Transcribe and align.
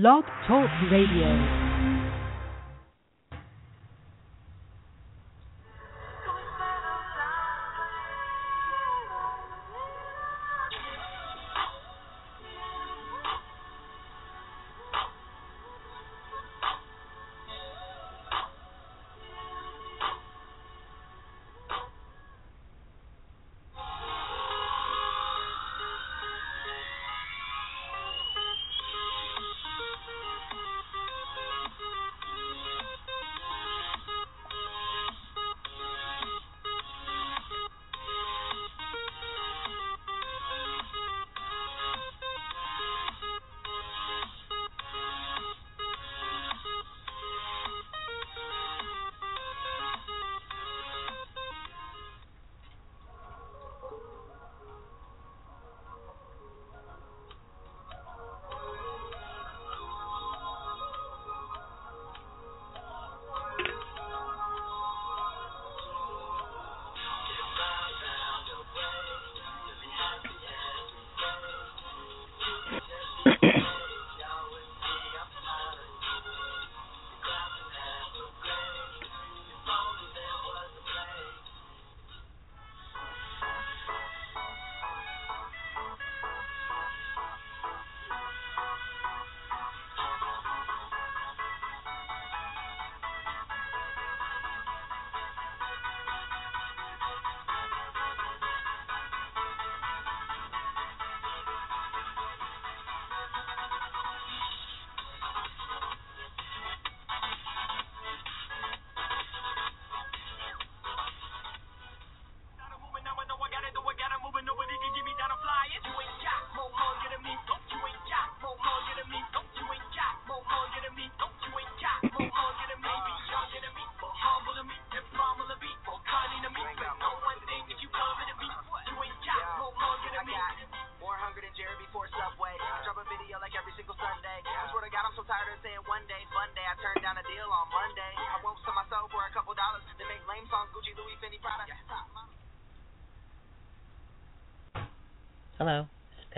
Blog 0.00 0.22
Talk 0.46 0.70
Radio. 0.92 1.67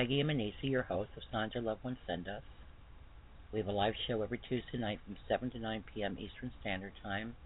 Peggy 0.00 0.22
Emanisi, 0.22 0.54
your 0.62 0.84
host 0.84 1.10
of 1.14 1.22
Signs 1.30 1.52
Loved 1.56 1.84
Ones 1.84 1.98
Send 2.06 2.26
Us. 2.26 2.40
We 3.52 3.58
have 3.58 3.68
a 3.68 3.72
live 3.72 3.92
show 4.06 4.22
every 4.22 4.40
Tuesday 4.48 4.78
night 4.78 4.98
from 5.04 5.14
7 5.28 5.50
to 5.50 5.58
9 5.58 5.84
p.m. 5.92 6.16
Eastern 6.18 6.50
Standard 6.62 6.94
Time, 7.02 7.36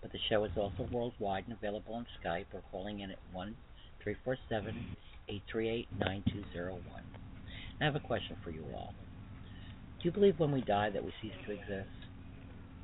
but 0.00 0.12
the 0.12 0.20
show 0.30 0.44
is 0.44 0.52
also 0.56 0.88
worldwide 0.92 1.42
and 1.48 1.56
available 1.56 1.92
on 1.92 2.06
Skype 2.22 2.44
or 2.52 2.62
calling 2.70 3.00
in 3.00 3.10
at 3.10 3.18
1 3.32 3.56
347 4.04 4.96
838 5.28 5.88
9201. 5.98 7.02
I 7.80 7.84
have 7.84 7.96
a 7.96 7.98
question 8.06 8.36
for 8.44 8.50
you 8.50 8.62
all. 8.72 8.94
Do 9.98 10.04
you 10.04 10.12
believe 10.12 10.38
when 10.38 10.52
we 10.52 10.60
die 10.60 10.90
that 10.90 11.02
we 11.02 11.12
cease 11.20 11.32
to 11.46 11.50
exist? 11.50 11.98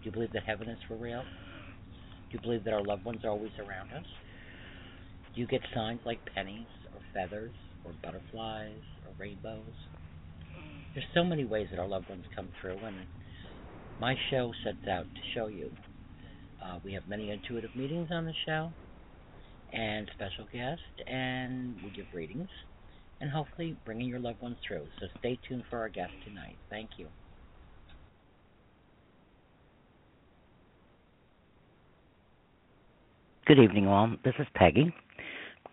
Do 0.02 0.06
you 0.06 0.10
believe 0.10 0.32
that 0.32 0.42
heaven 0.42 0.68
is 0.68 0.78
for 0.88 0.96
real? 0.96 1.22
Do 1.22 2.32
you 2.32 2.40
believe 2.40 2.64
that 2.64 2.74
our 2.74 2.82
loved 2.82 3.04
ones 3.04 3.20
are 3.22 3.30
always 3.30 3.52
around 3.60 3.92
us? 3.92 4.06
Do 5.36 5.40
you 5.40 5.46
get 5.46 5.60
signs 5.72 6.00
like 6.04 6.18
pennies 6.34 6.66
or 6.92 7.00
feathers 7.14 7.52
or 7.84 7.92
butterflies 8.02 8.82
rainbows. 9.20 9.62
There's 10.94 11.06
so 11.14 11.22
many 11.22 11.44
ways 11.44 11.68
that 11.70 11.78
our 11.78 11.86
loved 11.86 12.08
ones 12.08 12.24
come 12.34 12.48
through, 12.60 12.78
and 12.78 12.96
my 14.00 14.14
show 14.30 14.52
sets 14.64 14.88
out 14.90 15.04
to 15.04 15.20
show 15.34 15.46
you. 15.46 15.70
Uh, 16.64 16.78
we 16.84 16.92
have 16.94 17.06
many 17.08 17.30
intuitive 17.30 17.70
mediums 17.76 18.08
on 18.10 18.24
the 18.24 18.32
show, 18.46 18.72
and 19.72 20.10
special 20.14 20.46
guests, 20.52 20.82
and 21.06 21.76
we 21.84 21.90
give 21.90 22.06
readings, 22.12 22.48
and 23.20 23.30
hopefully 23.30 23.76
bringing 23.84 24.08
your 24.08 24.18
loved 24.18 24.42
ones 24.42 24.56
through. 24.66 24.86
So 24.98 25.06
stay 25.20 25.38
tuned 25.48 25.64
for 25.70 25.78
our 25.78 25.88
guest 25.88 26.12
tonight. 26.26 26.56
Thank 26.70 26.90
you. 26.96 27.06
Good 33.46 33.58
evening, 33.58 33.86
all. 33.86 34.14
This 34.24 34.34
is 34.38 34.46
Peggy 34.54 34.94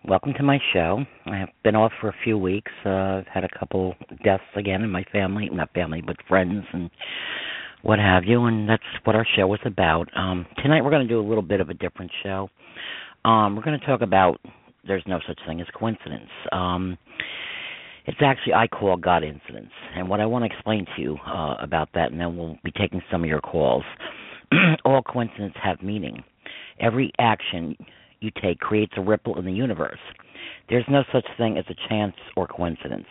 welcome 0.06 0.34
to 0.34 0.44
my 0.44 0.59
show. 0.74 1.03
I 1.25 1.38
have 1.38 1.50
been 1.63 1.75
off 1.75 1.91
for 2.00 2.09
a 2.09 2.16
few 2.24 2.38
weeks. 2.38 2.72
Uh, 2.85 2.90
I've 2.90 3.28
had 3.28 3.44
a 3.44 3.59
couple 3.59 3.96
deaths 4.24 4.44
again 4.56 4.84
in 4.84 4.90
my 4.90 5.03
family, 5.12 5.50
not 5.52 5.74
family, 5.74 6.02
but 6.06 6.16
friends 6.28 6.66
and 6.74 6.90
what 7.84 8.00
have 8.00 8.24
you, 8.25 8.46
and 8.46 8.68
that's 8.69 8.84
what 9.03 9.16
our 9.16 9.25
show 9.36 9.53
is 9.53 9.59
about. 9.66 10.07
Um, 10.16 10.46
tonight 10.62 10.84
we're 10.84 10.91
going 10.91 11.07
to 11.07 11.13
do 11.13 11.19
a 11.19 11.28
little 11.28 11.44
bit 11.44 11.62
of 11.62 11.69
a 11.69 11.74
different 11.74 12.12
show. 12.24 12.50
Um, 13.25 13.56
we're 13.56 13.63
going 13.63 13.80
to 13.80 13.86
talk 13.86 14.02
about 14.02 14.40
there's 14.88 15.03
no 15.07 15.19
such 15.28 15.40
thing 15.47 15.62
as 15.62 15.68
coincidence. 15.78 16.30
Um, 16.52 16.97
it's 18.06 18.18
actually 18.22 18.53
I 18.53 18.68
call 18.68 18.96
God 18.97 19.24
incidents, 19.24 19.74
and 19.96 20.07
what 20.07 20.22
I 20.22 20.25
want 20.25 20.44
to 20.44 20.53
explain 20.53 20.86
to 20.96 21.02
you 21.02 21.18
uh, 21.28 21.56
about 21.59 21.90
that, 21.94 22.12
and 22.12 22.19
then 22.19 22.38
we'll 22.38 22.57
be 22.63 22.72
taking 22.72 23.02
some 23.12 23.24
of 23.24 23.30
your 23.30 23.41
calls. 23.41 23.84
All 24.86 25.02
coincidences 25.02 25.59
have 25.62 25.81
meaning. 25.81 26.24
Every 26.80 27.12
action 27.19 27.75
you 28.19 28.31
take 28.41 28.59
creates 28.59 28.94
a 28.97 29.01
ripple 29.01 29.38
in 29.39 29.45
the 29.45 29.51
universe. 29.51 30.00
There's 30.69 30.85
no 30.89 31.03
such 31.11 31.25
thing 31.38 31.57
as 31.57 31.66
a 31.69 31.89
chance 31.89 32.16
or 32.35 32.47
coincidence. 32.47 33.05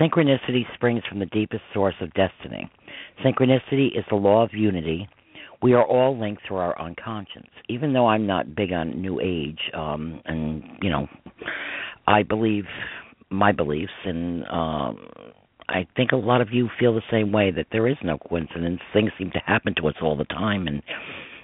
Synchronicity 0.00 0.62
springs 0.74 1.02
from 1.08 1.18
the 1.18 1.26
deepest 1.26 1.62
source 1.72 1.94
of 2.00 2.12
destiny. 2.14 2.70
Synchronicity 3.24 3.96
is 3.98 4.04
the 4.10 4.16
law 4.16 4.42
of 4.42 4.50
unity. 4.52 5.08
We 5.62 5.74
are 5.74 5.84
all 5.84 6.18
linked 6.18 6.42
through 6.46 6.58
our 6.58 6.80
unconscious. 6.80 7.48
Even 7.68 7.92
though 7.92 8.06
I'm 8.06 8.26
not 8.26 8.54
big 8.54 8.72
on 8.72 9.00
New 9.00 9.20
Age, 9.20 9.60
um, 9.74 10.20
and 10.24 10.62
you 10.82 10.90
know, 10.90 11.06
I 12.06 12.22
believe 12.22 12.64
my 13.30 13.52
beliefs, 13.52 13.92
and 14.04 14.44
um, 14.44 14.98
I 15.68 15.86
think 15.96 16.12
a 16.12 16.16
lot 16.16 16.40
of 16.40 16.48
you 16.52 16.68
feel 16.78 16.94
the 16.94 17.02
same 17.10 17.30
way 17.30 17.50
that 17.50 17.66
there 17.72 17.86
is 17.86 17.96
no 18.02 18.18
coincidence. 18.18 18.80
Things 18.92 19.10
seem 19.18 19.30
to 19.32 19.40
happen 19.46 19.74
to 19.76 19.88
us 19.88 19.94
all 20.02 20.16
the 20.16 20.24
time, 20.24 20.66
and 20.66 20.82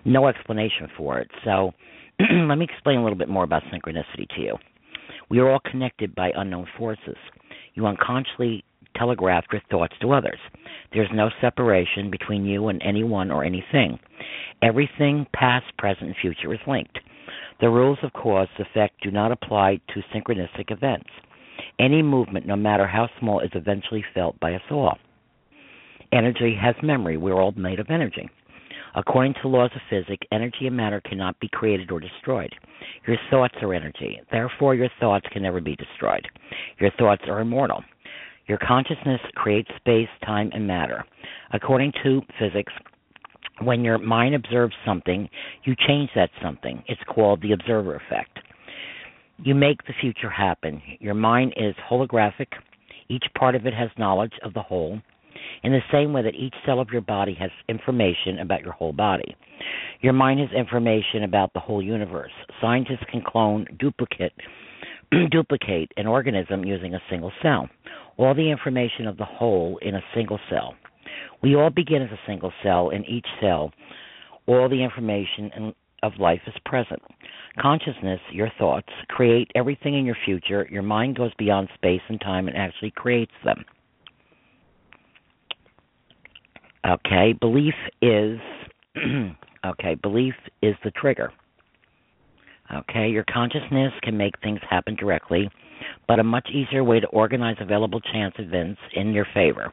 no 0.04 0.28
explanation 0.28 0.88
for 0.96 1.18
it. 1.18 1.30
So 1.44 1.72
Let 2.48 2.56
me 2.56 2.66
explain 2.70 2.98
a 2.98 3.02
little 3.02 3.18
bit 3.18 3.28
more 3.28 3.44
about 3.44 3.62
synchronicity 3.64 4.28
to 4.36 4.40
you. 4.40 4.56
We 5.28 5.38
are 5.40 5.50
all 5.50 5.60
connected 5.70 6.14
by 6.14 6.32
unknown 6.34 6.66
forces. 6.78 7.16
You 7.74 7.86
unconsciously 7.86 8.64
telegraph 8.96 9.44
your 9.52 9.60
thoughts 9.70 9.94
to 10.00 10.12
others. 10.12 10.38
There's 10.92 11.10
no 11.12 11.30
separation 11.40 12.10
between 12.10 12.44
you 12.44 12.68
and 12.68 12.80
anyone 12.82 13.30
or 13.30 13.44
anything. 13.44 13.98
Everything, 14.62 15.26
past, 15.34 15.66
present, 15.78 16.06
and 16.06 16.16
future, 16.20 16.54
is 16.54 16.60
linked. 16.66 16.98
The 17.60 17.68
rules 17.68 17.98
of 18.02 18.12
cause 18.12 18.48
and 18.56 18.66
effect 18.66 19.02
do 19.02 19.10
not 19.10 19.32
apply 19.32 19.80
to 19.88 20.02
synchronistic 20.14 20.70
events. 20.70 21.10
Any 21.78 22.02
movement, 22.02 22.46
no 22.46 22.56
matter 22.56 22.86
how 22.86 23.08
small, 23.18 23.40
is 23.40 23.50
eventually 23.54 24.04
felt 24.14 24.38
by 24.40 24.54
us 24.54 24.62
all. 24.70 24.98
Energy 26.12 26.56
has 26.60 26.74
memory. 26.82 27.16
We're 27.16 27.40
all 27.40 27.52
made 27.52 27.80
of 27.80 27.90
energy. 27.90 28.28
According 28.96 29.34
to 29.42 29.48
laws 29.48 29.70
of 29.74 29.82
physics, 29.90 30.26
energy 30.32 30.66
and 30.66 30.76
matter 30.76 31.02
cannot 31.02 31.38
be 31.38 31.48
created 31.52 31.90
or 31.90 32.00
destroyed. 32.00 32.52
Your 33.06 33.18
thoughts 33.30 33.54
are 33.60 33.74
energy. 33.74 34.18
Therefore, 34.32 34.74
your 34.74 34.88
thoughts 34.98 35.26
can 35.30 35.42
never 35.42 35.60
be 35.60 35.76
destroyed. 35.76 36.26
Your 36.80 36.90
thoughts 36.98 37.22
are 37.28 37.40
immortal. 37.40 37.84
Your 38.46 38.58
consciousness 38.58 39.20
creates 39.34 39.68
space, 39.76 40.08
time, 40.24 40.50
and 40.54 40.66
matter. 40.66 41.04
According 41.52 41.92
to 42.04 42.22
physics, 42.38 42.72
when 43.62 43.84
your 43.84 43.98
mind 43.98 44.34
observes 44.34 44.74
something, 44.84 45.28
you 45.64 45.74
change 45.86 46.10
that 46.14 46.30
something. 46.42 46.82
It's 46.88 47.00
called 47.08 47.42
the 47.42 47.52
observer 47.52 47.96
effect. 47.96 48.38
You 49.38 49.54
make 49.54 49.84
the 49.86 49.94
future 50.00 50.30
happen. 50.30 50.80
Your 51.00 51.14
mind 51.14 51.52
is 51.56 51.74
holographic. 51.90 52.48
Each 53.08 53.24
part 53.36 53.54
of 53.54 53.66
it 53.66 53.74
has 53.74 53.90
knowledge 53.98 54.32
of 54.42 54.54
the 54.54 54.62
whole, 54.62 55.00
in 55.62 55.72
the 55.72 55.80
same 55.92 56.12
way 56.12 56.22
that 56.22 56.34
each 56.34 56.54
cell 56.64 56.80
of 56.80 56.90
your 56.90 57.02
body 57.02 57.34
has 57.38 57.50
information 57.68 58.38
about 58.40 58.62
your 58.62 58.72
whole 58.72 58.92
body. 58.92 59.36
Your 60.00 60.12
mind 60.12 60.40
has 60.40 60.50
information 60.52 61.24
about 61.24 61.52
the 61.52 61.60
whole 61.60 61.82
universe. 61.82 62.32
Scientists 62.60 63.04
can 63.10 63.22
clone, 63.22 63.66
duplicate, 63.78 64.32
duplicate 65.30 65.92
an 65.96 66.06
organism 66.06 66.64
using 66.64 66.94
a 66.94 67.02
single 67.10 67.32
cell. 67.42 67.68
All 68.16 68.34
the 68.34 68.50
information 68.50 69.06
of 69.06 69.16
the 69.16 69.24
whole 69.24 69.78
in 69.82 69.94
a 69.94 70.04
single 70.14 70.38
cell. 70.50 70.74
We 71.42 71.54
all 71.54 71.70
begin 71.70 72.02
as 72.02 72.10
a 72.10 72.20
single 72.26 72.52
cell. 72.62 72.90
In 72.90 73.04
each 73.04 73.26
cell, 73.40 73.72
all 74.46 74.68
the 74.68 74.82
information 74.82 75.74
of 76.02 76.12
life 76.18 76.40
is 76.46 76.54
present. 76.64 77.02
Consciousness, 77.60 78.20
your 78.32 78.50
thoughts, 78.58 78.88
create 79.08 79.50
everything 79.54 79.98
in 79.98 80.04
your 80.04 80.16
future. 80.24 80.68
Your 80.70 80.82
mind 80.82 81.16
goes 81.16 81.32
beyond 81.38 81.68
space 81.74 82.02
and 82.08 82.20
time 82.20 82.48
and 82.48 82.56
actually 82.56 82.92
creates 82.94 83.32
them. 83.44 83.64
Okay, 86.86 87.32
belief 87.40 87.74
is 88.00 88.38
okay, 89.66 89.94
belief 89.96 90.34
is 90.62 90.76
the 90.84 90.92
trigger. 90.92 91.32
Okay, 92.72 93.08
your 93.08 93.24
consciousness 93.32 93.92
can 94.02 94.16
make 94.16 94.34
things 94.40 94.60
happen 94.68 94.94
directly, 94.94 95.50
but 96.06 96.20
a 96.20 96.24
much 96.24 96.48
easier 96.50 96.84
way 96.84 97.00
to 97.00 97.06
organize 97.08 97.56
available 97.60 98.00
chance 98.00 98.34
events 98.38 98.80
in 98.94 99.12
your 99.12 99.26
favor. 99.34 99.72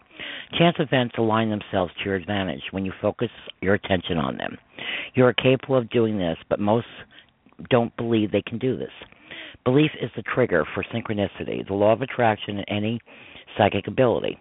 Chance 0.57 0.77
events 0.79 1.15
align 1.17 1.49
themselves 1.49 1.91
to 1.99 2.05
your 2.05 2.15
advantage 2.15 2.61
when 2.71 2.85
you 2.85 2.93
focus 3.01 3.29
your 3.61 3.75
attention 3.75 4.17
on 4.17 4.37
them. 4.37 4.57
You 5.13 5.25
are 5.25 5.33
capable 5.33 5.77
of 5.77 5.89
doing 5.91 6.17
this, 6.17 6.37
but 6.49 6.59
most 6.59 6.87
don't 7.69 7.95
believe 7.95 8.31
they 8.31 8.43
can 8.43 8.57
do 8.57 8.75
this. 8.77 8.91
Belief 9.65 9.91
is 10.01 10.09
the 10.15 10.23
trigger 10.23 10.65
for 10.73 10.83
synchronicity, 10.85 11.65
the 11.67 11.73
law 11.73 11.93
of 11.93 12.01
attraction 12.01 12.57
and 12.57 12.65
any 12.67 12.99
psychic 13.57 13.87
ability. 13.87 14.37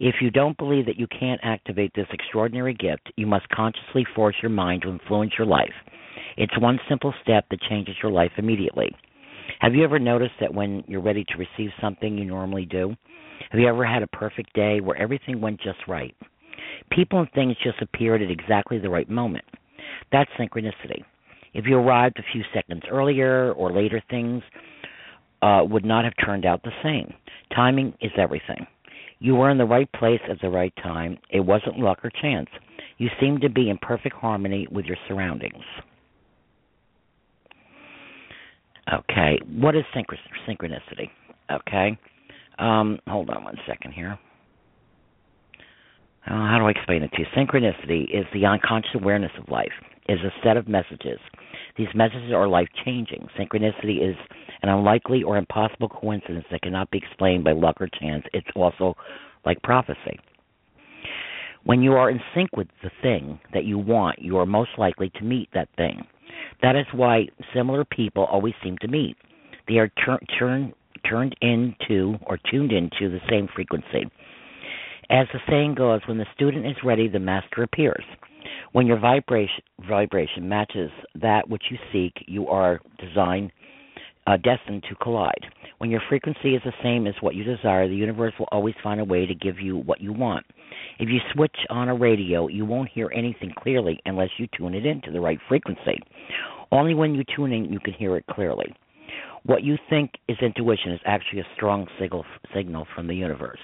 If 0.00 0.16
you 0.22 0.30
don't 0.30 0.56
believe 0.56 0.86
that 0.86 0.98
you 0.98 1.06
can't 1.06 1.40
activate 1.44 1.92
this 1.94 2.06
extraordinary 2.10 2.72
gift, 2.72 3.12
you 3.16 3.26
must 3.26 3.46
consciously 3.50 4.06
force 4.14 4.34
your 4.42 4.50
mind 4.50 4.80
to 4.82 4.88
influence 4.88 5.32
your 5.36 5.46
life. 5.46 5.74
It's 6.38 6.58
one 6.58 6.80
simple 6.88 7.12
step 7.22 7.44
that 7.50 7.60
changes 7.68 7.96
your 8.02 8.10
life 8.10 8.32
immediately. 8.38 8.90
Have 9.58 9.74
you 9.74 9.84
ever 9.84 9.98
noticed 9.98 10.32
that 10.40 10.54
when 10.54 10.82
you're 10.86 11.02
ready 11.02 11.22
to 11.24 11.36
receive 11.36 11.70
something 11.82 12.16
you 12.16 12.24
normally 12.24 12.64
do? 12.64 12.96
Have 13.50 13.60
you 13.60 13.68
ever 13.68 13.84
had 13.84 14.02
a 14.02 14.06
perfect 14.06 14.54
day 14.54 14.80
where 14.80 14.96
everything 14.96 15.38
went 15.38 15.60
just 15.60 15.80
right? 15.86 16.16
People 16.90 17.18
and 17.18 17.30
things 17.32 17.56
just 17.62 17.82
appeared 17.82 18.22
at 18.22 18.30
exactly 18.30 18.78
the 18.78 18.88
right 18.88 19.10
moment. 19.10 19.44
That's 20.12 20.30
synchronicity. 20.38 21.04
If 21.52 21.66
you 21.66 21.76
arrived 21.76 22.18
a 22.18 22.32
few 22.32 22.42
seconds 22.54 22.84
earlier 22.90 23.52
or 23.52 23.70
later, 23.70 24.02
things 24.08 24.42
uh, 25.42 25.60
would 25.64 25.84
not 25.84 26.04
have 26.04 26.14
turned 26.24 26.46
out 26.46 26.62
the 26.62 26.72
same. 26.82 27.12
Timing 27.54 27.92
is 28.00 28.12
everything. 28.16 28.66
You 29.20 29.34
were 29.34 29.50
in 29.50 29.58
the 29.58 29.66
right 29.66 29.90
place 29.92 30.20
at 30.28 30.40
the 30.40 30.48
right 30.48 30.72
time. 30.82 31.18
It 31.30 31.40
wasn't 31.40 31.78
luck 31.78 31.98
or 32.02 32.10
chance. 32.22 32.48
You 32.98 33.08
seemed 33.20 33.42
to 33.42 33.50
be 33.50 33.70
in 33.70 33.78
perfect 33.78 34.16
harmony 34.16 34.66
with 34.70 34.86
your 34.86 34.96
surroundings. 35.06 35.64
Okay, 38.92 39.38
what 39.56 39.76
is 39.76 39.84
synchronicity? 39.94 41.10
Okay, 41.50 41.98
um, 42.58 42.98
hold 43.06 43.30
on 43.30 43.44
one 43.44 43.56
second 43.66 43.92
here. 43.92 44.18
Uh, 46.26 46.46
how 46.48 46.58
do 46.58 46.66
I 46.66 46.70
explain 46.70 47.02
it 47.02 47.10
to 47.12 47.20
you? 47.20 47.26
Synchronicity 47.36 48.04
is 48.04 48.26
the 48.34 48.46
unconscious 48.46 48.90
awareness 48.94 49.32
of 49.38 49.48
life, 49.48 49.72
is 50.08 50.18
a 50.20 50.32
set 50.44 50.56
of 50.56 50.68
messages. 50.68 51.18
These 51.76 51.88
messages 51.94 52.32
are 52.32 52.48
life 52.48 52.68
changing. 52.84 53.28
Synchronicity 53.38 54.06
is 54.06 54.16
an 54.62 54.68
unlikely 54.68 55.22
or 55.22 55.36
impossible 55.36 55.88
coincidence 55.88 56.44
that 56.50 56.62
cannot 56.62 56.90
be 56.90 56.98
explained 56.98 57.44
by 57.44 57.52
luck 57.52 57.76
or 57.80 57.88
chance. 58.00 58.24
It's 58.32 58.46
also 58.54 58.94
like 59.44 59.62
prophecy. 59.62 60.18
When 61.64 61.82
you 61.82 61.92
are 61.92 62.10
in 62.10 62.20
sync 62.34 62.56
with 62.56 62.68
the 62.82 62.90
thing 63.02 63.38
that 63.52 63.64
you 63.64 63.78
want, 63.78 64.18
you 64.18 64.38
are 64.38 64.46
most 64.46 64.70
likely 64.78 65.10
to 65.16 65.24
meet 65.24 65.48
that 65.52 65.68
thing. 65.76 66.06
That 66.62 66.76
is 66.76 66.86
why 66.92 67.28
similar 67.54 67.84
people 67.84 68.24
always 68.24 68.54
seem 68.62 68.76
to 68.78 68.88
meet. 68.88 69.16
They 69.68 69.76
are 69.76 69.90
tur- 70.04 70.20
turn, 70.38 70.72
turned 71.08 71.36
into 71.40 72.18
or 72.26 72.38
tuned 72.50 72.72
into 72.72 73.10
the 73.10 73.20
same 73.28 73.48
frequency. 73.54 74.10
As 75.10 75.26
the 75.32 75.40
saying 75.48 75.74
goes, 75.74 76.00
when 76.06 76.18
the 76.18 76.26
student 76.34 76.66
is 76.66 76.76
ready, 76.84 77.08
the 77.08 77.18
master 77.18 77.62
appears. 77.62 78.04
When 78.72 78.86
your 78.86 78.98
vibration, 78.98 79.62
vibration 79.88 80.48
matches 80.48 80.90
that 81.16 81.48
which 81.48 81.64
you 81.70 81.78
seek, 81.92 82.12
you 82.26 82.46
are 82.46 82.80
designed, 82.98 83.52
uh, 84.30 84.36
destined 84.36 84.84
to 84.88 84.94
collide. 84.96 85.46
When 85.78 85.90
your 85.90 86.02
frequency 86.08 86.54
is 86.54 86.62
the 86.64 86.72
same 86.82 87.06
as 87.06 87.14
what 87.20 87.34
you 87.34 87.42
desire, 87.42 87.88
the 87.88 87.96
universe 87.96 88.32
will 88.38 88.48
always 88.52 88.74
find 88.82 89.00
a 89.00 89.04
way 89.04 89.26
to 89.26 89.34
give 89.34 89.58
you 89.58 89.78
what 89.78 90.00
you 90.00 90.12
want. 90.12 90.46
If 90.98 91.08
you 91.08 91.18
switch 91.34 91.56
on 91.68 91.88
a 91.88 91.94
radio, 91.94 92.46
you 92.46 92.64
won't 92.64 92.90
hear 92.90 93.10
anything 93.14 93.52
clearly 93.58 93.98
unless 94.06 94.28
you 94.38 94.46
tune 94.56 94.74
it 94.74 94.86
into 94.86 95.10
the 95.10 95.20
right 95.20 95.38
frequency. 95.48 95.98
Only 96.70 96.94
when 96.94 97.14
you 97.14 97.24
tune 97.34 97.52
in, 97.52 97.72
you 97.72 97.80
can 97.80 97.94
hear 97.94 98.16
it 98.16 98.24
clearly. 98.30 98.72
What 99.44 99.64
you 99.64 99.76
think 99.88 100.12
is 100.28 100.36
intuition 100.40 100.92
is 100.92 101.00
actually 101.06 101.40
a 101.40 101.46
strong 101.56 101.88
signal, 101.98 102.24
signal 102.54 102.86
from 102.94 103.08
the 103.08 103.14
universe. 103.14 103.58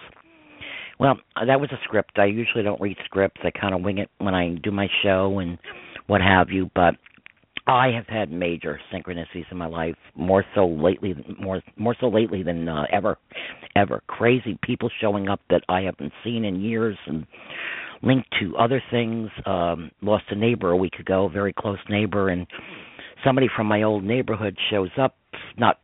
Well, 0.98 1.16
that 1.46 1.60
was 1.60 1.70
a 1.72 1.78
script. 1.84 2.12
I 2.16 2.24
usually 2.24 2.64
don't 2.64 2.80
read 2.80 2.96
scripts. 3.04 3.42
I 3.44 3.50
kind 3.50 3.74
of 3.74 3.82
wing 3.82 3.98
it 3.98 4.10
when 4.18 4.34
I 4.34 4.56
do 4.62 4.70
my 4.70 4.88
show 5.02 5.38
and 5.38 5.58
what 6.06 6.22
have 6.22 6.48
you. 6.48 6.70
But 6.74 6.94
I 7.66 7.88
have 7.88 8.06
had 8.06 8.30
major 8.30 8.78
synchronicities 8.92 9.50
in 9.50 9.56
my 9.56 9.66
life, 9.66 9.96
more 10.14 10.44
so 10.54 10.66
lately, 10.66 11.14
more 11.40 11.62
more 11.76 11.96
so 12.00 12.08
lately 12.08 12.42
than 12.42 12.68
uh, 12.68 12.84
ever, 12.92 13.18
ever. 13.74 14.02
Crazy 14.06 14.56
people 14.62 14.88
showing 15.00 15.28
up 15.28 15.40
that 15.50 15.62
I 15.68 15.82
haven't 15.82 16.12
seen 16.22 16.44
in 16.44 16.60
years, 16.60 16.96
and 17.06 17.26
linked 18.02 18.28
to 18.40 18.56
other 18.56 18.80
things. 18.90 19.30
Um, 19.46 19.90
lost 20.00 20.24
a 20.30 20.36
neighbor 20.36 20.70
a 20.70 20.76
week 20.76 20.94
ago, 21.00 21.24
a 21.24 21.30
very 21.30 21.52
close 21.52 21.78
neighbor, 21.88 22.28
and 22.28 22.46
somebody 23.24 23.48
from 23.56 23.66
my 23.66 23.82
old 23.82 24.04
neighborhood 24.04 24.56
shows 24.70 24.90
up, 25.00 25.16
not 25.58 25.80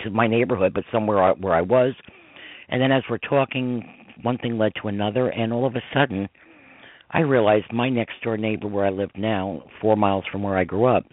to 0.00 0.10
my 0.10 0.26
neighborhood, 0.26 0.72
but 0.72 0.84
somewhere 0.90 1.22
I, 1.22 1.32
where 1.32 1.54
I 1.54 1.62
was. 1.62 1.92
And 2.68 2.80
then 2.80 2.90
as 2.90 3.02
we're 3.10 3.18
talking, 3.18 3.84
one 4.22 4.38
thing 4.38 4.56
led 4.56 4.72
to 4.80 4.88
another, 4.88 5.28
and 5.28 5.52
all 5.52 5.66
of 5.66 5.76
a 5.76 5.82
sudden 5.92 6.28
I 7.10 7.20
realized 7.20 7.72
my 7.72 7.88
next 7.88 8.14
door 8.22 8.36
neighbor 8.36 8.68
where 8.68 8.86
I 8.86 8.90
live 8.90 9.10
now, 9.16 9.62
four 9.80 9.96
miles 9.96 10.24
from 10.30 10.42
where 10.42 10.56
I 10.56 10.64
grew 10.64 10.86
up, 10.86 11.04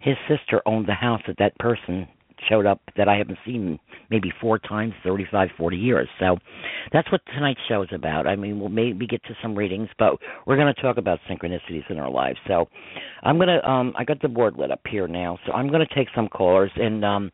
his 0.00 0.16
sister 0.28 0.62
owned 0.66 0.86
the 0.86 0.94
house 0.94 1.20
that 1.26 1.36
that 1.38 1.58
person 1.58 2.08
showed 2.48 2.66
up 2.66 2.80
that 2.96 3.08
I 3.08 3.16
haven't 3.16 3.38
seen 3.44 3.78
maybe 4.10 4.32
four 4.40 4.58
times, 4.58 4.94
thirty-five, 5.04 5.50
forty 5.56 5.76
years. 5.76 6.08
So 6.18 6.38
that's 6.92 7.10
what 7.12 7.20
tonight's 7.32 7.60
show 7.68 7.82
is 7.82 7.88
about. 7.92 8.26
I 8.26 8.34
mean, 8.34 8.58
we'll 8.58 8.68
maybe 8.68 9.06
get 9.06 9.22
to 9.24 9.34
some 9.40 9.54
readings, 9.54 9.88
but 9.98 10.14
we're 10.44 10.56
going 10.56 10.72
to 10.74 10.82
talk 10.82 10.96
about 10.96 11.20
synchronicities 11.30 11.88
in 11.88 11.98
our 11.98 12.10
lives. 12.10 12.38
So 12.48 12.68
I'm 13.22 13.36
going 13.36 13.48
to, 13.48 13.68
um, 13.68 13.94
I 13.96 14.02
got 14.02 14.20
the 14.20 14.28
board 14.28 14.56
lit 14.58 14.72
up 14.72 14.80
here 14.90 15.06
now, 15.06 15.38
so 15.46 15.52
I'm 15.52 15.68
going 15.68 15.86
to 15.86 15.94
take 15.94 16.08
some 16.16 16.28
callers. 16.28 16.72
And 16.74 17.04
um, 17.04 17.30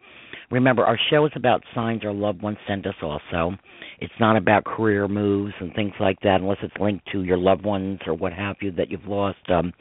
remember, 0.51 0.85
our 0.85 0.99
show 1.11 1.27
is 1.27 1.33
about 1.35 1.63
signs 1.75 2.05
our 2.05 2.13
loved 2.13 2.43
ones 2.43 2.59
send 2.67 2.87
us 2.87 2.95
also. 3.03 3.57
It's 4.01 4.13
not 4.21 4.37
about 4.37 4.65
career 4.65 5.09
moves 5.09 5.53
and 5.61 5.75
things 5.75 5.93
like 5.99 6.21
that, 6.23 6.41
unless 6.41 6.59
it's 6.63 6.75
linked 6.81 7.07
to 7.13 7.25
your 7.25 7.37
loved 7.37 7.65
ones 7.65 7.99
or 8.07 8.15
what 8.15 8.33
have 8.33 8.57
you 8.61 8.71
that 8.73 8.91
you've 8.91 9.07
lost. 9.07 9.39
Um, 9.49 9.73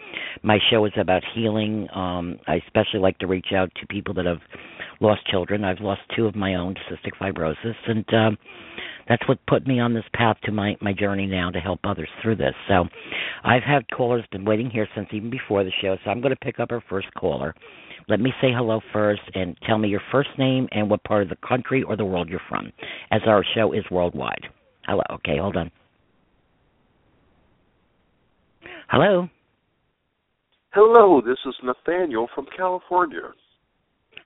my 0.42 0.58
show 0.72 0.86
is 0.86 0.94
about 1.00 1.22
healing. 1.36 1.88
Um, 1.94 2.40
I 2.48 2.56
especially 2.66 3.00
like 3.00 3.20
to 3.20 3.28
reach 3.28 3.48
out 3.56 3.70
to 3.80 3.88
people 3.88 4.14
that 4.16 4.26
have 4.26 4.42
lost 5.02 5.26
children. 5.28 5.64
I've 5.64 5.82
lost 5.82 6.02
two 6.16 6.26
of 6.26 6.36
my 6.36 6.56
own 6.56 6.74
to 6.74 6.82
cystic 6.90 7.14
fibrosis, 7.22 7.76
and 7.86 8.06
um, 8.14 8.38
that's 9.08 9.28
what 9.28 9.38
put 9.48 9.68
me 9.68 9.80
on 9.80 9.94
this 9.94 10.04
path 10.14 10.38
to 10.46 10.52
my 10.52 10.76
my 10.82 10.94
journey 10.94 11.28
now 11.28 11.52
to 11.52 11.60
help 11.60 11.82
others 11.84 12.10
through 12.24 12.38
this. 12.38 12.56
So, 12.68 12.86
I've 13.44 13.64
had 13.64 13.90
callers 13.96 14.26
been 14.32 14.46
waiting 14.46 14.70
here 14.70 14.88
since 14.96 15.08
even 15.12 15.30
before 15.30 15.64
the 15.64 15.72
show. 15.82 15.96
So 16.04 16.10
I'm 16.10 16.22
going 16.22 16.34
to 16.34 16.46
pick 16.46 16.60
up 16.60 16.72
our 16.72 16.84
first 16.90 17.08
caller. 17.14 17.54
Let 18.10 18.22
me 18.22 18.32
say 18.40 18.54
hello 18.56 18.80
first 18.94 19.22
and 19.36 19.58
tell 19.68 19.78
me 19.78 19.90
your 19.90 20.02
first 20.12 20.30
name 20.38 20.70
and 20.72 20.90
what 20.90 21.04
part 21.04 21.24
of 21.24 21.30
the 21.30 21.48
country 21.48 21.84
or 21.84 21.98
the 21.98 22.06
world 22.06 22.30
you're 22.30 22.40
from, 22.48 22.72
as 23.12 23.22
our 23.28 23.44
show 23.54 23.74
is 23.74 23.84
worldwide. 23.92 24.48
Hello. 24.86 25.04
Okay, 25.12 25.38
hold 25.38 25.58
on. 25.58 25.70
Hello. 28.88 29.28
Hello, 30.72 31.22
this 31.22 31.38
is 31.46 31.56
Nathaniel 31.62 32.30
from 32.34 32.46
California. 32.56 33.34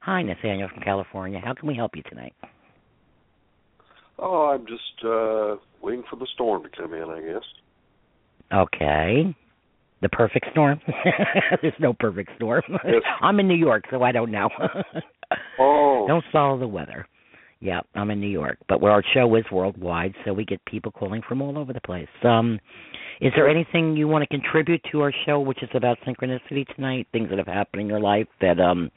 Hi, 0.02 0.22
Nathaniel 0.22 0.70
from 0.70 0.84
California. 0.84 1.42
How 1.44 1.54
can 1.56 1.68
we 1.68 1.76
help 1.76 1.96
you 1.96 2.04
tonight? 2.04 2.34
Oh, 4.20 4.52
I'm 4.54 4.68
just 4.68 5.06
uh 5.06 5.56
waiting 5.82 6.04
for 6.08 6.18
the 6.18 6.28
storm 6.36 6.64
to 6.64 6.70
come 6.70 6.94
in, 6.94 7.10
I 7.10 7.22
guess. 7.22 7.44
Okay 8.54 9.36
the 10.02 10.10
perfect 10.10 10.48
storm. 10.52 10.80
There's 11.62 11.74
no 11.80 11.94
perfect 11.94 12.32
storm. 12.36 12.64
Yes. 12.70 13.02
I'm 13.22 13.40
in 13.40 13.48
New 13.48 13.56
York, 13.56 13.86
so 13.92 14.04
I 14.04 14.12
don't 14.12 14.32
know. 14.32 14.50
oh. 15.60 16.06
Don't 16.08 16.24
follow 16.32 16.60
the 16.60 16.68
weather. 16.68 17.08
Yeah, 17.60 17.82
I'm 17.94 18.10
in 18.10 18.20
New 18.20 18.28
York, 18.30 18.58
but 18.68 18.82
where 18.82 18.92
our 18.92 19.04
show 19.14 19.36
is 19.36 19.46
worldwide, 19.52 20.16
so 20.26 20.34
we 20.34 20.46
get 20.46 20.66
people 20.66 20.92
calling 20.92 21.22
from 21.28 21.44
all 21.44 21.60
over 21.60 21.74
the 21.74 21.82
place. 21.82 22.08
Um, 22.24 22.60
Is 23.22 23.32
there 23.36 23.48
anything 23.48 23.96
you 23.96 24.08
want 24.08 24.24
to 24.24 24.28
contribute 24.28 24.82
to 24.92 25.02
our 25.02 25.14
show, 25.28 25.40
which 25.40 25.62
is 25.62 25.70
about 25.76 26.00
synchronicity 26.08 26.66
tonight? 26.76 27.08
Things 27.12 27.30
that 27.30 27.38
have 27.38 27.46
happened 27.46 27.82
in 27.82 27.88
your 27.88 28.00
life 28.00 28.28
that 28.42 28.60
um 28.60 28.90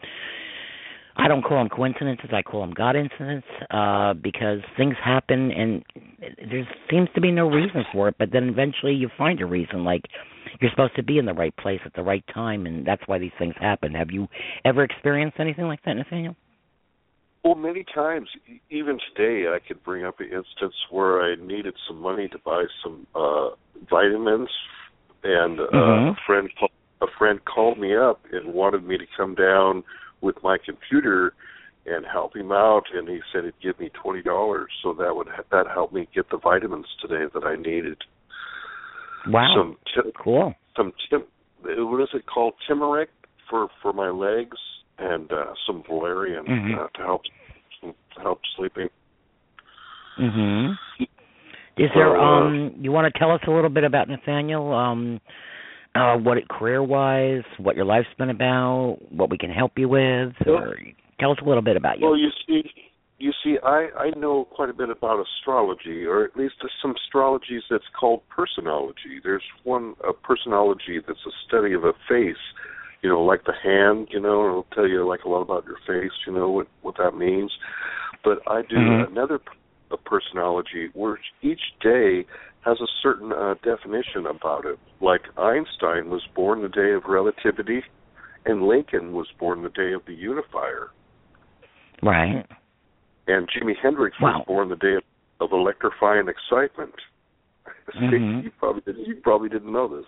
I 1.17 1.29
don't 1.29 1.43
call 1.43 1.59
them 1.59 1.69
coincidences. 1.69 2.31
I 2.33 2.43
call 2.43 2.61
them 2.63 2.73
God 2.73 2.97
incidents 2.97 3.47
uh, 3.71 4.15
because 4.15 4.59
things 4.77 4.97
happen 5.03 5.53
and 5.53 5.85
there 6.51 6.67
seems 6.91 7.09
to 7.15 7.21
be 7.21 7.31
no 7.31 7.49
reason 7.49 7.85
for 7.93 8.09
it. 8.09 8.17
But 8.19 8.31
then 8.33 8.49
eventually 8.49 8.95
you 8.95 9.09
find 9.17 9.41
a 9.41 9.47
reason. 9.47 9.85
Like 9.85 10.03
you're 10.61 10.71
supposed 10.71 10.97
to 10.97 11.03
be 11.03 11.19
in 11.19 11.27
the 11.27 11.35
right 11.35 11.57
place 11.57 11.81
at 11.85 11.95
the 11.95 12.03
right 12.03 12.25
time, 12.33 12.67
and 12.67 12.87
that's 12.87 13.03
why 13.07 13.19
these 13.19 13.33
things 13.39 13.55
happen. 13.61 13.93
Have 13.95 14.11
you 14.11 14.29
ever 14.65 14.85
experienced 14.85 15.39
anything 15.41 15.67
like 15.67 15.83
that, 15.85 15.95
Nathaniel? 15.95 16.37
Well, 17.45 17.57
many 17.57 17.85
times, 17.95 18.29
even 18.71 18.99
today, 19.15 19.49
I 19.49 19.59
could 19.67 19.83
bring 19.85 20.05
up 20.05 20.21
an 20.21 20.27
instance 20.27 20.75
where 20.91 21.21
I 21.23 21.35
needed 21.35 21.75
some 21.87 22.01
money 22.01 22.29
to 22.29 22.39
buy 22.39 22.65
some 22.83 23.07
uh 23.15 23.51
vitamins, 23.91 24.49
and 25.23 25.61
uh, 25.61 25.65
mm-hmm. 25.65 26.09
a 26.11 26.17
friend 26.27 26.49
a 27.03 27.07
friend 27.19 27.41
called 27.45 27.79
me 27.79 27.95
up 27.95 28.21
and 28.33 28.55
wanted 28.55 28.85
me 28.85 28.97
to 28.97 29.05
come 29.17 29.35
down 29.35 29.85
with 30.21 30.37
my 30.43 30.57
computer 30.65 31.35
and 31.87 32.07
help 32.11 32.35
him 32.35 32.51
out 32.51 32.85
and 32.95 33.09
he 33.09 33.21
said 33.31 33.45
he'd 33.45 33.53
give 33.63 33.79
me 33.79 33.91
twenty 33.91 34.23
dollars 34.23 34.71
so 34.83 34.95
that 34.95 35.15
would 35.15 35.29
that 35.51 35.67
helped 35.67 35.93
me 35.93 36.09
get 36.15 36.31
the 36.31 36.39
vitamins 36.39 36.87
today 37.01 37.25
that 37.35 37.45
I 37.45 37.57
needed. 37.57 37.99
Wow. 39.29 39.55
Some 39.57 39.77
tim- 39.95 40.13
cool. 40.23 40.55
Some 40.77 40.93
tim 41.11 41.25
what 41.63 42.03
is 42.03 42.09
it 42.15 42.25
called? 42.27 42.55
Turmeric 42.67 43.09
for 43.49 43.69
for 43.83 43.93
my 43.93 44.11
legs 44.11 44.57
and 44.99 45.31
uh 45.33 45.55
some 45.67 45.83
valerian 45.89 46.45
mm-hmm. 46.45 46.79
uh, 46.79 46.87
to 46.95 47.03
help 47.03 47.23
to 47.83 48.21
help 48.21 48.41
sleeping. 48.57 48.89
Mhm. 50.21 50.75
Is 51.77 51.91
there 51.95 52.17
um 52.17 52.75
you 52.81 52.93
want 52.93 53.13
to 53.13 53.19
tell 53.19 53.31
us 53.31 53.41
a 53.47 53.51
little 53.51 53.71
bit 53.71 53.85
about 53.85 54.09
Nathaniel 54.09 54.73
um 54.73 55.21
uh, 55.95 56.17
what 56.17 56.37
it 56.37 56.49
career 56.49 56.83
wise, 56.83 57.45
what 57.59 57.77
your 57.77 57.85
life's 57.85 58.09
been 58.19 58.31
about, 58.31 58.99
what 59.11 59.31
we 59.31 59.39
can 59.39 59.51
help 59.51 59.73
you 59.77 59.89
with, 59.89 60.33
or 60.47 60.77
tell 61.21 61.31
us 61.31 61.39
a 61.41 61.49
little 61.49 61.63
bit 61.63 61.77
about 61.77 62.01
you. 62.01 62.07
Well, 62.07 62.19
you 62.19 62.31
see, 62.47 62.63
you 63.25 63.33
see, 63.43 63.57
I 63.65 63.89
I 63.99 64.11
know 64.19 64.45
quite 64.45 64.69
a 64.69 64.75
bit 64.75 64.91
about 64.91 65.25
astrology, 65.27 66.05
or 66.05 66.25
at 66.25 66.37
least 66.37 66.57
some 66.83 66.95
astrologies 66.95 67.63
that's 67.71 67.89
called 67.99 68.21
personology. 68.29 69.19
There's 69.23 69.43
one 69.63 69.95
a 70.07 70.13
personology 70.13 71.01
that's 71.07 71.25
a 71.27 71.31
study 71.49 71.73
of 71.73 71.85
a 71.85 71.95
face, 72.07 72.45
you 73.01 73.09
know, 73.09 73.23
like 73.23 73.45
the 73.45 73.55
hand, 73.55 74.09
you 74.11 74.21
know, 74.21 74.47
it'll 74.47 74.67
tell 74.75 74.87
you 74.87 75.09
like 75.09 75.23
a 75.25 75.31
lot 75.31 75.41
about 75.41 75.65
your 75.65 75.79
face, 75.87 76.13
you 76.27 76.35
know 76.35 76.51
what 76.51 76.67
what 76.83 76.99
that 76.99 77.17
means. 77.17 77.51
But 78.23 78.41
I 78.47 78.61
do 78.61 78.77
mm-hmm. 78.77 79.13
another 79.13 79.41
a 79.91 79.97
personology 79.97 80.91
where 80.93 81.19
each 81.41 81.63
day 81.81 82.27
has 82.61 82.79
a 82.83 82.91
certain 83.03 83.33
uh, 83.33 83.55
definition 83.63 84.27
about 84.27 84.67
it. 84.67 84.79
Like 85.01 85.23
Einstein 85.39 86.11
was 86.11 86.23
born 86.37 86.61
the 86.61 86.69
day 86.69 86.93
of 86.93 87.05
relativity, 87.09 87.85
and 88.45 88.65
Lincoln 88.65 89.15
was 89.15 89.29
born 89.39 89.63
the 89.63 89.71
day 89.71 89.95
of 89.95 90.03
the 90.05 90.15
unifier. 90.15 90.91
Right. 92.03 92.45
And 93.27 93.49
Jimi 93.49 93.73
Hendrix 93.83 94.17
wow. 94.21 94.39
was 94.39 94.45
born 94.47 94.69
the 94.69 94.77
day 94.77 94.95
of, 94.95 95.03
of 95.41 95.53
electrifying 95.53 96.29
excitement. 96.29 96.95
Mm-hmm. 97.95 98.47
you 98.47 98.51
probably 98.59 98.81
didn't, 98.87 99.07
you 99.07 99.17
probably 99.23 99.51
didn't 99.51 99.71
know 99.71 99.95
this. 99.95 100.07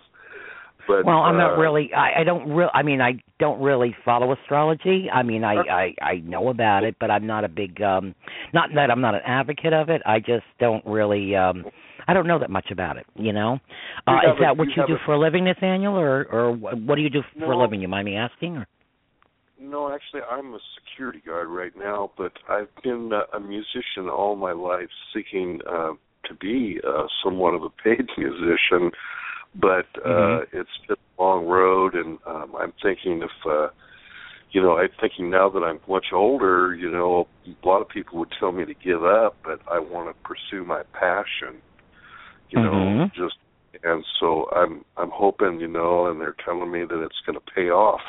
But, 0.87 1.05
well, 1.05 1.19
I'm 1.19 1.35
uh, 1.35 1.39
not 1.39 1.57
really. 1.57 1.91
I, 1.93 2.21
I 2.21 2.23
don't 2.23 2.49
real. 2.49 2.69
I 2.73 2.81
mean, 2.81 3.01
I 3.01 3.21
don't 3.39 3.61
really 3.61 3.95
follow 4.05 4.31
astrology. 4.33 5.07
I 5.13 5.21
mean, 5.21 5.43
I, 5.43 5.55
I 5.55 5.93
I 6.01 6.15
know 6.23 6.49
about 6.49 6.83
it, 6.83 6.95
but 6.99 7.11
I'm 7.11 7.27
not 7.27 7.43
a 7.43 7.49
big. 7.49 7.81
um 7.81 8.15
Not 8.53 8.69
that 8.75 8.89
I'm 8.89 9.01
not 9.01 9.15
an 9.15 9.21
advocate 9.25 9.73
of 9.73 9.89
it. 9.89 10.01
I 10.05 10.19
just 10.19 10.45
don't 10.59 10.85
really. 10.85 11.35
um 11.35 11.65
I 12.07 12.13
don't 12.13 12.25
know 12.25 12.39
that 12.39 12.49
much 12.49 12.71
about 12.71 12.97
it. 12.97 13.05
You 13.15 13.33
know, 13.33 13.59
uh, 14.07 14.11
you 14.23 14.31
is 14.31 14.37
that 14.39 14.51
a, 14.51 14.53
what 14.53 14.69
you, 14.69 14.75
you 14.77 14.87
do 14.87 14.93
a, 14.95 15.05
for 15.05 15.13
a 15.13 15.19
living, 15.19 15.43
Nathaniel, 15.43 15.97
or 15.97 16.25
or 16.31 16.53
what 16.53 16.95
do 16.95 17.01
you 17.01 17.09
do 17.09 17.21
for 17.33 17.47
no, 17.47 17.53
a 17.53 17.57
living? 17.61 17.81
You 17.81 17.89
mind 17.89 18.05
me 18.05 18.15
asking? 18.15 18.57
Or? 18.57 18.67
No, 19.59 19.93
actually, 19.93 20.21
I'm 20.29 20.53
a 20.53 20.59
security 20.75 21.21
guard 21.25 21.49
right 21.49 21.73
now, 21.77 22.11
but 22.17 22.33
I've 22.49 22.69
been 22.83 23.11
uh, 23.11 23.35
a 23.35 23.39
musician 23.39 24.09
all 24.09 24.35
my 24.35 24.51
life, 24.51 24.89
seeking 25.13 25.61
uh, 25.67 25.93
to 26.25 26.33
be 26.39 26.79
uh, 26.87 27.03
somewhat 27.23 27.53
of 27.55 27.63
a 27.63 27.69
paid 27.69 28.07
musician. 28.17 28.91
But 29.55 29.87
uh, 30.05 30.09
mm-hmm. 30.09 30.57
it's 30.57 30.69
been 30.87 30.97
a 31.17 31.21
long 31.21 31.47
road, 31.47 31.95
and 31.95 32.19
um, 32.25 32.53
I'm 32.59 32.73
thinking 32.81 33.21
if. 33.23 33.31
Uh, 33.49 33.69
you 34.49 34.61
know, 34.61 34.77
I'm 34.77 34.87
thinking 35.01 35.29
now 35.29 35.49
that 35.49 35.59
I'm 35.59 35.81
much 35.89 36.05
older, 36.13 36.73
you 36.73 36.89
know, 36.89 37.27
a 37.45 37.67
lot 37.67 37.81
of 37.81 37.89
people 37.89 38.17
would 38.19 38.31
tell 38.39 38.53
me 38.53 38.63
to 38.63 38.73
give 38.73 39.03
up, 39.03 39.35
but 39.43 39.59
I 39.69 39.77
want 39.79 40.07
to 40.07 40.23
pursue 40.23 40.63
my 40.63 40.83
passion 40.93 41.61
you 42.49 42.61
know, 42.61 42.71
mm-hmm. 42.71 43.21
just 43.21 43.35
and 43.83 44.03
so 44.19 44.49
I'm 44.55 44.83
I'm 44.95 45.11
hoping, 45.11 45.59
you 45.59 45.67
know, 45.67 46.07
and 46.07 46.19
they're 46.19 46.35
telling 46.43 46.71
me 46.71 46.83
that 46.83 47.03
it's 47.03 47.21
going 47.25 47.37
to 47.37 47.53
pay 47.53 47.69
off. 47.69 48.01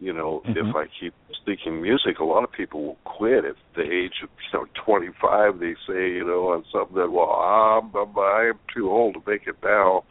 You 0.00 0.14
know, 0.14 0.42
mm-hmm. 0.48 0.68
if 0.68 0.74
I 0.74 0.86
keep 0.98 1.12
speaking 1.42 1.82
music, 1.82 2.20
a 2.20 2.24
lot 2.24 2.42
of 2.42 2.50
people 2.50 2.82
will 2.82 2.98
quit 3.04 3.44
at 3.44 3.56
the 3.76 3.82
age 3.82 4.22
of 4.22 4.30
you 4.52 4.58
know 4.58 4.66
25. 4.84 5.60
They 5.60 5.74
say, 5.86 6.12
you 6.12 6.24
know, 6.24 6.48
on 6.48 6.64
something 6.72 6.96
that 6.96 7.10
well, 7.10 7.28
I'm 7.28 7.94
I'm 7.94 8.58
too 8.74 8.90
old 8.90 9.14
to 9.14 9.20
make 9.30 9.42
it 9.46 9.56
now. 9.62 10.04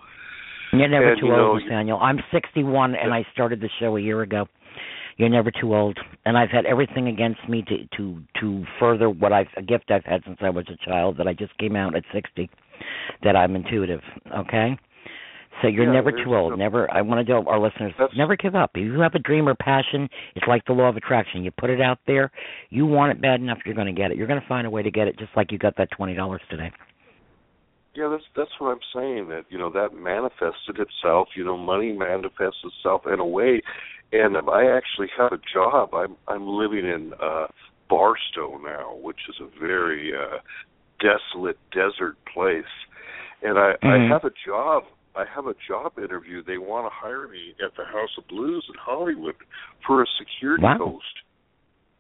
You're 0.71 0.87
never 0.87 1.13
and, 1.13 1.19
too 1.19 1.25
you 1.25 1.31
know, 1.31 1.51
old, 1.53 1.63
Nathaniel. 1.63 1.97
I'm 1.97 2.19
61, 2.31 2.93
and 2.93 3.11
I 3.11 3.25
started 3.33 3.61
the 3.61 3.69
show 3.79 3.97
a 3.97 4.01
year 4.01 4.21
ago. 4.21 4.45
You're 5.17 5.29
never 5.29 5.51
too 5.51 5.75
old, 5.75 5.97
and 6.23 6.37
I've 6.37 6.51
had 6.51 6.65
everything 6.65 7.07
against 7.07 7.41
me 7.49 7.63
to 7.63 7.97
to 7.97 8.21
to 8.39 8.63
further 8.79 9.09
what 9.09 9.33
I've 9.33 9.47
a 9.57 9.63
gift 9.63 9.89
I've 9.89 10.05
had 10.05 10.21
since 10.23 10.37
I 10.39 10.49
was 10.49 10.65
a 10.69 10.89
child 10.89 11.17
that 11.17 11.27
I 11.27 11.33
just 11.33 11.57
came 11.57 11.75
out 11.75 11.95
at 11.95 12.03
60 12.13 12.49
that 13.23 13.35
I'm 13.35 13.55
intuitive. 13.55 14.01
Okay. 14.37 14.77
So 15.61 15.67
you're 15.67 15.85
yeah, 15.85 15.91
never 15.91 16.11
too 16.11 16.35
old. 16.35 16.57
Never. 16.57 16.89
I 16.91 17.01
want 17.01 17.25
to 17.25 17.31
tell 17.31 17.47
our 17.47 17.59
listeners, 17.59 17.93
never 18.15 18.35
give 18.35 18.55
up. 18.55 18.71
If 18.75 18.83
you 18.83 18.99
have 19.01 19.15
a 19.15 19.19
dream 19.19 19.47
or 19.47 19.55
passion, 19.55 20.07
it's 20.35 20.45
like 20.47 20.63
the 20.65 20.73
law 20.73 20.89
of 20.89 20.95
attraction. 20.95 21.43
You 21.43 21.51
put 21.51 21.69
it 21.69 21.81
out 21.81 21.99
there. 22.07 22.31
You 22.69 22.85
want 22.85 23.11
it 23.11 23.21
bad 23.21 23.41
enough, 23.41 23.59
you're 23.65 23.75
going 23.75 23.93
to 23.93 23.93
get 23.93 24.11
it. 24.11 24.17
You're 24.17 24.27
going 24.27 24.41
to 24.41 24.47
find 24.47 24.65
a 24.65 24.69
way 24.69 24.83
to 24.83 24.91
get 24.91 25.07
it, 25.07 25.17
just 25.19 25.31
like 25.35 25.51
you 25.51 25.57
got 25.57 25.75
that 25.77 25.89
twenty 25.91 26.13
dollars 26.13 26.41
today. 26.49 26.71
Yeah, 27.95 28.07
that's 28.09 28.23
that's 28.35 28.51
what 28.59 28.69
I'm 28.69 28.79
saying. 28.95 29.29
That 29.29 29.45
you 29.49 29.57
know 29.57 29.69
that 29.71 29.93
manifested 29.93 30.77
itself. 30.79 31.29
You 31.35 31.43
know, 31.43 31.57
money 31.57 31.91
manifests 31.91 32.63
itself 32.63 33.01
in 33.11 33.19
a 33.19 33.25
way. 33.25 33.61
And 34.11 34.37
I 34.37 34.65
actually 34.75 35.09
have 35.17 35.33
a 35.33 35.39
job. 35.53 35.93
I'm 35.93 36.15
I'm 36.27 36.47
living 36.47 36.85
in 36.85 37.13
uh 37.21 37.47
Barstow 37.89 38.59
now, 38.63 38.95
which 39.01 39.19
is 39.27 39.35
a 39.41 39.59
very 39.59 40.13
uh 40.13 40.37
desolate 40.99 41.57
desert 41.71 42.17
place. 42.33 42.63
And 43.41 43.57
I, 43.57 43.73
mm-hmm. 43.83 43.87
I 43.87 44.13
have 44.13 44.23
a 44.23 44.31
job. 44.45 44.83
I 45.15 45.25
have 45.33 45.47
a 45.47 45.55
job 45.67 45.93
interview. 45.97 46.43
They 46.43 46.57
want 46.57 46.85
to 46.85 46.91
hire 46.93 47.27
me 47.27 47.53
at 47.63 47.75
the 47.75 47.85
House 47.85 48.09
of 48.17 48.27
Blues 48.27 48.65
in 48.69 48.75
Hollywood 48.79 49.35
for 49.85 50.01
a 50.01 50.05
security 50.17 50.63
wow. 50.63 50.77
post. 50.77 51.05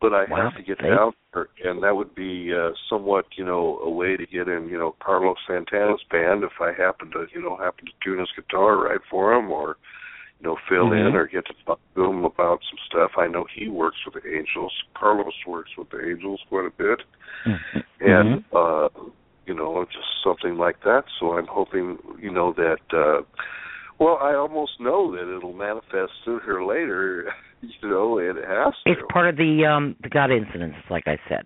But 0.01 0.13
I 0.13 0.25
wow. 0.29 0.49
have 0.49 0.55
to 0.55 0.63
get 0.63 0.81
down 0.81 1.11
there, 1.33 1.49
and 1.65 1.83
that 1.83 1.93
would 1.93 2.15
be 2.15 2.53
uh, 2.53 2.69
somewhat, 2.89 3.25
you 3.37 3.43
know, 3.43 3.79
a 3.79 3.89
way 3.89 4.15
to 4.15 4.25
get 4.25 4.47
in, 4.47 4.69
you 4.69 4.77
know, 4.77 4.95
Carlos 5.03 5.35
Santana's 5.45 6.01
band 6.09 6.43
if 6.43 6.53
I 6.61 6.71
happen 6.71 7.11
to, 7.11 7.25
you 7.35 7.41
know, 7.41 7.57
happen 7.57 7.85
to 7.85 7.91
tune 8.01 8.19
his 8.19 8.29
guitar 8.33 8.77
right 8.77 9.01
for 9.11 9.33
him, 9.33 9.51
or 9.51 9.75
you 10.39 10.47
know, 10.47 10.57
fill 10.69 10.85
mm-hmm. 10.85 11.07
in 11.07 11.15
or 11.15 11.27
get 11.27 11.45
to 11.47 11.53
talk 11.65 11.79
to 11.95 12.05
him 12.05 12.23
about 12.23 12.59
some 12.69 12.79
stuff. 12.87 13.11
I 13.17 13.27
know 13.27 13.45
he 13.53 13.67
works 13.67 13.97
with 14.05 14.23
the 14.23 14.29
Angels. 14.29 14.73
Carlos 14.97 15.33
works 15.45 15.71
with 15.77 15.89
the 15.89 15.99
Angels 15.99 16.39
quite 16.47 16.67
a 16.67 16.77
bit, 16.77 16.99
mm-hmm. 17.45 17.79
and 17.99 18.43
uh, 18.53 18.87
you 19.49 19.55
know, 19.55 19.83
just 19.85 20.05
something 20.23 20.57
like 20.57 20.83
that. 20.83 21.05
So 21.19 21.33
I'm 21.33 21.47
hoping, 21.47 21.97
you 22.21 22.31
know, 22.31 22.53
that. 22.53 22.77
uh 22.93 23.23
well, 23.99 24.17
I 24.21 24.33
almost 24.33 24.79
know 24.79 25.11
that 25.11 25.35
it'll 25.35 25.51
manifest 25.51 26.13
sooner 26.23 26.59
or 26.59 26.65
later. 26.65 27.25
You 27.61 27.89
know, 27.89 28.19
it 28.19 28.37
has 28.37 28.73
to. 28.85 28.91
It's 28.93 29.01
part 29.11 29.27
of 29.27 29.35
the 29.35 29.65
um 29.69 29.93
the 30.01 30.07
God 30.07 30.31
incidents, 30.31 30.77
like 30.89 31.03
I 31.07 31.17
said. 31.27 31.43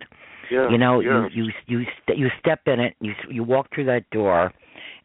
Yeah, 0.51 0.69
you 0.69 0.77
know, 0.77 0.99
yeah. 0.99 1.27
you 1.33 1.45
you 1.45 1.79
you 1.79 1.85
st- 2.03 2.19
you 2.19 2.27
step 2.39 2.59
in 2.67 2.79
it, 2.79 2.93
you 2.99 3.13
you 3.31 3.43
walk 3.43 3.73
through 3.73 3.85
that 3.85 4.07
door, 4.11 4.53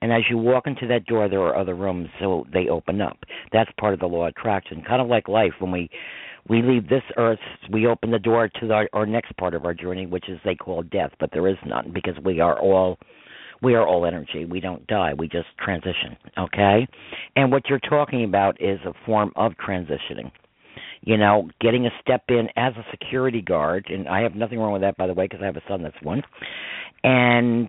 and 0.02 0.12
as 0.12 0.20
you 0.28 0.36
walk 0.36 0.66
into 0.66 0.86
that 0.88 1.06
door, 1.06 1.26
there 1.30 1.40
are 1.40 1.56
other 1.56 1.74
rooms, 1.74 2.10
so 2.20 2.44
they 2.52 2.68
open 2.68 3.00
up. 3.00 3.16
That's 3.54 3.70
part 3.80 3.94
of 3.94 4.00
the 4.00 4.06
law 4.06 4.26
of 4.26 4.34
attraction, 4.36 4.84
kind 4.86 5.00
of 5.00 5.08
like 5.08 5.28
life. 5.28 5.52
When 5.60 5.70
we 5.72 5.88
we 6.48 6.62
leave 6.62 6.88
this 6.88 7.02
earth, 7.16 7.38
we 7.70 7.86
open 7.86 8.10
the 8.10 8.18
door 8.18 8.48
to 8.60 8.72
our, 8.72 8.88
our 8.92 9.06
next 9.06 9.36
part 9.36 9.54
of 9.54 9.64
our 9.64 9.74
journey, 9.74 10.06
which 10.06 10.28
is 10.28 10.38
they 10.44 10.54
call 10.54 10.82
death, 10.82 11.10
but 11.20 11.30
there 11.32 11.48
is 11.48 11.56
none 11.66 11.92
because 11.92 12.14
we 12.24 12.40
are 12.40 12.58
all 12.58 12.98
we 13.60 13.74
are 13.74 13.84
all 13.84 14.06
energy. 14.06 14.44
We 14.44 14.60
don't 14.60 14.86
die. 14.86 15.14
We 15.14 15.26
just 15.26 15.48
transition. 15.58 16.16
Okay, 16.38 16.86
and 17.34 17.50
what 17.50 17.68
you're 17.68 17.80
talking 17.80 18.24
about 18.24 18.60
is 18.60 18.78
a 18.84 18.92
form 19.04 19.32
of 19.36 19.52
transitioning 19.66 20.30
you 21.02 21.16
know, 21.16 21.48
getting 21.60 21.86
a 21.86 21.90
step 22.00 22.24
in 22.28 22.48
as 22.56 22.72
a 22.76 22.84
security 22.90 23.40
guard, 23.40 23.86
and 23.88 24.08
I 24.08 24.22
have 24.22 24.34
nothing 24.34 24.58
wrong 24.58 24.72
with 24.72 24.82
that, 24.82 24.96
by 24.96 25.06
the 25.06 25.14
way, 25.14 25.26
because 25.26 25.40
I 25.42 25.46
have 25.46 25.56
a 25.56 25.62
son 25.68 25.82
that's 25.82 26.00
one, 26.02 26.22
and 27.04 27.68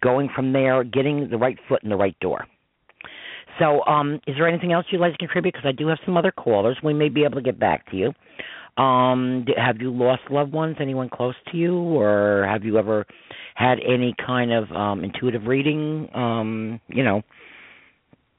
going 0.00 0.28
from 0.34 0.52
there, 0.52 0.84
getting 0.84 1.28
the 1.28 1.36
right 1.36 1.58
foot 1.68 1.82
in 1.82 1.90
the 1.90 1.96
right 1.96 2.18
door. 2.20 2.46
So, 3.58 3.84
um, 3.86 4.20
is 4.26 4.36
there 4.36 4.48
anything 4.48 4.72
else 4.72 4.86
you'd 4.90 5.00
like 5.00 5.12
to 5.12 5.18
contribute? 5.18 5.54
Because 5.54 5.68
I 5.68 5.72
do 5.72 5.88
have 5.88 5.98
some 6.04 6.16
other 6.16 6.32
callers. 6.32 6.78
We 6.82 6.94
may 6.94 7.08
be 7.08 7.24
able 7.24 7.36
to 7.36 7.42
get 7.42 7.58
back 7.58 7.90
to 7.90 7.96
you. 7.96 8.12
Um, 8.82 9.44
have 9.56 9.78
you 9.80 9.90
lost 9.92 10.22
loved 10.30 10.52
ones? 10.52 10.76
Anyone 10.80 11.08
close 11.08 11.34
to 11.50 11.56
you, 11.56 11.74
or 11.76 12.46
have 12.48 12.64
you 12.64 12.78
ever 12.78 13.04
had 13.56 13.78
any 13.84 14.14
kind 14.24 14.52
of 14.52 14.70
um, 14.70 15.02
intuitive 15.02 15.46
reading? 15.46 16.08
Um, 16.14 16.80
you 16.88 17.02
know. 17.02 17.22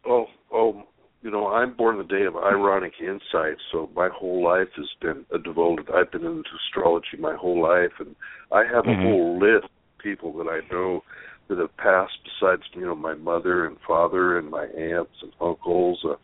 Oh, 0.08 0.28
oh, 0.54 0.84
you 1.22 1.30
know, 1.30 1.48
I'm 1.48 1.76
born 1.76 1.98
the 1.98 2.06
day 2.06 2.24
of 2.24 2.38
ironic 2.38 2.94
insight, 3.02 3.58
so 3.72 3.90
my 3.94 4.08
whole 4.14 4.42
life 4.42 4.70
has 4.78 4.88
been 5.02 5.26
a 5.34 5.38
devoted. 5.38 5.88
I've 5.94 6.12
been 6.12 6.24
into 6.24 6.50
astrology 6.68 7.18
my 7.20 7.36
whole 7.36 7.62
life, 7.62 7.92
and 8.00 8.16
I 8.54 8.64
have 8.64 8.88
a 8.88 8.96
whole 8.96 9.38
list 9.38 9.66
of 9.66 10.02
people 10.02 10.32
that 10.38 10.48
I 10.48 10.62
know 10.72 11.02
that 11.50 11.58
have 11.58 11.76
passed. 11.78 12.18
Besides, 12.24 12.64
you 12.74 12.86
know, 12.86 12.96
my 12.96 13.16
mother 13.16 13.66
and 13.66 13.78
father 13.86 14.38
and 14.38 14.50
my 14.50 14.66
aunts 14.66 15.22
and 15.22 15.32
uncles. 15.42 16.00
Uh, 16.06 16.16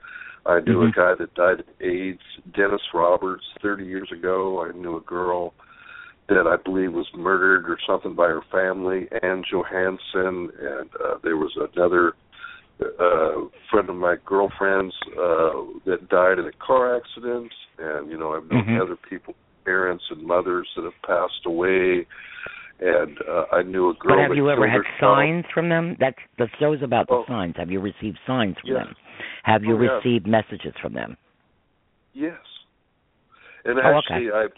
I 0.48 0.60
knew 0.60 0.82
Mhm. 0.82 0.89
a 0.89 0.91
guy 0.91 1.13
that 1.15 1.34
died 1.34 1.60
of 1.62 1.65
AIDS, 1.82 2.22
Dennis 2.53 2.94
Roberts, 2.94 3.44
30 3.62 3.86
years 3.86 4.12
ago. 4.12 4.63
I 4.63 4.72
knew 4.72 4.96
a 4.96 5.01
girl 5.01 5.53
that 6.27 6.48
I 6.48 6.55
believe 6.55 6.94
was 6.94 7.12
murdered 7.13 7.70
or 7.70 7.77
something 7.86 8.13
by 8.13 8.27
her 8.27 8.41
family, 8.51 9.08
Ann 9.24 9.44
Johansson, 9.44 10.51
and 10.60 10.89
uh, 11.03 11.17
there 11.24 11.38
was 11.38 11.55
another 11.58 12.13
uh, 13.00 13.46
friend 13.70 13.89
of 13.89 13.96
my 13.96 14.17
girlfriend's 14.25 14.96
uh, 15.17 15.63
that 15.86 16.10
died 16.10 16.39
in 16.39 16.46
a 16.46 16.51
car 16.53 16.96
accident, 16.96 17.51
and 17.77 18.12
you 18.12 18.17
know 18.17 18.34
I've 18.36 18.50
known 18.51 18.65
Mhm. 18.65 18.82
other 18.82 18.98
people, 18.98 19.34
parents 19.63 20.03
and 20.10 20.22
mothers 20.24 20.70
that 20.75 20.84
have 20.84 21.01
passed 21.03 21.46
away, 21.46 22.05
and 22.79 23.17
uh, 23.29 23.46
I 23.51 23.63
knew 23.63 23.89
a 23.89 23.94
girl. 23.94 24.15
But 24.15 24.22
have 24.22 24.36
you 24.36 24.50
ever 24.50 24.67
had 24.67 24.82
signs 25.00 25.46
from 25.53 25.70
them? 25.70 25.96
That's 26.00 26.17
the 26.38 26.48
show's 26.60 26.82
about 26.82 27.08
the 27.08 27.15
Oh. 27.15 27.25
signs. 27.27 27.55
Have 27.58 27.72
you 27.72 27.79
received 27.79 28.20
signs 28.27 28.58
from 28.60 28.72
Yes. 28.72 28.86
them? 28.86 28.96
Have 29.44 29.63
you 29.63 29.75
Oh, 29.75 29.77
received 29.77 30.27
messages 30.27 30.74
from 30.82 30.94
them? 30.94 31.17
Yes. 32.13 32.38
And 33.63 33.79
Oh, 33.79 33.82
okay. 33.82 33.98
actually, 33.98 34.32
I've 34.32 34.53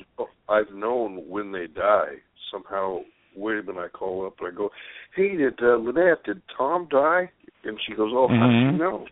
I've 0.49 0.71
known 0.71 1.27
when 1.29 1.51
they 1.51 1.67
die. 1.67 2.15
Somehow, 2.51 3.01
wait 3.35 3.59
a 3.59 3.63
minute, 3.63 3.79
I 3.79 3.87
call 3.89 4.25
up 4.25 4.39
and 4.39 4.47
I 4.47 4.51
go, 4.51 4.71
"Hey, 5.15 5.35
did 5.35 5.61
uh, 5.61 5.75
Lynette? 5.75 6.23
Did 6.23 6.41
Tom 6.57 6.87
die?" 6.89 7.29
And 7.63 7.79
she 7.85 7.93
goes, 7.93 8.11
"Oh, 8.13 8.27
do 8.27 8.33
you 8.35 8.71
know?" 8.71 9.05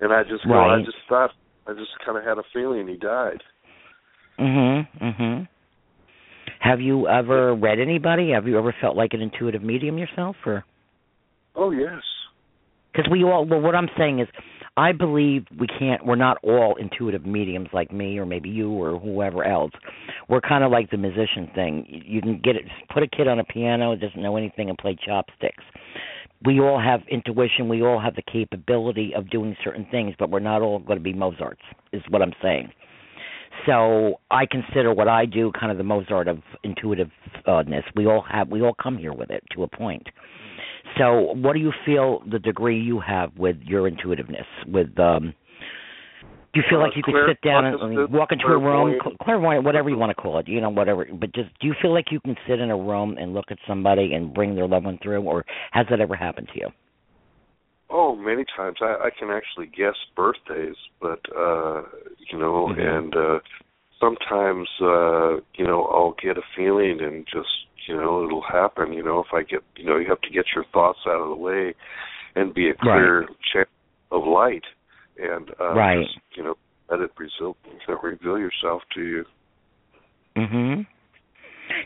And 0.00 0.12
I 0.12 0.24
just 0.24 0.44
go, 0.46 0.54
I 0.54 0.82
just 0.82 0.96
thought, 1.08 1.30
I 1.66 1.72
just 1.74 1.92
kind 2.04 2.18
of 2.18 2.24
had 2.24 2.38
a 2.38 2.42
feeling 2.52 2.88
he 2.88 2.96
died. 2.96 3.42
Mm 4.38 4.86
Mhm. 4.98 5.00
Mhm. 5.00 5.48
Have 6.62 6.80
you 6.80 7.08
ever 7.08 7.56
read 7.56 7.80
anybody? 7.80 8.30
Have 8.30 8.46
you 8.46 8.56
ever 8.56 8.72
felt 8.80 8.96
like 8.96 9.14
an 9.14 9.20
intuitive 9.20 9.64
medium 9.64 9.98
yourself, 9.98 10.36
or? 10.46 10.64
Oh 11.56 11.72
yes. 11.72 12.00
Because 12.92 13.10
we 13.10 13.24
all. 13.24 13.44
Well, 13.44 13.60
what 13.60 13.74
I'm 13.74 13.88
saying 13.98 14.20
is, 14.20 14.28
I 14.76 14.92
believe 14.92 15.44
we 15.58 15.66
can't. 15.66 16.06
We're 16.06 16.14
not 16.14 16.38
all 16.44 16.76
intuitive 16.76 17.26
mediums 17.26 17.68
like 17.72 17.92
me, 17.92 18.16
or 18.16 18.26
maybe 18.26 18.48
you, 18.48 18.70
or 18.70 18.96
whoever 18.96 19.44
else. 19.44 19.72
We're 20.28 20.40
kind 20.40 20.62
of 20.62 20.70
like 20.70 20.88
the 20.90 20.98
musician 20.98 21.50
thing. 21.52 21.84
You 21.88 22.00
you 22.06 22.20
can 22.22 22.40
get 22.42 22.54
it. 22.54 22.62
Put 22.94 23.02
a 23.02 23.08
kid 23.08 23.26
on 23.26 23.40
a 23.40 23.44
piano, 23.44 23.96
doesn't 23.96 24.22
know 24.22 24.36
anything, 24.36 24.68
and 24.68 24.78
play 24.78 24.96
chopsticks. 25.04 25.64
We 26.44 26.60
all 26.60 26.80
have 26.80 27.00
intuition. 27.10 27.68
We 27.68 27.82
all 27.82 28.00
have 28.00 28.14
the 28.14 28.22
capability 28.22 29.14
of 29.16 29.30
doing 29.30 29.56
certain 29.64 29.86
things, 29.90 30.14
but 30.16 30.30
we're 30.30 30.38
not 30.38 30.62
all 30.62 30.78
going 30.78 30.98
to 30.98 31.02
be 31.02 31.12
Mozarts. 31.12 31.62
Is 31.92 32.02
what 32.08 32.22
I'm 32.22 32.34
saying. 32.40 32.70
So 33.66 34.20
I 34.30 34.46
consider 34.46 34.92
what 34.92 35.08
I 35.08 35.26
do 35.26 35.52
kind 35.58 35.70
of 35.70 35.78
the 35.78 35.84
Mozart 35.84 36.28
of 36.28 36.38
intuitiveness. 36.64 37.84
We 37.94 38.06
all 38.06 38.24
have. 38.30 38.48
We 38.48 38.62
all 38.62 38.74
come 38.82 38.98
here 38.98 39.12
with 39.12 39.30
it 39.30 39.42
to 39.54 39.62
a 39.62 39.68
point. 39.68 40.06
So, 40.98 41.32
what 41.34 41.54
do 41.54 41.60
you 41.60 41.72
feel 41.86 42.22
the 42.30 42.38
degree 42.38 42.78
you 42.80 43.00
have 43.00 43.36
with 43.36 43.56
your 43.62 43.86
intuitiveness? 43.88 44.46
With 44.66 44.98
um, 44.98 45.32
do 46.52 46.60
you 46.60 46.64
feel 46.68 46.80
Uh, 46.80 46.82
like 46.82 46.96
you 46.96 47.02
could 47.02 47.14
sit 47.28 47.40
down 47.40 47.64
and 47.64 47.80
I 47.80 47.86
mean, 47.86 48.10
walk 48.12 48.32
into 48.32 48.46
a 48.46 48.58
room, 48.58 48.98
clairvoyant. 49.00 49.18
clairvoyant, 49.20 49.64
whatever 49.64 49.88
you 49.88 49.96
want 49.96 50.10
to 50.10 50.14
call 50.20 50.38
it, 50.38 50.48
you 50.48 50.60
know, 50.60 50.68
whatever. 50.68 51.06
But 51.10 51.32
just 51.32 51.48
do 51.60 51.66
you 51.66 51.74
feel 51.80 51.92
like 51.94 52.06
you 52.10 52.20
can 52.20 52.36
sit 52.46 52.60
in 52.60 52.70
a 52.70 52.76
room 52.76 53.16
and 53.18 53.32
look 53.32 53.46
at 53.50 53.58
somebody 53.66 54.12
and 54.12 54.34
bring 54.34 54.54
their 54.54 54.66
loved 54.66 54.84
one 54.84 54.98
through, 55.02 55.22
or 55.22 55.44
has 55.70 55.86
that 55.88 56.00
ever 56.00 56.14
happened 56.14 56.48
to 56.52 56.60
you? 56.60 56.68
Oh, 57.92 58.16
many 58.16 58.44
times. 58.56 58.78
I, 58.80 58.94
I 59.04 59.10
can 59.16 59.28
actually 59.30 59.66
guess 59.66 59.94
birthdays, 60.16 60.76
but 61.00 61.20
uh, 61.36 61.82
you 62.30 62.38
know, 62.38 62.68
Mhm. 62.68 62.98
and 62.98 63.14
uh, 63.14 63.40
sometimes 64.00 64.68
uh, 64.80 65.36
you 65.54 65.64
know 65.64 65.84
I'll 65.84 66.16
get 66.22 66.38
a 66.38 66.42
feeling 66.56 67.00
and 67.02 67.26
just 67.26 67.50
you 67.86 67.94
know 67.94 68.24
it'll 68.24 68.40
happen. 68.40 68.94
You 68.94 69.02
know, 69.02 69.20
if 69.20 69.32
I 69.34 69.42
get 69.42 69.62
you 69.76 69.84
know 69.84 69.98
you 69.98 70.08
have 70.08 70.22
to 70.22 70.30
get 70.30 70.46
your 70.54 70.64
thoughts 70.72 71.00
out 71.06 71.20
of 71.20 71.28
the 71.28 71.34
way 71.36 71.74
and 72.34 72.54
be 72.54 72.70
a 72.70 72.74
clear 72.74 73.28
channel 73.52 73.68
of 74.10 74.26
light, 74.26 74.64
and 75.18 75.50
uh, 75.60 75.74
Right. 75.74 76.06
just, 76.06 76.18
you 76.34 76.42
know 76.42 76.56
let 76.88 77.00
it 77.00 77.10
reveal 77.18 77.56
reveal 78.02 78.38
yourself 78.38 78.82
to 78.94 79.02
you. 79.02 79.24
Mhm. 80.36 80.86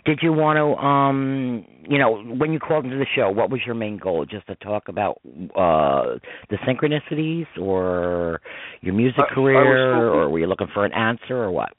Did 0.04 0.20
you 0.22 0.32
want 0.32 0.56
to 0.56 0.84
um, 0.84 1.64
you 1.88 1.98
know, 1.98 2.16
when 2.22 2.52
you 2.52 2.58
called 2.58 2.84
into 2.84 2.96
the 2.98 3.06
show, 3.14 3.30
what 3.30 3.50
was 3.50 3.60
your 3.64 3.74
main 3.74 3.96
goal? 3.98 4.24
Just 4.24 4.46
to 4.48 4.54
talk 4.56 4.88
about 4.88 5.20
uh 5.54 6.18
the 6.50 6.56
synchronicities 6.66 7.46
or 7.60 8.40
your 8.80 8.94
music 8.94 9.20
I- 9.20 9.24
I 9.30 9.34
career 9.34 9.94
hoping- 10.06 10.18
or 10.20 10.30
were 10.30 10.38
you 10.38 10.46
looking 10.46 10.68
for 10.74 10.84
an 10.84 10.92
answer 10.92 11.36
or 11.36 11.50
what? 11.50 11.72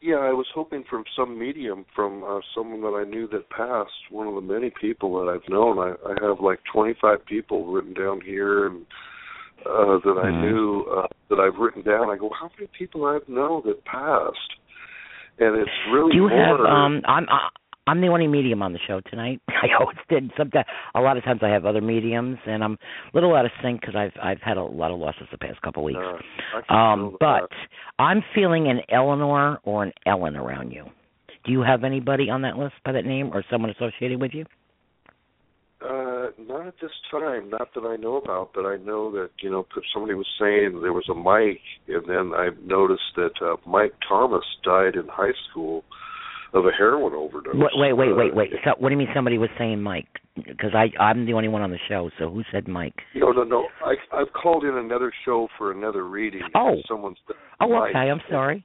Yeah, 0.00 0.16
I 0.16 0.32
was 0.32 0.46
hoping 0.52 0.82
from 0.90 1.04
some 1.14 1.38
medium, 1.38 1.84
from 1.94 2.24
uh, 2.24 2.40
someone 2.56 2.80
that 2.80 2.98
I 2.98 3.08
knew 3.08 3.28
that 3.28 3.48
passed. 3.50 4.10
One 4.10 4.26
of 4.26 4.34
the 4.34 4.40
many 4.40 4.70
people 4.70 5.24
that 5.24 5.30
I've 5.30 5.48
known. 5.48 5.78
I, 5.78 5.94
I 6.04 6.26
have 6.26 6.40
like 6.40 6.58
25 6.72 7.24
people 7.24 7.66
written 7.66 7.94
down 7.94 8.20
here, 8.20 8.66
and 8.66 8.84
uh, 9.64 9.98
that 10.04 10.18
I 10.20 10.26
Mhm. 10.32 10.40
knew 10.40 10.82
uh, 10.90 11.06
that 11.30 11.38
I've 11.38 11.56
written 11.60 11.82
down. 11.82 12.10
I 12.10 12.16
go, 12.16 12.30
how 12.30 12.50
many 12.58 12.68
people 12.76 13.04
I've 13.04 13.28
known 13.28 13.62
that 13.66 13.84
passed? 13.84 14.56
And 15.42 15.56
it's 15.56 15.70
really 15.92 16.12
Do 16.12 16.16
you 16.16 16.28
have 16.28 16.60
um 16.60 17.02
I'm 17.06 17.26
I, 17.28 17.48
I'm 17.88 18.00
the 18.00 18.06
only 18.06 18.28
medium 18.28 18.62
on 18.62 18.72
the 18.72 18.78
show 18.86 19.00
tonight. 19.10 19.40
I 19.48 19.66
always 19.80 19.96
did. 20.08 20.30
Sometimes, 20.36 20.66
a 20.94 21.00
lot 21.00 21.16
of 21.16 21.24
times, 21.24 21.40
I 21.42 21.48
have 21.48 21.66
other 21.66 21.80
mediums, 21.80 22.38
and 22.46 22.62
I'm 22.62 22.74
a 22.74 22.78
little 23.12 23.34
out 23.34 23.44
of 23.44 23.50
sync 23.60 23.80
because 23.80 23.96
I've 23.96 24.12
I've 24.22 24.40
had 24.40 24.56
a 24.56 24.62
lot 24.62 24.92
of 24.92 25.00
losses 25.00 25.26
the 25.32 25.38
past 25.38 25.60
couple 25.62 25.82
weeks. 25.82 25.98
uh, 26.70 26.72
Um, 26.72 27.16
but. 27.18 27.48
I'm 27.98 28.22
feeling 28.34 28.68
an 28.68 28.80
Eleanor 28.88 29.58
or 29.64 29.82
an 29.84 29.92
Ellen 30.06 30.36
around 30.36 30.70
you. 30.70 30.84
Do 31.44 31.52
you 31.52 31.62
have 31.62 31.82
anybody 31.84 32.30
on 32.30 32.42
that 32.42 32.56
list 32.56 32.74
by 32.84 32.92
that 32.92 33.04
name 33.04 33.30
or 33.32 33.44
someone 33.50 33.70
associated 33.70 34.20
with 34.20 34.32
you? 34.32 34.44
Uh, 35.82 36.30
not 36.38 36.66
at 36.66 36.74
this 36.80 36.90
time, 37.10 37.50
not 37.50 37.68
that 37.74 37.84
I 37.84 37.96
know 37.96 38.16
about, 38.16 38.50
but 38.54 38.64
I 38.66 38.76
know 38.76 39.10
that 39.12 39.30
you 39.40 39.50
know 39.50 39.66
somebody 39.92 40.14
was 40.14 40.26
saying 40.40 40.80
there 40.82 40.92
was 40.92 41.08
a 41.10 41.14
Mike, 41.14 41.60
and 41.88 42.04
then 42.08 42.32
I 42.38 42.50
noticed 42.64 43.02
that 43.16 43.32
uh, 43.44 43.56
Mike 43.66 43.92
Thomas 44.08 44.44
died 44.64 44.94
in 44.94 45.08
high 45.08 45.32
school 45.50 45.82
of 46.54 46.66
a 46.66 46.70
heroin 46.70 47.14
overdose. 47.14 47.54
Wait, 47.54 47.70
wait, 47.74 47.92
wait, 47.94 48.12
Uh, 48.12 48.14
wait, 48.16 48.34
wait. 48.34 48.50
So, 48.64 48.72
what 48.78 48.90
do 48.90 48.92
you 48.92 48.98
mean 48.98 49.08
somebody 49.14 49.38
was 49.38 49.50
saying 49.58 49.82
Mike? 49.82 50.06
Because 50.36 50.70
I 50.74 50.90
I'm 51.02 51.26
the 51.26 51.32
only 51.32 51.48
one 51.48 51.62
on 51.62 51.70
the 51.70 51.78
show. 51.88 52.10
So 52.18 52.30
who 52.30 52.42
said 52.52 52.68
Mike? 52.68 52.94
No, 53.14 53.32
no, 53.32 53.42
no. 53.42 53.66
I 53.84 53.94
I've 54.16 54.32
called 54.32 54.64
in 54.64 54.76
another 54.76 55.12
show 55.24 55.48
for 55.58 55.72
another 55.72 56.06
reading. 56.06 56.42
Oh. 56.54 56.76
someone's. 56.88 57.18
Oh, 57.60 57.68
Mike. 57.68 57.90
okay. 57.90 58.10
I'm 58.10 58.20
sorry. 58.30 58.64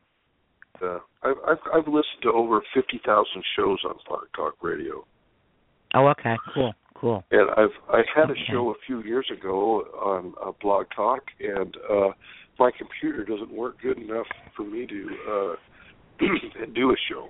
Uh, 0.82 1.00
I've 1.24 1.36
I've 1.48 1.58
I've 1.74 1.88
listened 1.88 2.22
to 2.24 2.32
over 2.32 2.62
fifty 2.76 3.02
thousand 3.06 3.44
shows 3.58 3.80
on 3.86 3.96
Blog 4.08 4.26
Talk 4.36 4.56
Radio, 4.62 5.06
Oh, 5.96 6.08
okay. 6.10 6.36
Cool, 6.54 6.74
cool. 7.00 7.24
and 7.32 7.50
I've 7.52 7.76
I 7.90 8.02
had 8.16 8.30
a 8.30 8.36
show 8.52 8.72
a 8.72 8.76
few 8.86 9.04
years 9.04 9.28
ago 9.32 9.82
on 10.02 10.34
uh, 10.44 10.52
Blog 10.62 10.86
Talk, 10.96 11.24
and 11.40 11.76
uh 11.90 12.10
my 12.60 12.72
computer 12.78 13.24
doesn't 13.24 13.52
work 13.52 13.76
good 13.82 13.98
enough 14.00 14.26
for 14.56 14.64
me 14.64 14.88
to 14.88 15.08
uh 15.30 15.56
do 16.74 16.92
a 16.92 16.96
show. 17.10 17.30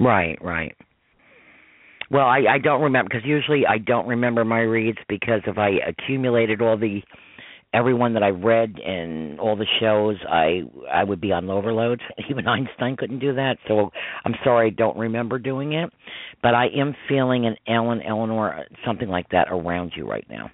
Right, 0.00 0.38
right. 0.42 0.74
Well, 2.10 2.26
I 2.26 2.44
I 2.50 2.58
don't 2.58 2.82
remember 2.82 3.08
because 3.10 3.26
usually 3.26 3.66
I 3.66 3.78
don't 3.78 4.06
remember 4.06 4.44
my 4.44 4.60
reads 4.60 4.98
because 5.08 5.40
if 5.46 5.58
I 5.58 5.70
accumulated 5.86 6.62
all 6.62 6.78
the 6.78 7.02
everyone 7.76 8.14
that 8.14 8.22
I 8.22 8.30
read 8.30 8.78
and 8.78 9.38
all 9.38 9.56
the 9.56 9.66
shows, 9.80 10.16
I 10.28 10.62
I 10.90 11.04
would 11.04 11.20
be 11.20 11.32
on 11.32 11.48
overload. 11.50 12.00
Even 12.30 12.46
Einstein 12.46 12.96
couldn't 12.96 13.18
do 13.18 13.34
that. 13.34 13.56
So 13.68 13.90
I'm 14.24 14.34
sorry 14.42 14.68
I 14.68 14.70
don't 14.70 14.96
remember 14.96 15.38
doing 15.38 15.74
it, 15.74 15.90
but 16.42 16.54
I 16.54 16.66
am 16.76 16.94
feeling 17.08 17.46
an 17.46 17.56
Ellen, 17.68 18.00
Eleanor, 18.02 18.64
something 18.84 19.08
like 19.08 19.28
that 19.30 19.48
around 19.50 19.92
you 19.96 20.08
right 20.08 20.26
now. 20.30 20.50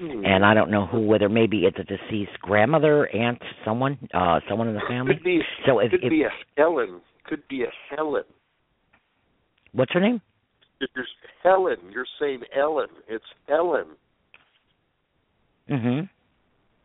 Hmm. 0.00 0.24
And 0.24 0.44
I 0.44 0.54
don't 0.54 0.70
know 0.70 0.86
who, 0.86 1.06
whether 1.06 1.28
maybe 1.28 1.64
it's 1.66 1.78
a 1.78 1.84
deceased 1.84 2.40
grandmother, 2.40 3.06
aunt, 3.14 3.38
someone, 3.64 3.98
uh, 4.14 4.40
someone 4.48 4.68
in 4.68 4.74
the 4.74 4.82
family. 4.88 5.14
could 5.14 5.24
be 5.24 5.40
So 5.66 5.78
if, 5.78 5.90
could 5.90 6.04
if 6.04 6.10
be 6.10 6.22
a 6.22 6.30
Helen. 6.56 7.00
Could 7.24 7.46
be 7.48 7.62
a 7.62 7.94
Helen. 7.94 8.24
what's 9.72 9.92
her 9.92 10.00
name? 10.00 10.20
There's 10.94 11.08
Helen, 11.42 11.76
you're 11.92 12.06
saying 12.18 12.40
Ellen. 12.58 12.88
It's 13.08 13.24
Ellen. 13.48 13.88
Mhm. 15.68 16.08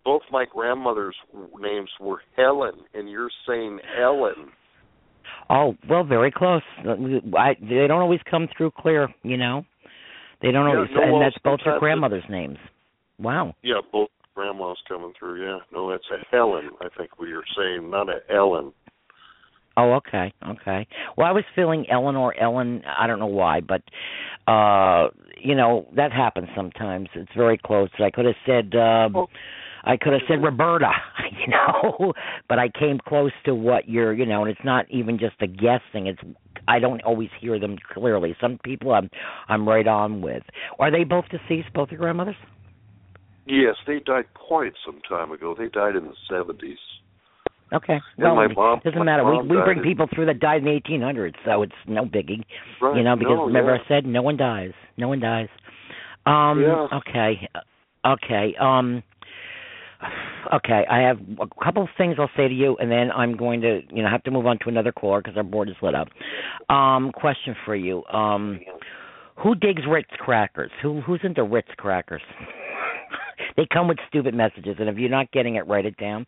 Both 0.06 0.22
my 0.32 0.46
grandmother's 0.46 1.15
names 1.60 1.89
were 2.00 2.22
Helen, 2.38 2.76
and 2.94 3.10
you're 3.10 3.30
saying 3.48 3.80
Ellen. 4.02 4.52
Oh, 5.50 5.76
well, 5.89 6.04
very 6.04 6.32
close. 6.32 6.62
I, 7.38 7.56
they 7.60 7.88
don't 7.88 8.02
always 8.02 8.22
come 8.30 8.48
through 8.56 8.72
clear, 8.78 9.10
you 9.24 9.38
know. 9.38 9.65
They 10.41 10.52
don't 10.52 10.68
Yeah, 10.70 10.76
always, 10.76 10.89
no, 10.94 11.02
and 11.04 11.22
that's 11.22 11.38
both 11.44 11.60
your 11.65 11.76
it- 11.76 11.80
grandmother's 11.80 12.24
names. 12.30 12.58
Wow. 13.20 13.56
Yeah, 13.63 13.82
both 13.91 14.10
grandmas 14.36 14.78
coming 14.88 15.13
through. 15.18 15.44
Yeah, 15.46 15.60
no, 15.74 15.89
that's 15.89 16.04
a 16.12 16.24
Helen. 16.36 16.70
I 16.82 16.88
think 16.98 17.18
we 17.20 17.32
are 17.34 17.44
saying, 17.58 17.89
not 17.89 18.10
a 18.10 18.20
Ellen. 18.34 18.74
Oh, 19.78 19.94
okay, 19.96 20.32
okay. 20.48 20.88
Well, 21.18 21.28
I 21.28 21.32
was 21.32 21.44
feeling 21.54 21.86
Eleanor, 21.91 22.34
Ellen. 22.39 22.82
I 22.98 23.08
don't 23.08 23.20
know 23.20 23.26
why, 23.26 23.60
but 23.60 23.82
uh, 24.50 25.10
you 25.38 25.54
know 25.54 25.88
that 25.98 26.13
happens 26.13 26.48
sometimes. 26.56 27.10
It's 27.13 27.32
very 27.36 27.58
close. 27.58 27.89
I 28.00 28.10
could 28.10 28.26
have 28.26 28.36
said, 28.46 28.74
uh, 28.74 29.10
Oh. 29.13 29.28
I 29.86 29.98
could 29.98 30.13
have 30.13 30.24
said 30.28 30.43
Roberta, 30.43 30.91
you 31.32 31.48
know, 31.48 32.13
but 32.50 32.60
I 32.60 32.69
came 32.69 33.00
close 33.08 33.32
to 33.45 33.54
what 33.54 33.88
you're, 33.88 34.13
you 34.13 34.26
know, 34.26 34.41
and 34.41 34.52
it's 34.52 34.65
not 34.65 34.89
even 34.89 35.17
just 35.19 35.36
a 35.41 35.48
guessing. 35.48 36.08
It's 36.08 36.19
I 36.67 36.80
don't 36.80 37.02
always 37.04 37.30
hear 37.39 37.60
them 37.60 37.78
clearly. 37.93 38.36
Some 38.41 38.60
people 38.63 38.93
I'm 38.93 39.10
I'm 39.48 39.67
right 39.67 39.88
on 39.88 40.21
with. 40.21 40.43
Are 40.80 40.91
they 40.91 41.04
both 41.04 41.26
deceased? 41.30 41.71
Both 41.74 41.91
your 41.91 42.00
grandmothers? 42.00 42.36
Yes, 43.45 43.76
they 43.86 44.00
died 44.00 44.26
quite 44.34 44.74
some 44.86 45.00
time 45.08 45.32
ago. 45.32 45.56
They 45.58 45.67
died 45.67 45.95
in 45.95 46.06
the 46.06 46.15
seventies. 46.30 46.80
Okay. 47.74 47.93
And 47.93 48.02
well, 48.17 48.36
my 48.36 48.48
mom, 48.48 48.82
doesn't 48.84 49.00
my 49.00 49.06
matter. 49.06 49.24
We 49.24 49.38
mom 49.38 49.50
we 49.50 49.56
died 49.56 49.65
bring 49.65 49.84
people 49.84 50.08
through 50.13 50.28
that 50.28 50.39
died 50.39 50.60
in 50.60 50.65
the 50.65 50.80
1800s, 50.80 51.34
so 51.45 51.62
it's 51.63 51.74
no 51.88 52.06
biggie. 52.06 52.43
Right. 52.82 52.98
You 52.98 53.04
know, 53.04 53.15
because 53.15 53.38
no, 53.38 53.45
remember 53.45 53.76
yeah. 53.76 53.82
I 53.84 53.88
said 53.88 54.06
no 54.06 54.21
one 54.21 54.38
dies. 54.38 54.71
No 54.98 55.10
one 55.10 55.19
dies. 55.19 55.50
Um 56.26 56.62
Yeah. 56.62 56.88
okay. 56.93 57.50
Okay. 58.06 58.56
Um 58.60 59.04
okay, 60.54 60.84
I 60.89 61.00
have 61.00 61.18
a 61.39 61.63
couple 61.63 61.84
of 61.84 61.89
things 61.98 62.15
I'll 62.20 62.30
say 62.36 62.48
to 62.48 62.54
you 62.54 62.76
and 62.78 62.91
then 62.91 63.12
I'm 63.12 63.36
going 63.36 63.62
to, 63.62 63.82
you 63.91 64.04
know, 64.04 64.10
have 64.10 64.24
to 64.24 64.32
move 64.32 64.46
on 64.46 64.60
to 64.60 64.70
another 64.70 64.91
caller 64.91 65.22
because 65.22 65.38
our 65.38 65.44
board 65.44 65.70
is 65.70 65.76
lit 65.82 65.96
up. 65.96 66.08
Um 66.70 67.12
question 67.12 67.56
for 67.65 67.76
you. 67.76 68.04
Um 68.06 68.60
who 69.38 69.56
digs 69.56 69.82
Ritz 69.89 70.10
crackers? 70.20 70.72
Who 70.82 71.02
who's 71.02 71.22
into 71.24 71.44
Ritz 71.44 71.70
crackers? 71.78 72.22
they 73.58 73.68
come 73.72 73.88
with 73.88 73.98
stupid 74.08 74.34
messages 74.34 74.78
and 74.80 74.89
if 74.89 74.98
you're 74.98 75.10
not 75.10 75.32
getting 75.32 75.56
it, 75.56 75.68
write 75.68 75.86
it 75.86 75.98
down. 75.98 76.26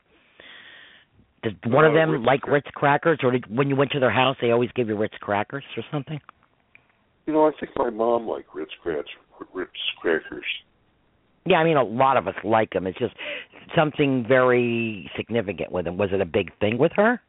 Does 1.44 1.54
one 1.66 1.86
of 1.86 1.94
them 1.94 2.12
Ritz 2.12 2.26
like 2.26 2.48
Ritz 2.48 2.68
crackers, 2.74 3.20
or 3.24 3.32
did, 3.32 3.46
when 3.56 3.70
you 3.70 3.76
went 3.76 3.92
to 3.92 4.00
their 4.00 4.12
house, 4.12 4.36
they 4.42 4.52
always 4.52 4.72
give 4.76 4.88
you 4.88 4.98
Ritz 4.98 5.14
crackers 5.22 5.64
or 5.78 5.84
something? 5.92 6.20
You 7.28 7.34
know, 7.34 7.46
I 7.46 7.52
think 7.60 7.74
my 7.76 7.90
mom 7.90 8.26
liked 8.26 8.56
Ritz 8.56 8.72
Crackers. 8.82 9.10
Ritz 9.54 9.72
Crackers. 10.02 10.46
Yeah, 11.48 11.58
I 11.58 11.64
mean, 11.64 11.78
a 11.78 11.84
lot 11.84 12.18
of 12.18 12.28
us 12.28 12.36
like 12.44 12.72
them. 12.72 12.88
It's 12.88 13.00
just 13.00 13.14
something 13.76 14.26
very 14.28 15.10
significant 15.16 15.72
with 15.72 15.86
them. 15.86 15.98
Was 15.98 16.10
it 16.12 16.22
a 16.22 16.26
big 16.26 16.52
thing 16.60 16.78
with 16.78 16.92
her? 16.96 17.22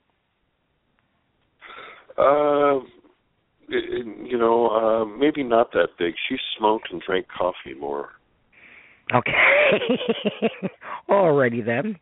Uh, 2.17 2.81
it, 3.69 4.07
you 4.25 4.39
know, 4.39 4.69
uh, 4.69 5.05
maybe 5.05 5.43
not 5.43 5.73
that 5.73 5.89
big. 5.99 6.15
She 6.29 6.37
smoked 6.59 6.89
and 6.91 7.03
drank 7.07 7.27
coffee 7.29 7.75
more. 7.79 8.11
Okay. 9.15 9.33
Alrighty 11.11 11.65
then. 11.65 11.97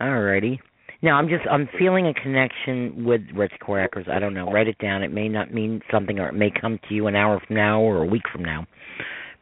Alrighty. 0.00 0.58
Now 1.02 1.16
I'm 1.16 1.28
just 1.28 1.46
I'm 1.50 1.68
feeling 1.78 2.06
a 2.06 2.14
connection 2.14 3.04
with 3.04 3.22
Ritz 3.34 3.54
crackers. 3.60 4.06
I 4.10 4.18
don't 4.18 4.34
know. 4.34 4.50
Write 4.50 4.68
it 4.68 4.78
down. 4.78 5.02
It 5.02 5.12
may 5.12 5.28
not 5.28 5.52
mean 5.52 5.80
something, 5.90 6.18
or 6.18 6.28
it 6.28 6.34
may 6.34 6.50
come 6.60 6.78
to 6.88 6.94
you 6.94 7.06
an 7.06 7.16
hour 7.16 7.40
from 7.46 7.56
now 7.56 7.80
or 7.80 8.02
a 8.02 8.06
week 8.06 8.22
from 8.30 8.44
now. 8.44 8.66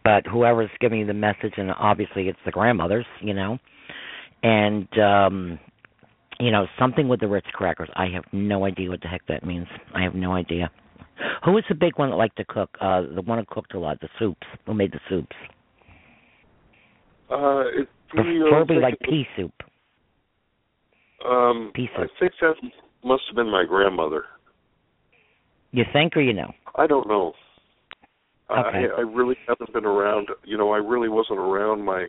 But 0.05 0.27
whoever's 0.27 0.71
giving 0.81 1.01
you 1.01 1.07
the 1.07 1.15
message, 1.15 1.55
and 1.57 1.71
obviously 1.73 2.29
it's 2.29 2.39
the 2.45 2.51
grandmothers, 2.51 3.07
you 3.21 3.35
know, 3.35 3.59
and 4.43 4.89
um 4.99 5.59
you 6.41 6.51
know 6.51 6.67
something 6.79 7.09
with 7.09 7.21
the 7.21 7.29
Ritz 7.29 7.49
crackers. 7.53 7.89
I 7.97 8.07
have 8.15 8.25
no 8.33 8.65
idea 8.65 8.89
what 8.91 9.01
the 9.03 9.09
heck 9.09 9.27
that 9.29 9.45
means. 9.45 9.67
I 9.95 10.03
have 10.03 10.15
no 10.15 10.33
idea. 10.33 10.71
Who 11.45 11.53
was 11.53 11.65
the 11.69 11.75
big 11.75 11.99
one 11.99 12.11
that 12.11 12.17
liked 12.17 12.37
to 12.37 12.45
cook? 12.45 12.71
Uh 12.81 13.03
The 13.15 13.23
one 13.23 13.39
who 13.39 13.45
cooked 13.49 13.75
a 13.75 13.79
lot. 13.79 14.01
The 14.01 14.09
soups. 14.19 14.47
Who 14.67 14.75
made 14.75 14.93
the 14.93 15.01
soups? 15.09 15.37
Uh, 17.31 17.61
it, 17.77 17.89
you 18.15 18.39
know, 18.39 18.47
I 18.47 18.51
Preferably 18.51 18.77
like 18.81 18.95
it- 18.95 19.09
pea 19.09 19.27
soup. 19.37 19.53
Um, 21.29 21.73
pea 21.75 21.89
I 21.97 22.07
think 22.21 22.33
that 22.41 22.55
must 23.05 23.25
have 23.29 23.37
been 23.37 23.51
my 23.51 23.65
grandmother. 23.69 24.25
You 25.73 25.85
think 25.93 26.17
or 26.17 26.21
you 26.21 26.33
know? 26.33 26.53
I 26.77 26.87
don't 26.87 27.09
know. 27.09 27.33
Okay. 28.51 28.87
I, 28.97 28.99
I 28.99 29.01
really 29.03 29.37
haven't 29.47 29.73
been 29.73 29.85
around. 29.85 30.29
You 30.45 30.57
know, 30.57 30.73
I 30.73 30.79
really 30.79 31.09
wasn't 31.09 31.39
around 31.39 31.85
my 31.85 32.07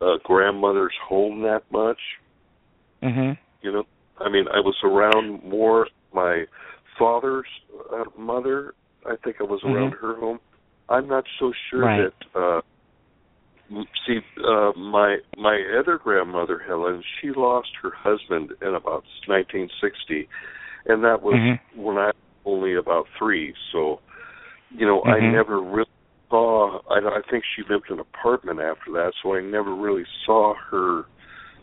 uh, 0.00 0.16
grandmother's 0.24 0.94
home 1.08 1.42
that 1.42 1.62
much. 1.70 1.98
Mhm. 3.02 3.36
You 3.62 3.72
know, 3.72 3.84
I 4.18 4.28
mean, 4.30 4.46
I 4.48 4.60
was 4.60 4.76
around 4.82 5.42
more 5.44 5.86
my 6.12 6.44
father's 6.98 7.46
uh, 7.92 8.04
mother. 8.16 8.74
I 9.06 9.14
think 9.22 9.36
I 9.40 9.44
was 9.44 9.60
around 9.64 9.92
her 10.00 10.16
home. 10.18 10.40
I'm 10.88 11.06
not 11.06 11.24
so 11.38 11.52
sure 11.70 11.84
Mm-hmm. 11.84 12.02
Right. 12.04 12.12
that. 12.32 12.40
uh 12.40 12.60
See, 14.06 14.20
uh 14.38 14.72
my 14.78 15.18
my 15.36 15.62
other 15.78 15.98
grandmother 16.02 16.58
Helen, 16.66 17.02
she 17.20 17.30
lost 17.36 17.68
her 17.82 17.90
husband 17.94 18.52
in 18.62 18.68
about 18.74 19.04
1960, 19.26 20.26
and 20.86 21.04
that 21.04 21.20
was 21.22 21.34
Mhm. 21.34 21.60
when 21.76 21.98
I 21.98 22.06
was 22.06 22.14
only 22.46 22.74
about 22.76 23.06
three. 23.18 23.52
So, 23.72 24.00
you 24.70 24.86
know, 24.86 25.02
I 25.04 25.20
Mhm. 25.20 25.32
never 25.32 25.60
really 25.60 25.88
saw. 26.30 26.80
I, 26.90 26.98
I 26.98 27.22
think 27.30 27.44
she 27.56 27.62
lived 27.62 27.86
in 27.88 27.94
an 27.94 28.00
apartment 28.00 28.60
after 28.60 28.92
that, 28.92 29.12
so 29.22 29.34
I 29.34 29.40
never 29.40 29.74
really 29.74 30.04
saw 30.24 30.54
her. 30.70 31.04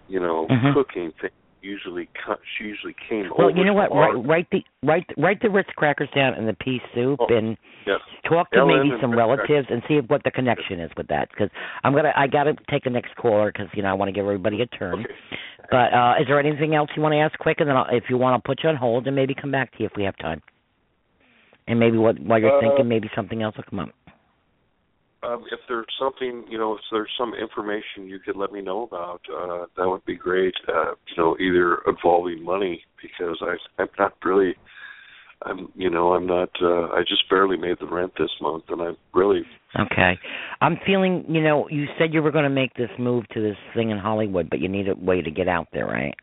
You 0.07 0.19
know, 0.19 0.45
Mhm. 0.47 0.73
cooking 0.73 1.11
thing. 1.19 1.31
Usually, 1.61 2.07
she 2.55 2.65
usually 2.65 2.93
came 3.09 3.31
Well, 3.35 3.49
over. 3.49 3.57
you 3.57 3.65
know 3.65 3.73
what? 3.73 3.91
Write, 3.91 4.13
write 4.23 4.49
the 4.51 4.63
write 4.83 5.05
write 5.17 5.41
the 5.41 5.49
Ritz 5.49 5.69
crackers 5.75 6.09
down 6.11 6.35
and 6.35 6.47
the 6.47 6.53
pea 6.53 6.79
soup, 6.93 7.19
Oh, 7.19 7.35
and 7.35 7.57
yes. 7.87 7.99
talk 8.23 8.51
to 8.51 8.59
Ellen 8.59 8.87
maybe 8.87 9.01
some 9.01 9.15
relatives 9.15 9.67
and 9.71 9.81
see 9.87 9.99
what 10.01 10.21
the 10.23 10.29
connection 10.29 10.79
is 10.79 10.91
with 10.95 11.07
that. 11.07 11.29
Because 11.31 11.49
I'm 11.83 11.95
gonna 11.95 12.13
I 12.15 12.27
gotta 12.27 12.55
take 12.69 12.83
the 12.83 12.91
next 12.91 13.15
caller 13.15 13.51
because 13.51 13.67
you 13.73 13.81
know 13.81 13.89
I 13.89 13.93
want 13.93 14.09
to 14.09 14.11
give 14.13 14.25
everybody 14.25 14.61
a 14.61 14.67
turn. 14.67 14.99
Okay. 14.99 15.15
But 15.71 15.91
uh 15.91 16.15
is 16.19 16.27
there 16.27 16.39
anything 16.39 16.75
else 16.75 16.91
you 16.95 17.01
want 17.01 17.13
to 17.13 17.19
ask 17.19 17.35
quick? 17.39 17.59
And 17.61 17.67
then 17.67 17.75
I'll, 17.75 17.87
if 17.89 18.03
you 18.09 18.17
want, 18.19 18.33
I'll 18.33 18.41
put 18.41 18.61
you 18.61 18.69
on 18.69 18.75
hold 18.75 19.07
and 19.07 19.15
maybe 19.15 19.33
come 19.33 19.49
back 19.49 19.71
to 19.71 19.79
you 19.79 19.87
if 19.87 19.95
we 19.95 20.03
have 20.03 20.15
time. 20.17 20.43
And 21.67 21.79
maybe 21.79 21.97
what 21.97 22.19
while 22.19 22.39
you're 22.39 22.55
Uh, 22.55 22.61
thinking, 22.61 22.87
maybe 22.87 23.09
something 23.15 23.41
else 23.41 23.55
will 23.57 23.63
come 23.69 23.79
up. 23.79 23.89
Um, 25.23 25.43
if 25.51 25.59
there's 25.67 25.87
something, 25.97 26.45
you 26.47 26.57
know, 26.59 26.73
if 26.73 26.81
there's 26.91 27.09
some 27.17 27.33
information 27.33 28.07
you 28.07 28.19
could 28.19 28.35
let 28.35 28.51
me 28.51 28.61
know 28.61 28.83
about, 28.83 29.21
uh, 29.33 29.65
that 29.75 29.89
would 29.89 30.05
be 30.05 30.15
great. 30.15 30.53
Uh, 30.67 30.93
you 31.07 31.15
know, 31.17 31.35
either 31.39 31.79
involving 31.87 32.43
money 32.43 32.83
because 33.01 33.41
I, 33.41 33.55
I'm 33.81 33.87
not 33.97 34.13
really, 34.23 34.55
I'm, 35.41 35.71
you 35.75 35.89
know, 35.89 36.13
I'm 36.13 36.27
not. 36.27 36.49
Uh, 36.61 36.93
I 36.93 37.01
just 37.07 37.27
barely 37.27 37.57
made 37.57 37.77
the 37.79 37.87
rent 37.87 38.13
this 38.19 38.29
month, 38.39 38.65
and 38.69 38.81
I'm 38.81 38.97
really. 39.15 39.41
Okay. 39.79 40.19
I'm 40.61 40.77
feeling, 40.85 41.25
you 41.27 41.41
know, 41.41 41.67
you 41.69 41.85
said 41.97 42.13
you 42.13 42.21
were 42.21 42.31
going 42.31 42.43
to 42.43 42.49
make 42.49 42.75
this 42.75 42.91
move 42.99 43.27
to 43.29 43.41
this 43.41 43.57
thing 43.75 43.89
in 43.89 43.97
Hollywood, 43.97 44.49
but 44.49 44.59
you 44.59 44.69
need 44.69 44.87
a 44.87 44.95
way 44.95 45.23
to 45.23 45.31
get 45.31 45.47
out 45.47 45.69
there, 45.73 45.87
right? 45.87 46.15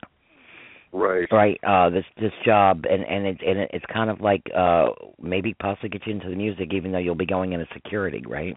Right. 0.95 1.27
right 1.33 1.59
uh 1.67 1.89
this 1.89 2.05
this 2.21 2.33
job 2.45 2.85
and 2.89 3.03
and 3.03 3.27
it 3.27 3.39
and 3.47 3.59
it, 3.61 3.71
it's 3.73 3.85
kind 3.91 4.11
of 4.11 4.21
like 4.21 4.43
uh 4.55 4.89
maybe 5.23 5.55
possibly 5.55 5.89
get 5.89 6.07
you 6.07 6.13
into 6.13 6.29
the 6.29 6.37
music 6.37 6.69
even 6.75 6.93
though 6.93 6.99
you'll 6.99 7.15
be 7.15 7.25
going 7.25 7.55
into 7.55 7.67
security 7.73 8.23
right 8.29 8.57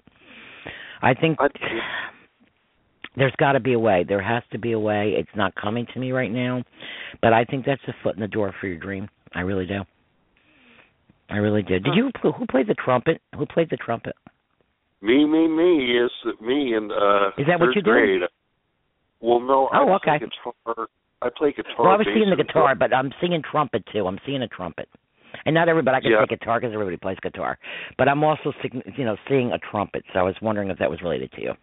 i 1.02 1.14
think 1.14 1.38
I, 1.40 1.48
there's 3.16 3.34
got 3.38 3.54
to 3.54 3.62
be 3.62 3.72
a 3.72 3.80
way 3.80 4.04
there 4.06 4.22
has 4.22 4.44
to 4.52 4.60
be 4.60 4.74
a 4.74 4.80
way 4.80 5.14
it's 5.18 5.30
not 5.36 5.56
coming 5.56 5.88
to 5.94 6.00
me 6.00 6.12
right 6.12 6.32
now 6.32 6.62
but 7.22 7.32
i 7.32 7.46
think 7.46 7.66
that's 7.66 7.82
a 7.88 7.94
foot 8.04 8.16
in 8.16 8.22
the 8.22 8.28
door 8.28 8.54
for 8.60 8.68
your 8.68 8.80
dream 8.80 9.08
i 9.34 9.40
really 9.40 9.66
do 9.66 9.84
i 11.30 11.38
really 11.38 11.64
do 11.64 11.80
did 11.80 11.96
you 11.96 12.12
who 12.22 12.46
played 12.52 12.68
the 12.68 12.76
trumpet 12.84 13.22
who 13.38 13.46
played 13.46 13.70
the 13.70 13.78
trumpet 13.78 14.16
me, 15.02 15.24
me, 15.24 15.48
me. 15.48 15.94
Yes, 15.94 16.34
me 16.42 16.74
and 16.74 16.92
uh. 16.92 17.28
Is 17.38 17.46
that 17.48 17.60
what 17.60 17.76
you 17.76 17.82
grade. 17.84 18.22
Well, 19.22 19.40
no. 19.40 19.70
Oh, 19.72 19.90
I 19.90 19.96
okay. 19.96 20.26
guitar. 20.26 20.88
I 21.26 21.30
play 21.36 21.52
guitar. 21.52 21.74
well 21.80 21.92
i 21.92 21.98
was 21.98 22.08
seeing 22.14 22.30
the 22.30 22.36
guitar 22.42 22.76
but 22.76 22.94
i'm 22.94 23.12
singing 23.20 23.42
trumpet 23.50 23.84
too 23.92 24.06
i'm 24.08 24.20
seeing 24.26 24.42
a 24.44 24.48
trumpet 24.48 24.88
and 25.46 25.54
not 25.54 25.68
everybody 25.68 25.98
I 25.98 26.02
can 26.02 26.12
Yeah. 26.12 26.22
say 26.22 26.38
guitar 26.38 26.60
because 26.60 26.74
everybody 26.74 26.96
plays 26.98 27.18
guitar, 27.22 27.58
but 27.98 28.08
I'm 28.08 28.24
also 28.24 28.54
sig- 28.62 28.94
you 28.98 29.04
know 29.04 29.18
seeing 29.28 29.52
a 29.52 29.58
trumpet. 29.60 30.06
So 30.14 30.20
I 30.20 30.24
was 30.24 30.36
wondering 30.42 30.70
if 30.70 30.78
that 30.78 30.90
was 30.90 31.02
related 31.02 31.32
to 31.34 31.42
you. 31.42 31.54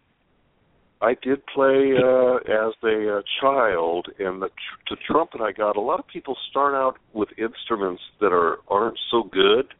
I 1.01 1.15
did 1.21 1.45
play 1.47 1.93
uh, 1.97 2.35
as 2.35 2.73
a 2.83 3.17
uh, 3.17 3.21
child, 3.41 4.07
and 4.19 4.41
the, 4.41 4.47
tr- 4.49 4.91
the 4.91 4.97
trumpet 5.09 5.41
I 5.41 5.51
got. 5.51 5.75
A 5.75 5.81
lot 5.81 5.99
of 5.99 6.07
people 6.07 6.37
start 6.51 6.75
out 6.75 6.97
with 7.13 7.29
instruments 7.37 8.01
that 8.21 8.31
are 8.31 8.59
aren't 8.69 8.99
so 9.09 9.23
good, 9.23 9.73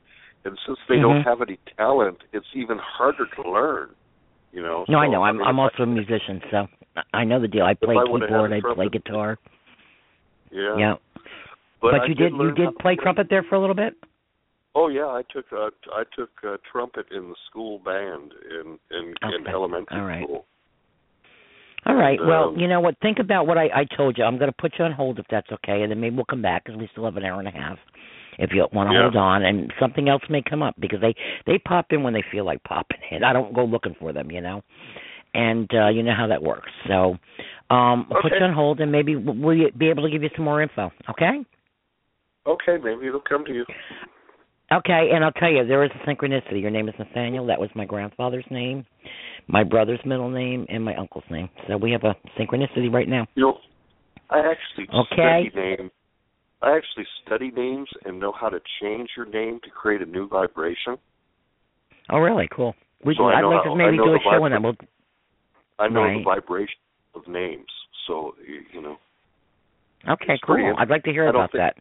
and 0.44 0.58
since 0.66 0.80
they 0.90 0.98
don't 0.98 1.22
Mhm. 1.22 1.26
have 1.26 1.42
any 1.42 1.60
talent, 1.78 2.18
it's 2.34 2.48
even 2.56 2.80
harder 2.80 3.28
to 3.36 3.42
learn. 3.50 3.90
You 4.52 4.64
know. 4.64 4.86
No, 4.90 4.98
I 4.98 5.08
know. 5.08 5.24
I'm 5.24 5.42
I'm 5.44 5.56
if 5.60 5.72
also 5.72 5.84
a 5.84 5.86
musician, 5.86 6.42
so 6.52 6.68
I 7.14 7.24
know 7.24 7.40
the 7.40 7.48
deal. 7.48 7.64
I 7.64 7.76
play 7.76 7.96
I 7.96 8.04
keyboard, 8.04 8.52
I 8.54 8.74
play 8.74 8.90
guitar. 8.90 9.38
Yeah. 10.54 10.78
Yeah, 10.78 10.94
But, 11.82 11.92
but, 11.92 12.10
you 12.10 12.16
did 12.16 12.34
you 12.34 12.52
did 12.54 12.78
play 12.80 12.96
trumpet 12.96 13.28
there 13.30 13.44
for 13.44 13.56
a 13.56 13.60
little 13.60 13.76
bit. 13.76 13.96
Oh 14.76 14.88
yeah, 14.88 15.06
I 15.06 15.22
took 15.32 15.46
uh, 15.52 15.70
I 15.92 16.04
took 16.16 16.32
uh, 16.44 16.58
trumpet 16.72 17.06
in 17.12 17.30
the 17.30 17.36
school 17.50 17.80
band 17.80 18.32
in 18.50 18.80
in, 18.92 19.14
in 19.24 19.48
elementary 19.48 20.00
All 20.00 20.06
right. 20.06 20.24
school. 20.24 20.46
All 21.86 21.96
right. 21.96 22.18
Well, 22.24 22.50
Um, 22.50 22.58
you 22.58 22.68
know 22.68 22.80
what? 22.80 22.96
Think 23.02 23.20
about 23.20 23.46
what 23.46 23.58
I 23.58 23.66
I 23.74 23.86
told 23.98 24.18
you. 24.18 24.24
I'm 24.24 24.38
going 24.38 24.50
to 24.50 24.56
put 24.58 24.74
you 24.80 24.86
on 24.86 24.92
hold 24.92 25.20
if 25.20 25.26
that's 25.30 25.52
okay, 25.52 25.82
and 25.82 25.92
then 25.92 26.00
maybe 26.00 26.16
we'll 26.16 26.26
come 26.26 26.42
back 26.42 26.64
because 26.64 26.80
we 26.80 26.88
still 26.92 27.06
have 27.06 27.18
an 27.18 27.26
hour 27.26 27.40
and 27.40 27.48
a 27.48 27.52
half. 27.52 27.78
If 28.40 28.52
you 28.52 28.66
want 28.74 28.90
to 28.90 28.96
Yeah. 28.96 29.02
hold 29.04 29.16
on, 29.16 29.44
and 29.44 29.72
something 29.80 30.10
else 30.10 30.24
may 30.30 30.42
come 30.42 30.64
up 30.64 30.76
because 30.80 31.02
they 31.02 31.14
they 31.46 31.60
pop 31.60 31.92
in 31.92 32.02
when 32.02 32.14
they 32.14 32.24
feel 32.32 32.46
like 32.46 32.64
popping 32.64 33.02
in. 33.12 33.24
I 33.24 33.34
don't 33.34 33.54
go 33.54 33.64
looking 33.66 33.96
for 34.00 34.12
them, 34.14 34.32
you 34.32 34.42
know. 34.42 34.64
And 35.34 35.70
uh 35.74 35.90
you 35.90 36.04
know 36.04 36.14
how 36.16 36.28
that 36.28 36.42
works. 36.42 36.70
So, 36.88 37.18
um, 37.74 38.08
I'll 38.12 38.22
put 38.22 38.32
you 38.38 38.46
on 38.46 38.54
hold, 38.54 38.80
and 38.82 38.92
maybe 38.92 39.16
we'll 39.16 39.70
be 39.78 39.90
able 39.90 40.04
to 40.04 40.10
give 40.10 40.22
you 40.24 40.30
some 40.36 40.46
more 40.46 40.62
info. 40.62 40.92
Okay. 41.10 41.44
Okay, 42.46 42.78
maybe 42.84 43.08
it'll 43.08 43.22
come 43.22 43.46
to 43.46 43.54
you. 43.54 43.66
Okay, 44.72 45.10
and 45.14 45.24
I'll 45.24 45.32
tell 45.32 45.52
you, 45.52 45.66
there 45.66 45.84
is 45.84 45.92
a 45.96 46.10
synchronicity. 46.10 46.62
Your 46.62 46.72
name 46.72 46.90
is 46.90 46.96
Nathaniel. 47.00 47.46
That 47.46 47.60
was 47.60 47.70
my 47.76 47.86
grandfather's 47.86 48.46
name, 48.50 48.86
my 49.48 49.64
brother's 49.64 50.00
middle 50.06 50.30
name, 50.30 50.66
and 50.70 50.84
my 50.84 50.96
uncle's 50.96 51.24
name. 51.30 51.50
So 51.68 51.78
we 51.78 51.92
have 51.92 52.04
a 52.04 52.16
synchronicity 52.40 52.92
right 52.92 53.08
now. 53.08 53.28
You 53.36 53.44
know, 53.44 53.58
I 54.30 54.40
actually 54.40 54.88
Okay. 54.94 55.50
study 55.50 55.78
names. 55.78 55.92
I 56.62 56.76
actually 56.78 57.06
study 57.26 57.52
names 57.52 57.90
and 58.06 58.20
know 58.20 58.32
how 58.32 58.50
to 58.50 58.60
change 58.82 59.10
your 59.18 59.26
name 59.26 59.60
to 59.64 59.70
create 59.70 60.02
a 60.02 60.06
new 60.06 60.28
vibration. 60.28 60.98
Oh, 62.10 62.20
really? 62.20 62.48
Cool. 62.56 62.74
We, 63.06 63.16
So 63.16 63.26
I'd 63.26 63.42
like 63.44 63.64
how- 63.64 63.72
to 63.72 63.76
maybe 63.76 63.98
do 63.98 64.14
a 64.16 64.20
show 64.20 64.44
on 64.44 64.52
that. 64.52 64.62
We'll, 64.62 64.76
I 65.80 65.88
know 65.88 66.02
Right. 66.04 66.18
the 66.18 66.24
vibration 66.24 66.78
of 67.16 67.28
names. 67.28 67.68
So 68.08 68.36
you, 68.46 68.82
know, 68.82 68.98
okay, 70.10 70.38
cool. 70.46 70.56
pretty 70.56 70.70
I'd 70.78 70.90
like 70.90 71.04
to 71.04 71.12
hear 71.12 71.28
about 71.28 71.52
think- 71.52 71.62
that. 71.64 71.78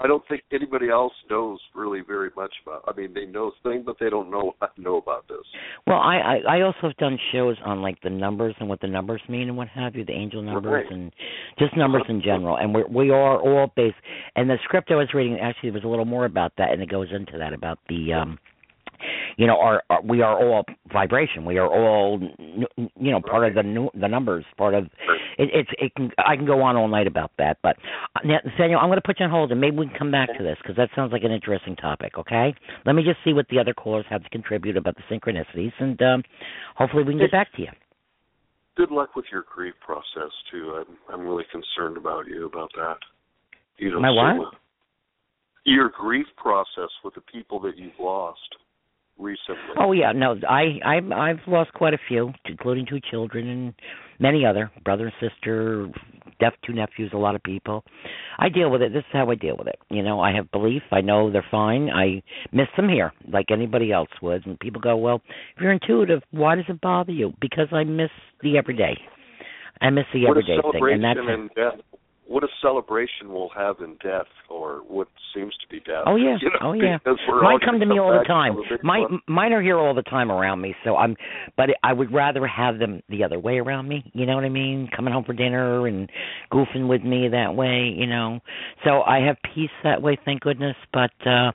I 0.00 0.08
don't 0.08 0.26
think 0.26 0.42
anybody 0.50 0.90
else 0.90 1.12
knows 1.30 1.60
really 1.76 2.00
very 2.00 2.30
much 2.36 2.52
about. 2.66 2.82
I 2.88 2.92
mean, 3.00 3.14
they 3.14 3.24
know 3.24 3.52
things, 3.62 3.84
but 3.86 3.96
they 4.00 4.10
don't 4.10 4.28
know 4.28 4.56
know 4.76 4.96
about 4.96 5.28
this. 5.28 5.38
Well, 5.86 5.98
I, 5.98 6.16
I 6.48 6.56
I 6.56 6.60
also 6.62 6.78
have 6.82 6.96
done 6.96 7.16
shows 7.30 7.56
on 7.64 7.80
like 7.80 8.00
the 8.02 8.10
numbers 8.10 8.56
and 8.58 8.68
what 8.68 8.80
the 8.80 8.88
numbers 8.88 9.22
mean 9.28 9.48
and 9.48 9.56
what 9.56 9.68
have 9.68 9.94
you, 9.94 10.04
the 10.04 10.12
angel 10.12 10.42
numbers 10.42 10.84
Right. 10.84 10.90
and 10.90 11.12
just 11.58 11.76
numbers 11.76 12.02
in 12.08 12.20
general. 12.20 12.56
And 12.56 12.74
we 12.74 12.82
we 12.90 13.10
are 13.10 13.38
all 13.40 13.72
based. 13.76 13.94
And 14.34 14.50
the 14.50 14.58
script 14.64 14.90
I 14.90 14.96
was 14.96 15.14
reading 15.14 15.38
actually 15.38 15.70
was 15.70 15.84
a 15.84 15.88
little 15.88 16.04
more 16.04 16.24
about 16.24 16.52
that, 16.58 16.72
and 16.72 16.82
it 16.82 16.88
goes 16.90 17.08
into 17.12 17.38
that 17.38 17.52
about 17.52 17.78
the 17.88 18.12
um 18.12 18.38
you 19.36 19.46
know 19.46 19.58
our, 19.58 19.82
our 19.90 20.02
we 20.02 20.22
are 20.22 20.38
all 20.42 20.64
vibration 20.92 21.44
we 21.44 21.58
are 21.58 21.68
all 21.68 22.20
you 22.78 23.10
know 23.10 23.20
part 23.20 23.46
of 23.46 23.54
the 23.54 23.62
nu- 23.62 23.90
the 23.94 24.08
numbers 24.08 24.44
part 24.56 24.74
of 24.74 24.84
it, 25.38 25.48
it's 25.52 25.70
it 25.78 25.94
can 25.94 26.10
I 26.18 26.36
can 26.36 26.46
go 26.46 26.62
on 26.62 26.76
all 26.76 26.88
night 26.88 27.06
about 27.06 27.32
that, 27.38 27.58
but 27.62 27.76
uh, 28.16 28.20
Nathaniel, 28.24 28.78
I'm 28.80 28.88
going 28.88 28.98
to 28.98 29.06
put 29.06 29.18
you 29.18 29.24
on 29.24 29.30
hold 29.30 29.50
and 29.52 29.60
maybe 29.60 29.76
we 29.76 29.86
can 29.86 29.96
come 29.98 30.10
back 30.10 30.28
to 30.36 30.42
this 30.42 30.56
because 30.62 30.76
that 30.76 30.90
sounds 30.94 31.12
like 31.12 31.24
an 31.24 31.32
interesting 31.32 31.76
topic. 31.76 32.12
Okay, 32.18 32.54
let 32.86 32.94
me 32.94 33.02
just 33.02 33.18
see 33.24 33.32
what 33.32 33.46
the 33.48 33.58
other 33.58 33.74
callers 33.74 34.06
have 34.10 34.22
to 34.22 34.30
contribute 34.30 34.76
about 34.76 34.96
the 34.96 35.02
synchronicities, 35.10 35.72
and 35.78 36.00
um, 36.02 36.22
hopefully 36.76 37.02
we 37.02 37.12
can 37.12 37.20
get 37.20 37.32
back 37.32 37.52
to 37.54 37.62
you. 37.62 37.68
Good 38.76 38.90
luck 38.90 39.14
with 39.14 39.26
your 39.30 39.44
grief 39.52 39.74
process 39.84 40.32
too. 40.50 40.84
I'm 40.84 40.96
I'm 41.12 41.26
really 41.26 41.44
concerned 41.50 41.96
about 41.96 42.26
you 42.26 42.46
about 42.46 42.70
that. 42.76 42.96
You 43.78 43.90
know, 43.90 44.00
My 44.00 44.10
what? 44.10 44.54
your 45.64 45.88
grief 45.88 46.26
process 46.36 46.90
with 47.02 47.14
the 47.14 47.22
people 47.22 47.58
that 47.60 47.76
you've 47.76 47.98
lost 47.98 48.38
recently. 49.18 49.60
Oh 49.78 49.92
yeah, 49.92 50.12
no, 50.12 50.36
I 50.48 50.78
I've 50.84 51.12
I've 51.12 51.40
lost 51.46 51.72
quite 51.74 51.94
a 51.94 51.98
few, 52.08 52.32
including 52.46 52.86
two 52.86 53.00
children 53.10 53.48
and 53.48 53.74
many 54.18 54.44
other 54.44 54.70
brother 54.84 55.06
and 55.06 55.30
sister, 55.30 55.88
deaf 56.40 56.54
two 56.66 56.72
nephews, 56.72 57.10
a 57.14 57.18
lot 57.18 57.34
of 57.34 57.42
people. 57.42 57.84
I 58.38 58.48
deal 58.48 58.70
with 58.70 58.82
it. 58.82 58.92
This 58.92 59.00
is 59.00 59.12
how 59.12 59.30
I 59.30 59.34
deal 59.34 59.56
with 59.56 59.68
it. 59.68 59.78
You 59.90 60.02
know, 60.02 60.20
I 60.20 60.32
have 60.34 60.50
belief. 60.50 60.82
I 60.92 61.00
know 61.00 61.30
they're 61.30 61.44
fine. 61.50 61.90
I 61.90 62.22
miss 62.52 62.68
them 62.76 62.88
here, 62.88 63.12
like 63.32 63.50
anybody 63.50 63.92
else 63.92 64.10
would. 64.22 64.46
And 64.46 64.58
people 64.60 64.80
go, 64.80 64.96
"Well, 64.96 65.20
if 65.56 65.62
you're 65.62 65.72
intuitive, 65.72 66.22
why 66.30 66.54
does 66.56 66.64
it 66.68 66.80
bother 66.80 67.12
you?" 67.12 67.32
Because 67.40 67.68
I 67.72 67.84
miss 67.84 68.10
the 68.42 68.58
everyday. 68.58 68.96
I 69.80 69.90
miss 69.90 70.04
the 70.12 70.22
what 70.24 70.30
everyday 70.38 70.58
thing, 70.72 70.92
and 70.92 71.04
that's 71.04 71.18
in 71.18 71.48
death. 71.56 71.80
What 72.26 72.42
a 72.42 72.48
celebration 72.62 73.28
we'll 73.28 73.50
have 73.54 73.76
in 73.80 73.96
death, 74.02 74.26
or 74.48 74.82
what 74.88 75.08
seems 75.34 75.52
to 75.60 75.68
be 75.68 75.80
death. 75.80 76.04
Oh 76.06 76.16
yeah, 76.16 76.36
You 76.42 76.48
know, 76.50 76.56
oh 76.62 76.72
yeah. 76.72 76.98
Mine 77.42 77.58
come 77.64 77.78
to 77.80 77.86
me 77.86 77.98
all 77.98 78.18
the 78.18 78.24
time. 78.26 78.54
to 78.56 78.62
the 78.76 78.82
My 78.82 79.00
one. 79.00 79.20
mine 79.28 79.52
are 79.52 79.60
here 79.62 79.78
all 79.78 79.94
the 79.94 80.02
time 80.02 80.32
around 80.32 80.60
me. 80.60 80.74
So 80.84 80.96
I'm, 80.96 81.16
but 81.56 81.70
I 81.82 81.92
would 81.92 82.12
rather 82.12 82.46
have 82.46 82.78
them 82.78 83.02
the 83.10 83.24
other 83.24 83.38
way 83.38 83.58
around 83.58 83.88
me. 83.88 84.10
You 84.14 84.24
know 84.24 84.36
what 84.36 84.44
I 84.44 84.48
mean? 84.48 84.88
Coming 84.96 85.12
home 85.12 85.24
for 85.24 85.34
dinner 85.34 85.86
and 85.86 86.10
goofing 86.50 86.88
with 86.88 87.02
me 87.02 87.28
that 87.28 87.54
way. 87.54 87.94
You 87.94 88.06
know. 88.06 88.40
So 88.84 89.02
I 89.02 89.18
have 89.20 89.36
peace 89.54 89.70
that 89.82 90.00
way, 90.00 90.18
thank 90.24 90.40
goodness. 90.40 90.76
But 90.92 91.12
uh 91.26 91.52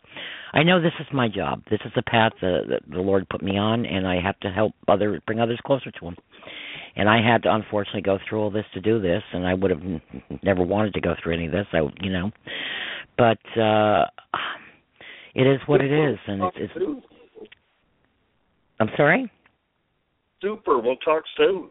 I 0.52 0.64
know 0.64 0.82
this 0.82 0.94
is 1.00 1.06
my 1.14 1.28
job. 1.28 1.62
This 1.70 1.80
is 1.86 1.92
the 1.96 2.02
path 2.02 2.34
that 2.42 2.80
the 2.90 2.98
Lord 3.02 3.28
put 3.30 3.44
me 3.44 3.58
on, 3.58 3.86
and 3.86 4.08
I 4.08 4.20
have 4.20 4.40
to 4.40 4.50
help 4.50 4.74
other 4.88 5.22
bring 5.28 5.40
others 5.40 5.60
closer 5.66 5.92
to 5.92 6.06
Him. 6.08 6.16
And 7.00 7.08
I 7.10 7.22
had 7.26 7.44
to 7.44 7.56
unfortunately 7.56 8.02
go 8.02 8.20
through 8.28 8.42
all 8.42 8.52
this 8.52 8.66
to 8.74 8.82
do 8.82 9.02
this, 9.02 9.24
and 9.32 9.48
I 9.48 9.54
would 9.54 9.72
have 9.72 9.80
n- 9.80 10.02
never 10.44 10.64
wanted 10.64 10.94
to 10.96 11.02
go 11.02 11.16
through 11.22 11.34
any 11.34 11.46
of 11.46 11.54
this. 11.54 11.66
I, 11.72 11.80
you 12.02 12.12
know, 12.12 12.32
but 13.18 13.40
uh 13.58 14.06
it 15.34 15.48
is 15.48 15.62
what 15.66 15.80
it 15.80 15.92
is, 15.92 16.18
and 16.28 16.44
it's. 16.44 16.58
it's 16.76 17.06
I'm 18.82 18.90
sorry. 18.98 19.32
Super. 20.42 20.80
We'll 20.80 20.98
talk 20.98 21.24
soon. 21.38 21.70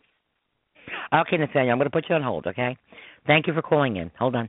Okay, 1.12 1.37
Nathaniel, 1.37 1.73
I'm 1.73 1.79
going 1.79 1.87
to 1.87 1.91
put 1.91 2.07
you 2.09 2.14
on 2.14 2.23
hold. 2.23 2.47
Okay. 2.47 2.77
Thank 3.27 3.47
you 3.47 3.53
for 3.53 3.62
calling 3.62 3.97
in. 3.97 4.11
Hold 4.19 4.37
on. 4.37 4.49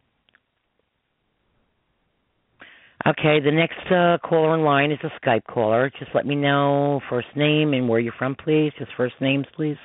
Okay, 3.07 3.39
the 3.39 3.51
next 3.51 3.79
uh, 3.91 4.17
caller 4.27 4.55
in 4.55 4.63
line 4.63 4.91
is 4.91 4.99
a 5.03 5.25
Skype 5.25 5.45
caller. 5.45 5.89
Just 5.99 6.11
let 6.13 6.25
me 6.25 6.35
know 6.35 7.01
first 7.09 7.27
name 7.35 7.73
and 7.73 7.87
where 7.87 7.99
you're 7.99 8.13
from, 8.17 8.35
please. 8.35 8.71
Just 8.77 8.91
first 8.97 9.15
names, 9.21 9.45
please. 9.55 9.77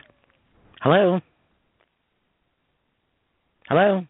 Hello. 0.84 1.18
Hello. 3.70 4.04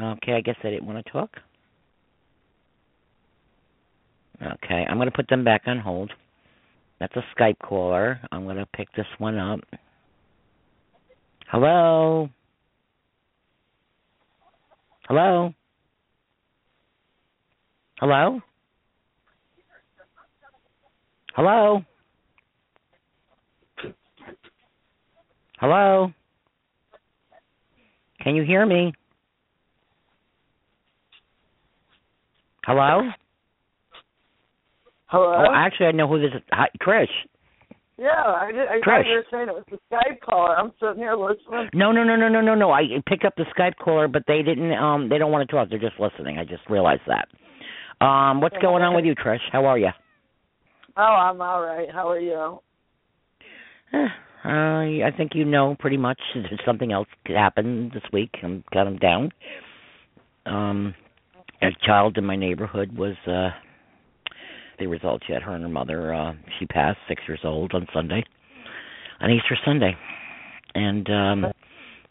Okay, 0.00 0.34
I 0.34 0.40
guess 0.40 0.54
they 0.62 0.70
didn't 0.70 0.86
want 0.86 1.04
to 1.04 1.12
talk. 1.12 1.30
Okay, 4.40 4.86
I'm 4.88 4.98
going 4.98 5.10
to 5.10 5.16
put 5.16 5.28
them 5.28 5.42
back 5.42 5.62
on 5.66 5.80
hold. 5.80 6.12
That's 7.00 7.16
a 7.16 7.24
Skype 7.36 7.58
caller. 7.58 8.20
I'm 8.30 8.44
going 8.44 8.58
to 8.58 8.66
pick 8.66 8.86
this 8.96 9.06
one 9.18 9.36
up. 9.36 9.58
Hello? 11.48 12.30
Hello? 15.08 15.52
Hello? 17.98 18.40
Hello? 21.34 21.82
Hello? 25.58 26.12
Can 28.22 28.34
you 28.34 28.44
hear 28.44 28.66
me? 28.66 28.92
Hello? 32.64 33.02
Hello? 35.06 35.34
Oh, 35.36 35.52
actually, 35.54 35.86
I 35.86 35.92
know 35.92 36.08
who 36.08 36.20
this 36.20 36.30
is. 36.34 36.42
Hi, 36.50 36.68
Trish. 36.82 37.06
yeah, 37.98 38.08
I, 38.08 38.50
did, 38.50 38.68
I 38.68 38.80
Trish. 38.80 39.04
you 39.06 39.14
were 39.14 39.24
saying 39.30 39.48
it 39.48 39.54
was 39.54 39.64
the 39.70 39.78
Skype 39.92 40.20
caller. 40.20 40.56
I'm 40.56 40.72
sitting 40.80 40.96
here 40.96 41.14
listening. 41.14 41.68
No, 41.74 41.92
no, 41.92 42.02
no, 42.02 42.16
no, 42.16 42.28
no, 42.28 42.40
no, 42.40 42.54
no. 42.54 42.72
I 42.72 42.82
picked 43.06 43.24
up 43.24 43.34
the 43.36 43.44
Skype 43.56 43.76
caller, 43.76 44.08
but 44.08 44.24
they 44.26 44.42
didn't. 44.42 44.72
Um, 44.72 45.08
they 45.08 45.18
don't 45.18 45.30
want 45.30 45.48
to 45.48 45.54
talk. 45.54 45.68
They're 45.68 45.78
just 45.78 46.00
listening. 46.00 46.38
I 46.38 46.44
just 46.44 46.68
realized 46.68 47.02
that. 47.06 47.28
Um, 48.04 48.40
what's 48.40 48.56
going 48.60 48.82
on 48.82 48.96
with 48.96 49.04
you, 49.04 49.14
Trish? 49.14 49.38
How 49.52 49.66
are 49.66 49.78
you? 49.78 49.90
Oh, 50.96 51.02
I'm 51.02 51.40
all 51.40 51.60
right. 51.60 51.88
How 51.92 52.10
are 52.10 52.20
you? 52.20 52.58
Uh, 54.44 55.06
I 55.06 55.10
think 55.16 55.32
you 55.34 55.44
know 55.44 55.76
pretty 55.78 55.96
much. 55.96 56.20
Something 56.66 56.92
else 56.92 57.08
happened 57.26 57.92
this 57.92 58.02
week. 58.12 58.30
I'm 58.42 58.62
got 58.72 58.86
him 58.86 58.98
down. 58.98 59.30
Um, 60.46 60.94
a 61.62 61.68
child 61.86 62.18
in 62.18 62.24
my 62.24 62.36
neighborhood 62.36 62.96
was. 62.96 63.16
uh 63.26 63.50
The 64.78 64.86
results 64.86 65.24
yet. 65.28 65.42
Her 65.42 65.54
and 65.54 65.62
her 65.62 65.68
mother. 65.70 66.12
uh 66.12 66.34
She 66.58 66.66
passed, 66.66 66.98
six 67.08 67.22
years 67.26 67.40
old, 67.44 67.72
on 67.74 67.86
Sunday, 67.94 68.22
on 69.20 69.30
Easter 69.30 69.56
Sunday, 69.64 69.96
and 70.74 71.08
um 71.10 71.44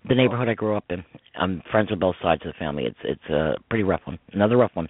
the 0.09 0.15
neighborhood 0.15 0.49
I 0.49 0.53
grew 0.53 0.75
up 0.75 0.85
in. 0.89 1.03
I'm 1.35 1.61
friends 1.71 1.89
with 1.89 1.99
both 1.99 2.15
sides 2.21 2.41
of 2.45 2.53
the 2.53 2.59
family. 2.59 2.85
It's 2.85 2.97
it's 3.03 3.29
a 3.29 3.55
pretty 3.69 3.83
rough 3.83 4.01
one. 4.05 4.17
Another 4.33 4.57
rough 4.57 4.71
one. 4.73 4.87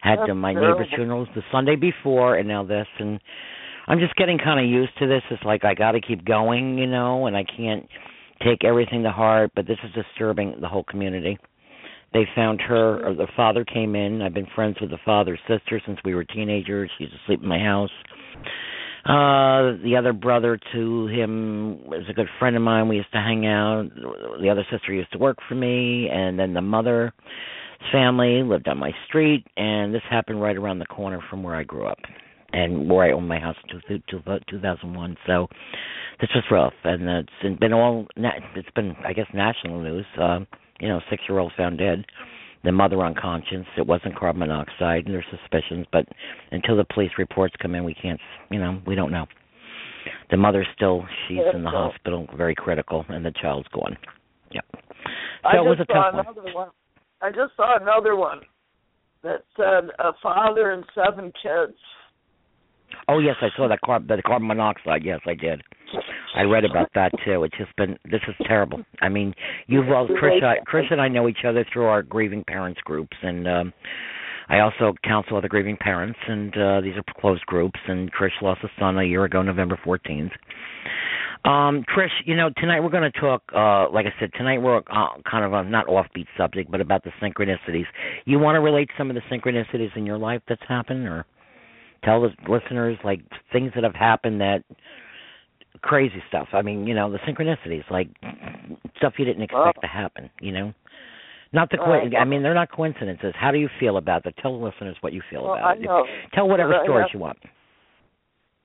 Had 0.00 0.18
uh, 0.20 0.34
my 0.34 0.52
neighbor's 0.54 0.88
funerals 0.96 1.28
the 1.34 1.42
Sunday 1.52 1.76
before, 1.76 2.36
and 2.36 2.48
now 2.48 2.64
this, 2.64 2.86
and 2.98 3.20
I'm 3.90 3.98
just 3.98 4.14
getting 4.14 4.38
kind 4.38 4.60
of 4.60 4.70
used 4.70 4.96
to 5.00 5.08
this. 5.08 5.22
It's 5.32 5.42
like 5.42 5.64
I 5.64 5.74
got 5.74 5.92
to 5.92 6.00
keep 6.00 6.24
going, 6.24 6.78
you 6.78 6.86
know, 6.86 7.26
and 7.26 7.36
I 7.36 7.42
can't 7.42 7.88
take 8.40 8.62
everything 8.64 9.02
to 9.02 9.10
heart. 9.10 9.50
But 9.56 9.66
this 9.66 9.78
is 9.82 9.90
disturbing 9.92 10.54
the 10.60 10.68
whole 10.68 10.84
community. 10.84 11.36
They 12.12 12.22
found 12.36 12.60
her, 12.60 13.04
or 13.04 13.14
the 13.14 13.26
father 13.34 13.64
came 13.64 13.96
in. 13.96 14.22
I've 14.22 14.32
been 14.32 14.46
friends 14.54 14.76
with 14.80 14.90
the 14.90 14.98
father's 15.04 15.40
sister 15.48 15.82
since 15.84 15.98
we 16.04 16.14
were 16.14 16.22
teenagers. 16.22 16.88
She 16.96 17.04
used 17.04 17.14
to 17.14 17.20
sleep 17.26 17.42
in 17.42 17.48
my 17.48 17.58
house. 17.58 17.90
Uh, 19.04 19.82
the 19.82 19.96
other 19.98 20.12
brother 20.12 20.56
to 20.72 21.06
him 21.08 21.84
was 21.84 22.04
a 22.08 22.12
good 22.12 22.28
friend 22.38 22.54
of 22.54 22.62
mine. 22.62 22.86
We 22.86 22.96
used 22.96 23.12
to 23.12 23.18
hang 23.18 23.44
out. 23.44 23.90
The 24.40 24.50
other 24.50 24.64
sister 24.70 24.92
used 24.92 25.10
to 25.12 25.18
work 25.18 25.38
for 25.48 25.56
me, 25.56 26.08
and 26.08 26.38
then 26.38 26.54
the 26.54 26.60
mother's 26.60 27.10
family 27.90 28.44
lived 28.44 28.68
on 28.68 28.78
my 28.78 28.92
street. 29.08 29.46
And 29.56 29.92
this 29.92 30.02
happened 30.08 30.40
right 30.40 30.56
around 30.56 30.78
the 30.78 30.86
corner 30.86 31.18
from 31.28 31.42
where 31.42 31.56
I 31.56 31.64
grew 31.64 31.86
up, 31.86 31.98
and 32.52 32.90
where 32.90 33.04
I 33.04 33.12
owned 33.12 33.28
my 33.28 33.38
house 33.38 33.56
in 33.64 33.80
two, 33.88 34.02
two, 34.10 34.22
2001. 34.50 35.16
So 35.26 35.46
this 36.20 36.30
was 36.34 36.44
rough, 36.50 36.74
and 36.84 37.08
it's 37.08 37.60
been 37.60 37.72
all. 37.72 38.06
It's 38.16 38.70
been, 38.74 38.94
I 39.04 39.12
guess, 39.12 39.26
national 39.34 39.82
news. 39.82 40.06
Uh, 40.20 40.40
you 40.80 40.88
know, 40.88 41.00
six-year-old 41.10 41.52
found 41.56 41.78
dead 41.78 42.04
the 42.64 42.72
mother 42.72 43.02
unconscious. 43.02 43.66
It 43.76 43.86
wasn't 43.86 44.18
carbon 44.18 44.40
monoxide, 44.40 45.06
and 45.06 45.14
there's 45.14 45.24
suspicions, 45.30 45.86
but 45.92 46.06
until 46.50 46.76
the 46.76 46.84
police 46.92 47.12
reports 47.18 47.54
come 47.60 47.74
in, 47.74 47.84
we 47.84 47.94
can't, 47.94 48.20
you 48.50 48.58
know, 48.58 48.80
we 48.86 48.94
don't 48.94 49.10
know. 49.10 49.26
The 50.30 50.36
mother's 50.36 50.66
still, 50.74 51.04
she's 51.26 51.40
in 51.54 51.62
the 51.62 51.70
hospital, 51.70 52.26
very 52.36 52.54
critical, 52.54 53.04
and 53.08 53.24
the 53.24 53.32
child's 53.40 53.68
gone. 53.68 53.96
Yep. 54.52 54.64
I 55.44 55.52
So 55.54 55.58
it 55.58 55.68
was 55.68 55.78
a 55.80 55.84
tough 55.86 56.14
one. 56.14 56.54
one. 56.54 56.68
I 57.22 57.30
just 57.30 57.56
saw 57.56 57.78
another 57.80 58.16
one. 58.16 58.40
that 59.22 59.42
said 59.56 59.90
a 59.98 60.12
father 60.22 60.70
and 60.72 60.84
seven 60.94 61.32
kids. 61.42 61.76
Oh 63.08 63.18
yes, 63.18 63.36
I 63.40 63.48
saw 63.56 63.68
that 63.68 63.80
carb 63.84 64.08
the 64.08 64.22
carbon 64.22 64.48
monoxide. 64.48 65.04
Yes, 65.04 65.20
I 65.26 65.34
did. 65.34 65.62
I 66.36 66.42
read 66.42 66.64
about 66.64 66.88
that 66.94 67.10
too. 67.24 67.44
It's 67.44 67.56
just 67.56 67.74
been 67.76 67.98
this 68.04 68.20
is 68.28 68.34
terrible. 68.46 68.82
I 69.00 69.08
mean, 69.08 69.34
you've 69.66 69.86
well, 69.86 70.06
Chris, 70.18 70.34
Chris 70.64 70.84
and 70.90 71.00
I 71.00 71.08
know 71.08 71.28
each 71.28 71.44
other 71.46 71.64
through 71.72 71.86
our 71.86 72.02
grieving 72.02 72.44
parents 72.46 72.80
groups, 72.84 73.16
and 73.22 73.48
um 73.48 73.72
I 74.48 74.60
also 74.60 74.94
counsel 75.04 75.36
other 75.36 75.48
grieving 75.48 75.76
parents, 75.76 76.18
and 76.28 76.56
uh 76.56 76.80
these 76.80 76.96
are 76.96 77.04
closed 77.20 77.44
groups. 77.46 77.80
And 77.88 78.10
Chris 78.12 78.32
lost 78.42 78.60
a 78.64 78.68
son 78.78 78.98
a 78.98 79.04
year 79.04 79.24
ago, 79.24 79.42
November 79.42 79.78
fourteenth. 79.82 80.32
Um, 81.44 81.84
Chris, 81.86 82.10
you 82.26 82.36
know, 82.36 82.50
tonight 82.58 82.80
we're 82.80 82.90
going 82.90 83.10
to 83.10 83.18
talk. 83.18 83.42
Uh, 83.54 83.90
like 83.90 84.04
I 84.04 84.12
said, 84.20 84.30
tonight 84.36 84.58
we're 84.58 84.76
uh, 84.76 85.08
kind 85.28 85.42
of 85.42 85.54
a 85.54 85.64
not 85.64 85.86
offbeat 85.86 86.26
subject, 86.36 86.70
but 86.70 86.82
about 86.82 87.02
the 87.02 87.12
synchronicities. 87.22 87.86
You 88.26 88.38
want 88.38 88.56
to 88.56 88.60
relate 88.60 88.90
some 88.98 89.10
of 89.10 89.16
the 89.16 89.22
synchronicities 89.32 89.96
in 89.96 90.04
your 90.04 90.18
life 90.18 90.42
that's 90.48 90.60
happened, 90.68 91.06
or 91.06 91.24
tell 92.04 92.22
the 92.22 92.30
listeners 92.48 92.98
like 93.04 93.20
things 93.52 93.72
that 93.74 93.84
have 93.84 93.94
happened 93.94 94.40
that 94.40 94.64
crazy 95.82 96.22
stuff. 96.28 96.48
I 96.52 96.62
mean, 96.62 96.86
you 96.86 96.94
know, 96.94 97.10
the 97.10 97.18
synchronicities, 97.18 97.88
like 97.90 98.08
stuff 98.96 99.14
you 99.18 99.24
didn't 99.24 99.42
expect 99.42 99.78
well, 99.78 99.82
to 99.82 99.86
happen. 99.86 100.30
You 100.40 100.52
know, 100.52 100.74
not 101.52 101.70
the. 101.70 101.78
Co- 101.78 102.16
I 102.16 102.24
mean, 102.24 102.42
they're 102.42 102.54
not 102.54 102.70
coincidences. 102.70 103.34
How 103.38 103.50
do 103.50 103.58
you 103.58 103.68
feel 103.78 103.96
about 103.96 104.24
that? 104.24 104.36
Tell 104.38 104.58
the 104.58 104.64
listeners 104.64 104.96
what 105.00 105.12
you 105.12 105.22
feel 105.30 105.44
well, 105.44 105.54
about 105.54 105.78
I 105.78 105.80
know. 105.80 105.98
it. 106.00 106.06
Tell 106.34 106.48
whatever 106.48 106.74
stories 106.84 107.08
you 107.12 107.20
want. 107.20 107.38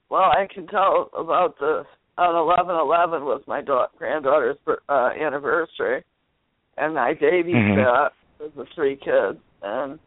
Well, 0.09 0.21
I 0.21 0.47
can 0.53 0.67
tell 0.67 1.09
about 1.17 1.57
the 1.59 1.83
on 2.17 2.35
eleven 2.35 2.75
eleven 2.75 3.25
was 3.25 3.41
my 3.47 3.61
da- 3.61 3.87
granddaughter's 3.97 4.57
uh, 4.87 5.09
anniversary, 5.19 6.03
and 6.77 6.97
I 6.97 7.13
babysat 7.13 7.53
mm-hmm. 7.53 8.43
with 8.43 8.55
the 8.55 8.65
three 8.75 8.95
kids, 8.95 9.39
and 9.61 9.99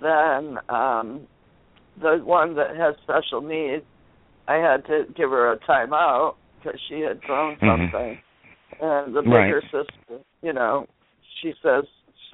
then 0.00 0.58
um 0.68 1.26
the 2.00 2.20
one 2.22 2.56
that 2.56 2.76
has 2.76 2.94
special 3.02 3.40
needs, 3.40 3.84
I 4.48 4.56
had 4.56 4.84
to 4.86 5.04
give 5.16 5.30
her 5.30 5.52
a 5.52 5.58
timeout 5.60 6.34
because 6.58 6.80
she 6.88 7.00
had 7.00 7.20
thrown 7.24 7.56
mm-hmm. 7.56 7.66
something, 7.66 8.18
and 8.80 9.14
the 9.14 9.22
bigger 9.22 9.62
right. 9.62 9.64
sister, 9.64 10.22
you 10.42 10.52
know, 10.52 10.86
she 11.42 11.52
says 11.62 11.84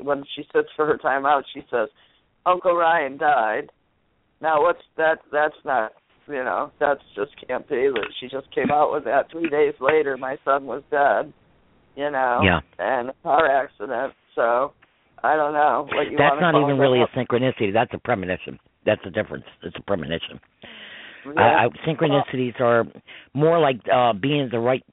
when 0.00 0.24
she 0.34 0.42
sits 0.54 0.68
for 0.76 0.86
her 0.86 0.98
timeout, 0.98 1.42
she 1.52 1.60
says, 1.70 1.88
"Uncle 2.44 2.74
Ryan 2.74 3.16
died." 3.16 3.70
Now, 4.40 4.62
what's 4.62 4.82
that? 4.96 5.18
That's 5.32 5.56
not 5.64 5.92
you 6.28 6.42
know, 6.42 6.72
that's 6.80 7.02
just 7.14 7.30
can't 7.46 7.68
be 7.68 7.88
that 7.92 8.08
she 8.20 8.28
just 8.28 8.52
came 8.54 8.70
out 8.70 8.92
with 8.92 9.04
that. 9.04 9.30
Three 9.30 9.48
days 9.48 9.74
later, 9.80 10.16
my 10.16 10.36
son 10.44 10.66
was 10.66 10.82
dead. 10.90 11.32
You 11.94 12.10
know, 12.10 12.40
yeah, 12.44 12.60
and 12.78 13.10
a 13.10 13.14
car 13.22 13.46
accident. 13.46 14.12
So 14.34 14.72
I 15.22 15.36
don't 15.36 15.54
know 15.54 15.86
what 15.90 16.10
you. 16.10 16.18
That's 16.18 16.40
not 16.40 16.60
even 16.60 16.78
really 16.78 16.98
that. 16.98 17.08
a 17.14 17.24
synchronicity. 17.24 17.72
That's 17.72 17.92
a 17.94 17.98
premonition. 17.98 18.58
That's 18.86 19.02
the 19.04 19.10
difference. 19.10 19.44
It's 19.62 19.76
a 19.76 19.82
premonition. 19.82 20.40
Yeah. 21.26 21.32
I, 21.36 21.64
I, 21.64 21.68
synchronicities 21.86 22.60
are 22.60 22.84
more 23.34 23.58
like 23.58 23.80
uh 23.92 24.12
being 24.12 24.42
at 24.42 24.50
the 24.52 24.60
right 24.60 24.84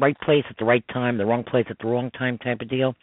right 0.00 0.18
place 0.20 0.44
at 0.50 0.56
the 0.58 0.64
right 0.64 0.84
time, 0.92 1.18
the 1.18 1.26
wrong 1.26 1.44
place 1.44 1.66
at 1.70 1.78
the 1.78 1.86
wrong 1.86 2.10
time 2.10 2.38
type 2.38 2.60
of 2.60 2.68
deal. 2.68 2.94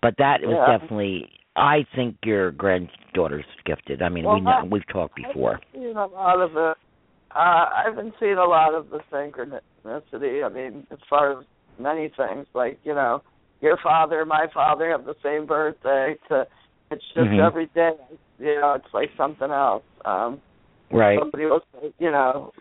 But 0.00 0.14
that 0.18 0.40
was 0.42 0.56
yeah. 0.56 0.78
definitely. 0.78 1.30
I 1.56 1.86
think 1.94 2.16
your 2.24 2.50
granddaughter's 2.50 3.44
gifted. 3.64 4.02
I 4.02 4.08
mean, 4.08 4.24
well, 4.24 4.34
we 4.34 4.40
know 4.40 4.68
we've 4.70 4.86
talked 4.88 5.14
before. 5.14 5.60
I've 5.72 5.80
seen 5.80 5.96
a 5.96 6.06
lot 6.06 6.40
of 6.40 6.50
it. 6.50 6.76
Uh, 7.34 7.66
I've 7.76 7.96
been 7.96 8.12
seeing 8.18 8.38
a 8.38 8.44
lot 8.44 8.74
of 8.74 8.90
the 8.90 8.98
synchronicity. 9.12 10.44
I 10.44 10.48
mean, 10.48 10.86
as 10.90 10.98
far 11.08 11.38
as 11.38 11.46
many 11.78 12.10
things, 12.16 12.46
like 12.54 12.78
you 12.84 12.94
know, 12.94 13.22
your 13.60 13.78
father, 13.82 14.24
my 14.24 14.46
father 14.52 14.90
have 14.90 15.04
the 15.04 15.14
same 15.22 15.46
birthday. 15.46 16.16
To 16.28 16.46
it's 16.94 17.04
just 17.14 17.26
mm-hmm. 17.26 17.44
every 17.44 17.66
day. 17.74 17.92
You 18.38 18.60
know, 18.60 18.74
it's 18.74 18.92
like 18.92 19.10
something 19.16 19.50
else. 19.50 19.84
Um, 20.04 20.40
right. 20.90 21.18
Somebody 21.18 21.44
will 21.46 21.60
say, 21.72 21.92
you 21.98 22.10
know, 22.10 22.52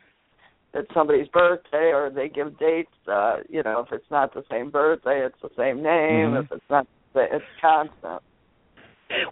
it's 0.73 0.91
somebody's 0.93 1.27
birthday, 1.27 1.91
or 1.93 2.11
they 2.13 2.29
give 2.29 2.57
dates. 2.57 2.91
Uh, 3.07 3.37
you 3.49 3.63
know, 3.63 3.85
if 3.85 3.93
it's 3.93 4.09
not 4.09 4.33
the 4.33 4.43
same 4.49 4.71
birthday, 4.71 5.25
it's 5.25 5.41
the 5.41 5.49
same 5.57 5.77
name. 5.77 6.31
Mm-hmm. 6.31 6.45
If 6.45 6.51
it's 6.51 6.69
not, 6.69 6.87
it's 7.15 7.45
constant. 7.61 8.21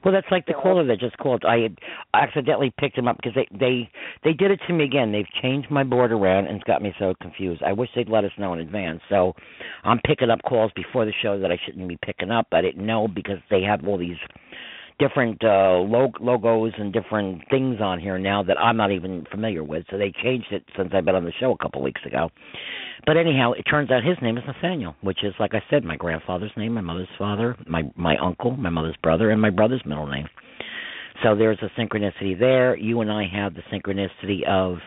Well, 0.03 0.13
that's 0.13 0.27
like 0.29 0.45
the 0.45 0.53
caller 0.53 0.85
that 0.85 0.99
just 0.99 1.17
called. 1.17 1.43
I 1.45 1.57
had 1.59 1.77
accidentally 2.13 2.73
picked 2.77 2.97
him 2.97 3.07
up 3.07 3.17
because 3.17 3.33
they 3.33 3.47
they 3.57 3.89
they 4.23 4.33
did 4.33 4.51
it 4.51 4.59
to 4.67 4.73
me 4.73 4.83
again. 4.83 5.11
They've 5.11 5.25
changed 5.41 5.71
my 5.71 5.83
board 5.83 6.11
around 6.11 6.47
and 6.47 6.57
it's 6.57 6.63
got 6.65 6.81
me 6.81 6.93
so 6.99 7.13
confused. 7.21 7.63
I 7.63 7.73
wish 7.73 7.89
they'd 7.95 8.09
let 8.09 8.23
us 8.23 8.31
know 8.37 8.53
in 8.53 8.59
advance. 8.59 9.01
So 9.09 9.33
I'm 9.83 9.99
picking 10.05 10.29
up 10.29 10.39
calls 10.47 10.71
before 10.75 11.05
the 11.05 11.13
show 11.21 11.39
that 11.39 11.51
I 11.51 11.59
shouldn't 11.65 11.87
be 11.87 11.97
picking 12.05 12.31
up. 12.31 12.47
I 12.51 12.61
didn't 12.61 12.85
know 12.85 13.07
because 13.07 13.37
they 13.49 13.61
have 13.63 13.85
all 13.87 13.97
these 13.97 14.17
different 15.01 15.43
uh 15.43 15.79
log- 15.79 16.21
logos 16.21 16.73
and 16.77 16.93
different 16.93 17.41
things 17.49 17.77
on 17.81 17.99
here 17.99 18.19
now 18.19 18.43
that 18.43 18.57
I'm 18.59 18.77
not 18.77 18.91
even 18.91 19.25
familiar 19.31 19.63
with. 19.63 19.83
So 19.89 19.97
they 19.97 20.13
changed 20.23 20.47
it 20.51 20.63
since 20.77 20.91
I've 20.93 21.05
been 21.05 21.15
on 21.15 21.25
the 21.25 21.33
show 21.39 21.51
a 21.51 21.57
couple 21.57 21.81
of 21.81 21.83
weeks 21.83 22.01
ago. 22.05 22.29
But 23.07 23.17
anyhow, 23.17 23.53
it 23.53 23.63
turns 23.63 23.89
out 23.89 24.03
his 24.03 24.17
name 24.21 24.37
is 24.37 24.43
Nathaniel, 24.45 24.95
which 25.01 25.23
is 25.23 25.33
like 25.39 25.55
I 25.55 25.63
said, 25.69 25.83
my 25.83 25.95
grandfather's 25.95 26.51
name, 26.55 26.73
my 26.73 26.81
mother's 26.81 27.07
father, 27.17 27.57
my 27.67 27.83
my 27.95 28.15
uncle, 28.17 28.51
my 28.55 28.69
mother's 28.69 28.97
brother, 29.01 29.31
and 29.31 29.41
my 29.41 29.49
brother's 29.49 29.81
middle 29.85 30.07
name. 30.07 30.27
So 31.23 31.35
there's 31.35 31.59
a 31.61 31.79
synchronicity 31.79 32.39
there. 32.39 32.75
You 32.75 33.01
and 33.01 33.11
I 33.11 33.25
have 33.33 33.53
the 33.53 33.61
synchronicity 33.71 34.47
of 34.47 34.77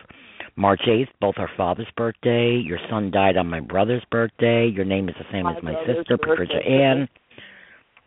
March 0.57 0.81
8th, 0.87 1.07
both 1.21 1.35
our 1.37 1.49
father's 1.55 1.87
birthday. 1.95 2.61
Your 2.65 2.79
son 2.89 3.11
died 3.11 3.37
on 3.37 3.47
my 3.47 3.59
brother's 3.59 4.03
birthday. 4.11 4.67
Your 4.67 4.85
name 4.85 5.09
is 5.09 5.15
the 5.17 5.25
same 5.31 5.43
my 5.43 5.55
as 5.55 5.63
my 5.63 5.73
birthday. 5.73 5.95
sister, 5.97 6.17
Patricia 6.17 6.65
Ann. 6.65 7.07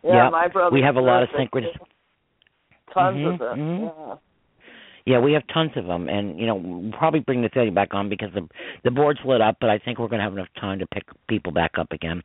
Yeah, 0.03 0.23
yep. 0.25 0.31
my 0.31 0.47
brother. 0.47 0.73
We 0.73 0.81
have 0.81 0.95
a 0.95 1.01
lot 1.01 1.23
of 1.23 1.29
synchronicity. 1.29 1.79
Tons 2.93 3.17
mm-hmm, 3.17 3.33
of 3.33 3.39
them. 3.39 3.59
Mm-hmm. 3.59 4.09
Yeah. 4.09 4.15
Yeah, 5.05 5.19
we 5.19 5.33
have 5.33 5.41
tons 5.51 5.71
of 5.75 5.87
them, 5.87 6.07
and 6.07 6.39
you 6.39 6.45
know, 6.45 6.55
we'll 6.55 6.91
probably 6.91 7.21
bring 7.21 7.41
the 7.41 7.49
thing 7.49 7.73
back 7.73 7.95
on 7.95 8.09
because 8.09 8.29
the 8.35 8.47
the 8.83 8.91
board's 8.91 9.19
lit 9.25 9.41
up. 9.41 9.57
But 9.59 9.71
I 9.71 9.79
think 9.79 9.97
we're 9.97 10.07
going 10.07 10.19
to 10.19 10.23
have 10.23 10.33
enough 10.33 10.49
time 10.59 10.77
to 10.79 10.85
pick 10.85 11.03
people 11.27 11.51
back 11.51 11.71
up 11.79 11.91
again. 11.91 12.21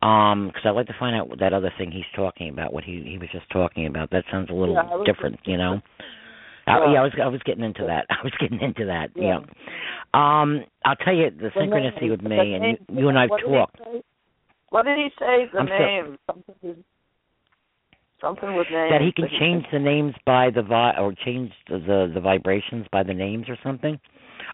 Um, 0.00 0.46
because 0.46 0.62
I'd 0.64 0.70
like 0.70 0.86
to 0.86 0.96
find 0.98 1.14
out 1.14 1.28
that 1.40 1.52
other 1.52 1.70
thing 1.76 1.90
he's 1.90 2.04
talking 2.14 2.48
about. 2.48 2.72
What 2.72 2.84
he 2.84 3.04
he 3.06 3.18
was 3.18 3.28
just 3.32 3.50
talking 3.50 3.86
about. 3.86 4.10
That 4.12 4.24
sounds 4.30 4.48
a 4.48 4.54
little 4.54 4.74
yeah, 4.74 5.04
different, 5.04 5.40
you 5.44 5.58
know. 5.58 5.82
Yeah. 6.66 6.78
I, 6.78 6.92
yeah, 6.92 7.00
I 7.00 7.02
was 7.02 7.12
I 7.22 7.28
was 7.28 7.42
getting 7.44 7.64
into 7.64 7.84
that. 7.86 8.06
I 8.10 8.22
was 8.24 8.32
getting 8.40 8.60
into 8.60 8.86
that. 8.86 9.10
Yeah. 9.14 9.40
yeah. 9.40 10.40
Um, 10.40 10.64
I'll 10.86 10.96
tell 10.96 11.14
you 11.14 11.30
the 11.30 11.50
synchronicity 11.56 12.10
with 12.10 12.22
me, 12.22 12.54
and 12.54 12.64
you, 12.64 13.00
you 13.00 13.08
and 13.08 13.18
I've 13.18 13.30
what 13.30 13.42
talked. 13.42 13.76
Did 13.76 14.02
what 14.70 14.84
did 14.84 14.96
he 14.96 15.08
say? 15.18 15.50
The 15.52 15.58
I'm 15.58 15.66
name. 15.66 16.18
Something, 16.26 16.84
something 18.20 18.54
with 18.56 18.66
names. 18.70 18.92
That 18.92 19.00
he 19.02 19.12
can 19.12 19.28
change 19.38 19.64
the 19.72 19.78
names 19.78 20.14
by 20.24 20.50
the 20.50 20.62
vi- 20.62 20.96
or 20.98 21.14
change 21.24 21.52
the, 21.68 21.78
the 21.78 22.10
the 22.14 22.20
vibrations 22.20 22.86
by 22.92 23.02
the 23.02 23.14
names 23.14 23.48
or 23.48 23.56
something. 23.62 23.98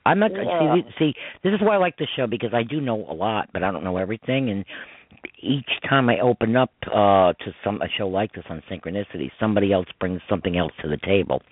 I'm 0.06 0.18
not 0.18 0.30
Yeah. 0.32 0.74
see 0.74 0.94
see 0.98 1.14
this 1.42 1.52
is 1.54 1.60
why 1.60 1.74
I 1.74 1.78
like 1.78 1.96
the 1.96 2.06
show 2.16 2.26
because 2.26 2.54
I 2.54 2.62
do 2.62 2.80
know 2.80 3.04
a 3.08 3.14
lot, 3.14 3.48
but 3.52 3.62
I 3.62 3.70
don't 3.70 3.84
know 3.84 3.96
everything 3.96 4.50
and 4.50 4.64
each 5.40 5.68
time 5.88 6.08
I 6.08 6.18
open 6.20 6.56
up 6.56 6.72
uh 6.86 7.32
to 7.32 7.54
some 7.64 7.80
a 7.82 7.88
show 7.96 8.08
like 8.08 8.32
this 8.32 8.44
on 8.48 8.62
synchronicity, 8.70 9.30
somebody 9.38 9.72
else 9.72 9.86
brings 10.00 10.20
something 10.28 10.56
else 10.56 10.72
to 10.82 10.88
the 10.88 10.96
table 10.98 11.42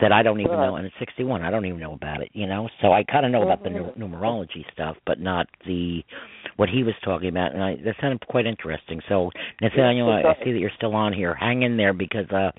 that 0.00 0.12
I 0.12 0.22
don't 0.22 0.40
even 0.40 0.52
Right. 0.52 0.66
know 0.66 0.76
and 0.76 0.86
it's 0.86 0.94
61. 0.98 1.42
I 1.42 1.50
don't 1.50 1.66
even 1.66 1.80
know 1.80 1.92
about 1.94 2.22
it, 2.22 2.30
you 2.32 2.46
know. 2.46 2.68
So 2.80 2.92
I 2.92 3.02
kind 3.04 3.26
of 3.26 3.32
know 3.32 3.42
about 3.42 3.62
the 3.62 3.70
nu- 3.70 3.92
numerology 3.98 4.64
stuff, 4.72 4.96
but 5.06 5.20
not 5.20 5.46
the 5.66 6.02
what 6.60 6.68
he 6.68 6.82
was 6.82 6.94
talking 7.02 7.30
about 7.30 7.54
and 7.54 7.64
I 7.64 7.76
that 7.86 7.94
sounded 8.02 8.20
quite 8.26 8.44
interesting. 8.44 9.00
So 9.08 9.30
Nathaniel, 9.62 10.10
I, 10.10 10.20
I 10.20 10.44
see 10.44 10.52
that 10.52 10.58
you're 10.58 10.70
still 10.76 10.94
on 10.94 11.14
here. 11.14 11.34
Hang 11.34 11.62
in 11.62 11.78
there 11.78 11.94
because 11.94 12.26
uh 12.30 12.50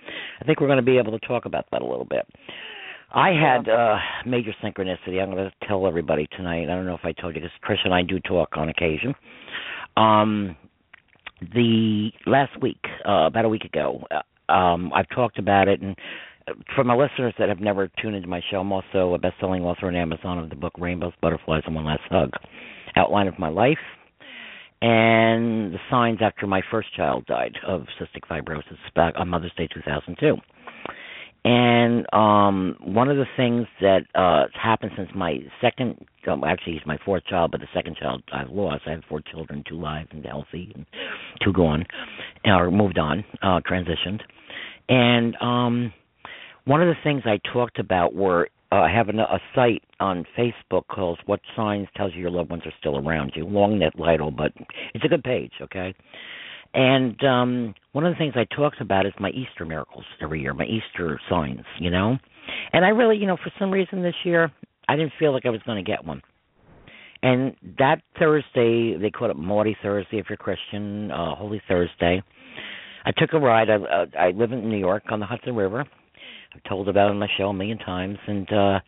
I 0.41 0.43
think 0.43 0.59
we're 0.59 0.65
going 0.65 0.77
to 0.77 0.83
be 0.83 0.97
able 0.97 1.11
to 1.11 1.27
talk 1.27 1.45
about 1.45 1.65
that 1.71 1.83
a 1.83 1.85
little 1.85 2.07
bit. 2.09 2.27
I 3.13 3.29
had 3.29 3.69
uh 3.69 3.97
major 4.25 4.55
synchronicity. 4.63 5.21
I'm 5.21 5.29
going 5.29 5.47
to 5.47 5.67
tell 5.67 5.85
everybody 5.85 6.27
tonight. 6.35 6.63
I 6.63 6.75
don't 6.75 6.87
know 6.87 6.95
if 6.95 7.05
I 7.05 7.11
told 7.11 7.35
you 7.35 7.41
because 7.41 7.55
Chris 7.61 7.77
and 7.85 7.93
I 7.93 8.01
do 8.01 8.19
talk 8.21 8.49
on 8.57 8.69
occasion. 8.69 9.13
Um, 9.95 10.55
the 11.53 12.09
last 12.25 12.59
week, 12.59 12.83
uh, 13.07 13.27
about 13.27 13.45
a 13.45 13.49
week 13.49 13.65
ago, 13.65 14.03
uh, 14.09 14.51
um, 14.51 14.91
I've 14.95 15.09
talked 15.09 15.37
about 15.37 15.67
it, 15.67 15.81
and 15.81 15.95
for 16.75 16.83
my 16.83 16.95
listeners 16.95 17.33
that 17.37 17.49
have 17.49 17.59
never 17.59 17.89
tuned 18.01 18.15
into 18.15 18.27
my 18.27 18.41
show, 18.49 18.61
I'm 18.61 18.71
also 18.71 19.13
a 19.13 19.19
best-selling 19.19 19.63
author 19.63 19.87
on 19.87 19.95
Amazon 19.95 20.39
of 20.39 20.49
the 20.49 20.55
book 20.55 20.73
Rainbows, 20.79 21.13
Butterflies, 21.21 21.63
and 21.65 21.75
One 21.75 21.85
Last 21.85 22.03
Hug. 22.09 22.31
Outline 22.95 23.27
of 23.27 23.39
my 23.39 23.49
life 23.49 23.77
and 24.81 25.73
the 25.73 25.79
signs 25.89 26.19
after 26.21 26.47
my 26.47 26.61
first 26.71 26.93
child 26.95 27.25
died 27.27 27.55
of 27.65 27.85
cystic 27.99 28.21
fibrosis 28.29 28.77
back 28.95 29.13
on 29.17 29.29
Mother's 29.29 29.53
Day 29.55 29.67
2002. 29.73 30.35
And 31.43 32.05
um 32.13 32.75
one 32.81 33.09
of 33.09 33.17
the 33.17 33.25
things 33.35 33.67
that 33.79 34.01
uh 34.15 34.45
happened 34.53 34.91
since 34.95 35.09
my 35.15 35.39
second 35.59 36.05
um, 36.27 36.43
actually 36.43 36.73
he's 36.73 36.85
my 36.85 36.99
fourth 37.03 37.25
child, 37.25 37.51
but 37.51 37.61
the 37.61 37.67
second 37.73 37.97
child 37.97 38.23
I've 38.31 38.49
lost. 38.49 38.83
I 38.85 38.91
have 38.91 39.03
four 39.09 39.21
children, 39.21 39.63
two 39.67 39.79
live 39.79 40.07
and 40.11 40.23
healthy 40.25 40.71
and 40.75 40.85
two 41.43 41.53
gone 41.53 41.85
or 42.45 42.69
moved 42.71 42.97
on, 42.99 43.23
uh 43.41 43.59
transitioned. 43.69 44.21
And 44.89 45.35
um 45.37 45.93
one 46.65 46.81
of 46.81 46.87
the 46.87 47.01
things 47.03 47.23
I 47.25 47.39
talked 47.53 47.79
about 47.79 48.13
were 48.13 48.49
uh, 48.71 48.75
I 48.75 48.91
have 48.93 49.09
an, 49.09 49.19
a 49.19 49.39
site 49.53 49.83
on 49.99 50.25
Facebook 50.37 50.87
called 50.87 51.19
"What 51.25 51.41
Signs 51.55 51.87
Tells 51.95 52.13
You 52.13 52.21
Your 52.21 52.31
Loved 52.31 52.49
Ones 52.49 52.63
Are 52.65 52.73
Still 52.79 52.97
Around 52.97 53.33
You." 53.35 53.45
Long 53.45 53.79
net 53.79 53.93
title, 53.97 54.31
but 54.31 54.51
it's 54.93 55.03
a 55.03 55.07
good 55.07 55.23
page, 55.23 55.51
okay? 55.61 55.93
And 56.73 57.21
um 57.23 57.73
one 57.91 58.05
of 58.05 58.13
the 58.13 58.17
things 58.17 58.33
I 58.35 58.45
talked 58.55 58.79
about 58.79 59.05
is 59.05 59.13
my 59.19 59.29
Easter 59.31 59.65
miracles 59.65 60.05
every 60.21 60.41
year, 60.41 60.53
my 60.53 60.65
Easter 60.65 61.19
signs, 61.29 61.65
you 61.79 61.89
know. 61.89 62.17
And 62.73 62.85
I 62.85 62.89
really, 62.89 63.17
you 63.17 63.27
know, 63.27 63.37
for 63.37 63.51
some 63.59 63.71
reason 63.71 64.01
this 64.01 64.15
year, 64.23 64.51
I 64.87 64.95
didn't 64.95 65.13
feel 65.19 65.33
like 65.33 65.45
I 65.45 65.49
was 65.49 65.61
going 65.65 65.83
to 65.83 65.89
get 65.89 66.05
one. 66.05 66.21
And 67.23 67.55
that 67.77 68.01
Thursday, 68.17 68.97
they 68.97 69.11
call 69.11 69.29
it 69.29 69.37
Maundy 69.37 69.77
Thursday 69.83 70.17
if 70.17 70.25
you're 70.29 70.37
Christian, 70.37 71.11
uh, 71.11 71.35
Holy 71.35 71.61
Thursday. 71.67 72.23
I 73.05 73.11
took 73.15 73.33
a 73.33 73.39
ride. 73.39 73.69
I, 73.69 73.75
uh, 73.75 74.05
I 74.17 74.31
live 74.31 74.51
in 74.51 74.69
New 74.69 74.77
York 74.77 75.03
on 75.11 75.19
the 75.19 75.25
Hudson 75.25 75.55
River. 75.55 75.85
I've 76.53 76.63
told 76.63 76.89
about 76.89 77.07
it 77.07 77.11
on 77.11 77.19
my 77.19 77.27
show 77.37 77.49
a 77.49 77.53
million 77.53 77.77
times, 77.77 78.17
and 78.27 78.51
uh 78.51 78.79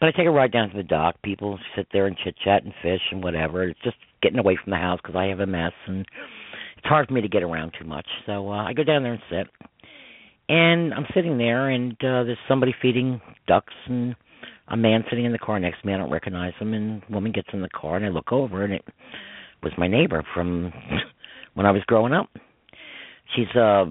but 0.00 0.08
I 0.08 0.12
take 0.12 0.26
a 0.26 0.30
ride 0.30 0.52
down 0.52 0.70
to 0.70 0.76
the 0.76 0.82
dock. 0.82 1.16
People 1.22 1.58
sit 1.76 1.86
there 1.92 2.06
and 2.06 2.16
chit 2.24 2.34
chat 2.42 2.64
and 2.64 2.72
fish 2.82 3.02
and 3.10 3.22
whatever. 3.22 3.64
It's 3.64 3.80
just 3.82 3.96
getting 4.22 4.38
away 4.38 4.58
from 4.62 4.70
the 4.70 4.76
house 4.76 4.98
because 5.02 5.16
I 5.16 5.26
have 5.26 5.38
MS 5.38 5.72
and 5.86 6.06
it's 6.80 6.88
hard 6.88 7.08
for 7.08 7.12
me 7.12 7.20
to 7.20 7.28
get 7.28 7.42
around 7.42 7.74
too 7.78 7.86
much. 7.86 8.06
So 8.24 8.50
uh, 8.50 8.64
I 8.64 8.72
go 8.72 8.84
down 8.84 9.02
there 9.02 9.12
and 9.12 9.22
sit, 9.28 9.46
and 10.48 10.94
I'm 10.94 11.06
sitting 11.14 11.36
there, 11.36 11.68
and 11.68 11.92
uh, 11.92 12.24
there's 12.24 12.38
somebody 12.48 12.74
feeding 12.80 13.20
ducks 13.46 13.74
and 13.86 14.16
a 14.68 14.78
man 14.78 15.04
sitting 15.10 15.26
in 15.26 15.32
the 15.32 15.38
car 15.38 15.60
next 15.60 15.82
to 15.82 15.86
me. 15.86 15.92
I 15.92 15.98
don't 15.98 16.10
recognize 16.10 16.54
him, 16.58 16.72
and 16.72 17.02
a 17.06 17.12
woman 17.12 17.32
gets 17.32 17.48
in 17.52 17.60
the 17.60 17.68
car, 17.68 17.96
and 17.96 18.06
I 18.06 18.08
look 18.08 18.32
over, 18.32 18.64
and 18.64 18.72
it 18.72 18.84
was 19.62 19.72
my 19.76 19.88
neighbor 19.88 20.24
from 20.32 20.72
when 21.54 21.66
I 21.66 21.70
was 21.70 21.82
growing 21.86 22.14
up. 22.14 22.30
She's 23.36 23.54
uh 23.54 23.86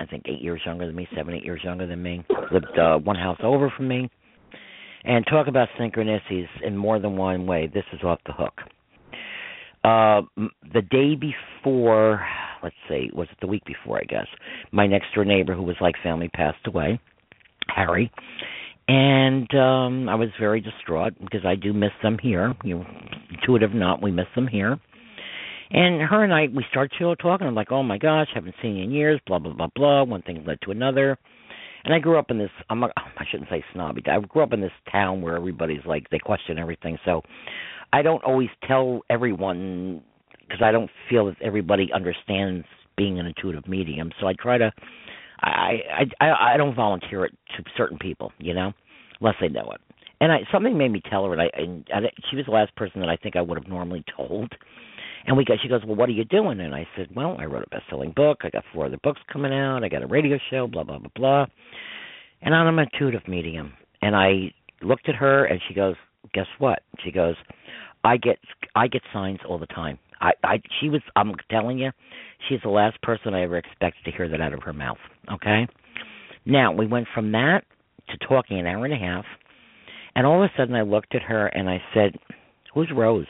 I 0.00 0.06
think 0.06 0.24
eight 0.26 0.40
years 0.40 0.60
younger 0.64 0.86
than 0.86 0.96
me, 0.96 1.06
seven, 1.14 1.34
eight 1.34 1.44
years 1.44 1.60
younger 1.62 1.86
than 1.86 2.02
me. 2.02 2.24
Lived 2.50 2.78
uh, 2.78 2.96
one 2.98 3.16
house 3.16 3.38
over 3.42 3.72
from 3.76 3.86
me. 3.86 4.10
And 5.04 5.24
talk 5.26 5.46
about 5.46 5.68
synchronicities 5.78 6.48
in 6.62 6.76
more 6.76 6.98
than 6.98 7.16
one 7.16 7.46
way. 7.46 7.70
This 7.72 7.84
is 7.92 8.00
off 8.02 8.18
the 8.26 8.32
hook. 8.32 8.54
Uh, 9.82 10.22
the 10.74 10.82
day 10.90 11.14
before, 11.14 12.26
let's 12.62 12.74
see, 12.88 13.10
was 13.14 13.28
it 13.30 13.38
the 13.40 13.46
week 13.46 13.62
before? 13.64 13.98
I 13.98 14.04
guess 14.04 14.26
my 14.72 14.86
next 14.86 15.06
door 15.14 15.24
neighbor, 15.24 15.54
who 15.54 15.62
was 15.62 15.76
like 15.80 15.94
family, 16.02 16.28
passed 16.28 16.66
away, 16.66 17.00
Harry, 17.74 18.12
and 18.88 19.54
um 19.54 20.08
I 20.08 20.16
was 20.16 20.28
very 20.38 20.60
distraught 20.60 21.14
because 21.20 21.46
I 21.46 21.54
do 21.54 21.72
miss 21.72 21.92
them 22.02 22.18
here. 22.20 22.54
You 22.62 22.84
intuitive 23.30 23.72
not, 23.72 24.02
we 24.02 24.10
miss 24.10 24.26
them 24.34 24.46
here. 24.46 24.78
And 25.72 26.02
her 26.02 26.24
and 26.24 26.34
I, 26.34 26.48
we 26.54 26.64
start 26.70 26.90
to 26.98 27.14
talking. 27.16 27.46
I'm 27.46 27.54
like, 27.54 27.70
oh 27.70 27.82
my 27.82 27.98
gosh, 27.98 28.28
haven't 28.34 28.56
seen 28.60 28.76
you 28.76 28.84
in 28.84 28.90
years. 28.90 29.20
Blah 29.26 29.38
blah 29.38 29.52
blah 29.52 29.68
blah. 29.74 30.02
One 30.04 30.22
thing 30.22 30.44
led 30.44 30.58
to 30.62 30.72
another. 30.72 31.16
And 31.84 31.94
I 31.94 31.98
grew 31.98 32.18
up 32.18 32.30
in 32.30 32.38
this. 32.38 32.50
I'm. 32.68 32.82
A, 32.82 32.86
oh, 32.86 33.02
I 33.16 33.24
shouldn't 33.30 33.48
say 33.48 33.64
snobby. 33.72 34.02
I 34.06 34.18
grew 34.20 34.42
up 34.42 34.52
in 34.52 34.60
this 34.60 34.72
town 34.90 35.22
where 35.22 35.36
everybody's 35.36 35.84
like 35.86 36.10
they 36.10 36.18
question 36.18 36.58
everything. 36.58 36.98
So 37.04 37.22
I 37.92 38.02
don't 38.02 38.22
always 38.24 38.48
tell 38.66 39.00
everyone 39.08 40.02
because 40.42 40.62
I 40.62 40.72
don't 40.72 40.90
feel 41.08 41.26
that 41.26 41.36
everybody 41.40 41.90
understands 41.94 42.66
being 42.96 43.20
an 43.20 43.26
intuitive 43.26 43.66
medium. 43.68 44.10
So 44.20 44.26
I 44.26 44.34
try 44.34 44.58
to. 44.58 44.72
I 45.42 45.78
I 46.20 46.54
I 46.54 46.56
don't 46.56 46.74
volunteer 46.74 47.24
it 47.24 47.32
to 47.56 47.64
certain 47.76 47.98
people, 47.98 48.32
you 48.38 48.54
know, 48.54 48.72
unless 49.20 49.36
they 49.40 49.48
know 49.48 49.70
it. 49.72 49.80
And 50.20 50.30
I 50.30 50.40
something 50.52 50.76
made 50.76 50.90
me 50.90 51.00
tell 51.08 51.24
her, 51.24 51.32
and 51.32 51.40
I 51.40 51.50
and 51.54 51.84
I, 52.06 52.10
she 52.28 52.36
was 52.36 52.44
the 52.44 52.52
last 52.52 52.74
person 52.76 53.00
that 53.00 53.08
I 53.08 53.16
think 53.16 53.36
I 53.36 53.40
would 53.40 53.56
have 53.56 53.68
normally 53.68 54.04
told 54.14 54.52
and 55.26 55.36
we 55.36 55.44
got 55.44 55.58
she 55.62 55.68
goes, 55.68 55.82
Well, 55.86 55.96
what 55.96 56.08
are 56.08 56.12
you 56.12 56.24
doing? 56.24 56.60
And 56.60 56.74
I 56.74 56.86
said, 56.96 57.08
Well, 57.14 57.36
I 57.38 57.44
wrote 57.44 57.64
a 57.64 57.70
best 57.70 57.84
selling 57.88 58.12
book, 58.14 58.38
I 58.42 58.50
got 58.50 58.64
four 58.72 58.86
other 58.86 58.98
books 59.02 59.20
coming 59.32 59.52
out, 59.52 59.84
I 59.84 59.88
got 59.88 60.02
a 60.02 60.06
radio 60.06 60.38
show, 60.50 60.66
blah, 60.66 60.84
blah, 60.84 60.98
blah, 60.98 61.10
blah. 61.14 61.46
And 62.42 62.54
I'm 62.54 62.78
an 62.78 62.86
intuitive 62.92 63.26
medium. 63.28 63.74
And 64.02 64.16
I 64.16 64.52
looked 64.82 65.08
at 65.08 65.14
her 65.16 65.44
and 65.44 65.60
she 65.68 65.74
goes, 65.74 65.94
Guess 66.34 66.46
what? 66.58 66.80
She 67.04 67.10
goes, 67.10 67.34
I 68.04 68.16
get 68.16 68.38
I 68.74 68.86
get 68.88 69.02
signs 69.12 69.40
all 69.48 69.58
the 69.58 69.66
time. 69.66 69.98
I, 70.20 70.32
I 70.44 70.62
she 70.80 70.88
was 70.88 71.02
I'm 71.16 71.32
telling 71.50 71.78
you, 71.78 71.90
she's 72.48 72.60
the 72.62 72.70
last 72.70 73.00
person 73.02 73.34
I 73.34 73.42
ever 73.42 73.56
expected 73.56 74.04
to 74.04 74.12
hear 74.12 74.28
that 74.28 74.40
out 74.40 74.54
of 74.54 74.62
her 74.62 74.72
mouth. 74.72 74.98
Okay? 75.32 75.66
Now 76.44 76.72
we 76.72 76.86
went 76.86 77.08
from 77.14 77.32
that 77.32 77.62
to 78.08 78.26
talking 78.26 78.58
an 78.58 78.66
hour 78.66 78.84
and 78.84 78.94
a 78.94 78.96
half 78.96 79.24
and 80.14 80.26
all 80.26 80.42
of 80.42 80.50
a 80.50 80.52
sudden 80.56 80.74
I 80.74 80.82
looked 80.82 81.14
at 81.14 81.22
her 81.22 81.46
and 81.46 81.68
I 81.68 81.80
said, 81.94 82.16
Who's 82.74 82.90
Rose? 82.94 83.26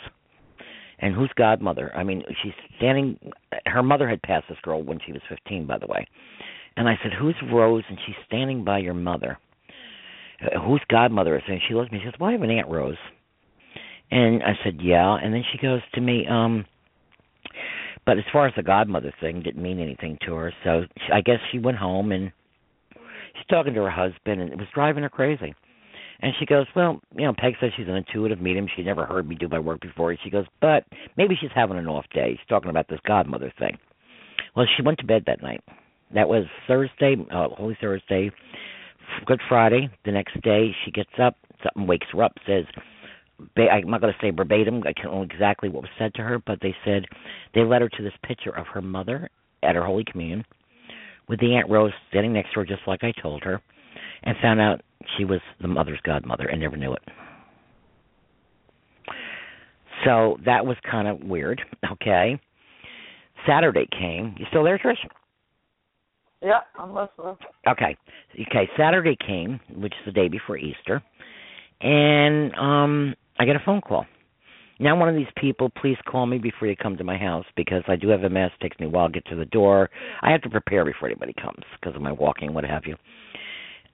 And 1.01 1.15
who's 1.15 1.31
godmother? 1.37 1.93
I 1.95 2.05
mean, 2.05 2.23
she's 2.43 2.53
standing. 2.77 3.19
Her 3.67 3.83
mother 3.83 4.09
had 4.09 4.23
passed 4.23 4.47
this 4.49 4.59
girl 4.63 4.83
when 4.83 4.99
she 5.05 5.13
was 5.13 5.23
15, 5.29 5.67
by 5.67 5.79
the 5.79 5.87
way. 5.87 6.07
And 6.77 6.89
I 6.89 6.99
said, 7.03 7.13
"Who's 7.13 7.37
Rose?" 7.53 7.85
And 7.89 7.99
she's 8.07 8.17
standing 8.27 8.65
by 8.65 8.79
your 8.79 8.95
mother. 8.95 9.39
Uh, 10.41 10.61
who's 10.61 10.83
godmother 10.89 11.37
is? 11.37 11.43
And 11.49 11.61
she 11.67 11.75
looks 11.75 11.87
at 11.87 11.93
me. 11.93 12.01
She 12.01 12.07
says, 12.07 12.15
"Well, 12.21 12.31
I 12.31 12.33
have 12.33 12.43
an 12.43 12.51
aunt 12.51 12.69
Rose." 12.69 12.99
And 14.11 14.43
I 14.43 14.59
said, 14.63 14.81
"Yeah." 14.81 15.15
And 15.15 15.35
then 15.35 15.45
she 15.51 15.59
goes 15.59 15.83
to 15.95 16.01
me, 16.01 16.27
um, 16.27 16.65
but 18.07 18.19
as 18.19 18.25
far 18.33 18.47
as 18.47 18.55
the 18.57 18.63
godmother 18.63 19.13
thing, 19.21 19.43
didn't 19.43 19.63
mean 19.63 19.81
anything 19.81 20.19
to 20.27 20.35
her. 20.35 20.53
So 20.65 20.85
she, 20.97 21.13
I 21.13 21.21
guess 21.21 21.39
she 21.51 21.59
went 21.59 21.77
home 21.77 22.13
and 22.13 22.33
she's 23.35 23.47
talking 23.49 23.75
to 23.75 23.83
her 23.83 23.91
husband, 23.91 24.41
and 24.41 24.53
it 24.53 24.59
was 24.59 24.69
driving 24.75 25.03
her 25.03 25.09
crazy. 25.09 25.55
And 26.23 26.33
she 26.39 26.47
goes, 26.47 26.67
Well, 26.77 27.01
you 27.17 27.27
know, 27.27 27.35
Peg 27.37 27.55
says 27.61 27.71
she's 27.77 27.89
an 27.89 27.97
intuitive 27.97 28.41
medium. 28.41 28.67
She 28.77 28.83
never 28.83 29.07
heard 29.07 29.29
me 29.29 29.37
do 29.37 29.49
my 29.49 29.59
work 29.59 29.81
before. 29.81 30.17
She 30.23 30.31
goes, 30.31 30.47
But 30.61 30.85
maybe 31.17 31.35
she's 31.41 31.51
having 31.55 31.79
an 31.79 31.89
off 31.89 32.05
day. 32.15 32.33
She's 32.33 32.49
talking 32.49 32.71
about 32.71 32.89
this 32.89 33.01
godmother 33.07 33.53
thing. 33.59 33.79
Well, 34.55 34.67
she 34.77 34.83
went 34.83 34.99
to 34.99 35.07
bed 35.07 35.25
that 35.27 35.43
night. 35.43 35.63
That 36.15 36.29
was 36.29 36.45
Thursday, 36.67 37.17
uh, 37.33 37.49
Holy 37.51 37.79
Thursday, 37.81 38.31
Good 39.27 39.41
Friday. 39.49 39.89
The 40.05 40.13
next 40.13 40.41
day, 40.43 40.75
she 40.85 40.91
gets 40.91 41.11
up. 41.23 41.37
Something 41.63 41.87
wakes 41.87 42.07
her 42.13 42.23
up. 42.23 42.33
Says, 42.47 42.65
I'm 43.57 43.91
not 43.91 44.01
going 44.01 44.13
to 44.13 44.19
say 44.21 44.31
verbatim. 44.31 44.83
I 44.87 44.93
can't 44.93 45.13
know 45.13 45.23
exactly 45.23 45.69
what 45.69 45.83
was 45.83 45.91
said 45.99 46.15
to 46.15 46.23
her, 46.23 46.39
but 46.45 46.59
they 46.61 46.75
said 46.85 47.05
they 47.55 47.63
led 47.63 47.83
her 47.83 47.89
to 47.89 48.03
this 48.03 48.13
picture 48.27 48.57
of 48.57 48.67
her 48.69 48.83
mother 48.83 49.29
at 49.63 49.75
her 49.75 49.85
Holy 49.85 50.05
Communion, 50.05 50.45
with 51.29 51.41
the 51.41 51.55
Aunt 51.55 51.71
Rose 51.71 51.93
standing 52.09 52.33
next 52.33 52.53
to 52.55 52.61
her, 52.61 52.67
just 52.67 52.83
like 52.87 53.05
I 53.05 53.13
told 53.23 53.43
her, 53.45 53.61
and 54.23 54.37
found 54.43 54.61
out 54.61 54.81
she 55.17 55.25
was 55.25 55.41
the 55.61 55.69
mother's 55.69 56.01
godmother 56.05 56.47
and 56.47 56.61
never 56.61 56.77
knew 56.77 56.93
it. 56.93 57.03
So 60.05 60.39
that 60.45 60.65
was 60.65 60.77
kind 60.91 61.09
of 61.09 61.21
weird. 61.21 61.61
Okay. 61.93 62.41
Saturday 63.47 63.87
came. 63.91 64.35
You 64.39 64.47
still 64.51 64.65
there, 64.65 64.79
Trish? 64.79 64.97
Yeah, 66.43 66.61
I'm 66.79 66.95
listening. 66.95 67.37
Okay. 67.69 67.97
Okay, 68.35 68.69
Saturday 68.77 69.17
came, 69.27 69.61
which 69.77 69.93
is 69.93 70.07
the 70.07 70.13
day 70.13 70.29
before 70.29 70.57
Easter, 70.57 71.03
and 71.81 72.55
um 72.55 73.15
I 73.39 73.45
get 73.45 73.57
a 73.57 73.63
phone 73.65 73.81
call. 73.81 74.07
Now, 74.79 74.99
one 74.99 75.11
of 75.11 75.15
these 75.15 75.27
people, 75.37 75.69
please 75.69 75.99
call 76.09 76.25
me 76.25 76.39
before 76.39 76.67
you 76.67 76.75
come 76.75 76.97
to 76.97 77.05
my 77.05 77.19
house 77.19 77.45
because 77.55 77.83
I 77.87 77.97
do 77.97 78.09
have 78.09 78.21
MS. 78.23 78.51
It 78.59 78.63
takes 78.63 78.79
me 78.81 78.87
a 78.87 78.89
while 78.89 79.09
to 79.09 79.13
get 79.13 79.27
to 79.27 79.37
the 79.37 79.45
door. 79.45 79.91
I 80.23 80.31
have 80.31 80.41
to 80.43 80.49
prepare 80.49 80.87
before 80.87 81.09
anybody 81.09 81.35
comes 81.35 81.63
because 81.79 81.95
of 81.95 82.01
my 82.01 82.13
walking, 82.13 82.55
what 82.55 82.65
have 82.65 82.85
you. 82.87 82.97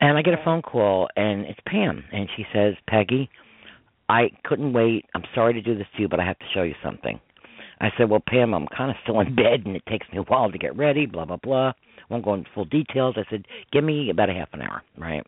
And 0.00 0.18
I 0.18 0.22
get 0.22 0.34
a 0.34 0.44
phone 0.44 0.62
call, 0.62 1.08
and 1.16 1.46
it's 1.46 1.58
Pam, 1.66 2.04
and 2.12 2.28
she 2.36 2.44
says, 2.52 2.74
Peggy, 2.88 3.30
I 4.08 4.30
couldn't 4.44 4.72
wait. 4.72 5.06
I'm 5.14 5.24
sorry 5.34 5.54
to 5.54 5.62
do 5.62 5.76
this 5.76 5.86
to 5.96 6.02
you, 6.02 6.08
but 6.08 6.20
I 6.20 6.24
have 6.24 6.38
to 6.38 6.44
show 6.54 6.62
you 6.62 6.74
something. 6.84 7.18
I 7.80 7.90
said, 7.96 8.10
Well, 8.10 8.22
Pam, 8.26 8.54
I'm 8.54 8.66
kind 8.68 8.90
of 8.90 8.96
still 9.02 9.20
in 9.20 9.34
bed, 9.36 9.62
and 9.64 9.74
it 9.76 9.82
takes 9.88 10.06
me 10.12 10.18
a 10.18 10.22
while 10.22 10.50
to 10.50 10.58
get 10.58 10.76
ready, 10.76 11.06
blah, 11.06 11.24
blah, 11.24 11.38
blah. 11.42 11.68
I 11.68 11.74
won't 12.10 12.24
go 12.24 12.34
into 12.34 12.50
full 12.54 12.66
details. 12.66 13.16
I 13.16 13.24
said, 13.30 13.46
Give 13.72 13.84
me 13.84 14.10
about 14.10 14.30
a 14.30 14.34
half 14.34 14.48
an 14.52 14.62
hour, 14.62 14.82
right? 14.98 15.26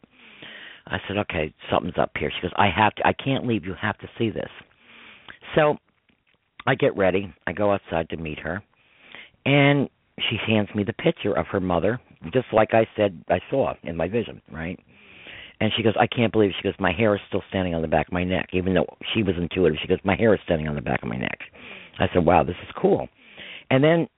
I 0.86 0.98
said, 1.06 1.16
Okay, 1.18 1.52
something's 1.70 1.98
up 1.98 2.12
here. 2.18 2.30
She 2.34 2.42
goes, 2.42 2.52
I 2.56 2.68
have 2.74 2.94
to, 2.96 3.06
I 3.06 3.12
can't 3.12 3.46
leave. 3.46 3.64
You 3.64 3.74
have 3.80 3.98
to 3.98 4.08
see 4.18 4.30
this. 4.30 4.50
So 5.54 5.76
I 6.66 6.74
get 6.74 6.96
ready. 6.96 7.32
I 7.46 7.52
go 7.52 7.72
outside 7.72 8.08
to 8.10 8.16
meet 8.16 8.38
her, 8.40 8.62
and 9.44 9.88
she 10.28 10.36
hands 10.46 10.68
me 10.74 10.84
the 10.84 10.92
picture 10.92 11.32
of 11.32 11.46
her 11.46 11.60
mother, 11.60 12.00
just 12.32 12.46
like 12.52 12.70
I 12.72 12.86
said 12.96 13.22
I 13.28 13.40
saw 13.50 13.74
in 13.82 13.96
my 13.96 14.08
vision, 14.08 14.40
right? 14.50 14.78
And 15.60 15.72
she 15.76 15.82
goes, 15.82 15.94
I 15.98 16.06
can't 16.06 16.32
believe 16.32 16.50
it. 16.50 16.56
She 16.60 16.68
goes, 16.68 16.74
my 16.78 16.92
hair 16.92 17.14
is 17.16 17.20
still 17.28 17.42
standing 17.48 17.74
on 17.74 17.82
the 17.82 17.88
back 17.88 18.06
of 18.08 18.12
my 18.12 18.22
neck, 18.22 18.50
even 18.52 18.74
though 18.74 18.86
she 19.12 19.22
was 19.22 19.34
intuitive. 19.36 19.78
She 19.82 19.88
goes, 19.88 19.98
my 20.04 20.14
hair 20.14 20.32
is 20.34 20.40
standing 20.44 20.68
on 20.68 20.76
the 20.76 20.80
back 20.80 21.02
of 21.02 21.08
my 21.08 21.16
neck. 21.16 21.38
I 21.98 22.06
said, 22.14 22.24
wow, 22.24 22.44
this 22.44 22.54
is 22.62 22.68
cool. 22.80 23.08
And 23.70 23.82
then 23.82 24.08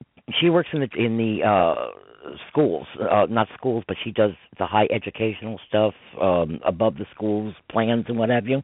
she 0.41 0.51
works 0.51 0.69
in 0.73 0.81
the 0.81 0.89
in 0.97 1.17
the 1.17 1.47
uh 1.47 2.37
schools, 2.51 2.87
uh 3.01 3.27
not 3.31 3.49
schools, 3.57 3.85
but 3.89 3.97
she 4.05 4.13
does 4.13 4.33
the 4.59 4.67
high 4.67 4.87
educational 4.95 5.59
stuff 5.69 5.95
um 6.21 6.61
above 6.65 6.97
the 6.97 7.07
schools 7.15 7.55
plans 7.71 8.05
and 8.09 8.19
what 8.19 8.29
have 8.29 8.47
you. 8.47 8.63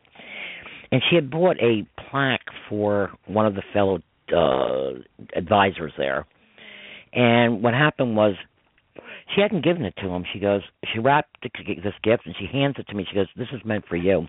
And 0.92 1.02
she 1.08 1.16
had 1.16 1.30
bought 1.30 1.56
a 1.60 1.86
plaque 2.10 2.44
for 2.68 3.10
one 3.26 3.46
of 3.46 3.54
the 3.54 3.62
fellow 3.72 4.00
uh 4.36 5.00
advisors 5.34 5.92
there 5.96 6.26
and 7.12 7.62
what 7.62 7.74
happened 7.74 8.16
was 8.16 8.34
she 9.34 9.40
hadn't 9.40 9.64
given 9.64 9.84
it 9.84 9.94
to 9.98 10.08
him. 10.08 10.24
She 10.32 10.38
goes, 10.38 10.62
she 10.92 10.98
wrapped 10.98 11.36
this 11.42 11.94
gift 12.02 12.26
and 12.26 12.34
she 12.38 12.46
hands 12.46 12.76
it 12.78 12.86
to 12.88 12.94
me. 12.94 13.06
She 13.08 13.14
goes, 13.14 13.28
"This 13.36 13.48
is 13.52 13.64
meant 13.64 13.86
for 13.86 13.96
you." 13.96 14.26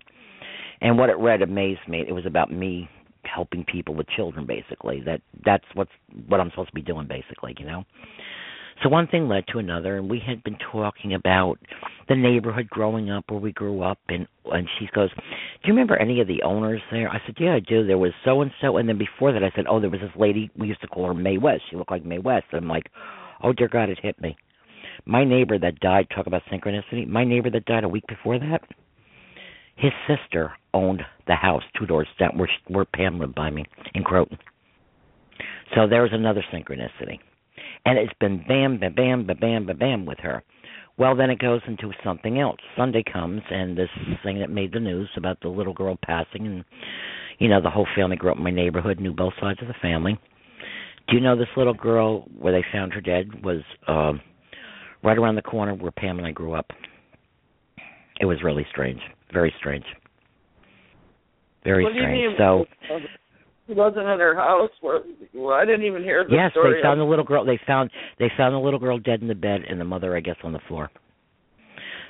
And 0.80 0.98
what 0.98 1.10
it 1.10 1.18
read 1.18 1.42
amazed 1.42 1.86
me. 1.88 2.04
It 2.06 2.12
was 2.12 2.26
about 2.26 2.52
me 2.52 2.88
helping 3.24 3.64
people 3.64 3.94
with 3.94 4.08
children, 4.08 4.46
basically. 4.46 5.00
That 5.00 5.20
that's 5.44 5.64
what's 5.74 5.90
what 6.28 6.40
I'm 6.40 6.50
supposed 6.50 6.70
to 6.70 6.74
be 6.74 6.82
doing, 6.82 7.06
basically. 7.06 7.54
You 7.58 7.66
know. 7.66 7.84
So 8.82 8.88
one 8.88 9.08
thing 9.08 9.26
led 9.26 9.44
to 9.48 9.58
another, 9.58 9.96
and 9.96 10.08
we 10.08 10.20
had 10.24 10.44
been 10.44 10.56
talking 10.70 11.14
about 11.14 11.58
the 12.08 12.14
neighborhood 12.14 12.70
growing 12.70 13.10
up 13.10 13.24
where 13.28 13.40
we 13.40 13.50
grew 13.52 13.82
up, 13.82 13.98
and 14.08 14.26
and 14.52 14.68
she 14.78 14.88
goes, 14.94 15.10
"Do 15.10 15.22
you 15.64 15.72
remember 15.72 15.96
any 15.96 16.20
of 16.20 16.28
the 16.28 16.42
owners 16.42 16.80
there?" 16.90 17.08
I 17.08 17.20
said, 17.26 17.36
"Yeah, 17.38 17.54
I 17.54 17.60
do. 17.60 17.84
There 17.86 17.98
was 17.98 18.12
so 18.24 18.40
and 18.40 18.52
so." 18.60 18.76
And 18.76 18.88
then 18.88 18.98
before 18.98 19.32
that, 19.32 19.42
I 19.44 19.50
said, 19.54 19.66
"Oh, 19.68 19.80
there 19.80 19.90
was 19.90 20.00
this 20.00 20.16
lady 20.16 20.50
we 20.56 20.68
used 20.68 20.80
to 20.82 20.88
call 20.88 21.06
her 21.06 21.14
Mae 21.14 21.38
West. 21.38 21.62
She 21.70 21.76
looked 21.76 21.90
like 21.90 22.04
Mae 22.04 22.18
West." 22.18 22.46
And 22.52 22.62
I'm 22.62 22.68
like, 22.68 22.88
Oh 23.42 23.52
dear 23.52 23.68
God, 23.68 23.88
it 23.88 23.98
hit 24.02 24.20
me. 24.20 24.36
My 25.06 25.24
neighbor 25.24 25.58
that 25.58 25.80
died. 25.80 26.08
Talk 26.14 26.26
about 26.26 26.42
synchronicity. 26.52 27.06
My 27.06 27.24
neighbor 27.24 27.50
that 27.50 27.64
died 27.64 27.84
a 27.84 27.88
week 27.88 28.04
before 28.08 28.38
that. 28.38 28.62
His 29.76 29.92
sister 30.08 30.52
owned 30.74 31.02
the 31.26 31.34
house 31.34 31.62
two 31.78 31.86
doors 31.86 32.08
down 32.18 32.36
where 32.36 32.50
where 32.66 32.84
Pam 32.84 33.20
lived 33.20 33.34
by 33.34 33.50
me 33.50 33.64
in 33.94 34.02
Croton. 34.02 34.38
So 35.74 35.86
there's 35.88 36.10
another 36.12 36.44
synchronicity, 36.52 37.18
and 37.84 37.98
it's 37.98 38.12
been 38.18 38.44
bam, 38.48 38.78
bam, 38.80 38.94
bam, 38.94 39.26
bam, 39.26 39.38
bam, 39.40 39.66
bam, 39.66 39.78
bam 39.78 40.06
with 40.06 40.18
her. 40.20 40.42
Well, 40.98 41.14
then 41.14 41.30
it 41.30 41.38
goes 41.38 41.60
into 41.68 41.92
something 42.02 42.40
else. 42.40 42.58
Sunday 42.76 43.04
comes, 43.04 43.42
and 43.50 43.78
this 43.78 43.90
thing 44.24 44.40
that 44.40 44.50
made 44.50 44.72
the 44.72 44.80
news 44.80 45.08
about 45.16 45.38
the 45.40 45.48
little 45.48 45.72
girl 45.72 45.96
passing, 46.04 46.44
and 46.44 46.64
you 47.38 47.48
know 47.48 47.62
the 47.62 47.70
whole 47.70 47.86
family 47.94 48.16
grew 48.16 48.32
up 48.32 48.38
in 48.38 48.42
my 48.42 48.50
neighborhood, 48.50 48.98
knew 48.98 49.12
both 49.12 49.34
sides 49.40 49.62
of 49.62 49.68
the 49.68 49.74
family. 49.80 50.18
Do 51.08 51.16
you 51.16 51.22
know 51.22 51.36
this 51.36 51.46
little 51.56 51.74
girl 51.74 52.24
where 52.36 52.52
they 52.52 52.66
found 52.72 52.92
her 52.94 53.00
dead 53.00 53.44
was 53.44 53.62
uh, 53.86 54.14
right 55.02 55.18
around 55.18 55.36
the 55.36 55.42
corner 55.42 55.74
where 55.74 55.90
Pam 55.90 56.18
and 56.18 56.26
I 56.26 56.32
grew 56.32 56.54
up? 56.54 56.66
It 58.20 58.24
was 58.24 58.42
really 58.42 58.66
strange, 58.70 59.00
very 59.32 59.52
strange, 59.58 59.84
very 61.64 61.84
what 61.84 61.92
strange. 61.92 62.14
Do 62.14 62.20
you 62.20 62.28
mean? 62.28 62.36
So. 62.38 62.64
He 63.68 63.74
wasn't 63.74 64.08
in 64.08 64.18
her 64.18 64.34
house. 64.34 64.70
Where, 64.80 65.00
well, 65.34 65.54
I 65.54 65.66
didn't 65.66 65.84
even 65.84 66.02
hear 66.02 66.24
the 66.24 66.34
yes, 66.34 66.52
story. 66.52 66.76
they 66.76 66.82
found 66.82 66.98
the 66.98 67.04
little 67.04 67.24
girl. 67.24 67.44
They 67.44 67.60
found 67.66 67.90
they 68.18 68.30
found 68.34 68.54
the 68.54 68.58
little 68.58 68.78
girl 68.78 68.98
dead 68.98 69.20
in 69.20 69.28
the 69.28 69.34
bed, 69.34 69.60
and 69.68 69.78
the 69.78 69.84
mother, 69.84 70.16
I 70.16 70.20
guess, 70.20 70.36
on 70.42 70.54
the 70.54 70.60
floor. 70.68 70.90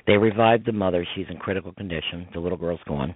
They 0.07 0.13
revived 0.13 0.65
the 0.65 0.71
mother. 0.71 1.05
She's 1.15 1.25
in 1.29 1.35
critical 1.35 1.73
condition. 1.73 2.27
The 2.33 2.39
little 2.39 2.57
girl's 2.57 2.79
gone. 2.87 3.13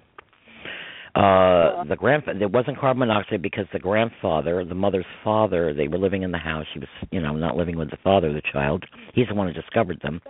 Uh, 1.16 1.84
the 1.84 1.96
grandfather, 1.96 2.40
there 2.40 2.48
wasn't 2.48 2.80
carbon 2.80 3.08
monoxide 3.08 3.40
because 3.40 3.66
the 3.72 3.78
grandfather, 3.78 4.66
the 4.66 4.74
mother's 4.74 5.06
father, 5.24 5.72
they 5.72 5.88
were 5.88 6.00
living 6.00 6.24
in 6.24 6.32
the 6.32 6.40
house. 6.40 6.66
He 6.74 6.80
was, 6.80 6.90
you 7.12 7.22
know, 7.22 7.36
not 7.36 7.56
living 7.56 7.78
with 7.78 7.92
the 7.92 7.98
father 8.04 8.30
of 8.30 8.34
the 8.34 8.42
child. 8.52 8.84
He's 9.14 9.28
the 9.28 9.36
one 9.36 9.48
who 9.48 9.54
discovered 9.54 10.00
them. 10.02 10.22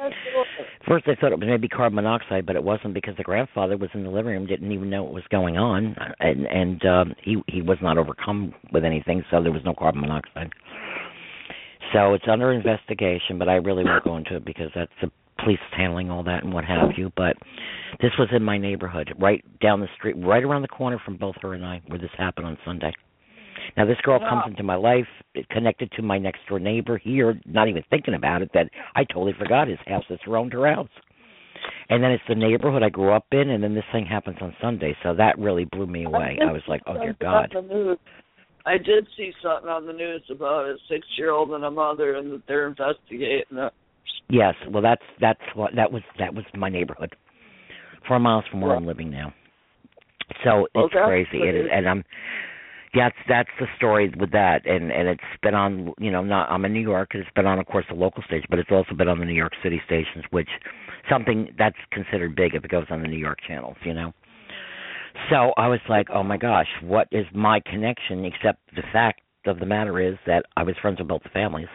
First, 0.86 1.06
they 1.06 1.16
thought 1.16 1.32
it 1.32 1.40
was 1.40 1.48
maybe 1.48 1.70
carbon 1.70 1.96
monoxide, 1.96 2.46
but 2.46 2.58
it 2.58 2.64
wasn't 2.64 2.94
because 2.94 3.16
the 3.16 3.24
grandfather 3.24 3.78
was 3.78 3.92
in 3.94 4.04
the 4.04 4.10
living 4.10 4.34
room, 4.34 4.46
didn't 4.46 4.74
even 4.74 4.90
know 4.90 5.04
what 5.04 5.14
was 5.14 5.24
going 5.32 5.58
on, 5.58 5.96
and 6.20 6.46
and 6.48 6.86
um, 6.86 7.14
he 7.24 7.42
he 7.48 7.62
was 7.62 7.78
not 7.82 7.98
overcome 7.98 8.54
with 8.74 8.84
anything, 8.84 9.24
so 9.32 9.42
there 9.42 9.54
was 9.54 9.64
no 9.64 9.74
carbon 9.74 10.02
monoxide. 10.02 10.52
So 11.94 12.14
it's 12.14 12.26
under 12.30 12.52
investigation, 12.52 13.38
but 13.40 13.48
I 13.48 13.56
really 13.56 13.86
won't 13.86 14.04
go 14.04 14.18
into 14.18 14.36
it 14.36 14.46
because 14.46 14.70
that's 14.76 14.92
the 15.02 15.10
police 15.44 15.60
handling 15.76 16.10
all 16.10 16.24
that 16.24 16.44
and 16.44 16.54
what 16.54 16.66
have 16.66 16.92
you. 16.98 17.12
But 17.16 17.36
this 18.02 18.12
was 18.18 18.30
in 18.36 18.44
my 18.44 18.58
neighborhood, 18.58 19.14
right 19.20 19.44
down 19.60 19.80
the 19.80 19.88
street, 19.98 20.16
right 20.18 20.44
around 20.44 20.62
the 20.62 20.68
corner 20.68 21.00
from 21.04 21.18
both 21.18 21.36
her 21.42 21.54
and 21.54 21.66
I, 21.66 21.82
where 21.88 22.00
this 22.00 22.10
happened 22.18 22.48
on 22.48 22.58
Sunday. 22.66 22.94
Now 23.78 23.86
this 23.86 23.98
girl 24.04 24.20
comes 24.20 24.44
into 24.48 24.64
my 24.64 24.76
life, 24.76 25.08
connected 25.52 25.92
to 25.94 26.02
my 26.02 26.18
next 26.18 26.40
door 26.50 26.60
neighbor 26.60 26.98
here, 26.98 27.40
not 27.46 27.70
even 27.70 27.84
thinking 27.90 28.14
about 28.14 28.42
it. 28.42 28.50
That 28.54 28.70
I 28.96 29.04
totally 29.06 29.34
forgot 29.38 29.68
his 29.68 29.80
house 29.88 30.04
that's 30.10 30.22
around 30.28 30.54
her 30.54 30.68
house. 30.74 30.90
And 31.90 32.04
then 32.04 32.12
it's 32.12 32.24
the 32.28 32.36
neighborhood 32.36 32.84
I 32.84 32.90
grew 32.90 33.14
up 33.14 33.26
in, 33.32 33.50
and 33.52 33.64
then 33.64 33.74
this 33.74 33.86
thing 33.92 34.06
happens 34.06 34.38
on 34.42 34.54
Sunday. 34.62 34.96
So 35.02 35.14
that 35.16 35.40
really 35.40 35.66
blew 35.66 35.88
me 35.88 36.06
away. 36.06 36.38
I 36.42 36.52
was 36.52 36.62
like, 36.68 36.82
oh 36.88 36.96
dear 36.96 37.16
God. 37.22 37.56
I 38.66 38.78
did 38.78 39.08
see 39.18 39.32
something 39.42 39.70
on 39.70 39.86
the 39.86 39.94
news 39.94 40.24
about 40.32 40.66
a 40.66 40.76
six-year-old 40.90 41.52
and 41.52 41.66
a 41.66 41.72
mother, 41.72 42.16
and 42.16 42.32
that 42.32 42.44
they're 42.48 42.68
investigating 42.68 43.58
it. 43.58 43.74
Yes, 44.30 44.56
well, 44.72 44.82
that's 44.82 45.04
that's 45.20 45.42
what 45.54 45.76
that 45.76 45.92
was. 45.92 46.02
That 46.18 46.34
was 46.34 46.46
my 46.56 46.70
neighborhood, 46.70 47.16
four 48.08 48.20
miles 48.20 48.46
from 48.50 48.62
where. 48.62 48.76
I'm 48.76 48.88
living 48.88 49.12
now. 49.12 49.34
So 50.44 50.68
it's 50.74 50.96
okay. 50.96 51.06
crazy. 51.06 51.44
It 51.44 51.56
is, 51.56 51.66
and 51.72 51.88
I'm. 51.88 52.04
yeah, 52.96 53.10
That's 53.10 53.16
that's 53.28 53.50
the 53.60 53.68
story 53.78 54.12
with 54.18 54.32
that, 54.32 54.66
and 54.66 54.92
and 54.92 55.08
it's 55.08 55.22
been 55.42 55.54
on. 55.54 55.94
You 56.00 56.10
know, 56.10 56.24
not 56.24 56.50
I'm 56.50 56.66
in 56.66 56.74
New 56.74 56.80
York. 56.82 57.10
It's 57.14 57.30
been 57.36 57.46
on, 57.46 57.60
of 57.60 57.66
course, 57.66 57.86
the 57.90 57.96
local 57.96 58.24
stage, 58.24 58.44
but 58.50 58.60
it's 58.60 58.72
also 58.72 58.96
been 58.96 59.10
on 59.10 59.20
the 59.20 59.26
New 59.26 59.34
York 59.34 59.54
City 59.62 59.82
stations, 59.86 60.24
which 60.32 60.50
something 61.10 61.50
that's 61.58 61.78
considered 61.92 62.36
big 62.36 62.56
if 62.56 62.64
it 62.64 62.72
goes 62.72 62.86
on 62.90 63.02
the 63.02 63.08
New 63.08 63.18
York 63.18 63.40
channels. 63.48 63.78
You 63.86 63.94
know. 63.94 64.14
So 65.30 65.54
I 65.58 65.68
was 65.68 65.80
like, 65.90 66.08
oh 66.12 66.24
my 66.24 66.38
gosh, 66.38 66.68
what 66.82 67.08
is 67.12 67.26
my 67.36 67.60
connection? 67.70 68.26
Except 68.26 68.60
the 68.76 68.82
fact 68.92 69.22
of 69.46 69.60
the 69.60 69.66
matter 69.66 70.00
is 70.02 70.16
that 70.26 70.46
I 70.58 70.64
was 70.64 70.76
friends 70.82 71.00
with 71.00 71.10
both 71.10 71.22
the 71.24 71.30
families 71.30 71.68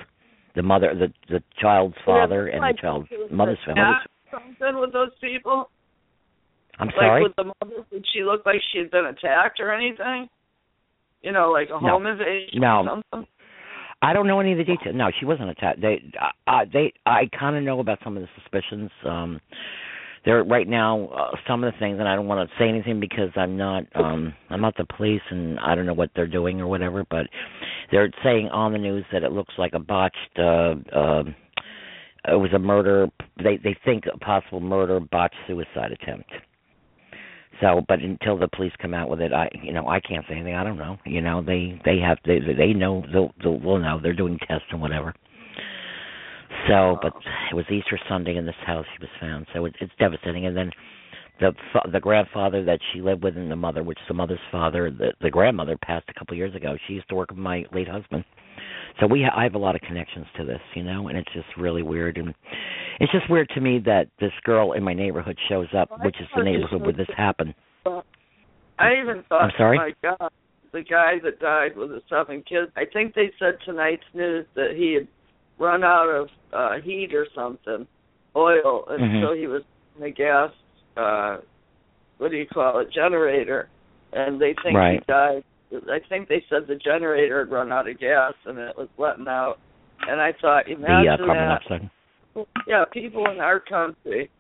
the 0.58 0.62
mother, 0.64 0.92
the 0.92 1.12
the 1.32 1.40
child's 1.60 1.94
father, 2.04 2.48
and 2.48 2.60
the 2.62 2.74
child's 2.80 3.08
mother's 3.30 3.58
family. 3.64 3.82
Something 4.30 4.80
with 4.80 4.92
those 4.92 5.12
people. 5.20 5.70
I'm 6.80 6.88
like 6.88 6.96
sorry. 6.98 7.22
with 7.22 7.36
the 7.36 7.44
mother, 7.44 7.86
did 7.92 8.04
she 8.12 8.24
look 8.24 8.44
like 8.44 8.56
she 8.72 8.78
had 8.78 8.90
been 8.90 9.06
attacked 9.06 9.60
or 9.60 9.72
anything? 9.72 10.28
You 11.22 11.30
know, 11.30 11.50
like 11.50 11.68
a 11.70 11.78
home 11.78 12.02
no. 12.02 12.10
invasion 12.10 12.60
no. 12.60 12.66
or 12.66 13.02
something. 13.12 13.28
I 14.02 14.12
don't 14.12 14.26
know 14.26 14.40
any 14.40 14.52
of 14.52 14.58
the 14.58 14.64
details. 14.64 14.94
No, 14.94 15.10
she 15.18 15.26
wasn't 15.26 15.50
attacked. 15.50 15.80
They, 15.80 16.02
uh, 16.46 16.64
they, 16.72 16.92
I 17.04 17.22
kind 17.36 17.56
of 17.56 17.64
know 17.64 17.80
about 17.80 17.98
some 18.04 18.16
of 18.16 18.22
the 18.22 18.28
suspicions. 18.40 18.90
Um, 19.04 19.40
there 20.24 20.42
right 20.44 20.68
now 20.68 21.06
uh, 21.08 21.36
some 21.46 21.64
of 21.64 21.72
the 21.72 21.78
things, 21.78 21.98
and 21.98 22.08
I 22.08 22.14
don't 22.14 22.26
want 22.26 22.48
to 22.48 22.56
say 22.58 22.68
anything 22.68 23.00
because 23.00 23.30
I'm 23.36 23.56
not, 23.56 23.84
um, 23.94 24.34
I'm 24.50 24.60
not 24.60 24.76
the 24.76 24.86
police, 24.96 25.22
and 25.30 25.58
I 25.60 25.74
don't 25.74 25.86
know 25.86 25.94
what 25.94 26.10
they're 26.14 26.26
doing 26.26 26.60
or 26.60 26.66
whatever. 26.66 27.04
But 27.08 27.26
they're 27.90 28.10
saying 28.22 28.48
on 28.48 28.72
the 28.72 28.78
news 28.78 29.04
that 29.12 29.22
it 29.22 29.32
looks 29.32 29.54
like 29.58 29.72
a 29.74 29.78
botched. 29.78 30.16
Uh, 30.38 30.74
uh, 30.94 31.22
it 32.26 32.36
was 32.38 32.52
a 32.54 32.58
murder. 32.58 33.08
They 33.42 33.56
they 33.56 33.76
think 33.84 34.04
a 34.12 34.18
possible 34.18 34.60
murder, 34.60 35.00
botched 35.00 35.36
suicide 35.46 35.92
attempt. 35.92 36.30
So, 37.60 37.84
but 37.88 38.00
until 38.00 38.38
the 38.38 38.48
police 38.48 38.72
come 38.80 38.94
out 38.94 39.08
with 39.08 39.20
it, 39.20 39.32
I, 39.32 39.48
you 39.62 39.72
know, 39.72 39.88
I 39.88 39.98
can't 40.00 40.24
say 40.28 40.34
anything. 40.34 40.54
I 40.54 40.62
don't 40.62 40.78
know. 40.78 40.96
You 41.04 41.20
know, 41.20 41.42
they 41.42 41.80
they 41.84 41.98
have 41.98 42.18
they 42.24 42.38
they 42.38 42.72
know 42.72 43.04
they'll 43.12 43.32
they'll 43.42 43.78
know 43.78 43.98
they're 44.02 44.12
doing 44.12 44.38
tests 44.46 44.66
and 44.70 44.80
whatever. 44.80 45.14
So, 46.68 46.98
but 47.02 47.12
it 47.50 47.54
was 47.54 47.64
Easter 47.70 47.98
Sunday 48.08 48.36
in 48.36 48.46
this 48.46 48.54
house 48.66 48.86
she 48.96 49.02
was 49.02 49.10
found. 49.20 49.46
So 49.54 49.64
it, 49.66 49.74
it's 49.80 49.92
devastating. 49.98 50.46
And 50.46 50.56
then 50.56 50.70
the 51.40 51.52
the 51.92 52.00
grandfather 52.00 52.64
that 52.64 52.80
she 52.92 53.00
lived 53.00 53.22
with 53.22 53.36
and 53.36 53.50
the 53.50 53.56
mother, 53.56 53.82
which 53.82 53.98
is 53.98 54.08
the 54.08 54.14
mother's 54.14 54.40
father, 54.50 54.90
the 54.90 55.12
the 55.20 55.30
grandmother 55.30 55.76
passed 55.76 56.06
a 56.08 56.18
couple 56.18 56.34
of 56.34 56.38
years 56.38 56.54
ago. 56.54 56.76
She 56.86 56.94
used 56.94 57.08
to 57.08 57.14
work 57.14 57.30
with 57.30 57.38
my 57.38 57.64
late 57.72 57.88
husband. 57.88 58.24
So 59.00 59.06
we 59.06 59.22
ha- 59.22 59.38
I 59.38 59.44
have 59.44 59.54
a 59.54 59.58
lot 59.58 59.76
of 59.76 59.80
connections 59.82 60.26
to 60.36 60.44
this, 60.44 60.60
you 60.74 60.82
know, 60.82 61.08
and 61.08 61.16
it's 61.16 61.32
just 61.32 61.46
really 61.56 61.82
weird 61.82 62.18
and 62.18 62.34
it's 63.00 63.12
just 63.12 63.30
weird 63.30 63.48
to 63.54 63.60
me 63.60 63.78
that 63.84 64.08
this 64.18 64.32
girl 64.44 64.72
in 64.72 64.82
my 64.82 64.94
neighborhood 64.94 65.38
shows 65.48 65.68
up, 65.76 65.88
which 66.04 66.16
is 66.20 66.26
the 66.36 66.42
neighborhood 66.42 66.82
where 66.82 66.92
this 66.92 67.06
happened. 67.16 67.54
I 67.86 68.94
even 69.00 69.24
thought, 69.28 69.42
I'm 69.42 69.52
sorry? 69.56 69.76
my 69.76 69.92
God, 70.02 70.30
the 70.72 70.82
guy 70.82 71.14
that 71.22 71.40
died 71.40 71.76
with 71.76 71.90
the 71.90 72.02
seven 72.08 72.42
kids. 72.42 72.70
I 72.76 72.84
think 72.92 73.14
they 73.14 73.30
said 73.38 73.58
tonight's 73.64 74.02
news 74.14 74.46
that 74.54 74.72
he 74.76 74.94
had 74.94 75.08
run 75.58 75.84
out 75.84 76.08
of 76.08 76.28
uh 76.52 76.80
heat 76.82 77.14
or 77.14 77.26
something, 77.34 77.86
oil, 78.36 78.84
and 78.88 79.00
Mhm. 79.00 79.20
so 79.22 79.32
he 79.34 79.46
was 79.46 79.62
in 79.96 80.04
a 80.04 80.10
gas. 80.10 80.52
uh 80.96 81.38
What 82.18 82.30
do 82.32 82.36
you 82.36 82.46
call 82.46 82.78
it? 82.80 82.90
Generator, 82.90 83.68
and 84.12 84.40
they 84.40 84.54
think 84.62 84.76
Right. 84.76 85.00
he 85.00 85.04
died. 85.06 85.44
I 85.88 86.00
think 86.08 86.28
they 86.28 86.40
said 86.48 86.66
the 86.66 86.74
generator 86.76 87.40
had 87.40 87.50
run 87.52 87.70
out 87.70 87.88
of 87.88 87.98
gas 87.98 88.32
and 88.46 88.58
it 88.58 88.76
was 88.76 88.88
letting 88.96 89.28
out. 89.28 89.58
And 90.08 90.20
I 90.20 90.32
thought, 90.32 90.64
The 90.66 90.72
imagine 90.72 91.30
uh, 91.30 91.34
carbon 91.34 91.90
that. 92.34 92.46
Yeah, 92.66 92.84
people 92.86 93.28
in 93.30 93.40
our 93.40 93.60
country 93.60 94.30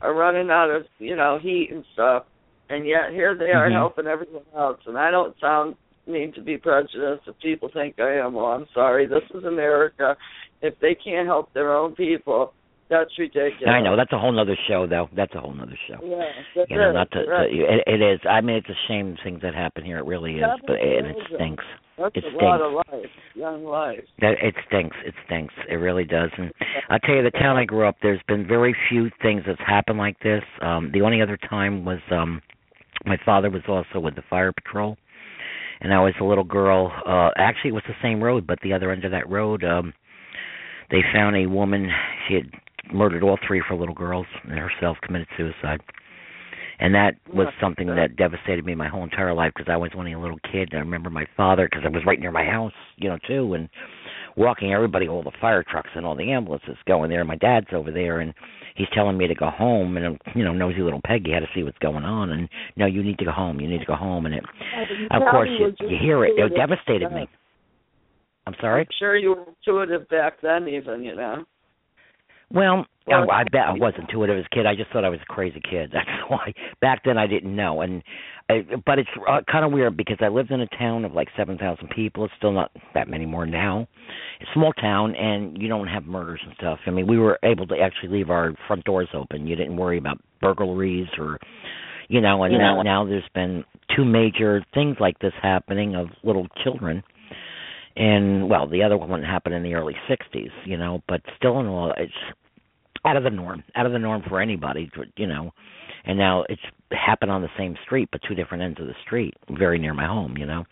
are 0.00 0.14
running 0.14 0.50
out 0.50 0.70
of 0.70 0.86
you 0.98 1.14
know 1.16 1.38
heat 1.38 1.70
and 1.70 1.84
stuff, 1.92 2.24
and 2.70 2.86
yet 2.86 3.10
here 3.12 3.34
they 3.34 3.52
are 3.52 3.68
Mhm. 3.68 3.72
helping 3.74 4.06
everyone 4.06 4.46
else. 4.56 4.80
And 4.86 4.98
I 4.98 5.10
don't 5.10 5.38
sound 5.38 5.76
mean 6.08 6.32
to 6.34 6.40
be 6.42 6.56
prejudiced 6.56 7.26
if 7.26 7.38
people 7.40 7.70
think 7.72 7.98
I 7.98 8.14
am. 8.16 8.34
Well, 8.34 8.46
I'm 8.46 8.66
sorry. 8.74 9.06
This 9.06 9.22
is 9.34 9.44
America. 9.44 10.16
If 10.62 10.74
they 10.80 10.94
can't 10.94 11.26
help 11.26 11.52
their 11.54 11.76
own 11.76 11.94
people, 11.94 12.52
that's 12.90 13.10
ridiculous. 13.18 13.68
I 13.68 13.80
know 13.80 13.96
that's 13.96 14.12
a 14.12 14.18
whole 14.18 14.32
nother 14.32 14.56
show, 14.66 14.86
though. 14.86 15.08
That's 15.14 15.34
a 15.34 15.40
whole 15.40 15.52
nother 15.52 15.78
show. 15.88 15.98
Yeah, 16.02 16.24
that's 16.56 16.70
You 16.70 16.78
know, 16.78 16.90
it. 16.90 16.94
not 16.94 17.10
to, 17.12 17.24
right. 17.28 17.46
to 17.50 17.54
it, 17.54 17.82
it 17.86 18.02
is. 18.02 18.20
I 18.28 18.40
mean, 18.40 18.56
it's 18.56 18.68
a 18.68 18.78
shame 18.88 19.16
things 19.22 19.40
that 19.42 19.54
happen 19.54 19.84
here. 19.84 19.98
It 19.98 20.06
really 20.06 20.34
is, 20.34 20.40
Yeah, 20.40 20.56
but 20.66 20.80
and 20.80 21.06
it 21.06 21.16
stinks. 21.34 21.64
That's 21.98 22.16
it 22.16 22.24
a 22.24 22.44
lot 22.44 22.60
of 22.62 22.72
life, 22.72 23.10
young 23.34 23.64
life. 23.64 24.04
That 24.20 24.34
it 24.40 24.54
stinks. 24.68 24.96
It 25.04 25.14
stinks. 25.26 25.52
It 25.68 25.74
really 25.74 26.04
does. 26.04 26.30
And 26.38 26.52
I'll 26.88 27.00
tell 27.00 27.16
you, 27.16 27.22
the 27.24 27.32
town 27.32 27.56
I 27.56 27.64
grew 27.64 27.86
up, 27.88 27.96
there's 28.02 28.20
been 28.28 28.46
very 28.46 28.74
few 28.88 29.10
things 29.20 29.42
that's 29.46 29.60
happened 29.66 29.98
like 29.98 30.18
this. 30.20 30.42
Um 30.62 30.90
The 30.92 31.02
only 31.02 31.20
other 31.20 31.36
time 31.36 31.84
was 31.84 31.98
um 32.12 32.40
my 33.04 33.16
father 33.24 33.50
was 33.50 33.62
also 33.68 33.98
with 34.00 34.14
the 34.14 34.22
fire 34.30 34.52
patrol, 34.52 34.96
and 35.80 35.92
I 35.92 36.00
was 36.00 36.14
a 36.20 36.24
little 36.24 36.44
girl. 36.44 36.92
Uh 37.06 37.30
Actually, 37.36 37.70
it 37.70 37.74
was 37.74 37.84
the 37.86 37.94
same 38.02 38.22
road, 38.22 38.46
but 38.46 38.58
the 38.62 38.72
other 38.72 38.90
end 38.90 39.04
of 39.04 39.10
that 39.12 39.28
road, 39.28 39.64
um 39.64 39.92
they 40.90 41.00
found 41.12 41.36
a 41.36 41.46
woman. 41.46 41.88
She 42.26 42.34
had 42.34 42.50
murdered 42.92 43.22
all 43.22 43.38
three 43.46 43.60
of 43.60 43.66
her 43.68 43.76
little 43.76 43.94
girls 43.94 44.26
and 44.44 44.58
herself 44.58 44.96
committed 45.02 45.28
suicide. 45.36 45.80
And 46.80 46.94
that 46.94 47.16
was 47.34 47.48
something 47.60 47.88
that 47.88 48.16
devastated 48.16 48.64
me 48.64 48.74
my 48.76 48.88
whole 48.88 49.02
entire 49.02 49.34
life 49.34 49.52
because 49.54 49.70
I 49.70 49.76
was 49.76 49.90
only 49.96 50.12
a 50.12 50.18
little 50.18 50.38
kid. 50.52 50.68
And 50.70 50.74
I 50.74 50.78
remember 50.78 51.10
my 51.10 51.26
father 51.36 51.68
because 51.68 51.84
I 51.84 51.88
was 51.88 52.04
right 52.06 52.20
near 52.20 52.30
my 52.30 52.44
house, 52.44 52.72
you 52.96 53.08
know, 53.08 53.18
too, 53.26 53.54
and 53.54 53.68
walking 54.36 54.72
everybody, 54.72 55.08
all 55.08 55.24
the 55.24 55.32
fire 55.40 55.64
trucks 55.68 55.90
and 55.96 56.06
all 56.06 56.14
the 56.14 56.30
ambulances 56.30 56.76
going 56.86 57.10
there. 57.10 57.24
My 57.24 57.34
dad's 57.34 57.66
over 57.72 57.90
there, 57.90 58.20
and 58.20 58.32
he's 58.78 58.88
telling 58.94 59.18
me 59.18 59.26
to 59.26 59.34
go 59.34 59.50
home. 59.50 59.96
And 59.96 60.18
you 60.34 60.44
know, 60.44 60.52
nosy 60.52 60.80
little 60.80 61.00
Peggy 61.04 61.32
had 61.32 61.40
to 61.40 61.48
see 61.54 61.62
what's 61.62 61.78
going 61.78 62.04
on. 62.04 62.30
And 62.30 62.48
no, 62.76 62.86
you 62.86 63.02
need 63.02 63.18
to 63.18 63.24
go 63.24 63.32
home. 63.32 63.60
You 63.60 63.68
need 63.68 63.80
to 63.80 63.86
go 63.86 63.96
home. 63.96 64.24
And 64.24 64.34
it, 64.36 64.44
of 65.10 65.22
course, 65.30 65.50
you, 65.58 65.74
you 65.86 65.98
hear 66.00 66.24
it. 66.24 66.38
It 66.38 66.52
devastated 66.56 67.12
me. 67.12 67.28
I'm 68.46 68.54
sorry. 68.60 68.82
I'm 68.82 68.88
sure 68.98 69.16
you 69.16 69.30
were 69.30 69.44
intuitive 69.46 70.08
back 70.08 70.40
then, 70.40 70.68
even 70.68 71.02
you 71.02 71.14
know. 71.14 71.44
Well, 72.50 72.86
Well, 73.06 73.30
I, 73.30 73.40
I 73.40 73.44
bet 73.44 73.66
I 73.68 73.72
was 73.72 73.92
intuitive 73.98 74.38
as 74.38 74.46
a 74.50 74.54
kid. 74.54 74.64
I 74.64 74.74
just 74.74 74.90
thought 74.90 75.04
I 75.04 75.10
was 75.10 75.20
a 75.22 75.32
crazy 75.32 75.60
kid. 75.60 75.90
That's 75.92 76.08
why. 76.28 76.54
Back 76.80 77.02
then, 77.04 77.18
I 77.18 77.26
didn't 77.26 77.54
know, 77.54 77.82
and 77.82 78.02
I, 78.50 78.62
but 78.86 78.98
it's 78.98 79.08
uh, 79.28 79.40
kind 79.50 79.64
of 79.64 79.72
weird 79.72 79.96
because 79.96 80.16
I 80.20 80.28
lived 80.28 80.50
in 80.50 80.60
a 80.60 80.66
town 80.78 81.04
of 81.04 81.12
like 81.12 81.28
seven 81.36 81.58
thousand 81.58 81.90
people. 81.90 82.24
It's 82.24 82.34
still 82.38 82.52
not 82.52 82.70
that 82.94 83.08
many 83.08 83.26
more 83.26 83.44
now. 83.46 83.86
It's 84.40 84.48
a 84.50 84.54
small 84.54 84.72
town, 84.72 85.14
and 85.16 85.60
you 85.60 85.68
don't 85.68 85.86
have 85.86 86.06
murders 86.06 86.40
and 86.44 86.54
stuff. 86.56 86.78
I 86.86 86.90
mean, 86.90 87.06
we 87.06 87.18
were 87.18 87.38
able 87.42 87.66
to 87.66 87.78
actually 87.78 88.10
leave 88.10 88.30
our 88.30 88.54
front 88.66 88.84
doors 88.84 89.08
open. 89.12 89.46
You 89.46 89.54
didn't 89.54 89.76
worry 89.76 89.98
about 89.98 90.18
burglaries 90.40 91.08
or, 91.18 91.38
you 92.08 92.20
know. 92.20 92.42
And 92.44 92.54
Yeah. 92.54 92.60
now, 92.60 92.82
now 92.82 93.04
there's 93.04 93.28
been 93.34 93.64
two 93.94 94.04
major 94.04 94.64
things 94.72 94.96
like 94.98 95.18
this 95.18 95.34
happening 95.42 95.94
of 95.94 96.08
little 96.22 96.46
children 96.62 97.02
and 97.96 98.48
well 98.48 98.66
the 98.66 98.82
other 98.82 98.96
one 98.96 99.22
happened 99.22 99.54
in 99.54 99.62
the 99.62 99.74
early 99.74 99.96
60s 100.08 100.50
you 100.64 100.76
know 100.76 101.02
but 101.08 101.20
still 101.36 101.58
in 101.60 101.66
all 101.66 101.92
it's 101.96 102.12
out 103.04 103.16
of 103.16 103.24
the 103.24 103.30
norm 103.30 103.62
out 103.74 103.86
of 103.86 103.92
the 103.92 103.98
norm 103.98 104.22
for 104.28 104.40
anybody 104.40 104.90
you 105.16 105.26
know 105.26 105.50
and 106.04 106.18
now 106.18 106.44
it's 106.48 106.62
happened 106.90 107.30
on 107.30 107.42
the 107.42 107.48
same 107.58 107.76
street 107.84 108.08
but 108.12 108.20
two 108.26 108.34
different 108.34 108.62
ends 108.62 108.80
of 108.80 108.86
the 108.86 108.94
street 109.04 109.34
very 109.58 109.78
near 109.78 109.94
my 109.94 110.06
home 110.06 110.36
you 110.36 110.46
know? 110.46 110.64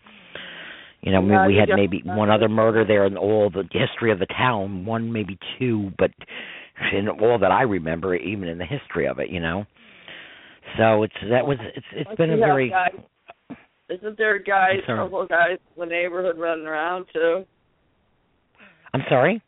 You 1.03 1.13
know 1.13 1.25
Yeah, 1.27 1.47
we, 1.47 1.55
we 1.55 1.59
had 1.61 1.69
maybe 1.75 2.03
one 2.05 2.31
other 2.31 2.49
murder 2.49 2.85
there 2.85 3.05
in 3.07 3.17
all 3.17 3.51
the 3.51 3.65
history 3.71 4.11
of 4.13 4.19
the 4.19 4.27
town 4.27 4.85
one 4.85 5.13
maybe 5.13 5.39
two 5.59 5.91
but 5.99 6.11
in 6.93 7.09
all 7.09 7.39
that 7.39 7.51
i 7.51 7.63
remember 7.63 8.15
even 8.15 8.49
in 8.49 8.59
the 8.59 8.65
history 8.67 9.07
of 9.07 9.19
it 9.19 9.31
you 9.31 9.41
know? 9.41 9.65
So 10.79 11.03
it's 11.05 11.15
that 11.31 11.47
was 11.47 11.59
it's 11.75 11.87
it's 11.93 12.17
been 12.17 12.31
a 12.33 12.37
very 12.37 12.73
Isn't 13.89 14.19
there 14.19 14.39
guys, 14.41 14.81
couple 14.87 15.25
guys 15.27 15.59
in 15.77 15.81
the 15.81 15.87
neighborhood 15.87 16.39
running 16.39 16.67
around 16.67 17.07
too? 17.13 17.45
i'm 18.95 19.03
sorry 19.09 19.41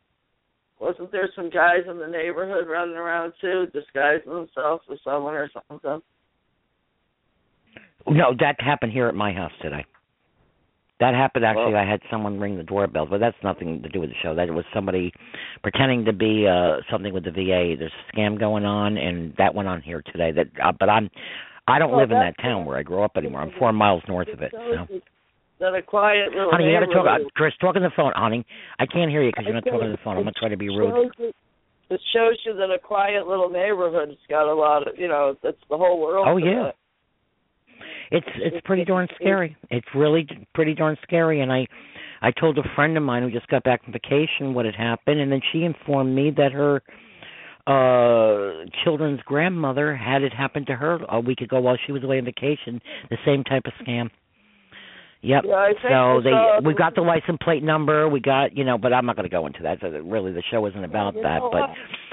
Wasn't 0.81 1.11
there 1.11 1.29
some 1.35 1.51
guys 1.51 1.81
in 1.91 1.99
the 1.99 2.07
neighborhood 2.07 2.69
running 2.69 2.97
around 2.97 3.33
too, 3.41 3.67
disguising 3.73 4.33
themselves 4.33 4.83
as 4.93 4.99
someone 5.03 5.35
or 5.35 5.51
something? 5.69 6.01
No, 8.07 8.35
that 8.39 8.57
happened 8.61 8.93
here 8.93 9.09
at 9.09 9.15
my 9.15 9.33
house 9.33 9.53
today. 9.61 9.85
That 11.01 11.15
happened 11.15 11.45
actually. 11.45 11.75
Well- 11.75 11.83
I 11.83 11.89
had 11.89 12.01
someone 12.11 12.41
ring 12.41 12.57
the 12.57 12.63
doorbell, 12.63 13.07
but 13.07 13.19
that's 13.19 13.37
nothing 13.43 13.83
to 13.83 13.89
do 13.89 14.01
with 14.01 14.11
the 14.11 14.17
show. 14.23 14.35
That 14.35 14.49
was 14.51 14.65
somebody 14.75 15.13
pretending 15.63 16.05
to 16.07 16.13
be 16.13 16.47
uh 16.47 16.79
something 16.91 17.13
with 17.13 17.25
the 17.25 17.31
VA. 17.31 17.77
There's 17.79 17.93
a 17.93 18.17
scam 18.17 18.39
going 18.39 18.65
on, 18.65 18.97
and 18.97 19.35
that 19.39 19.55
went 19.55 19.69
on 19.69 19.83
here 19.83 20.03
today. 20.13 20.33
That, 20.33 20.47
uh, 20.63 20.73
but 20.79 20.89
I'm, 20.89 21.11
I 21.67 21.79
don't 21.79 21.91
Well, 21.91 22.01
live 22.01 22.11
in 22.11 22.19
that 22.19 22.35
town 22.41 22.65
where 22.65 22.79
I 22.79 22.83
grew 22.83 23.03
up 23.03 23.17
anymore. 23.17 23.43
I'm 23.43 23.53
four 23.59 23.73
miles 23.73 24.03
north 24.09 24.29
of 24.29 24.41
it. 24.43 24.53
So, 24.53 24.87
That 25.61 25.75
a 25.75 25.83
quiet 25.83 26.31
little 26.31 26.51
honey, 26.53 26.67
you 26.71 26.79
got 26.79 26.87
to 26.87 26.93
talk. 26.95 27.07
Uh, 27.07 27.25
Chris, 27.35 27.53
talk 27.61 27.75
on 27.77 27.83
the 27.83 27.91
phone, 27.97 28.13
honey. 28.15 28.47
I 28.79 28.87
can't 28.87 29.11
hear 29.11 29.23
you 29.23 29.31
because 29.31 29.45
you're 29.47 29.55
not 29.55 29.65
talking 29.65 29.87
on 29.87 29.93
the 29.93 29.99
phone. 30.05 30.17
I'm 30.17 30.25
not 30.25 30.35
trying 30.37 30.53
to 30.53 30.57
be 30.57 30.69
rude. 30.69 30.93
Shows 30.95 31.11
you- 31.19 31.33
It 31.91 32.01
shows 32.15 32.37
you 32.45 32.55
that 32.55 32.71
a 32.71 32.79
quiet 32.79 33.27
little 33.27 33.49
neighborhood's 33.49 34.19
got 34.29 34.47
a 34.47 34.55
lot 34.55 34.87
of, 34.87 34.99
you 34.99 35.09
know, 35.09 35.35
that's 35.43 35.57
the 35.71 35.77
whole 35.77 35.99
world. 36.01 36.27
Oh, 36.29 36.37
yeah. 36.37 36.65
that. 36.65 36.75
It's 38.11 38.27
it's 38.37 38.57
pretty 38.65 38.85
darn 38.85 39.07
scary. 39.17 39.57
It's 39.71 39.87
really 39.95 40.27
pretty 40.55 40.75
darn 40.75 40.97
scary. 41.03 41.41
And 41.41 41.53
I 41.53 41.67
I 42.23 42.31
told 42.31 42.57
a 42.59 42.63
friend 42.75 42.97
of 42.97 43.03
mine 43.03 43.23
who 43.23 43.31
just 43.31 43.47
got 43.49 43.63
back 43.65 43.85
from 43.85 43.93
vacation 43.93 44.55
what 44.55 44.65
had 44.65 44.75
happened, 44.75 45.21
and 45.21 45.31
then 45.31 45.41
she 45.53 45.65
informed 45.65 46.15
me 46.15 46.31
that 46.37 46.53
her 46.53 46.83
uh 47.67 48.65
children's 48.83 49.21
grandmother 49.27 49.95
had 49.95 50.23
it 50.23 50.33
happen 50.33 50.65
to 50.67 50.75
her 50.75 50.99
a 51.11 51.21
week 51.21 51.41
ago 51.43 51.61
while 51.61 51.77
she 51.87 51.93
was 51.93 52.03
away 52.03 52.19
on 52.19 52.25
vacation. 52.25 52.81
The 53.11 53.19
same 53.27 53.45
type 53.45 53.65
of 53.67 53.73
scam. 53.87 54.09
Yep. 55.21 55.45
Yeah, 55.47 55.69
so 55.83 56.21
they 56.23 56.31
uh, 56.31 56.61
we 56.63 56.75
got 56.75 56.95
the 56.95 57.01
license 57.01 57.39
plate 57.43 57.63
number. 57.63 58.09
We 58.09 58.21
got 58.21 58.57
you 58.57 58.65
know, 58.65 58.79
but 58.79 58.93
I'm 58.93 59.05
not 59.05 59.17
going 59.17 59.29
to 59.29 59.35
go 59.35 59.47
into 59.47 59.63
that. 59.65 59.79
So 59.81 59.91
that 59.91 60.03
really, 60.03 60.33
the 60.33 60.43
show 60.51 60.65
isn't 60.67 60.85
about 60.85 61.15
that. 61.15 61.41
But 61.41 61.53
what? 61.53 61.71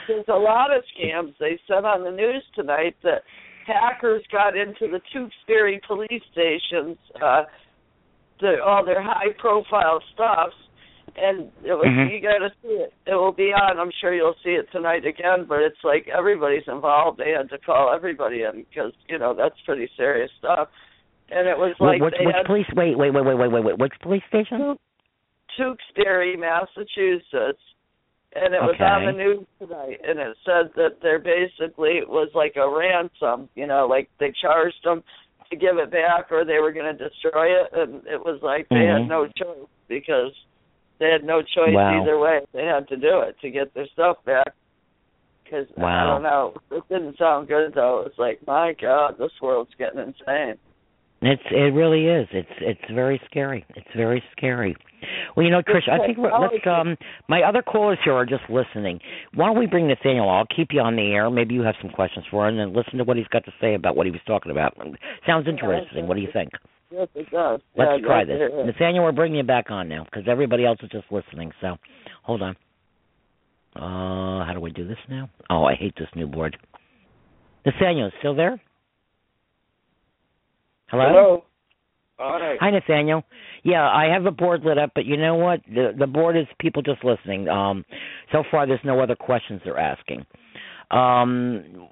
There's 0.07 0.25
a 0.27 0.33
lot 0.33 0.75
of 0.75 0.83
scams. 0.97 1.33
They 1.39 1.59
said 1.67 1.85
on 1.85 2.03
the 2.03 2.11
news 2.11 2.43
tonight 2.55 2.95
that 3.03 3.21
hackers 3.67 4.23
got 4.31 4.55
into 4.57 4.87
the 4.91 5.01
Tewksbury 5.13 5.81
police 5.87 6.21
stations, 6.31 6.97
uh, 7.21 7.43
the, 8.39 8.57
all 8.63 8.85
their 8.85 9.01
high-profile 9.01 10.01
stuffs, 10.13 10.55
and 11.17 11.51
it 11.63 11.73
was 11.73 11.85
Mhm. 11.85 12.11
you 12.11 12.19
got 12.21 12.39
to 12.39 12.51
see 12.61 12.73
it. 12.73 12.93
It 13.07 13.15
will 13.15 13.31
be 13.31 13.53
on. 13.53 13.79
I'm 13.79 13.91
sure 14.01 14.13
you'll 14.13 14.35
see 14.43 14.51
it 14.51 14.69
tonight 14.71 15.05
again. 15.05 15.45
But 15.45 15.61
it's 15.61 15.83
like 15.83 16.07
everybody's 16.07 16.67
involved. 16.67 17.19
They 17.19 17.31
had 17.31 17.49
to 17.51 17.57
call 17.57 17.93
everybody 17.93 18.43
in 18.43 18.65
because 18.69 18.93
you 19.07 19.17
know 19.17 19.33
that's 19.33 19.59
pretty 19.61 19.89
serious 19.95 20.31
stuff. 20.39 20.69
And 21.31 21.47
it 21.47 21.57
was 21.57 21.75
like 21.79 22.01
which, 22.01 22.13
they 22.17 22.25
which 22.25 22.35
police? 22.45 22.67
Wait, 22.75 22.97
wait, 22.97 23.11
wait, 23.11 23.25
wait, 23.25 23.35
wait, 23.35 23.51
wait, 23.51 23.63
wait. 23.63 23.79
Which 23.79 23.93
police 24.01 24.23
station? 24.29 24.77
Tewksbury, 25.57 26.37
Massachusetts, 26.37 27.61
and 28.35 28.53
it 28.53 28.61
was 28.61 28.75
on 28.79 29.05
the 29.05 29.11
news 29.11 29.47
tonight, 29.59 30.01
and 30.07 30.19
it 30.19 30.37
said 30.45 30.69
that 30.75 30.99
they're 31.01 31.19
basically 31.19 31.97
it 31.97 32.09
was 32.09 32.29
like 32.35 32.55
a 32.57 32.69
ransom, 32.69 33.49
you 33.55 33.65
know, 33.65 33.87
like 33.87 34.09
they 34.19 34.33
charged 34.41 34.83
them 34.83 35.03
to 35.49 35.55
give 35.55 35.77
it 35.77 35.91
back 35.91 36.31
or 36.31 36.43
they 36.43 36.59
were 36.59 36.71
going 36.71 36.97
to 36.97 37.09
destroy 37.09 37.47
it, 37.47 37.69
and 37.73 38.05
it 38.05 38.19
was 38.19 38.39
like 38.41 38.67
they 38.69 38.75
Mhm. 38.85 38.99
had 38.99 39.07
no 39.07 39.27
choice 39.27 39.69
because 39.87 40.33
they 40.99 41.09
had 41.09 41.23
no 41.23 41.41
choice 41.41 41.73
Wow. 41.73 42.01
either 42.01 42.17
way. 42.19 42.41
They 42.51 42.65
had 42.65 42.87
to 42.89 42.97
do 42.97 43.21
it 43.21 43.39
to 43.39 43.49
get 43.49 43.73
their 43.73 43.87
stuff 43.87 44.23
back. 44.25 44.53
Because 45.43 45.67
I 45.77 46.05
don't 46.05 46.23
know, 46.23 46.55
it 46.71 46.83
didn't 46.89 47.17
sound 47.17 47.47
good 47.47 47.73
though. 47.75 48.01
It's 48.01 48.17
like, 48.17 48.45
my 48.47 48.73
God, 48.73 49.17
this 49.19 49.39
world's 49.41 49.73
getting 49.75 49.99
insane. 49.99 50.57
It's 51.21 51.41
it 51.49 51.73
really 51.73 52.07
is. 52.07 52.27
It's 52.31 52.49
it's 52.59 52.93
very 52.93 53.19
scary. 53.29 53.65
It's 53.75 53.87
very 53.95 54.21
scary. 54.35 54.75
Well, 55.35 55.45
you 55.45 55.51
know, 55.51 55.61
Trish, 55.61 55.89
I 55.89 56.05
think 56.05 56.17
we're, 56.17 56.37
let's 56.37 56.55
um 56.67 56.97
my 57.27 57.41
other 57.41 57.61
callers 57.61 57.97
here 58.03 58.13
are 58.13 58.25
just 58.25 58.43
listening. 58.49 58.99
Why 59.33 59.47
don't 59.47 59.57
we 59.57 59.65
bring 59.65 59.87
Nathaniel? 59.87 60.29
I'll 60.29 60.47
keep 60.53 60.69
you 60.71 60.81
on 60.81 60.95
the 60.95 61.13
air. 61.13 61.29
Maybe 61.29 61.53
you 61.53 61.61
have 61.61 61.75
some 61.81 61.91
questions 61.91 62.25
for 62.29 62.47
him, 62.47 62.59
and 62.59 62.69
then 62.69 62.75
listen 62.75 62.97
to 62.97 63.03
what 63.05 63.17
he's 63.17 63.27
got 63.27 63.45
to 63.45 63.51
say 63.61 63.75
about 63.75 63.95
what 63.95 64.05
he 64.05 64.11
was 64.11 64.21
talking 64.27 64.51
about. 64.51 64.77
Sounds 65.25 65.47
interesting. 65.47 66.07
What 66.07 66.15
do 66.15 66.21
you 66.21 66.29
think? 66.33 66.51
Yes, 66.91 67.07
it 67.15 67.29
does. 67.31 67.59
Let's 67.75 68.01
Yeah, 68.01 68.07
try 68.07 68.25
this. 68.25 68.39
Nathaniel, 68.65 69.03
we're 69.03 69.11
bringing 69.11 69.37
you 69.37 69.43
back 69.43 69.71
on 69.71 69.89
now 69.89 70.03
because 70.05 70.23
everybody 70.29 70.65
else 70.65 70.77
is 70.83 70.89
just 70.89 71.11
listening. 71.11 71.51
So, 71.61 71.77
hold 72.23 72.41
on. 72.41 72.55
Uh, 73.75 74.45
how 74.45 74.51
do 74.53 74.65
I 74.65 74.69
do 74.69 74.87
this 74.87 74.97
now? 75.09 75.29
Oh, 75.49 75.65
I 75.65 75.75
hate 75.75 75.93
this 75.97 76.07
new 76.15 76.27
board. 76.27 76.57
Nathaniel, 77.65 78.11
still 78.19 78.35
there? 78.35 78.61
Hello. 80.89 81.43
All 82.17 82.39
right. 82.39 82.57
Hi, 82.61 82.69
Nathaniel. 82.69 83.23
Yeah, 83.63 83.83
I 83.83 84.05
have 84.13 84.23
the 84.23 84.31
board 84.31 84.61
lit 84.63 84.77
up, 84.77 84.91
but 84.95 85.05
you 85.05 85.17
know 85.17 85.35
what? 85.35 85.59
The 85.67 85.91
the 85.97 86.07
board 86.07 86.37
is 86.37 86.45
people 86.59 86.81
just 86.81 87.03
listening. 87.03 87.49
Um, 87.49 87.83
so 88.31 88.43
far, 88.49 88.65
there's 88.65 88.79
no 88.85 89.01
other 89.01 89.15
questions 89.15 89.61
they're 89.65 89.79
asking. 89.79 90.25
Um, 90.91 91.89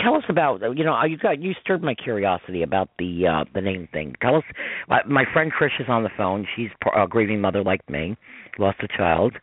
tell 0.00 0.14
us 0.14 0.24
about 0.28 0.60
you 0.76 0.84
know 0.84 1.00
you 1.04 1.16
got 1.18 1.40
you 1.40 1.52
stirred 1.62 1.82
my 1.82 1.94
curiosity 1.94 2.62
about 2.62 2.88
the 2.98 3.26
uh 3.26 3.44
the 3.54 3.60
name 3.60 3.88
thing. 3.92 4.14
Tell 4.20 4.36
us. 4.36 4.44
My, 4.88 5.02
my 5.06 5.24
friend 5.32 5.52
Trish 5.52 5.80
is 5.80 5.86
on 5.88 6.02
the 6.02 6.10
phone. 6.16 6.46
She's 6.56 6.70
a 6.96 7.06
grieving 7.06 7.40
mother 7.40 7.62
like 7.62 7.88
me, 7.88 8.16
lost 8.58 8.78
a 8.82 8.88
child. 8.88 9.34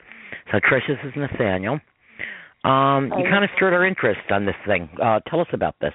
So 0.51 0.57
Trish 0.57 0.87
this 0.87 0.97
is 1.05 1.13
Nathaniel. 1.15 1.79
Um, 2.65 3.13
you 3.17 3.23
kind 3.29 3.45
of 3.45 3.49
stirred 3.55 3.73
our 3.73 3.85
interest 3.85 4.19
on 4.29 4.45
this 4.45 4.55
thing. 4.67 4.89
Uh, 5.01 5.21
tell 5.29 5.39
us 5.39 5.47
about 5.53 5.75
this, 5.79 5.93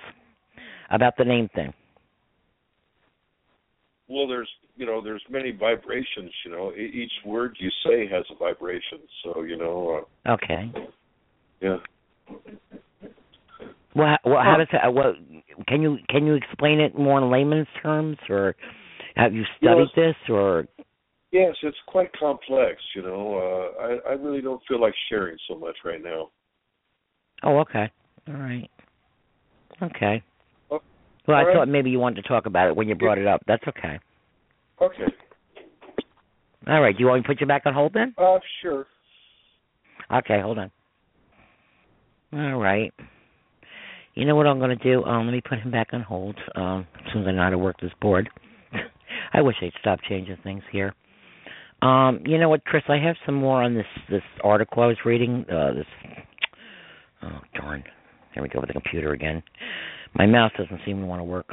about 0.91 1.15
the 1.19 1.25
name 1.25 1.51
thing. 1.55 1.75
Well, 4.09 4.27
there's 4.27 4.49
you 4.77 4.87
know 4.87 5.01
there's 5.03 5.23
many 5.31 5.51
vibrations. 5.53 6.31
You 6.45 6.51
know, 6.51 6.73
E- 6.73 6.91
each 6.95 7.13
word 7.25 7.57
you 7.59 7.71
say 7.87 8.07
has 8.09 8.25
a 8.31 8.35
vibration. 8.35 9.01
So 9.23 9.43
you 9.43 9.57
know, 9.57 10.07
Okay. 10.29 10.71
uh, 10.75 10.81
yeah. 11.61 11.79
Well, 13.95 14.09
how- 14.09 14.19
well, 14.25 14.43
how 14.43 14.57
does 14.57 14.69
that? 14.73 14.93
Well, 14.93 15.15
can 15.69 15.83
you 15.83 15.99
can 16.09 16.27
you 16.27 16.35
explain 16.35 16.81
it 16.81 16.97
more 16.99 17.19
in 17.19 17.31
layman's 17.31 17.69
terms, 17.83 18.19
or 18.29 18.57
have 19.17 19.35
you 19.35 19.45
studied 19.59 19.89
this, 19.95 20.17
or 20.29 20.67
Yes, 21.31 21.57
it's 21.63 21.77
quite 21.87 22.13
complex. 22.13 22.83
You 22.95 23.03
know, 23.03 23.39
uh, 23.39 23.83
I 23.83 24.11
I 24.11 24.13
really 24.15 24.43
don't 24.43 24.63
feel 24.67 24.81
like 24.81 24.95
sharing 25.09 25.39
so 25.49 25.55
much 25.57 25.77
right 25.85 26.03
now. 26.03 26.31
oh, 27.43 27.59
okay, 27.61 27.91
all 28.29 28.35
right, 28.35 28.71
okay. 29.83 30.23
Well, 31.27 31.37
I 31.37 31.41
all 31.41 31.47
right. 31.47 31.57
thought 31.57 31.68
maybe 31.68 31.91
you 31.91 31.99
wanted 31.99 32.23
to 32.23 32.29
talk 32.29 32.47
about 32.47 32.68
it 32.68 32.77
when 32.77 32.89
you 32.89 32.95
brought 32.95 33.18
it 33.18 33.27
up. 33.27 33.43
That's 33.47 33.62
okay. 33.68 33.99
Okay. 34.81 35.05
All 36.66 36.81
right. 36.81 36.97
Do 36.97 37.03
you 37.03 37.09
want 37.09 37.20
me 37.20 37.23
to 37.23 37.29
put 37.29 37.41
you 37.41 37.47
back 37.47 37.62
on 37.66 37.75
hold 37.75 37.93
then? 37.95 38.14
Uh, 38.18 38.39
sure. 38.61 38.87
Okay, 40.12 40.41
hold 40.41 40.59
on. 40.59 40.70
All 42.33 42.59
right. 42.59 42.93
You 44.14 44.25
know 44.27 44.37
what 44.37 44.47
I'm 44.47 44.59
going 44.59 44.77
to 44.77 44.85
do? 44.85 45.05
Um, 45.05 45.27
let 45.27 45.33
me 45.33 45.41
put 45.41 45.59
him 45.59 45.70
back 45.70 45.89
on 45.93 46.03
hold. 46.03 46.37
Um, 46.55 46.87
as 47.07 47.12
soon 47.12 47.23
as 47.23 47.29
I 47.29 47.33
know 47.33 47.43
how 47.43 47.51
to 47.51 47.59
work 47.59 47.77
this 47.81 47.93
board. 48.01 48.29
I 49.33 49.41
wish 49.41 49.57
they'd 49.61 49.73
stop 49.81 50.01
changing 50.09 50.37
things 50.43 50.62
here. 50.70 50.95
Um, 51.83 52.20
you 52.25 52.39
know 52.39 52.49
what, 52.49 52.64
Chris? 52.64 52.85
I 52.89 52.99
have 52.99 53.16
some 53.27 53.35
more 53.35 53.62
on 53.62 53.75
this 53.75 53.87
this 54.09 54.23
article 54.45 54.83
I 54.83 54.87
was 54.87 54.99
reading. 55.05 55.45
Uh, 55.51 55.75
this. 55.75 55.87
Oh 57.23 57.41
darn! 57.55 57.83
There 58.35 58.43
we 58.43 58.49
go 58.49 58.61
with 58.61 58.68
the 58.68 58.73
computer 58.73 59.12
again. 59.12 59.43
My 60.15 60.27
mouse 60.27 60.53
doesn't 60.59 60.81
seem 60.85 61.01
to 61.01 61.07
want 61.07 61.21
to 61.21 61.25
work. 61.25 61.49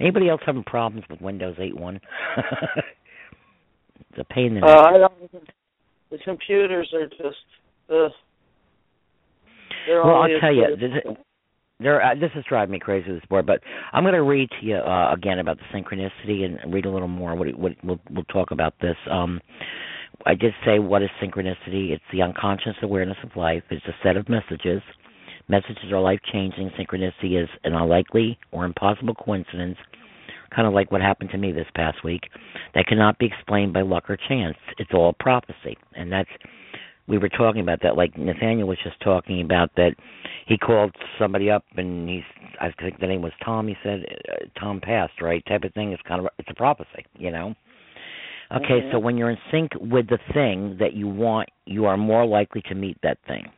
Anybody 0.00 0.28
else 0.28 0.40
having 0.44 0.64
problems 0.64 1.04
with 1.08 1.20
Windows 1.20 1.56
8.1? 1.58 2.00
it's 4.00 4.18
a 4.18 4.24
pain 4.24 4.56
in 4.56 4.60
the 4.60 4.66
Uh, 4.66 4.82
I 4.82 4.98
don't. 4.98 5.48
the 6.10 6.18
computers 6.24 6.92
are 6.94 7.06
just. 7.06 7.38
They're 9.86 10.02
well, 10.02 10.22
I'll 10.22 10.40
tell 10.40 10.54
you, 10.54 10.76
this, 10.76 11.16
there, 11.80 12.02
uh, 12.02 12.14
this 12.14 12.30
is 12.36 12.44
driving 12.48 12.72
me 12.72 12.78
crazy. 12.78 13.12
This 13.12 13.22
board, 13.28 13.46
but 13.46 13.60
I'm 13.92 14.04
going 14.04 14.14
to 14.14 14.22
read 14.22 14.48
to 14.60 14.66
you 14.66 14.76
uh, 14.76 15.12
again 15.12 15.38
about 15.38 15.58
the 15.58 15.64
synchronicity 15.78 16.44
and 16.44 16.72
read 16.72 16.86
a 16.86 16.90
little 16.90 17.08
more. 17.08 17.34
What, 17.34 17.54
what 17.58 17.72
we'll 17.82 18.00
we'll 18.10 18.24
talk 18.24 18.52
about 18.52 18.74
this. 18.80 18.96
Um, 19.10 19.40
I 20.24 20.34
did 20.34 20.54
say 20.64 20.78
what 20.78 21.02
is 21.02 21.10
synchronicity? 21.22 21.90
It's 21.90 22.04
the 22.12 22.22
unconscious 22.22 22.76
awareness 22.82 23.18
of 23.22 23.36
life. 23.36 23.64
It's 23.70 23.84
a 23.86 23.94
set 24.02 24.16
of 24.16 24.28
messages. 24.28 24.80
Messages 25.48 25.92
are 25.92 26.00
life 26.00 26.20
changing. 26.32 26.70
Synchronicity 26.70 27.42
is 27.42 27.48
an 27.64 27.74
unlikely 27.74 28.38
or 28.50 28.64
impossible 28.64 29.14
coincidence, 29.14 29.76
kind 30.54 30.66
of 30.66 30.72
like 30.72 30.90
what 30.90 31.00
happened 31.02 31.30
to 31.30 31.38
me 31.38 31.52
this 31.52 31.66
past 31.74 32.02
week, 32.02 32.22
that 32.74 32.86
cannot 32.86 33.18
be 33.18 33.26
explained 33.26 33.72
by 33.72 33.82
luck 33.82 34.08
or 34.08 34.16
chance. 34.28 34.56
It's 34.78 34.90
all 34.94 35.12
prophecy, 35.12 35.76
and 35.94 36.10
that's 36.10 36.30
we 37.06 37.18
were 37.18 37.28
talking 37.28 37.60
about 37.60 37.80
that. 37.82 37.96
Like 37.96 38.16
Nathaniel 38.16 38.66
was 38.68 38.78
just 38.82 38.98
talking 39.00 39.42
about 39.42 39.70
that. 39.76 39.94
He 40.46 40.56
called 40.56 40.94
somebody 41.18 41.50
up, 41.50 41.64
and 41.76 42.08
he's 42.08 42.22
I 42.60 42.70
think 42.80 43.00
the 43.00 43.06
name 43.06 43.20
was 43.22 43.32
Tom. 43.44 43.68
He 43.68 43.76
said 43.82 44.04
uh, 44.30 44.46
Tom 44.58 44.80
passed, 44.80 45.20
right? 45.20 45.44
Type 45.46 45.64
of 45.64 45.74
thing. 45.74 45.92
It's 45.92 46.02
kind 46.08 46.20
of 46.20 46.28
it's 46.38 46.48
a 46.50 46.54
prophecy, 46.54 47.04
you 47.18 47.30
know. 47.30 47.54
Okay, 48.52 48.82
Mhm. 48.82 48.92
so 48.92 48.98
when 48.98 49.16
you're 49.16 49.30
in 49.30 49.38
sync 49.50 49.72
with 49.80 50.06
the 50.08 50.18
thing 50.32 50.76
that 50.78 50.92
you 50.92 51.08
want, 51.08 51.48
you 51.66 51.86
are 51.86 51.96
more 51.96 52.24
likely 52.24 52.62
to 52.62 52.74
meet 52.74 52.96
that 53.02 53.18
thing. 53.26 53.50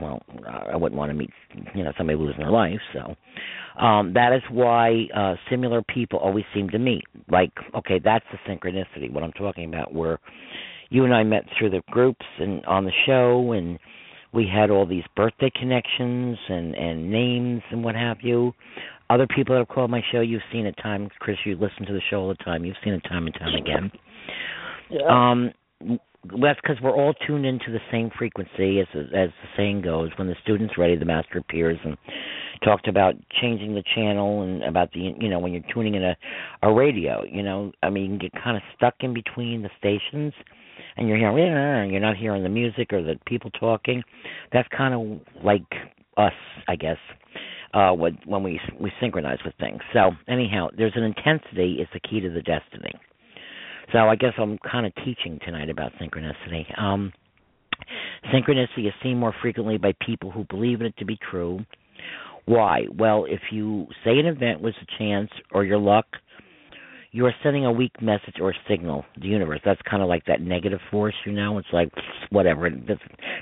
Well, 0.00 0.20
I 0.46 0.76
wouldn't 0.76 0.98
want 0.98 1.10
to 1.10 1.14
meet, 1.14 1.30
you 1.74 1.84
know, 1.84 1.92
somebody 1.96 2.18
losing 2.18 2.40
their 2.40 2.50
life. 2.50 2.80
So 2.92 3.16
um, 3.82 4.12
that 4.14 4.32
is 4.32 4.42
why 4.50 5.06
uh, 5.14 5.34
similar 5.50 5.82
people 5.82 6.18
always 6.18 6.44
seem 6.54 6.68
to 6.70 6.78
meet. 6.78 7.04
Like, 7.30 7.52
okay, 7.74 8.00
that's 8.02 8.24
the 8.32 8.38
synchronicity. 8.50 9.10
What 9.12 9.24
I'm 9.24 9.32
talking 9.32 9.64
about, 9.64 9.94
where 9.94 10.18
you 10.90 11.04
and 11.04 11.14
I 11.14 11.22
met 11.22 11.44
through 11.58 11.70
the 11.70 11.82
groups 11.90 12.24
and 12.38 12.64
on 12.66 12.84
the 12.84 12.92
show, 13.06 13.52
and 13.52 13.78
we 14.32 14.46
had 14.52 14.70
all 14.70 14.86
these 14.86 15.04
birthday 15.16 15.50
connections 15.58 16.38
and 16.48 16.74
and 16.74 17.10
names 17.10 17.62
and 17.70 17.82
what 17.82 17.94
have 17.94 18.18
you. 18.22 18.52
Other 19.10 19.26
people 19.26 19.54
that 19.54 19.60
have 19.60 19.68
called 19.68 19.90
my 19.90 20.02
show, 20.12 20.20
you've 20.20 20.42
seen 20.52 20.66
it 20.66 20.74
time. 20.82 21.08
Chris, 21.18 21.38
you 21.46 21.54
listen 21.54 21.86
to 21.86 21.94
the 21.94 22.02
show 22.10 22.20
all 22.20 22.28
the 22.28 22.44
time. 22.44 22.64
You've 22.64 22.76
seen 22.84 22.92
it 22.92 23.00
time 23.08 23.26
and 23.26 23.34
time 23.34 23.54
again. 23.54 23.90
yeah. 24.90 25.30
Um, 25.30 25.98
that's 26.24 26.60
because 26.60 26.76
we're 26.82 26.94
all 26.94 27.14
tuned 27.26 27.46
into 27.46 27.70
the 27.70 27.80
same 27.90 28.10
frequency, 28.16 28.80
as 28.80 28.86
as 28.94 29.30
the 29.30 29.48
saying 29.56 29.82
goes. 29.82 30.10
When 30.16 30.28
the 30.28 30.34
student's 30.42 30.76
ready, 30.76 30.96
the 30.96 31.04
master 31.04 31.38
appears, 31.38 31.78
and 31.84 31.96
talked 32.64 32.88
about 32.88 33.14
changing 33.40 33.74
the 33.74 33.84
channel 33.94 34.42
and 34.42 34.62
about 34.64 34.92
the 34.92 35.14
you 35.18 35.28
know 35.28 35.38
when 35.38 35.52
you're 35.52 35.62
tuning 35.72 35.94
in 35.94 36.04
a 36.04 36.16
a 36.62 36.72
radio. 36.72 37.24
You 37.24 37.42
know, 37.42 37.72
I 37.82 37.90
mean, 37.90 38.04
you 38.04 38.08
can 38.10 38.18
get 38.18 38.42
kind 38.42 38.56
of 38.56 38.62
stuck 38.76 38.94
in 39.00 39.14
between 39.14 39.62
the 39.62 39.70
stations, 39.78 40.32
and 40.96 41.08
you're 41.08 41.18
hearing 41.18 41.38
"Eh," 41.38 41.92
you're 41.92 42.00
not 42.00 42.16
hearing 42.16 42.42
the 42.42 42.48
music 42.48 42.92
or 42.92 43.02
the 43.02 43.14
people 43.26 43.50
talking. 43.52 44.02
That's 44.52 44.68
kind 44.76 44.94
of 44.94 45.44
like 45.44 45.66
us, 46.16 46.32
I 46.66 46.76
guess. 46.76 46.98
Uh, 47.74 47.92
when 47.92 48.18
when 48.24 48.42
we 48.42 48.58
we 48.80 48.90
synchronize 49.00 49.38
with 49.44 49.54
things. 49.60 49.80
So 49.92 50.10
anyhow, 50.26 50.68
there's 50.76 50.94
an 50.96 51.04
intensity 51.04 51.74
is 51.80 51.88
the 51.92 52.00
key 52.00 52.20
to 52.20 52.30
the 52.30 52.42
destiny. 52.42 52.92
So 53.92 53.98
I 53.98 54.16
guess 54.16 54.32
I'm 54.38 54.58
kind 54.58 54.86
of 54.86 54.92
teaching 55.04 55.38
tonight 55.44 55.70
about 55.70 55.92
synchronicity. 56.00 56.78
Um, 56.78 57.12
synchronicity 58.32 58.86
is 58.86 58.92
seen 59.02 59.18
more 59.18 59.34
frequently 59.40 59.78
by 59.78 59.92
people 60.04 60.30
who 60.30 60.44
believe 60.50 60.80
in 60.80 60.86
it 60.86 60.96
to 60.98 61.04
be 61.04 61.18
true. 61.30 61.60
Why? 62.44 62.82
Well, 62.96 63.24
if 63.28 63.40
you 63.50 63.86
say 64.04 64.18
an 64.18 64.26
event 64.26 64.60
was 64.60 64.74
a 64.82 64.98
chance 64.98 65.30
or 65.52 65.64
your 65.64 65.78
luck, 65.78 66.06
you 67.10 67.24
are 67.24 67.34
sending 67.42 67.64
a 67.64 67.72
weak 67.72 68.02
message 68.02 68.36
or 68.40 68.54
signal 68.68 69.04
to 69.14 69.20
the 69.20 69.28
universe. 69.28 69.60
That's 69.64 69.80
kind 69.88 70.02
of 70.02 70.08
like 70.08 70.24
that 70.26 70.42
negative 70.42 70.80
force, 70.90 71.14
you 71.24 71.32
know. 71.32 71.58
It's 71.58 71.68
like 71.72 71.90
whatever. 72.30 72.68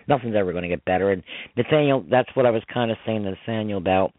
Nothing's 0.08 0.36
ever 0.36 0.52
going 0.52 0.62
to 0.62 0.68
get 0.68 0.84
better. 0.84 1.10
And 1.10 1.22
Nathaniel, 1.56 2.04
that's 2.08 2.28
what 2.34 2.46
I 2.46 2.50
was 2.50 2.62
kind 2.72 2.90
of 2.90 2.96
saying 3.04 3.24
to 3.24 3.30
Nathaniel 3.30 3.78
about. 3.78 4.12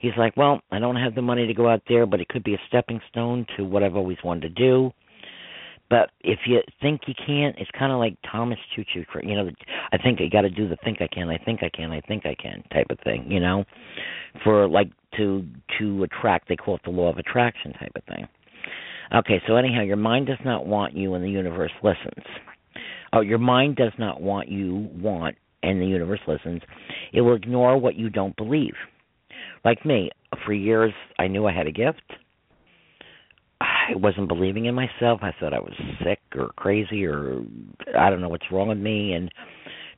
He's 0.00 0.12
like, 0.16 0.36
well, 0.36 0.60
I 0.72 0.78
don't 0.78 0.96
have 0.96 1.14
the 1.14 1.22
money 1.22 1.46
to 1.46 1.54
go 1.54 1.68
out 1.68 1.82
there, 1.88 2.06
but 2.06 2.20
it 2.20 2.28
could 2.28 2.42
be 2.42 2.54
a 2.54 2.60
stepping 2.68 3.00
stone 3.10 3.46
to 3.56 3.64
what 3.64 3.82
I've 3.82 3.96
always 3.96 4.16
wanted 4.24 4.42
to 4.42 4.48
do. 4.48 4.92
But 5.90 6.12
if 6.20 6.38
you 6.46 6.60
think 6.80 7.02
you 7.08 7.14
can't, 7.14 7.56
it's 7.58 7.70
kind 7.76 7.92
of 7.92 7.98
like 7.98 8.16
Thomas 8.30 8.58
Choo. 8.74 8.84
You 9.22 9.34
know, 9.34 9.50
I 9.92 9.98
think 9.98 10.20
I 10.20 10.28
got 10.32 10.42
to 10.42 10.50
do 10.50 10.68
the 10.68 10.76
think 10.84 11.02
I 11.02 11.08
can, 11.12 11.28
I 11.28 11.36
think 11.38 11.62
I 11.62 11.68
can, 11.68 11.90
I 11.90 12.00
think 12.00 12.24
I 12.24 12.36
can 12.40 12.62
type 12.72 12.86
of 12.90 12.98
thing. 13.00 13.26
You 13.28 13.40
know, 13.40 13.64
for 14.44 14.68
like 14.68 14.90
to 15.16 15.44
to 15.78 16.04
attract. 16.04 16.48
They 16.48 16.56
call 16.56 16.76
it 16.76 16.82
the 16.84 16.90
law 16.90 17.10
of 17.10 17.18
attraction 17.18 17.72
type 17.72 17.92
of 17.96 18.04
thing. 18.04 18.26
Okay, 19.12 19.42
so 19.48 19.56
anyhow, 19.56 19.82
your 19.82 19.96
mind 19.96 20.28
does 20.28 20.38
not 20.44 20.66
want 20.66 20.94
you, 20.94 21.14
and 21.14 21.24
the 21.24 21.28
universe 21.28 21.72
listens. 21.82 22.24
Oh, 23.12 23.20
your 23.20 23.38
mind 23.38 23.74
does 23.74 23.92
not 23.98 24.22
want 24.22 24.48
you 24.48 24.88
want, 24.94 25.34
and 25.64 25.80
the 25.80 25.86
universe 25.86 26.20
listens. 26.28 26.62
It 27.12 27.22
will 27.22 27.34
ignore 27.34 27.76
what 27.76 27.96
you 27.96 28.08
don't 28.08 28.36
believe. 28.36 28.74
Like 29.64 29.84
me, 29.84 30.10
for 30.46 30.52
years 30.52 30.92
I 31.18 31.26
knew 31.26 31.46
I 31.46 31.52
had 31.52 31.66
a 31.66 31.72
gift. 31.72 32.02
I 33.90 33.96
wasn't 33.96 34.28
believing 34.28 34.66
in 34.66 34.74
myself. 34.74 35.20
I 35.22 35.32
thought 35.38 35.52
I 35.52 35.58
was 35.58 35.74
sick 36.04 36.20
or 36.34 36.50
crazy 36.56 37.04
or 37.04 37.42
I 37.98 38.10
don't 38.10 38.20
know 38.20 38.28
what's 38.28 38.50
wrong 38.50 38.68
with 38.68 38.78
me. 38.78 39.12
And 39.12 39.30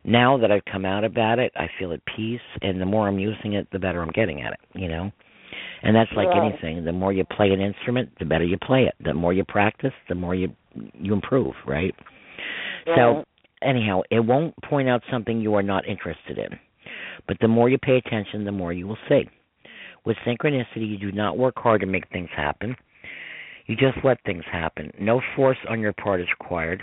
now 0.05 0.39
that 0.39 0.51
I've 0.51 0.65
come 0.65 0.85
out 0.85 1.05
about 1.05 1.39
it, 1.39 1.53
I 1.57 1.69
feel 1.79 1.93
at 1.93 2.01
peace. 2.17 2.41
And 2.63 2.81
the 2.81 2.87
more 2.87 3.09
I'm 3.09 3.19
using 3.19 3.55
it, 3.55 3.69
the 3.73 3.79
better 3.79 4.03
I'm 4.03 4.11
getting 4.11 4.43
at 4.43 4.53
it. 4.55 4.61
You 4.75 4.89
know. 4.89 5.11
And 5.83 5.95
that's 5.95 6.13
like 6.13 6.29
Right. 6.29 6.45
anything. 6.45 6.85
The 6.85 6.93
more 6.93 7.13
you 7.13 7.25
play 7.25 7.53
an 7.53 7.61
instrument, 7.61 8.11
the 8.19 8.25
better 8.25 8.45
you 8.45 8.57
play 8.57 8.85
it. 8.85 8.95
The 9.01 9.15
more 9.15 9.33
you 9.33 9.45
practice, 9.45 9.93
the 10.09 10.15
more 10.15 10.35
you 10.35 10.55
you 10.95 11.13
improve, 11.13 11.55
right? 11.67 11.95
So 12.97 13.25
anyhow, 13.61 14.03
it 14.11 14.21
won't 14.21 14.55
point 14.63 14.89
out 14.89 15.03
something 15.11 15.41
you 15.41 15.55
are 15.55 15.63
not 15.63 15.87
interested 15.87 16.39
in. 16.39 16.59
But 17.29 17.39
the 17.41 17.49
more 17.49 17.69
you 17.69 17.79
pay 17.79 17.97
attention, 17.99 18.45
the 18.45 18.53
more 18.53 18.73
you 18.73 18.87
will 18.87 18.99
see. 19.09 19.29
With 20.05 20.17
synchronicity, 20.27 20.89
you 20.89 20.99
do 20.99 21.13
not 21.13 21.39
work 21.39 21.59
hard 21.59 21.81
to 21.83 21.87
make 21.87 22.09
things 22.09 22.31
happen. 22.35 22.77
You 23.67 23.77
just 23.77 23.99
let 24.05 24.19
things 24.25 24.45
happen. 24.51 24.91
No 25.01 25.21
force 25.37 25.59
on 25.69 25.81
your 25.81 25.93
part 25.93 26.21
is 26.21 26.27
required. 26.39 26.83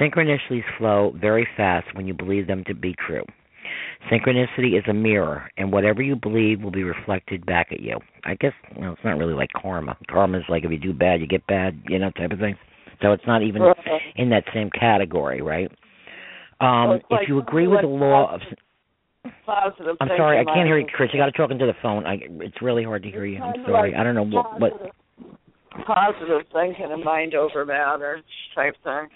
Synchronicities 0.00 0.64
flow 0.78 1.14
very 1.20 1.46
fast 1.56 1.94
when 1.94 2.06
you 2.06 2.14
believe 2.14 2.46
them 2.46 2.64
to 2.66 2.74
be 2.74 2.94
true. 3.06 3.24
Synchronicity 4.10 4.76
is 4.76 4.84
a 4.88 4.92
mirror, 4.92 5.50
and 5.56 5.72
whatever 5.72 6.02
you 6.02 6.16
believe 6.16 6.60
will 6.60 6.72
be 6.72 6.82
reflected 6.82 7.46
back 7.46 7.68
at 7.70 7.80
you. 7.80 7.98
I 8.24 8.34
guess 8.34 8.52
well, 8.76 8.92
it's 8.92 9.04
not 9.04 9.16
really 9.16 9.34
like 9.34 9.50
karma. 9.54 9.96
Karma 10.10 10.38
is 10.38 10.44
like 10.48 10.64
if 10.64 10.70
you 10.70 10.78
do 10.78 10.92
bad, 10.92 11.20
you 11.20 11.26
get 11.26 11.46
bad, 11.46 11.80
you 11.88 11.98
know, 11.98 12.10
type 12.10 12.32
of 12.32 12.40
thing. 12.40 12.56
So 13.00 13.12
it's 13.12 13.26
not 13.26 13.42
even 13.42 13.62
Right. 13.62 13.76
in 14.16 14.30
that 14.30 14.44
same 14.52 14.70
category, 14.70 15.40
right? 15.40 15.70
Um, 16.60 16.90
like 16.90 17.02
if 17.10 17.28
you 17.28 17.38
agree 17.38 17.66
with 17.66 17.82
the 17.82 17.88
law 17.88 18.34
of. 18.34 18.40
I'm 19.48 20.08
sorry, 20.16 20.40
I 20.40 20.44
can't 20.44 20.66
hear 20.66 20.78
you. 20.78 20.86
Chris. 20.92 21.10
You 21.12 21.20
got 21.20 21.26
to 21.26 21.32
talk 21.32 21.50
into 21.50 21.66
the 21.66 21.74
phone. 21.80 22.06
I, 22.06 22.18
it's 22.40 22.60
really 22.60 22.82
hard 22.82 23.02
to 23.04 23.10
hear 23.10 23.24
you. 23.24 23.40
I'm 23.40 23.64
sorry. 23.64 23.94
I 23.94 24.02
don't 24.02 24.14
know 24.14 24.24
what, 24.24 24.60
what. 24.60 24.72
Positive- 25.86 26.46
thinking 26.52 26.92
and 26.92 27.04
mind 27.04 27.34
over 27.34 27.64
matter 27.64 28.20
type 28.54 28.74
thing. 28.84 29.08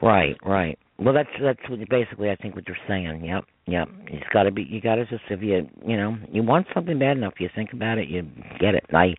Right, 0.00 0.36
right. 0.44 0.78
Well, 0.98 1.14
that's 1.14 1.28
that's 1.40 1.58
what 1.68 1.78
basically 1.88 2.30
I 2.30 2.36
think 2.36 2.54
what 2.54 2.66
you're 2.66 2.76
saying. 2.86 3.24
Yep, 3.24 3.44
yep. 3.66 3.88
It's 4.06 4.26
got 4.32 4.44
to 4.44 4.52
be. 4.52 4.62
You 4.62 4.80
got 4.80 4.96
to 4.96 5.06
just 5.06 5.22
if 5.30 5.42
you 5.42 5.68
you 5.84 5.96
know 5.96 6.16
you 6.30 6.42
want 6.42 6.66
something 6.74 6.98
bad 6.98 7.16
enough, 7.16 7.34
you 7.38 7.48
think 7.54 7.72
about 7.72 7.98
it, 7.98 8.08
you 8.08 8.22
get 8.60 8.74
it. 8.74 8.84
I, 8.92 9.14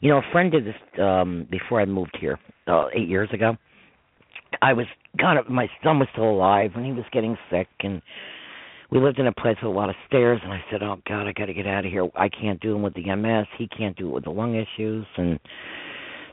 you 0.00 0.10
know, 0.10 0.18
a 0.18 0.32
friend 0.32 0.52
did 0.52 0.64
this 0.66 0.74
um 1.00 1.46
before 1.50 1.80
I 1.80 1.84
moved 1.86 2.16
here 2.20 2.38
uh, 2.66 2.86
eight 2.94 3.08
years 3.08 3.28
ago. 3.32 3.56
I 4.62 4.72
was 4.72 4.86
God, 5.18 5.36
my 5.48 5.68
son 5.82 5.98
was 5.98 6.08
still 6.12 6.30
alive 6.30 6.72
when 6.74 6.84
he 6.84 6.92
was 6.92 7.04
getting 7.12 7.36
sick, 7.50 7.68
and 7.80 8.00
we 8.90 9.00
lived 9.00 9.18
in 9.18 9.26
a 9.26 9.32
place 9.32 9.56
with 9.62 9.72
a 9.72 9.74
lot 9.74 9.88
of 9.88 9.96
stairs. 10.06 10.40
And 10.42 10.52
I 10.52 10.64
said, 10.70 10.82
"Oh 10.82 10.96
God, 11.08 11.26
I 11.26 11.32
got 11.32 11.46
to 11.46 11.54
get 11.54 11.66
out 11.66 11.84
of 11.84 11.90
here. 11.90 12.08
I 12.14 12.28
can't 12.28 12.60
do 12.60 12.76
it 12.76 12.80
with 12.80 12.94
the 12.94 13.14
MS. 13.14 13.46
He 13.58 13.68
can't 13.68 13.96
do 13.96 14.08
it 14.08 14.12
with 14.12 14.24
the 14.24 14.30
lung 14.30 14.54
issues." 14.54 15.06
And 15.16 15.38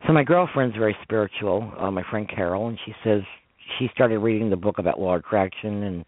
so 0.05 0.13
my 0.13 0.23
girlfriend's 0.23 0.75
very 0.75 0.95
spiritual, 1.03 1.71
uh, 1.77 1.91
my 1.91 2.03
friend 2.09 2.27
Carol, 2.27 2.67
and 2.67 2.77
she 2.85 2.93
says 3.03 3.21
she 3.79 3.89
started 3.93 4.19
reading 4.19 4.49
the 4.49 4.55
book 4.55 4.79
about 4.79 4.99
law 4.99 5.15
of 5.15 5.21
attraction, 5.21 5.83
and 5.83 6.05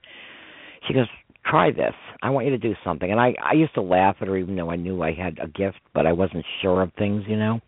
she 0.88 0.94
goes, 0.94 1.08
"Try 1.46 1.72
this. 1.72 1.94
I 2.22 2.30
want 2.30 2.46
you 2.46 2.52
to 2.52 2.58
do 2.58 2.76
something." 2.84 3.12
And 3.12 3.20
I 3.20 3.36
I 3.42 3.54
used 3.54 3.74
to 3.76 3.82
laugh 3.82 4.18
at 4.22 4.28
her, 4.28 4.38
even 4.38 4.56
though 4.56 4.72
I 4.72 4.76
knew 4.76 5.02
I 5.02 5.14
had 5.14 5.40
a 5.42 5.48
gift, 5.48 5.80
but 5.94 6.06
I 6.06 6.14
wasn't 6.14 6.46
sure 6.62 6.82
of 6.82 6.92
things, 6.94 7.24
you 7.28 7.38
know. 7.38 7.62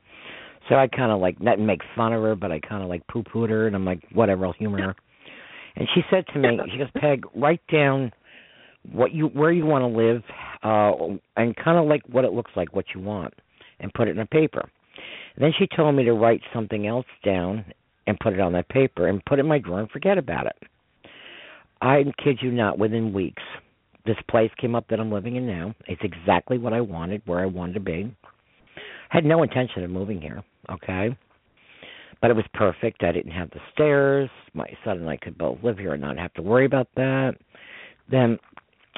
So 0.69 0.75
I 0.75 0.87
kind 0.87 1.11
of 1.11 1.19
like 1.19 1.39
not 1.41 1.59
make 1.59 1.81
fun 1.95 2.13
of 2.13 2.21
her, 2.23 2.35
but 2.35 2.51
I 2.51 2.59
kind 2.59 2.83
of 2.83 2.89
like 2.89 3.05
poo 3.07 3.23
pooed 3.23 3.49
her, 3.49 3.67
and 3.67 3.75
I'm 3.75 3.85
like, 3.85 4.01
whatever, 4.13 4.45
I'll 4.45 4.53
humor 4.53 4.81
her. 4.81 4.95
And 5.75 5.87
she 5.93 6.01
said 6.09 6.25
to 6.33 6.39
me, 6.39 6.57
she 6.71 6.77
goes, 6.77 6.87
Peg, 6.97 7.25
write 7.35 7.61
down 7.71 8.11
what 8.91 9.13
you 9.13 9.27
where 9.27 9.51
you 9.51 9.65
want 9.65 9.81
to 9.81 9.87
live, 9.87 10.23
uh, 10.63 11.15
and 11.37 11.55
kind 11.55 11.77
of 11.77 11.85
like 11.85 12.01
what 12.09 12.25
it 12.25 12.33
looks 12.33 12.51
like, 12.55 12.75
what 12.75 12.85
you 12.93 13.01
want, 13.01 13.33
and 13.79 13.93
put 13.93 14.07
it 14.07 14.11
in 14.11 14.19
a 14.19 14.25
paper. 14.25 14.69
then 15.37 15.51
she 15.57 15.67
told 15.75 15.95
me 15.95 16.03
to 16.05 16.13
write 16.13 16.41
something 16.53 16.87
else 16.87 17.05
down 17.23 17.65
and 18.07 18.19
put 18.19 18.33
it 18.33 18.39
on 18.39 18.53
that 18.53 18.69
paper 18.69 19.07
and 19.07 19.23
put 19.25 19.39
it 19.39 19.41
in 19.41 19.47
my 19.47 19.59
drawer 19.59 19.79
and 19.79 19.89
forget 19.89 20.17
about 20.17 20.45
it. 20.45 21.09
I 21.81 22.03
kid 22.23 22.39
you 22.41 22.51
not, 22.51 22.79
within 22.79 23.13
weeks, 23.13 23.43
this 24.05 24.17
place 24.29 24.51
came 24.59 24.75
up 24.75 24.87
that 24.89 24.99
I'm 24.99 25.11
living 25.11 25.35
in 25.35 25.45
now. 25.45 25.73
It's 25.87 26.01
exactly 26.03 26.57
what 26.57 26.73
I 26.73 26.81
wanted, 26.81 27.21
where 27.25 27.39
I 27.39 27.47
wanted 27.47 27.73
to 27.73 27.79
be. 27.79 28.15
I 28.77 29.17
had 29.17 29.25
no 29.25 29.43
intention 29.43 29.83
of 29.83 29.89
moving 29.89 30.21
here, 30.21 30.43
okay? 30.69 31.15
but 32.21 32.31
it 32.31 32.35
was 32.35 32.45
perfect. 32.53 33.03
I 33.03 33.11
didn't 33.11 33.33
have 33.33 33.49
the 33.51 33.59
stairs. 33.73 34.29
My 34.53 34.67
son 34.83 34.97
and 34.97 35.09
I 35.09 35.17
could 35.17 35.37
both 35.37 35.59
live 35.63 35.77
here 35.77 35.93
and 35.93 36.01
not 36.01 36.17
have 36.17 36.33
to 36.33 36.41
worry 36.41 36.65
about 36.65 36.87
that. 36.95 37.33
Then 38.09 38.39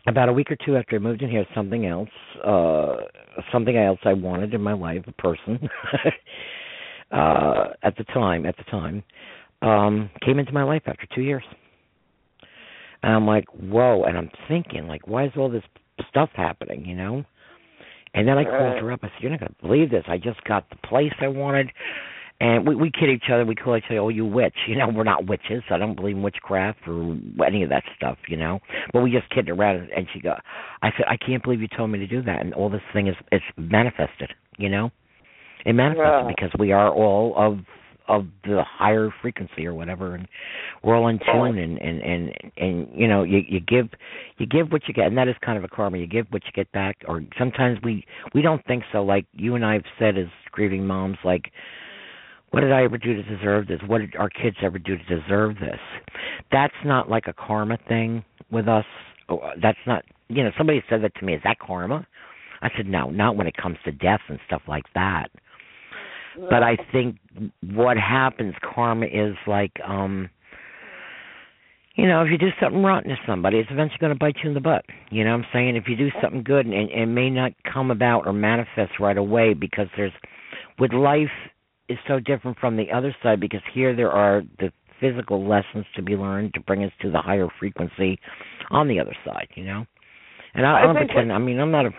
about 0.07 0.29
a 0.29 0.33
week 0.33 0.49
or 0.51 0.57
two 0.65 0.77
after 0.77 0.95
I 0.95 0.99
moved 0.99 1.21
in 1.21 1.29
here, 1.29 1.45
something 1.53 1.85
else, 1.85 2.09
uh 2.43 2.95
something 3.51 3.77
else 3.77 3.99
I 4.03 4.13
wanted 4.13 4.53
in 4.53 4.61
my 4.61 4.73
life, 4.73 5.03
a 5.07 5.11
person, 5.13 5.69
uh 7.11 7.67
at 7.83 7.95
the 7.97 8.03
time, 8.05 8.45
at 8.45 8.57
the 8.57 8.63
time, 8.63 9.03
um, 9.61 10.09
came 10.25 10.39
into 10.39 10.51
my 10.51 10.63
life 10.63 10.83
after 10.85 11.07
two 11.13 11.21
years. 11.21 11.43
And 13.03 13.13
I'm 13.13 13.27
like, 13.27 13.45
whoa, 13.49 14.03
and 14.03 14.17
I'm 14.17 14.31
thinking, 14.47 14.87
like, 14.87 15.07
why 15.07 15.25
is 15.25 15.31
all 15.37 15.49
this 15.49 15.63
stuff 16.09 16.29
happening, 16.33 16.85
you 16.85 16.95
know? 16.95 17.23
And 18.13 18.27
then 18.27 18.37
I 18.37 18.43
called 18.43 18.81
her 18.81 18.91
up. 18.91 19.01
I 19.03 19.07
said, 19.09 19.21
"You're 19.21 19.31
not 19.31 19.41
going 19.41 19.53
to 19.53 19.67
believe 19.67 19.91
this. 19.91 20.03
I 20.07 20.17
just 20.17 20.43
got 20.45 20.69
the 20.69 20.75
place 20.87 21.13
I 21.21 21.27
wanted." 21.27 21.71
And 22.39 22.67
we 22.67 22.75
we 22.75 22.91
kid 22.91 23.09
each 23.09 23.29
other. 23.31 23.45
We 23.45 23.55
call 23.55 23.75
each 23.77 23.85
other, 23.89 23.99
"Oh, 23.99 24.09
you 24.09 24.25
witch." 24.25 24.55
You 24.67 24.75
know, 24.75 24.87
we're 24.89 25.03
not 25.03 25.25
witches. 25.27 25.63
So 25.67 25.73
I 25.75 25.79
don't 25.79 25.95
believe 25.95 26.15
in 26.17 26.21
witchcraft 26.21 26.87
or 26.87 27.17
any 27.45 27.63
of 27.63 27.69
that 27.69 27.83
stuff. 27.95 28.17
You 28.27 28.37
know, 28.37 28.59
but 28.93 29.01
we 29.01 29.11
just 29.11 29.29
kidded 29.29 29.49
around. 29.49 29.89
And 29.95 30.07
she 30.13 30.19
go, 30.19 30.35
"I 30.83 30.91
said, 30.95 31.05
I 31.07 31.17
can't 31.17 31.41
believe 31.43 31.61
you 31.61 31.67
told 31.75 31.89
me 31.89 31.97
to 31.99 32.07
do 32.07 32.21
that." 32.23 32.41
And 32.41 32.53
all 32.53 32.69
this 32.69 32.81
thing 32.93 33.07
is 33.07 33.15
it's 33.31 33.43
manifested. 33.57 34.33
You 34.57 34.69
know, 34.69 34.91
it 35.65 35.73
manifested 35.73 36.25
Yeah. 36.25 36.27
because 36.27 36.51
we 36.59 36.71
are 36.71 36.89
all 36.91 37.33
of 37.35 37.59
of 38.07 38.25
the 38.45 38.63
higher 38.63 39.09
frequency 39.21 39.65
or 39.67 39.73
whatever, 39.73 40.15
and 40.15 40.27
we're 40.83 40.95
all 40.95 41.07
in 41.07 41.19
tune. 41.19 41.57
And 41.57 41.77
and 41.81 42.01
and 42.01 42.33
and 42.57 42.87
you 42.93 43.07
know, 43.07 43.23
you 43.23 43.39
you 43.47 43.59
give 43.59 43.89
you 44.37 44.45
give 44.45 44.71
what 44.71 44.87
you 44.87 44.93
get, 44.93 45.07
and 45.07 45.17
that 45.17 45.27
is 45.27 45.35
kind 45.41 45.57
of 45.57 45.63
a 45.63 45.67
karma. 45.67 45.97
You 45.97 46.07
give 46.07 46.27
what 46.29 46.45
you 46.45 46.51
get 46.53 46.71
back, 46.71 46.97
or 47.07 47.23
sometimes 47.37 47.79
we 47.83 48.05
we 48.33 48.41
don't 48.41 48.63
think 48.65 48.83
so. 48.91 49.03
Like 49.03 49.25
you 49.33 49.55
and 49.55 49.65
I 49.65 49.73
have 49.73 49.85
said 49.99 50.17
as 50.17 50.27
grieving 50.51 50.85
moms, 50.87 51.17
like, 51.23 51.51
what 52.51 52.61
did 52.61 52.71
I 52.71 52.83
ever 52.83 52.97
do 52.97 53.13
to 53.13 53.23
deserve 53.23 53.67
this? 53.67 53.79
What 53.85 53.99
did 53.99 54.15
our 54.15 54.29
kids 54.29 54.57
ever 54.61 54.79
do 54.79 54.97
to 54.97 55.03
deserve 55.03 55.55
this? 55.55 55.79
That's 56.51 56.73
not 56.85 57.09
like 57.09 57.27
a 57.27 57.33
karma 57.33 57.77
thing 57.87 58.23
with 58.51 58.67
us. 58.67 58.85
Oh, 59.29 59.41
That's 59.61 59.77
not, 59.85 60.03
you 60.29 60.43
know, 60.43 60.51
somebody 60.57 60.81
said 60.89 61.03
that 61.03 61.13
to 61.15 61.25
me. 61.25 61.33
Is 61.33 61.41
that 61.43 61.59
karma? 61.59 62.07
I 62.61 62.69
said 62.75 62.87
no, 62.87 63.09
not 63.09 63.35
when 63.35 63.47
it 63.47 63.55
comes 63.57 63.77
to 63.85 63.91
death 63.91 64.21
and 64.29 64.39
stuff 64.47 64.61
like 64.67 64.85
that. 64.95 65.27
But 66.49 66.63
I 66.63 66.77
think 66.91 67.17
what 67.73 67.97
happens, 67.97 68.53
karma 68.73 69.07
is 69.07 69.35
like, 69.47 69.73
um 69.85 70.29
you 71.95 72.07
know, 72.07 72.21
if 72.21 72.29
you 72.31 72.37
do 72.37 72.49
something 72.61 72.83
rotten 72.83 73.09
to 73.09 73.15
somebody, 73.25 73.57
it's 73.57 73.71
eventually 73.71 73.97
going 73.99 74.13
to 74.13 74.19
bite 74.19 74.35
you 74.43 74.49
in 74.49 74.53
the 74.53 74.61
butt. 74.61 74.85
You 75.09 75.23
know 75.23 75.31
what 75.31 75.45
I'm 75.45 75.51
saying? 75.51 75.75
If 75.75 75.85
you 75.87 75.95
do 75.95 76.09
something 76.21 76.43
good 76.43 76.67
and 76.67 76.75
and 76.75 76.89
it 76.91 77.05
may 77.07 77.31
not 77.31 77.53
come 77.71 77.89
about 77.89 78.27
or 78.27 78.33
manifest 78.33 78.99
right 78.99 79.17
away 79.17 79.55
because 79.55 79.87
there's 79.97 80.11
with 80.77 80.93
life 80.93 81.31
is 81.89 81.97
so 82.07 82.19
different 82.19 82.57
from 82.59 82.75
the 82.75 82.91
other 82.91 83.15
side 83.23 83.39
because 83.39 83.61
here 83.73 83.95
there 83.95 84.11
are 84.11 84.43
the 84.59 84.71
physical 84.99 85.47
lessons 85.47 85.85
to 85.95 86.01
be 86.01 86.15
learned 86.15 86.53
to 86.53 86.59
bring 86.61 86.83
us 86.83 86.91
to 87.01 87.11
the 87.11 87.19
higher 87.19 87.47
frequency 87.59 88.19
on 88.71 88.87
the 88.87 88.99
other 88.99 89.15
side, 89.25 89.47
you 89.55 89.63
know? 89.63 89.85
And 90.53 90.65
I, 90.65 90.71
I 90.71 90.79
I 90.81 90.85
don't 90.87 90.95
pretend 90.95 91.31
I 91.31 91.37
mean 91.37 91.59
I'm 91.59 91.71
not 91.71 91.85
a 91.85 91.91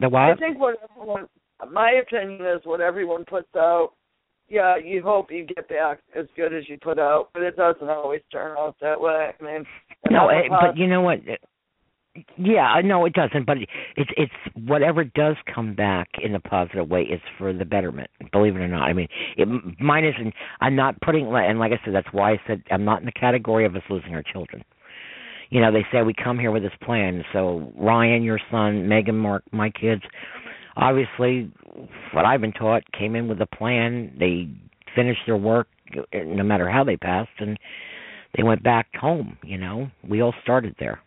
the 0.00 0.08
what? 0.08 0.22
I 0.22 0.34
think 0.34 0.58
what 0.58 0.76
everyone, 0.90 1.28
my 1.70 1.92
opinion 1.92 2.40
is 2.42 2.60
what 2.64 2.80
everyone 2.80 3.24
puts 3.24 3.48
out. 3.56 3.92
Yeah, 4.48 4.76
you 4.76 5.02
hope 5.02 5.30
you 5.30 5.46
get 5.46 5.68
back 5.68 6.00
as 6.14 6.26
good 6.36 6.52
as 6.52 6.68
you 6.68 6.76
put 6.78 6.98
out, 6.98 7.30
but 7.32 7.42
it 7.42 7.56
doesn't 7.56 7.88
always 7.88 8.20
turn 8.30 8.56
out 8.58 8.76
that 8.82 9.00
way. 9.00 9.30
I 9.40 9.42
mean, 9.42 9.64
No, 10.10 10.28
eh, 10.28 10.42
but 10.50 10.76
you 10.76 10.86
know 10.86 11.00
what? 11.00 11.20
Yeah, 12.38 12.62
know 12.80 13.04
it 13.06 13.12
doesn't, 13.12 13.44
but 13.44 13.56
it's 13.96 14.10
it's 14.16 14.32
whatever 14.68 15.02
does 15.02 15.34
come 15.52 15.74
back 15.74 16.08
in 16.22 16.34
a 16.36 16.40
positive 16.40 16.88
way 16.88 17.02
is 17.02 17.20
for 17.38 17.52
the 17.52 17.64
betterment. 17.64 18.08
Believe 18.30 18.54
it 18.54 18.60
or 18.60 18.68
not, 18.68 18.82
I 18.82 18.92
mean, 18.92 19.08
it, 19.36 19.48
mine 19.80 20.04
isn't. 20.04 20.32
I'm 20.60 20.76
not 20.76 21.00
putting, 21.00 21.26
and 21.34 21.58
like 21.58 21.72
I 21.72 21.84
said, 21.84 21.92
that's 21.92 22.12
why 22.12 22.32
I 22.32 22.40
said 22.46 22.62
I'm 22.70 22.84
not 22.84 23.00
in 23.00 23.06
the 23.06 23.12
category 23.12 23.66
of 23.66 23.74
us 23.74 23.82
losing 23.90 24.14
our 24.14 24.22
children. 24.22 24.62
You 25.50 25.60
know, 25.60 25.72
they 25.72 25.84
say 25.92 26.02
we 26.02 26.14
come 26.14 26.38
here 26.38 26.52
with 26.52 26.62
this 26.62 26.72
plan. 26.82 27.24
So 27.32 27.72
Ryan, 27.76 28.22
your 28.22 28.40
son, 28.48 28.88
Megan, 28.88 29.16
Mark, 29.16 29.42
my 29.52 29.70
kids, 29.70 30.02
obviously, 30.76 31.50
what 32.12 32.24
I've 32.24 32.40
been 32.40 32.52
taught, 32.52 32.84
came 32.96 33.16
in 33.16 33.26
with 33.26 33.40
a 33.40 33.46
plan. 33.46 34.14
They 34.20 34.48
finished 34.94 35.20
their 35.26 35.36
work, 35.36 35.66
no 36.12 36.44
matter 36.44 36.70
how 36.70 36.84
they 36.84 36.96
passed, 36.96 37.30
and 37.38 37.58
they 38.36 38.44
went 38.44 38.62
back 38.62 38.86
home. 38.94 39.36
You 39.42 39.58
know, 39.58 39.90
we 40.08 40.22
all 40.22 40.34
started 40.44 40.76
there 40.78 41.00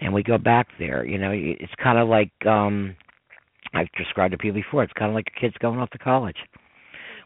and 0.00 0.12
we 0.12 0.22
go 0.22 0.38
back 0.38 0.68
there. 0.78 1.04
You 1.04 1.18
know, 1.18 1.32
it's 1.32 1.72
kind 1.82 1.98
of 1.98 2.08
like 2.08 2.30
um 2.46 2.96
I've 3.74 3.90
described 3.96 4.32
to 4.32 4.38
people 4.38 4.60
before. 4.60 4.82
It's 4.82 4.92
kind 4.94 5.10
of 5.10 5.14
like 5.14 5.26
your 5.34 5.50
kids 5.50 5.58
going 5.60 5.78
off 5.78 5.90
to 5.90 5.98
college. 5.98 6.36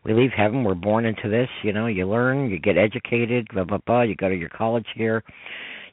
We 0.05 0.14
leave 0.14 0.31
heaven. 0.35 0.64
We're 0.64 0.75
born 0.75 1.05
into 1.05 1.29
this. 1.29 1.49
You 1.62 1.73
know, 1.73 1.87
you 1.87 2.09
learn, 2.09 2.51
you 2.51 2.59
get 2.59 2.79
educated, 2.79 3.49
blah 3.53 3.64
blah 3.64 3.79
blah. 3.87 4.03
You 4.03 4.14
go 4.16 4.29
to 4.29 4.37
your 4.37 4.49
college 4.49 4.87
here, 4.95 5.23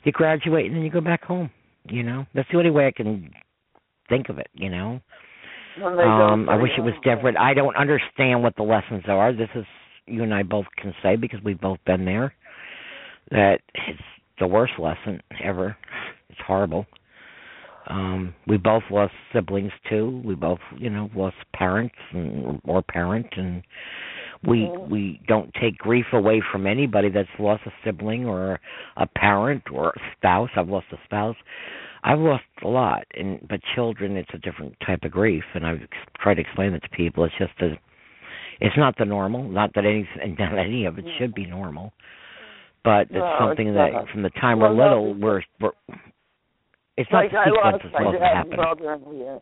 you 0.03 0.11
graduate, 0.11 0.65
and 0.67 0.75
then 0.75 0.83
you 0.83 0.91
go 0.91 1.01
back 1.01 1.23
home. 1.23 1.49
You 1.89 2.03
know, 2.03 2.25
that's 2.33 2.47
the 2.51 2.57
only 2.57 2.69
way 2.69 2.87
I 2.87 2.91
can 2.91 3.31
think 4.09 4.29
of 4.29 4.39
it. 4.39 4.47
You 4.53 4.69
know, 4.69 4.99
when 5.79 5.97
they 5.97 6.03
go 6.03 6.09
um, 6.09 6.49
I 6.49 6.55
wish 6.55 6.71
it 6.77 6.81
was 6.81 6.93
different. 7.03 7.37
I 7.37 7.53
don't 7.53 7.75
understand 7.75 8.43
what 8.43 8.55
the 8.55 8.63
lessons 8.63 9.03
are. 9.07 9.33
This 9.33 9.49
is 9.55 9.65
you 10.05 10.23
and 10.23 10.33
I 10.33 10.43
both 10.43 10.65
can 10.77 10.93
say 11.03 11.15
because 11.15 11.39
we've 11.43 11.59
both 11.59 11.79
been 11.85 12.05
there. 12.05 12.33
That 13.31 13.59
it's 13.73 13.99
the 14.39 14.47
worst 14.47 14.73
lesson 14.79 15.21
ever. 15.43 15.75
It's 16.29 16.39
horrible. 16.45 16.85
Um, 17.89 18.33
we 18.47 18.57
both 18.57 18.83
lost 18.91 19.13
siblings 19.33 19.71
too. 19.89 20.21
We 20.25 20.35
both, 20.35 20.59
you 20.77 20.89
know, 20.89 21.09
lost 21.15 21.37
parents 21.53 21.95
and, 22.11 22.59
or 22.65 22.81
parent, 22.81 23.27
and 23.37 23.63
we 24.45 24.69
we 24.89 25.21
don't 25.27 25.51
take 25.59 25.77
grief 25.77 26.05
away 26.13 26.43
from 26.51 26.67
anybody 26.67 27.09
that's 27.09 27.29
lost 27.39 27.63
a 27.65 27.71
sibling 27.85 28.25
or 28.25 28.59
a 28.97 29.07
parent 29.07 29.63
or 29.71 29.89
a 29.89 29.99
spouse. 30.17 30.49
I've 30.57 30.67
lost 30.69 30.87
a 30.91 30.97
spouse. 31.05 31.37
I've 32.03 32.19
lost 32.19 32.43
a 32.63 32.67
lot, 32.67 33.05
and 33.15 33.39
but 33.47 33.59
children, 33.75 34.17
it's 34.17 34.29
a 34.33 34.37
different 34.37 34.75
type 34.85 35.03
of 35.03 35.11
grief, 35.11 35.43
and 35.53 35.65
I've 35.65 35.79
tried 36.19 36.35
to 36.35 36.41
explain 36.41 36.73
it 36.73 36.81
to 36.81 36.89
people. 36.89 37.23
It's 37.23 37.33
just 37.39 37.53
a, 37.61 37.77
it's 38.59 38.77
not 38.77 38.95
the 38.97 39.05
normal. 39.05 39.49
Not 39.49 39.73
that 39.75 39.85
any, 39.85 40.07
not 40.39 40.57
any 40.57 40.85
of 40.85 40.99
it 40.99 41.05
should 41.17 41.33
be 41.33 41.45
normal, 41.45 41.93
but 42.83 43.01
it's 43.03 43.13
No, 43.13 43.37
something 43.39 43.69
it's 43.69 43.77
that 43.77 43.91
not. 43.93 44.09
from 44.09 44.23
the 44.23 44.29
time 44.31 44.59
we're 44.59 44.69
little, 44.69 45.15
we're, 45.15 45.41
we're 45.59 45.71
it's 46.97 47.09
not 47.11 47.23
like 47.25 47.33
I 47.33 47.49
lost 47.49 47.83
my 47.93 48.11
dad 48.11 48.55
brother 48.55 48.93
in. 48.93 49.39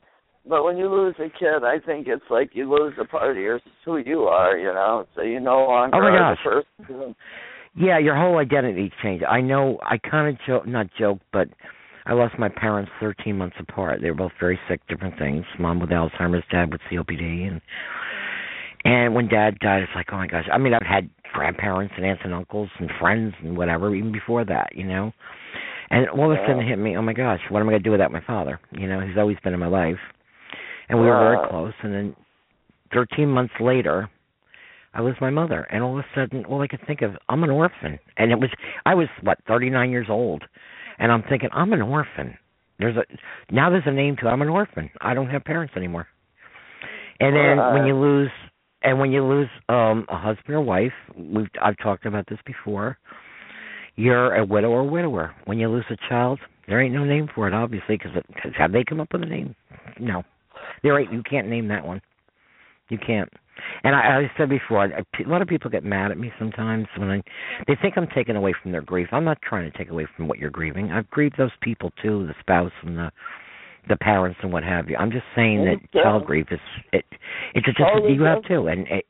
But 0.47 0.63
when 0.63 0.77
you 0.77 0.89
lose 0.89 1.15
a 1.17 1.29
kid, 1.29 1.63
I 1.63 1.79
think 1.83 2.07
it's 2.07 2.23
like 2.29 2.51
you 2.53 2.71
lose 2.71 2.93
a 3.01 3.05
part 3.05 3.31
of 3.31 3.37
your 3.37 3.59
who 3.83 3.97
you 3.97 4.23
are, 4.23 4.57
you 4.57 4.71
know. 4.71 5.07
So 5.15 5.23
you 5.23 5.39
no 5.39 5.65
longer 5.65 5.95
Oh 5.95 6.01
my 6.01 6.09
are 6.09 6.35
gosh. 6.35 6.63
the 6.77 6.83
person. 6.85 7.15
Yeah, 7.75 7.97
your 7.97 8.15
whole 8.15 8.37
identity 8.37 8.91
changed. 9.01 9.25
I 9.25 9.41
know. 9.41 9.79
I 9.81 9.97
kind 9.97 10.29
of 10.29 10.39
joke, 10.45 10.67
not 10.67 10.87
joke, 10.97 11.19
but 11.33 11.49
I 12.05 12.13
lost 12.13 12.37
my 12.37 12.47
parents 12.47 12.91
13 12.99 13.37
months 13.37 13.55
apart. 13.59 13.99
They 14.01 14.09
were 14.09 14.15
both 14.15 14.31
very 14.39 14.59
sick, 14.69 14.81
different 14.87 15.17
things. 15.17 15.43
Mom 15.59 15.79
with 15.79 15.89
Alzheimer's, 15.89 16.43
dad 16.51 16.71
with 16.71 16.81
COPD, 16.91 17.47
and 17.47 17.61
and 18.85 19.15
when 19.15 19.27
dad 19.27 19.57
died, 19.59 19.81
it's 19.81 19.91
like, 19.95 20.07
oh 20.11 20.17
my 20.17 20.27
gosh. 20.27 20.45
I 20.53 20.59
mean, 20.59 20.75
I've 20.75 20.85
had 20.85 21.09
grandparents 21.33 21.95
and 21.97 22.05
aunts 22.05 22.21
and 22.23 22.35
uncles 22.35 22.69
and 22.79 22.89
friends 22.99 23.33
and 23.43 23.57
whatever 23.57 23.95
even 23.95 24.11
before 24.11 24.45
that, 24.45 24.75
you 24.75 24.85
know. 24.85 25.11
And 25.89 26.09
all 26.09 26.31
of 26.31 26.37
a 26.37 26.41
sudden, 26.47 26.59
it 26.63 26.67
hit 26.67 26.79
me. 26.79 26.97
Oh 26.97 27.01
my 27.01 27.13
gosh, 27.13 27.39
what 27.49 27.59
am 27.59 27.67
I 27.67 27.73
going 27.73 27.83
to 27.83 27.87
do 27.87 27.91
without 27.91 28.11
my 28.11 28.21
father? 28.25 28.59
You 28.71 28.87
know, 28.87 28.99
he's 29.01 29.17
always 29.17 29.37
been 29.43 29.53
in 29.53 29.59
my 29.59 29.67
life, 29.67 29.99
and 30.89 30.99
we 30.99 31.05
were 31.05 31.19
very 31.19 31.47
close. 31.49 31.73
And 31.83 31.93
then 31.93 32.15
13 32.93 33.27
months 33.29 33.53
later, 33.59 34.09
I 34.93 35.01
lose 35.01 35.15
my 35.19 35.29
mother, 35.29 35.67
and 35.71 35.83
all 35.83 35.99
of 35.99 36.05
a 36.05 36.07
sudden, 36.15 36.45
all 36.45 36.61
I 36.61 36.67
could 36.67 36.79
think 36.87 37.01
of, 37.01 37.11
I'm 37.27 37.43
an 37.43 37.49
orphan, 37.49 37.99
and 38.17 38.31
it 38.31 38.39
was 38.39 38.49
I 38.85 38.95
was 38.95 39.07
what 39.21 39.37
39 39.47 39.91
years 39.91 40.07
old, 40.09 40.43
and 40.97 41.11
I'm 41.11 41.23
thinking 41.29 41.49
I'm 41.51 41.73
an 41.73 41.81
orphan. 41.81 42.37
There's 42.79 42.95
a 42.95 43.03
now 43.53 43.69
there's 43.69 43.83
a 43.85 43.91
name 43.91 44.15
to 44.21 44.27
it. 44.27 44.29
I'm 44.29 44.41
an 44.41 44.49
orphan. 44.49 44.89
I 45.01 45.13
don't 45.13 45.29
have 45.29 45.43
parents 45.43 45.73
anymore. 45.75 46.07
And 47.19 47.35
then 47.35 47.57
when 47.73 47.85
you 47.85 47.95
lose, 47.95 48.31
and 48.83 48.99
when 48.99 49.11
you 49.11 49.23
lose 49.23 49.49
um 49.69 50.05
a 50.09 50.17
husband 50.17 50.55
or 50.55 50.61
wife, 50.61 50.93
we've 51.17 51.47
I've 51.61 51.77
talked 51.77 52.05
about 52.05 52.25
this 52.29 52.39
before. 52.45 52.97
You're 53.95 54.35
a 54.35 54.45
widow 54.45 54.69
or 54.69 54.83
widower. 54.83 55.33
When 55.45 55.57
you 55.57 55.69
lose 55.69 55.85
a 55.89 55.97
child, 56.09 56.39
there 56.67 56.81
ain't 56.81 56.93
no 56.93 57.05
name 57.05 57.29
for 57.33 57.47
it, 57.47 57.53
obviously, 57.53 57.97
because 57.97 58.11
have 58.57 58.71
they 58.71 58.83
come 58.83 58.99
up 58.99 59.09
with 59.13 59.23
a 59.23 59.25
name? 59.25 59.55
No, 59.99 60.23
there 60.83 60.99
ain't. 60.99 61.13
You 61.13 61.23
can't 61.23 61.47
name 61.47 61.67
that 61.69 61.85
one. 61.85 62.01
You 62.89 62.97
can't. 62.97 63.29
And 63.83 63.95
I, 63.95 63.99
I 64.19 64.31
said 64.37 64.49
before, 64.49 64.81
I, 64.81 64.87
a 64.99 65.29
lot 65.29 65.41
of 65.41 65.47
people 65.47 65.71
get 65.71 65.83
mad 65.83 66.11
at 66.11 66.17
me 66.17 66.31
sometimes 66.37 66.87
when 66.97 67.09
I, 67.09 67.21
they 67.67 67.75
think 67.81 67.97
I'm 67.97 68.07
taking 68.13 68.35
away 68.35 68.53
from 68.61 68.71
their 68.71 68.81
grief. 68.81 69.07
I'm 69.11 69.23
not 69.23 69.41
trying 69.41 69.71
to 69.71 69.77
take 69.77 69.89
away 69.89 70.07
from 70.15 70.27
what 70.27 70.39
you're 70.39 70.49
grieving. 70.49 70.91
I've 70.91 71.09
grieved 71.09 71.35
those 71.37 71.51
people 71.61 71.91
too, 72.01 72.27
the 72.27 72.35
spouse 72.39 72.71
and 72.83 72.97
the 72.97 73.11
the 73.87 73.95
parents 73.97 74.39
and 74.41 74.51
what 74.51 74.63
have 74.63 74.89
you. 74.89 74.97
I'm 74.97 75.11
just 75.11 75.25
saying 75.35 75.63
that 75.65 75.77
Yeah. 75.93 76.03
child 76.03 76.25
grief 76.25 76.47
is 76.49 76.59
it 76.91 77.05
it's 77.53 77.65
just 77.65 77.79
you 78.09 78.23
have 78.23 78.43
too, 78.43 78.67
and 78.67 78.87
it, 78.87 79.05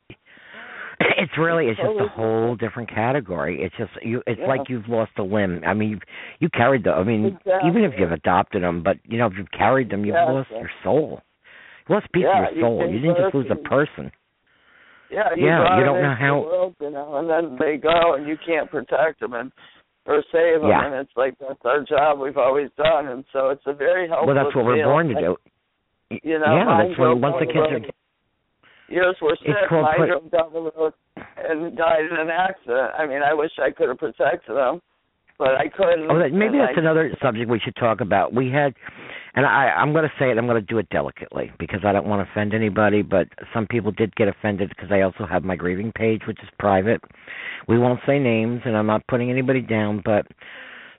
it's 1.18 1.32
really 1.38 1.68
it's 1.68 1.80
just 1.80 2.00
a 2.00 2.08
whole 2.08 2.56
different 2.56 2.90
category. 2.90 3.62
It's 3.62 3.76
just 3.78 3.92
you. 4.04 4.22
It's 4.28 4.40
Yeah. 4.40 4.48
like 4.48 4.70
you've 4.70 4.88
lost 4.88 5.12
a 5.18 5.24
limb. 5.24 5.62
I 5.66 5.74
mean, 5.74 5.90
you've, 5.92 6.02
you 6.40 6.50
carried 6.50 6.84
the. 6.84 6.92
I 6.92 7.04
mean, 7.04 7.26
Exactly. 7.46 7.70
even 7.70 7.84
if 7.84 7.94
you've 7.98 8.12
adopted 8.12 8.64
them, 8.64 8.84
but 8.84 8.98
you 9.04 9.18
know, 9.18 9.28
if 9.28 9.34
you've 9.38 9.52
carried 9.52 9.90
them, 9.90 10.06
you've 10.06 10.16
lost 10.16 10.50
your 10.52 10.70
soul. 10.84 11.22
You 11.88 11.96
lost 11.96 12.08
a 12.08 12.10
piece 12.10 12.24
Yeah, 12.24 12.50
of 12.50 12.56
your 12.56 12.64
soul. 12.64 12.80
think 12.80 12.94
You 12.94 13.00
didn't 13.00 13.18
just 13.18 13.36
lose 13.36 13.48
a 13.52 13.56
person. 13.68 14.12
Yeah, 15.12 15.30
you, 15.36 15.46
Yeah, 15.46 15.78
you 15.78 15.86
don't 15.86 16.02
know 16.02 16.16
how- 16.18 16.42
world, 16.42 16.76
you 16.82 16.90
know, 16.90 17.16
and 17.18 17.30
then 17.30 17.58
they 17.60 17.78
go, 17.78 18.16
and 18.16 18.28
you 18.28 18.38
can't 18.46 18.70
protect 18.72 19.20
them 19.20 19.34
and 19.34 19.52
or 20.08 20.22
save 20.32 20.62
them, 20.62 20.70
Yeah. 20.70 20.86
and 20.86 20.96
it's 20.96 21.12
like 21.16 21.34
that's 21.40 21.60
our 21.66 21.82
job. 21.84 22.20
We've 22.20 22.38
always 22.38 22.70
done, 22.78 23.08
and 23.08 23.24
so 23.34 23.50
it's 23.50 23.66
a 23.66 23.74
very 23.74 24.08
helpful. 24.08 24.28
well, 24.34 24.44
that's 24.44 24.56
what 24.56 24.66
we're 24.66 24.78
deal. 24.78 24.90
born 24.90 25.08
to 25.10 25.14
do. 25.16 25.36
You 26.24 26.38
know, 26.40 26.56
yeah, 26.56 26.78
that's 26.78 26.98
when 27.00 27.18
drove 27.18 27.20
once 27.20 27.36
the 27.40 27.46
kids 27.48 27.58
are 27.72 27.80
Yours 28.88 29.16
were 29.22 29.38
sick. 29.42 29.56
Mine 29.72 29.94
put- 29.98 30.08
drove 30.08 30.32
down 30.32 30.54
the 30.54 30.72
road 30.72 30.94
and 31.38 31.76
died 31.76 32.06
in 32.10 32.18
an 32.18 32.30
accident. 32.30 32.92
I 32.98 33.06
mean, 33.06 33.22
I 33.24 33.34
wish 33.34 33.52
I 33.60 33.72
could 33.72 33.90
have 33.90 33.98
protected 33.98 34.56
them, 34.56 34.82
but 35.40 35.56
I 35.56 35.68
couldn't. 35.70 36.10
Oh, 36.10 36.20
that, 36.20 36.32
maybe 36.32 36.58
that's 36.60 36.78
I, 36.78 36.82
another 36.82 37.16
subject 37.22 37.50
we 37.50 37.60
should 37.60 37.76
talk 37.76 38.02
about. 38.02 38.34
We 38.34 38.52
had, 38.52 38.74
and 39.36 39.46
I, 39.46 39.74
I'm 39.76 39.92
going 39.92 40.04
to 40.04 40.12
say 40.20 40.30
it. 40.30 40.38
I'm 40.38 40.46
going 40.46 40.62
to 40.62 40.74
do 40.74 40.78
it 40.78 40.88
delicately 40.90 41.52
because 41.58 41.82
I 41.86 41.92
don't 41.92 42.08
want 42.08 42.26
to 42.26 42.32
offend 42.32 42.54
anybody. 42.54 43.02
But 43.02 43.28
some 43.54 43.66
people 43.68 43.92
did 43.92 44.16
get 44.16 44.28
offended 44.28 44.70
because 44.70 44.92
I 44.92 45.02
also 45.02 45.26
have 45.26 45.44
my 45.44 45.56
grieving 45.56 45.92
page, 45.92 46.22
which 46.28 46.40
is 46.44 46.50
private. 46.60 47.02
We 47.68 47.80
won't 47.80 48.00
say 48.06 48.20
names, 48.20 48.62
and 48.66 48.78
I'm 48.78 48.88
not 48.88 49.06
putting 49.08 49.32
anybody 49.32 49.62
down. 49.62 50.02
But 50.06 50.28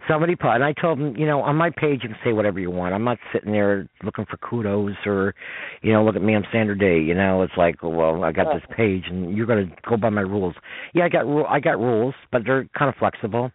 somebody 0.08 0.36
put, 0.36 0.50
and 0.50 0.64
I 0.64 0.72
told 0.72 0.98
them, 0.98 1.16
you 1.16 1.26
know, 1.26 1.40
on 1.42 1.56
my 1.56 1.70
page 1.70 2.00
you 2.02 2.08
can 2.08 2.18
say 2.24 2.32
whatever 2.32 2.60
you 2.60 2.70
want. 2.70 2.94
I'm 2.94 3.04
not 3.04 3.18
sitting 3.32 3.52
there 3.52 3.88
looking 4.02 4.26
for 4.26 4.36
kudos 4.38 4.94
or, 5.04 5.34
you 5.82 5.92
know, 5.92 6.04
look 6.04 6.16
at 6.16 6.22
me, 6.22 6.34
I'm 6.34 6.44
Sandra 6.52 6.78
Dee. 6.78 7.04
You 7.04 7.14
know, 7.14 7.42
it's 7.42 7.56
like, 7.56 7.76
oh, 7.82 7.88
well, 7.88 8.24
I 8.24 8.32
got 8.32 8.52
this 8.52 8.62
page, 8.76 9.04
and 9.08 9.36
you're 9.36 9.46
going 9.46 9.68
to 9.68 9.76
go 9.88 9.96
by 9.96 10.10
my 10.10 10.22
rules. 10.22 10.54
Yeah, 10.94 11.04
I 11.04 11.08
got 11.08 11.26
ru- 11.26 11.46
I 11.46 11.60
got 11.60 11.78
rules, 11.78 12.14
but 12.32 12.42
they're 12.44 12.66
kind 12.76 12.88
of 12.88 12.94
flexible 12.96 13.50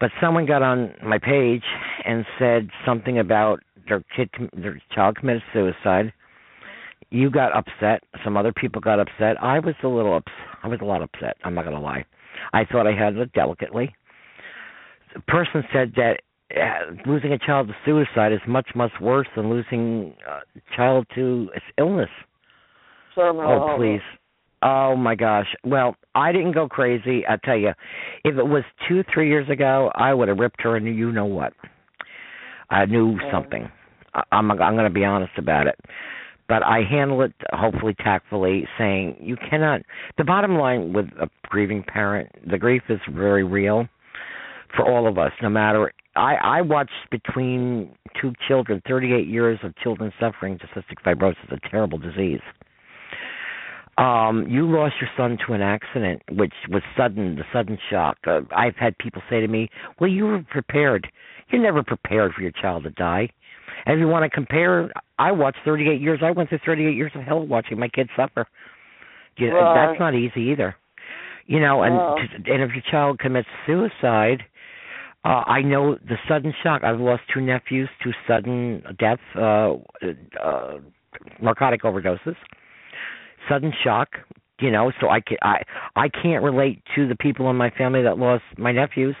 but 0.00 0.10
someone 0.20 0.46
got 0.46 0.62
on 0.62 0.92
my 1.02 1.18
page 1.18 1.62
and 2.04 2.24
said 2.38 2.68
something 2.84 3.18
about 3.18 3.60
their 3.88 4.02
kid 4.14 4.28
their 4.52 4.80
child 4.94 5.16
committed 5.16 5.42
suicide 5.52 6.12
you 7.10 7.30
got 7.30 7.56
upset 7.56 8.02
some 8.24 8.36
other 8.36 8.52
people 8.52 8.80
got 8.80 8.98
upset 8.98 9.40
i 9.42 9.58
was 9.58 9.74
a 9.82 9.88
little 9.88 10.14
ups- 10.14 10.32
i 10.62 10.68
was 10.68 10.78
a 10.82 10.84
lot 10.84 11.02
upset 11.02 11.36
i'm 11.44 11.54
not 11.54 11.64
going 11.64 11.76
to 11.76 11.80
lie 11.80 12.04
i 12.52 12.64
thought 12.64 12.86
i 12.86 12.92
handled 12.92 13.28
it 13.28 13.32
delicately 13.32 13.94
the 15.16 15.22
person 15.22 15.64
said 15.72 15.92
that 15.96 16.20
uh, 16.54 17.10
losing 17.10 17.32
a 17.32 17.38
child 17.38 17.68
to 17.68 17.74
suicide 17.84 18.32
is 18.32 18.40
much 18.46 18.68
much 18.74 18.92
worse 19.00 19.26
than 19.34 19.50
losing 19.50 20.14
a 20.28 20.76
child 20.76 21.06
to 21.14 21.48
illness 21.78 22.10
terminal 23.14 23.70
Oh, 23.72 23.76
please. 23.76 24.00
Oh 24.62 24.94
my 24.96 25.14
gosh. 25.14 25.46
Well, 25.64 25.96
I 26.14 26.32
didn't 26.32 26.52
go 26.52 26.68
crazy. 26.68 27.24
I 27.28 27.36
tell 27.44 27.56
you, 27.58 27.70
if 28.24 28.36
it 28.36 28.46
was 28.46 28.62
two, 28.88 29.02
three 29.12 29.28
years 29.28 29.48
ago, 29.50 29.90
I 29.94 30.14
would 30.14 30.28
have 30.28 30.38
ripped 30.38 30.62
her, 30.62 30.76
and 30.76 30.86
you 30.86 31.12
know 31.12 31.26
what? 31.26 31.52
I 32.70 32.84
knew 32.86 33.12
Yeah. 33.12 33.30
something. 33.32 33.70
I, 34.14 34.22
I'm 34.32 34.50
I'm 34.50 34.74
going 34.76 34.84
to 34.84 34.90
be 34.90 35.04
honest 35.04 35.32
about 35.36 35.66
it. 35.66 35.78
But 36.48 36.62
I 36.62 36.82
handle 36.88 37.22
it 37.22 37.32
hopefully 37.52 37.94
tactfully, 37.94 38.68
saying 38.78 39.16
you 39.20 39.36
cannot. 39.50 39.82
The 40.16 40.24
bottom 40.24 40.56
line 40.56 40.92
with 40.92 41.06
a 41.20 41.28
grieving 41.48 41.82
parent, 41.82 42.28
the 42.48 42.56
grief 42.56 42.82
is 42.88 43.00
very 43.10 43.42
real 43.42 43.88
for 44.74 44.84
all 44.90 45.06
of 45.06 45.18
us. 45.18 45.32
No 45.42 45.48
matter, 45.50 45.92
I 46.14 46.34
I 46.42 46.60
watched 46.62 47.10
between 47.10 47.94
two 48.20 48.32
children, 48.48 48.82
38 48.88 49.26
years 49.26 49.58
of 49.62 49.76
children 49.76 50.12
suffering 50.18 50.58
to 50.58 50.66
cystic 50.68 51.02
fibrosis, 51.04 51.50
a 51.52 51.68
terrible 51.68 51.98
disease. 51.98 52.40
Um 53.98 54.46
you 54.48 54.66
lost 54.70 54.94
your 55.00 55.10
son 55.16 55.38
to 55.46 55.54
an 55.54 55.62
accident 55.62 56.22
which 56.30 56.52
was 56.68 56.82
sudden 56.96 57.36
the 57.36 57.44
sudden 57.52 57.78
shock. 57.90 58.18
Uh, 58.26 58.40
i've 58.54 58.76
had 58.76 58.96
people 58.98 59.22
say 59.30 59.40
to 59.40 59.48
me 59.48 59.70
well 59.98 60.10
you 60.10 60.24
were 60.24 60.42
prepared. 60.50 61.08
You're 61.50 61.62
never 61.62 61.82
prepared 61.82 62.32
for 62.34 62.42
your 62.42 62.50
child 62.50 62.82
to 62.84 62.90
die. 62.90 63.30
And 63.86 63.94
if 63.94 64.00
you 64.00 64.08
want 64.08 64.24
to 64.24 64.30
compare 64.30 64.90
i 65.18 65.32
watched 65.32 65.58
38 65.64 66.00
years 66.00 66.20
i 66.22 66.30
went 66.30 66.50
through 66.50 66.58
38 66.66 66.94
years 66.94 67.12
of 67.14 67.22
hell 67.22 67.46
watching 67.46 67.78
my 67.78 67.88
kids 67.88 68.10
suffer. 68.16 68.46
You, 69.38 69.52
Right. 69.54 69.86
that's 69.88 70.00
not 70.00 70.14
easy 70.14 70.40
either. 70.52 70.74
You 71.46 71.60
know 71.60 71.82
and 71.82 71.94
to, 72.44 72.52
and 72.52 72.62
if 72.62 72.72
your 72.72 72.82
child 72.90 73.18
commits 73.18 73.48
suicide 73.66 74.42
uh 75.26 75.42
i 75.46 75.60
know 75.60 75.96
the 76.08 76.16
sudden 76.28 76.54
shock. 76.62 76.82
I've 76.84 77.00
lost 77.00 77.22
two 77.32 77.40
nephews 77.40 77.88
to 78.04 78.12
sudden 78.28 78.82
death 78.98 79.18
uh 79.36 79.74
uh 80.42 80.78
narcotic 81.42 81.82
overdoses. 81.82 82.36
Sudden 83.48 83.72
shock 83.82 84.08
you 84.60 84.70
know 84.70 84.92
so 85.00 85.08
i 85.08 85.20
can 85.20 85.36
i 85.42 85.62
i 85.96 86.08
can't 86.08 86.42
relate 86.44 86.82
to 86.94 87.08
the 87.08 87.16
people 87.16 87.50
in 87.50 87.56
my 87.56 87.70
family 87.70 88.02
that 88.02 88.18
lost 88.18 88.44
my 88.56 88.72
nephews. 88.72 89.16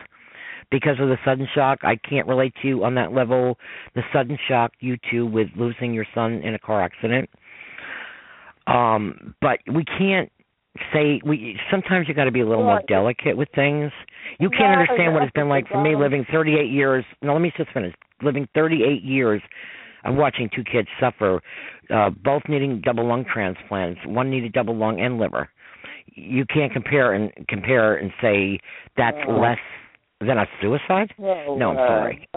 Because 0.70 0.96
of 1.00 1.08
the 1.08 1.16
sudden 1.24 1.48
shock 1.54 1.80
i 1.82 1.96
can't 1.96 2.28
relate 2.28 2.54
to 2.62 2.68
you 2.68 2.84
on 2.84 2.94
that 2.94 3.12
level. 3.12 3.58
The 3.94 4.02
sudden 4.12 4.38
shock 4.48 4.72
you 4.80 4.96
two 5.10 5.26
with 5.26 5.48
losing 5.56 5.92
your 5.92 6.06
son 6.14 6.34
in 6.44 6.54
a 6.54 6.58
car 6.58 6.82
accident. 6.82 7.28
Um 8.68 9.34
but 9.40 9.58
we 9.72 9.84
can't 9.84 10.30
say 10.92 11.20
we 11.24 11.58
sometimes 11.70 12.08
you 12.08 12.14
got 12.14 12.24
to 12.24 12.30
be 12.32 12.40
a 12.40 12.46
little 12.46 12.64
more 12.64 12.82
delicate 12.88 13.36
with 13.36 13.48
things. 13.54 13.90
You 14.38 14.50
can't 14.50 14.78
understand 14.78 15.14
what 15.14 15.22
it's 15.22 15.32
been 15.32 15.48
like 15.48 15.68
for 15.68 15.82
me 15.82 15.94
living 15.96 16.24
38 16.30 16.70
years 16.70 17.04
no 17.22 17.32
let 17.32 17.40
me 17.42 17.52
just 17.56 17.70
finish. 17.72 17.94
Living 18.22 18.48
38 18.54 19.02
years 19.02 19.42
of 20.04 20.14
watching 20.14 20.48
two 20.54 20.64
kids 20.64 20.88
suffer 21.00 21.40
uh 21.90 22.10
both 22.10 22.42
needing 22.48 22.80
double 22.84 23.06
lung 23.06 23.24
transplants 23.32 24.00
one 24.06 24.30
needed 24.30 24.52
double 24.52 24.76
lung 24.76 25.00
and 25.00 25.18
liver. 25.18 25.48
You 26.14 26.44
can't 26.46 26.72
compare 26.72 27.12
and 27.12 27.30
compare 27.48 27.96
and 27.96 28.10
say 28.22 28.58
that's 28.96 29.16
No. 29.28 29.38
less 29.40 29.58
than 30.20 30.38
a 30.38 30.46
suicide? 30.62 31.12
No, 31.18 31.56
No, 31.56 31.70
I'm 31.70 31.76
sorry. 31.76 32.28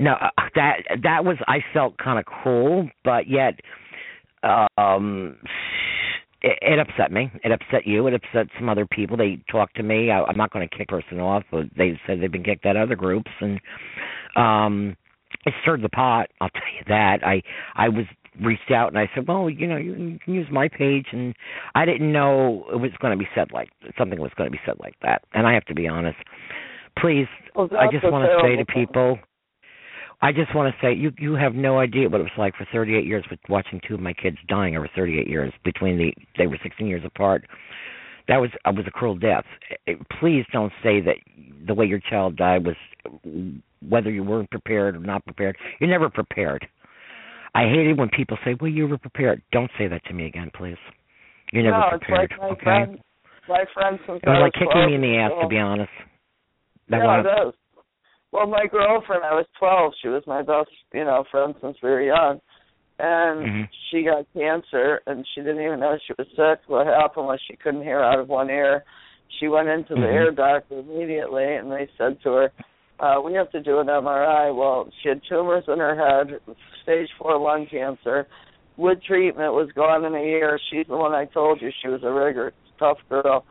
No 0.00 0.12
uh, 0.12 0.28
that 0.54 0.76
that 1.02 1.24
was 1.24 1.36
i 1.48 1.58
felt 1.72 1.98
kind 1.98 2.18
of 2.18 2.24
cruel 2.24 2.88
but 3.04 3.26
yet 3.28 3.58
um 4.78 5.36
it, 6.46 6.58
it 6.62 6.78
upset 6.78 7.10
me. 7.12 7.30
It 7.44 7.52
upset 7.52 7.86
you. 7.86 8.06
It 8.06 8.14
upset 8.14 8.46
some 8.58 8.68
other 8.68 8.86
people. 8.86 9.16
They 9.16 9.38
talked 9.50 9.76
to 9.76 9.82
me. 9.82 10.10
I, 10.10 10.22
i'm 10.22 10.36
not 10.36 10.52
going 10.52 10.68
to 10.68 10.76
kick 10.76 10.88
person 10.88 11.20
off 11.20 11.42
but 11.50 11.66
they 11.76 11.98
said 12.06 12.20
they've 12.20 12.30
been 12.30 12.44
kicked 12.44 12.66
out 12.66 12.76
of 12.76 12.82
other 12.82 12.96
groups 12.96 13.30
and 13.40 13.60
um 14.36 14.96
it 15.44 15.54
stirred 15.62 15.82
the 15.82 15.88
pot 15.88 16.28
i'll 16.40 16.50
tell 16.50 16.62
you 16.78 16.84
that. 16.88 17.18
I 17.26 17.42
i 17.74 17.88
was 17.88 18.04
reached 18.44 18.70
out 18.70 18.88
and 18.88 18.98
i 18.98 19.08
said 19.14 19.26
well 19.26 19.48
you 19.48 19.66
know 19.66 19.76
you, 19.76 19.94
you 19.94 20.18
can 20.24 20.34
use 20.34 20.46
my 20.50 20.68
page 20.68 21.06
and 21.12 21.34
i 21.74 21.84
didn't 21.84 22.12
know 22.12 22.64
it 22.72 22.76
was 22.76 22.90
going 23.00 23.16
to 23.16 23.18
be 23.18 23.28
said 23.34 23.48
like 23.52 23.70
something 23.98 24.20
was 24.20 24.30
going 24.36 24.46
to 24.46 24.52
be 24.52 24.60
said 24.66 24.76
like 24.78 24.94
that. 25.02 25.22
And 25.32 25.46
i 25.46 25.54
have 25.54 25.64
to 25.66 25.74
be 25.74 25.88
honest 25.88 26.18
please 26.98 27.26
Well, 27.54 27.68
I 27.78 27.86
just 27.90 28.04
want 28.04 28.28
to 28.28 28.38
say 28.42 28.56
to 28.56 28.64
people, 28.64 29.18
I 30.22 30.32
just 30.32 30.54
want 30.54 30.74
to 30.74 30.80
say 30.86 30.94
you 30.94 31.12
you 31.18 31.34
have 31.34 31.54
no 31.54 31.78
idea 31.78 32.08
what 32.08 32.20
it 32.20 32.24
was 32.24 32.32
like 32.38 32.56
for 32.56 32.66
38 32.72 33.04
years 33.04 33.24
with 33.30 33.38
watching 33.48 33.80
two 33.86 33.94
of 33.94 34.00
my 34.00 34.12
kids 34.14 34.38
dying 34.48 34.76
over 34.76 34.88
38 34.94 35.28
years 35.28 35.52
between 35.64 35.98
the 35.98 36.12
they 36.38 36.46
were 36.46 36.58
16 36.62 36.86
years 36.86 37.02
apart. 37.04 37.46
That 38.28 38.38
was 38.38 38.50
uh, 38.64 38.72
was 38.74 38.86
a 38.86 38.90
cruel 38.90 39.16
death. 39.16 39.44
Eh, 39.86 39.94
Please 40.18 40.44
don't 40.52 40.72
say 40.82 41.00
that 41.00 41.16
the 41.66 41.74
way 41.74 41.84
your 41.86 42.00
child 42.00 42.36
died 42.36 42.64
was 42.66 42.76
whether 43.86 44.10
you 44.10 44.24
weren't 44.24 44.50
prepared 44.50 44.96
or 44.96 45.00
not 45.00 45.24
prepared. 45.24 45.56
You're 45.80 45.90
never 45.90 46.08
prepared. 46.08 46.66
I 47.54 47.64
hate 47.64 47.86
it 47.86 47.96
when 47.96 48.08
people 48.08 48.38
say, 48.44 48.54
"Well, 48.60 48.70
you 48.70 48.86
were 48.86 48.98
prepared." 48.98 49.42
Don't 49.52 49.70
say 49.78 49.86
that 49.86 50.04
to 50.06 50.14
me 50.14 50.26
again, 50.26 50.50
please. 50.54 50.76
You're 51.52 51.62
never 51.62 51.78
no, 51.78 51.98
prepared. 51.98 52.30
it's 52.30 52.32
like 52.32 52.40
my 52.40 52.46
okay? 52.48 52.62
friend, 52.64 52.98
my 53.48 53.64
friend 53.72 53.98
since 54.06 54.20
it 54.22 54.28
was 54.28 54.40
like 54.40 54.52
kicking 54.54 54.86
me 54.86 54.94
in 54.94 55.00
the 55.02 55.16
ass, 55.18 55.32
to 55.40 55.46
be 55.46 55.58
honest. 55.58 55.92
That 56.88 56.98
yeah, 56.98 57.04
one- 57.04 57.20
it 57.20 57.22
does. 57.22 57.54
Well, 58.36 58.46
my 58.48 58.66
girlfriend, 58.70 59.24
I 59.24 59.32
was 59.32 59.46
12. 59.58 59.92
She 60.02 60.08
was 60.08 60.22
my 60.26 60.42
best, 60.42 60.68
you 60.92 61.04
know, 61.04 61.24
friend 61.30 61.54
since 61.62 61.78
we 61.82 61.88
were 61.88 62.02
young. 62.02 62.38
And 62.98 63.46
Mhm. 63.46 63.68
she 63.88 64.02
got 64.02 64.26
cancer, 64.34 65.00
and 65.06 65.26
she 65.34 65.40
didn't 65.40 65.64
even 65.64 65.80
know 65.80 65.96
she 66.06 66.12
was 66.18 66.28
sick. 66.36 66.60
What 66.66 66.86
happened 66.86 67.28
was 67.28 67.40
she 67.40 67.56
couldn't 67.56 67.82
hear 67.82 68.00
out 68.00 68.18
of 68.18 68.28
one 68.28 68.50
ear. 68.50 68.84
She 69.40 69.48
went 69.48 69.68
into 69.68 69.94
the 69.94 70.02
Mhm. 70.02 70.12
ear 70.12 70.30
doctor 70.32 70.80
immediately, 70.80 71.54
and 71.54 71.72
they 71.72 71.88
said 71.96 72.20
to 72.24 72.32
her, 72.34 72.52
uh, 73.00 73.22
"We 73.22 73.32
have 73.32 73.50
to 73.52 73.60
do 73.60 73.78
an 73.78 73.88
MRI." 73.88 74.50
Well, 74.50 74.90
she 75.00 75.08
had 75.08 75.22
tumors 75.24 75.66
in 75.66 75.78
her 75.78 75.94
head, 75.94 76.38
stage 76.82 77.10
four 77.12 77.38
lung 77.38 77.64
cancer. 77.64 78.26
With 78.76 79.02
treatment, 79.02 79.54
was 79.54 79.72
gone 79.72 80.04
in 80.04 80.14
a 80.14 80.22
year. 80.22 80.58
She's 80.68 80.86
the 80.86 80.98
one 80.98 81.14
I 81.14 81.24
told 81.24 81.62
you. 81.62 81.70
She 81.70 81.88
was 81.88 82.04
a 82.04 82.12
rigor, 82.12 82.52
tough 82.78 82.98
girl. 83.08 83.46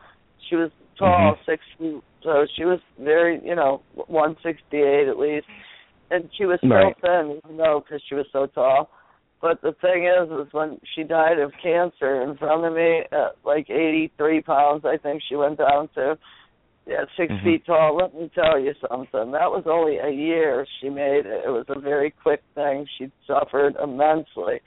She 0.48 0.54
was 0.54 0.70
tall, 0.96 1.34
Mhm. 1.34 1.44
six 1.44 1.64
feet. 1.76 2.04
So 2.26 2.44
she 2.56 2.64
was 2.64 2.80
very, 2.98 3.40
you 3.44 3.54
know, 3.54 3.82
168 3.94 5.06
at 5.06 5.16
least, 5.16 5.46
and 6.10 6.28
she 6.36 6.44
was 6.44 6.58
so 6.60 6.68
Right. 6.68 6.96
thin, 7.00 7.40
even 7.44 7.56
though 7.56 7.80
because 7.80 8.02
she 8.08 8.16
was 8.16 8.26
so 8.32 8.46
tall. 8.46 8.90
But 9.40 9.62
the 9.62 9.74
thing 9.74 10.06
is, 10.06 10.28
is 10.28 10.52
when 10.52 10.80
she 10.94 11.04
died 11.04 11.38
of 11.38 11.52
cancer 11.62 12.22
in 12.22 12.36
front 12.36 12.64
of 12.64 12.72
me, 12.72 13.04
at 13.12 13.36
like 13.44 13.70
83 13.70 14.40
pounds, 14.40 14.84
I 14.84 14.96
think 14.96 15.22
she 15.22 15.36
went 15.36 15.58
down 15.58 15.88
to, 15.94 16.18
yeah, 16.84 17.04
6 17.16 17.32
Mhm. 17.32 17.42
feet 17.44 17.64
tall. 17.64 17.94
Let 17.94 18.12
me 18.12 18.28
tell 18.34 18.58
you 18.58 18.74
something. 18.88 19.30
That 19.30 19.52
was 19.52 19.68
only 19.68 19.98
a 19.98 20.10
year 20.10 20.66
she 20.80 20.90
made 20.90 21.26
it. 21.26 21.44
It 21.44 21.50
was 21.50 21.66
a 21.68 21.78
very 21.78 22.10
quick 22.10 22.42
thing. 22.56 22.86
She 22.98 23.12
suffered 23.24 23.76
immensely. 23.76 24.60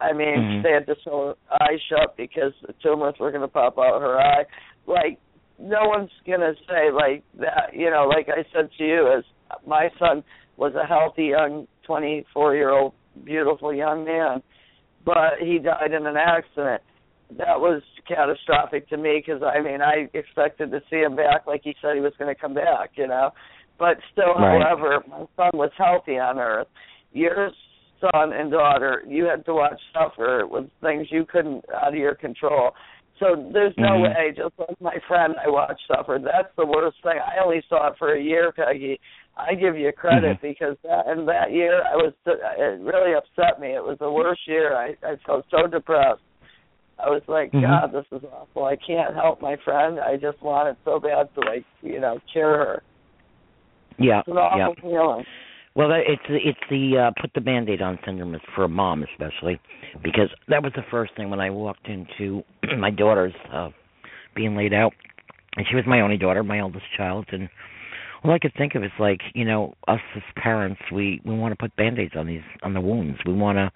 I 0.00 0.12
mean, 0.12 0.38
Mhm. 0.38 0.62
they 0.62 0.72
had 0.72 0.86
to 0.86 0.96
sew 1.02 1.34
her 1.50 1.56
eye 1.60 1.78
shut 1.88 2.16
because 2.16 2.52
the 2.60 2.74
tumors 2.74 3.18
were 3.18 3.32
going 3.32 3.42
to 3.42 3.48
pop 3.48 3.76
out 3.76 4.00
her 4.00 4.20
eye. 4.20 4.46
Like, 4.86 5.18
no 5.62 5.86
one's 5.86 6.10
going 6.26 6.40
to 6.40 6.54
say 6.68 6.90
like 6.92 7.22
that. 7.38 7.74
You 7.74 7.90
know, 7.90 8.06
like 8.08 8.28
I 8.28 8.42
said 8.54 8.70
to 8.78 8.84
you, 8.84 9.12
as 9.16 9.24
my 9.66 9.88
son 9.98 10.24
was 10.56 10.72
a 10.74 10.86
healthy 10.86 11.26
young 11.26 11.66
24 11.86 12.54
year 12.56 12.70
old 12.70 12.94
beautiful 13.24 13.72
young 13.74 14.04
man, 14.04 14.42
but 15.04 15.34
he 15.40 15.58
died 15.58 15.92
in 15.92 16.06
an 16.06 16.16
accident. 16.16 16.82
that 17.38 17.58
was 17.60 17.82
catastrophic 18.06 18.88
to 18.90 18.96
me 18.98 19.22
because 19.24 19.42
I 19.42 19.62
mean 19.62 19.80
I 19.80 20.08
expected 20.12 20.70
to 20.70 20.80
see 20.90 20.96
him 20.96 21.16
back 21.16 21.46
like 21.46 21.62
he 21.64 21.74
said 21.80 21.94
he 21.94 22.00
was 22.00 22.12
going 22.18 22.34
to 22.34 22.38
come 22.40 22.52
back, 22.54 22.90
you 22.96 23.06
know. 23.06 23.30
But 23.78 23.96
still, 24.12 24.34
Right. 24.34 24.60
however, 24.62 25.02
my 25.08 25.24
son 25.36 25.50
was 25.54 25.70
healthy 25.78 26.18
on 26.18 26.38
Earth. 26.38 26.68
Your 27.12 27.50
son 28.00 28.32
and 28.32 28.50
daughter, 28.50 29.02
you 29.08 29.24
had 29.24 29.44
to 29.46 29.54
watch 29.54 29.80
suffer 29.94 30.46
with 30.46 30.68
things 30.82 31.06
you 31.10 31.24
couldn't 31.24 31.64
out 31.74 31.88
of 31.88 31.94
your 31.94 32.14
control. 32.14 32.72
So 33.18 33.36
there's 33.52 33.76
no 33.76 33.98
Mhm. 33.98 34.14
way. 34.14 34.32
Just 34.32 34.58
like 34.58 34.80
my 34.80 34.98
friend, 35.06 35.36
I 35.44 35.48
watched 35.48 35.86
suffer. 35.86 36.18
That's 36.18 36.54
the 36.56 36.66
worst 36.66 37.02
thing. 37.02 37.18
I 37.18 37.38
only 37.38 37.62
saw 37.68 37.88
it 37.88 37.96
for 37.98 38.14
a 38.14 38.20
year, 38.20 38.52
Peggy. 38.52 38.98
I 39.36 39.54
give 39.54 39.76
you 39.78 39.92
credit 39.92 40.38
Mhm. 40.38 40.40
because 40.42 40.76
that 40.82 41.06
in 41.06 41.24
that 41.26 41.52
year 41.52 41.82
I 41.84 41.96
was 41.96 42.12
it 42.26 42.80
really 42.80 43.14
upset 43.14 43.60
me. 43.60 43.72
It 43.72 43.84
was 43.84 43.98
the 43.98 44.10
worst 44.10 44.46
year. 44.46 44.74
I 44.74 44.96
I 45.02 45.16
felt 45.16 45.46
so 45.50 45.66
depressed. 45.66 46.22
I 46.98 47.08
was 47.10 47.26
like, 47.28 47.50
Mhm. 47.52 47.62
God, 47.62 47.92
this 47.92 48.06
is 48.12 48.24
awful. 48.24 48.64
I 48.64 48.76
can't 48.76 49.14
help 49.14 49.40
my 49.40 49.56
friend. 49.56 49.98
I 49.98 50.16
just 50.16 50.40
wanted 50.42 50.76
so 50.84 51.00
bad 51.00 51.32
to 51.34 51.40
like, 51.40 51.64
you 51.82 52.00
know, 52.00 52.20
cure 52.30 52.56
her. 52.58 52.82
Yeah, 53.98 54.20
It's 54.20 54.28
an 54.28 54.38
awful 54.38 54.74
yeah. 54.76 54.90
feeling. 54.90 55.26
Well, 55.74 55.90
it's 55.92 56.22
it's 56.28 56.58
the 56.68 57.08
uh, 57.08 57.20
put 57.20 57.32
the 57.34 57.40
band-aid 57.40 57.80
on 57.80 57.98
syndrome 58.04 58.36
for 58.54 58.64
a 58.64 58.68
mom 58.68 59.04
especially, 59.04 59.58
because 60.02 60.28
that 60.48 60.62
was 60.62 60.72
the 60.76 60.82
first 60.90 61.16
thing 61.16 61.30
when 61.30 61.40
I 61.40 61.50
walked 61.50 61.88
into 61.88 62.42
my 62.78 62.90
daughter's 62.90 63.34
uh, 63.52 63.70
being 64.36 64.54
laid 64.54 64.74
out, 64.74 64.92
and 65.56 65.66
she 65.68 65.76
was 65.76 65.84
my 65.86 66.00
only 66.00 66.18
daughter, 66.18 66.42
my 66.42 66.58
eldest 66.58 66.84
child, 66.96 67.26
and 67.32 67.48
all 68.22 68.32
I 68.32 68.38
could 68.38 68.52
think 68.56 68.74
of 68.74 68.84
is 68.84 68.90
like 68.98 69.20
you 69.34 69.46
know 69.46 69.74
us 69.88 70.00
as 70.14 70.22
parents, 70.36 70.80
we 70.92 71.22
we 71.24 71.34
want 71.34 71.52
to 71.52 71.56
put 71.56 71.74
band-aids 71.76 72.14
on 72.16 72.26
these 72.26 72.42
on 72.62 72.74
the 72.74 72.80
wounds. 72.80 73.18
We 73.26 73.32
want 73.32 73.56
to 73.56 73.70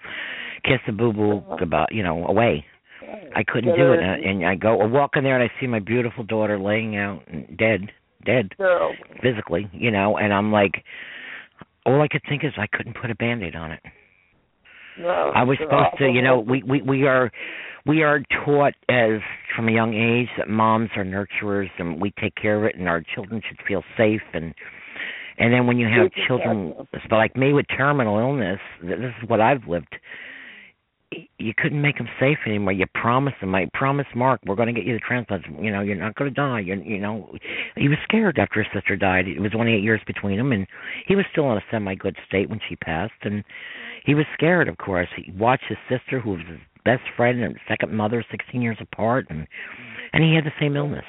kiss 0.65 0.81
the 0.87 0.93
boo 0.93 1.15
boo 1.15 1.43
about 1.63 1.93
you 1.93 2.03
know 2.03 2.27
away. 2.27 2.65
I 3.35 3.43
couldn't 3.47 3.77
do 3.77 3.93
it, 3.93 4.01
and, 4.01 4.25
and 4.25 4.47
I 4.47 4.55
go 4.55 4.81
I 4.81 4.87
walk 4.87 5.13
in 5.17 5.25
there 5.25 5.41
and 5.41 5.51
I 5.51 5.61
see 5.61 5.67
my 5.67 5.79
beautiful 5.79 6.25
daughter 6.25 6.59
laying 6.59 6.97
out 6.97 7.23
and 7.29 7.57
dead, 7.57 7.91
dead 8.25 8.51
physically, 9.23 9.71
you 9.73 9.91
know, 9.91 10.17
and 10.17 10.33
I'm 10.33 10.51
like, 10.51 10.83
all 11.87 12.03
I 12.03 12.09
could 12.09 12.23
think 12.29 12.45
is 12.45 12.53
I 12.59 12.67
couldn't 12.67 12.97
put 13.01 13.11
a 13.11 13.15
band-aid 13.15 13.55
on 13.55 13.73
it. 13.73 13.81
No, 14.99 15.33
I 15.35 15.45
was 15.45 15.59
supposed 15.61 15.99
to, 15.99 16.09
you 16.09 16.23
know, 16.23 16.41
we 16.41 16.63
we 16.63 16.83
we 16.83 17.07
are 17.07 17.31
we 17.85 18.03
are 18.03 18.21
taught 18.45 18.73
as 18.89 19.21
from 19.55 19.69
a 19.69 19.73
young 19.73 19.95
age 19.95 20.29
that 20.39 20.49
moms 20.49 20.91
are 20.97 21.05
nurturers 21.05 21.69
and 21.79 22.01
we 22.01 22.13
take 22.21 22.35
care 22.35 22.57
of 22.59 22.65
it 22.65 22.77
and 22.77 22.89
our 22.89 23.03
children 23.15 23.43
should 23.47 23.59
feel 23.67 23.85
safe 23.97 24.23
and 24.33 24.55
and 25.39 25.53
then 25.53 25.67
when 25.67 25.77
you 25.77 25.87
have 25.87 26.11
children 26.27 26.75
like 27.11 27.37
me 27.37 27.53
with 27.53 27.67
terminal 27.77 28.19
illness, 28.19 28.59
this 28.83 28.99
is 28.99 29.29
what 29.29 29.41
I've 29.41 29.69
lived. 29.69 29.95
You 31.39 31.53
couldn't 31.57 31.81
make 31.81 31.99
him 31.99 32.09
safe 32.19 32.39
anymore. 32.47 32.73
You 32.73 32.87
promised 32.95 33.37
him, 33.41 33.55
I 33.55 33.69
promised 33.73 34.15
Mark, 34.17 34.41
we're 34.45 34.57
going 34.57 34.75
to 34.75 34.79
get 34.79 34.85
you 34.85 34.95
the 34.95 35.01
transplant. 35.01 35.45
You 35.63 35.71
know, 35.71 35.81
you're 35.81 35.95
not 35.95 36.17
going 36.17 36.29
to 36.31 36.35
die. 36.35 36.61
You, 36.61 36.83
you 36.85 36.99
know, 36.99 37.33
he 37.77 37.89
was 37.89 37.99
scared 38.03 38.39
after 38.39 38.63
his 38.63 38.73
sister 38.75 38.97
died. 38.97 39.29
It 39.29 39.41
was 39.41 39.53
only 39.57 39.75
eight 39.75 39.85
years 39.85 40.01
between 40.07 40.39
them, 40.39 40.51
and 40.51 40.67
he 41.07 41.15
was 41.15 41.25
still 41.31 41.51
in 41.53 41.59
a 41.59 41.65
semi-good 41.71 42.17
state 42.27 42.51
when 42.51 42.61
she 42.69 42.75
passed. 42.77 43.13
And 43.23 43.45
he 44.05 44.15
was 44.15 44.25
scared, 44.35 44.69
of 44.69 44.79
course. 44.79 45.09
He 45.17 45.31
watched 45.33 45.67
his 45.69 45.79
sister, 45.89 46.21
who 46.21 46.31
was 46.31 46.41
his 46.49 46.59
best 46.85 47.03
friend 47.17 47.43
and 47.43 47.57
second 47.69 47.93
mother, 47.93 48.25
16 48.31 48.63
years 48.63 48.79
apart, 48.81 49.27
and 49.29 49.47
and 50.13 50.25
he 50.25 50.35
had 50.35 50.45
the 50.45 50.53
same 50.59 50.77
illness. 50.77 51.05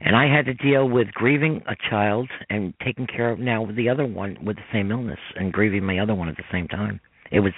And 0.00 0.16
I 0.16 0.32
had 0.32 0.46
to 0.46 0.54
deal 0.54 0.88
with 0.88 1.08
grieving 1.12 1.62
a 1.66 1.76
child 1.90 2.28
and 2.50 2.72
taking 2.84 3.06
care 3.06 3.30
of 3.30 3.38
now 3.38 3.62
with 3.62 3.76
the 3.76 3.88
other 3.88 4.06
one 4.06 4.36
with 4.44 4.56
the 4.56 4.62
same 4.72 4.90
illness 4.90 5.18
and 5.36 5.52
grieving 5.52 5.84
my 5.84 5.98
other 5.98 6.14
one 6.14 6.28
at 6.28 6.36
the 6.36 6.44
same 6.52 6.68
time. 6.68 7.00
It 7.30 7.40
was 7.40 7.52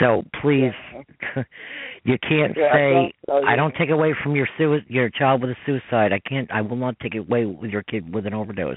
so 0.00 0.24
please 0.40 0.72
you 2.04 2.16
can't 2.22 2.56
Yeah, 2.56 2.72
say 2.72 3.12
don't- 3.26 3.46
I 3.48 3.56
don't 3.56 3.74
take 3.76 3.90
away 3.90 4.14
from 4.22 4.34
your 4.36 4.48
sui- 4.58 4.84
your 4.88 5.10
child 5.10 5.42
with 5.42 5.50
a 5.50 5.56
suicide. 5.66 6.12
I 6.12 6.20
can't 6.20 6.50
I 6.50 6.60
will 6.60 6.76
not 6.76 6.98
take 7.00 7.14
away 7.14 7.44
with 7.46 7.70
your 7.70 7.82
kid 7.82 8.12
with 8.14 8.26
an 8.26 8.34
overdose. 8.34 8.76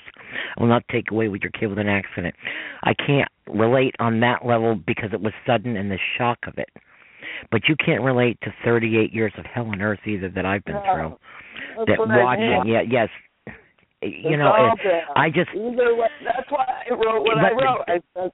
I 0.57 0.61
will 0.61 0.69
not 0.69 0.83
take 0.91 1.11
away 1.11 1.27
with 1.27 1.41
your 1.41 1.51
kid 1.51 1.67
with 1.67 1.79
an 1.79 1.87
accident. 1.89 2.35
I 2.83 2.93
can't 2.93 3.29
relate 3.47 3.95
on 3.99 4.19
that 4.21 4.45
level 4.45 4.75
because 4.75 5.09
it 5.13 5.21
was 5.21 5.33
sudden 5.45 5.75
and 5.77 5.89
the 5.91 5.97
shock 6.17 6.39
of 6.47 6.57
it. 6.57 6.69
But 7.51 7.61
you 7.67 7.75
can't 7.83 8.03
relate 8.03 8.37
to 8.43 8.53
38 8.63 9.13
years 9.13 9.33
of 9.37 9.45
hell 9.45 9.67
on 9.67 9.81
earth 9.81 9.99
either 10.05 10.29
that 10.29 10.45
I've 10.45 10.63
been 10.65 10.75
No. 10.75 11.17
through. 11.75 11.85
That's 11.87 11.99
That 11.99 12.23
watching, 12.23 12.63
yeah, 12.67 12.81
yes. 12.81 13.09
You 14.03 14.31
It's 14.33 14.37
know. 14.39 14.75
I 15.15 15.29
just 15.29 15.49
Either 15.51 15.95
way, 15.95 16.07
that's 16.25 16.49
why 16.49 16.65
I 16.89 16.93
wrote 16.93 17.21
what 17.23 17.37
I 17.37 17.51
wrote. 17.51 17.83
I 17.87 18.29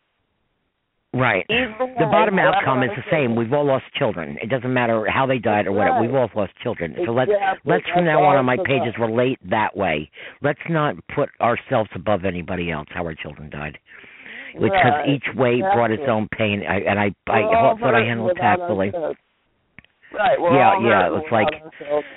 right. 1.13 1.45
The 1.47 2.07
bottom 2.11 2.37
outcome 2.39 2.83
is 2.83 2.89
the 2.95 3.03
same. 3.11 3.35
We've 3.35 3.51
all 3.53 3.65
lost 3.65 3.85
children. 3.95 4.37
It 4.41 4.49
doesn't 4.49 4.71
matter 4.73 5.05
how 5.09 5.25
they 5.25 5.39
died 5.39 5.67
or 5.67 5.71
what. 5.71 5.85
Right. 5.89 6.01
We've 6.01 6.13
all 6.13 6.29
lost 6.35 6.53
children. 6.61 6.95
So 7.05 7.11
let's 7.11 7.31
Exactly. 7.31 7.71
let's 7.71 7.85
from 7.93 8.05
now 8.05 8.23
on 8.23 8.37
on 8.37 8.45
my 8.45 8.57
pages 8.65 8.93
relate 8.99 9.39
that 9.49 9.75
way. 9.75 10.09
Let's 10.41 10.59
not 10.69 10.95
put 11.13 11.29
ourselves 11.41 11.89
above 11.95 12.25
anybody 12.25 12.71
else. 12.71 12.87
How 12.91 13.05
our 13.05 13.15
children 13.15 13.49
died, 13.49 13.77
because 14.53 14.71
Right. 14.73 15.09
each 15.09 15.25
way 15.35 15.61
brought 15.61 15.91
its 15.91 16.03
own 16.07 16.27
pain. 16.29 16.63
I, 16.67 16.79
and 16.81 16.99
I 16.99 17.11
I 17.27 17.41
thought 17.79 17.95
I 17.95 18.03
handled 18.03 18.31
it 18.31 18.37
tactfully. 18.37 18.91
Right. 20.13 20.39
We're 20.39 20.55
Yeah, 20.55 20.79
yeah, 20.81 21.17
it's 21.17 21.31
like- 21.31 21.61
ourselves. 21.81 22.07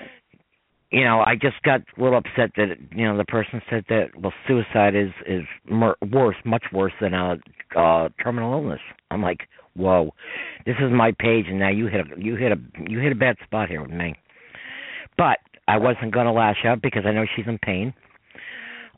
You 0.91 1.05
know, 1.05 1.21
I 1.21 1.35
just 1.41 1.63
got 1.63 1.81
a 1.81 2.03
little 2.03 2.19
upset 2.19 2.51
that 2.57 2.77
you 2.93 3.05
know 3.05 3.17
the 3.17 3.25
person 3.25 3.63
said 3.71 3.85
that 3.89 4.09
well, 4.19 4.33
suicide 4.47 4.95
is 4.97 5.11
is 5.27 5.43
mer- 5.69 5.97
worse, 6.11 6.37
much 6.45 6.65
worse 6.73 6.93
than 7.01 7.15
a 7.15 7.37
uh, 7.77 8.09
terminal 8.23 8.53
illness. 8.53 8.81
I'm 9.11 9.23
like, 9.23 9.49
whoa, 9.75 10.13
this 10.67 10.75
is 10.81 10.91
my 10.93 11.13
page, 11.19 11.47
and 11.49 11.59
now 11.59 11.71
you 11.71 11.87
hit 11.87 12.01
a 12.01 12.21
you 12.21 12.37
hit 12.37 12.53
a 12.53 12.59
you 12.89 12.99
hit 12.99 13.13
a 13.13 13.17
bad 13.17 13.37
spot 13.45 13.69
here 13.69 13.83
with 13.83 13.93
me. 13.93 14.15
But 15.17 15.39
I 15.69 15.79
wasn't 15.79 16.13
going 16.13 16.27
to 16.27 16.33
lash 16.33 16.65
out 16.65 16.83
because 16.83 17.03
I 17.07 17.13
know 17.13 17.25
she's 17.37 17.47
in 17.47 17.59
pain. 17.59 17.95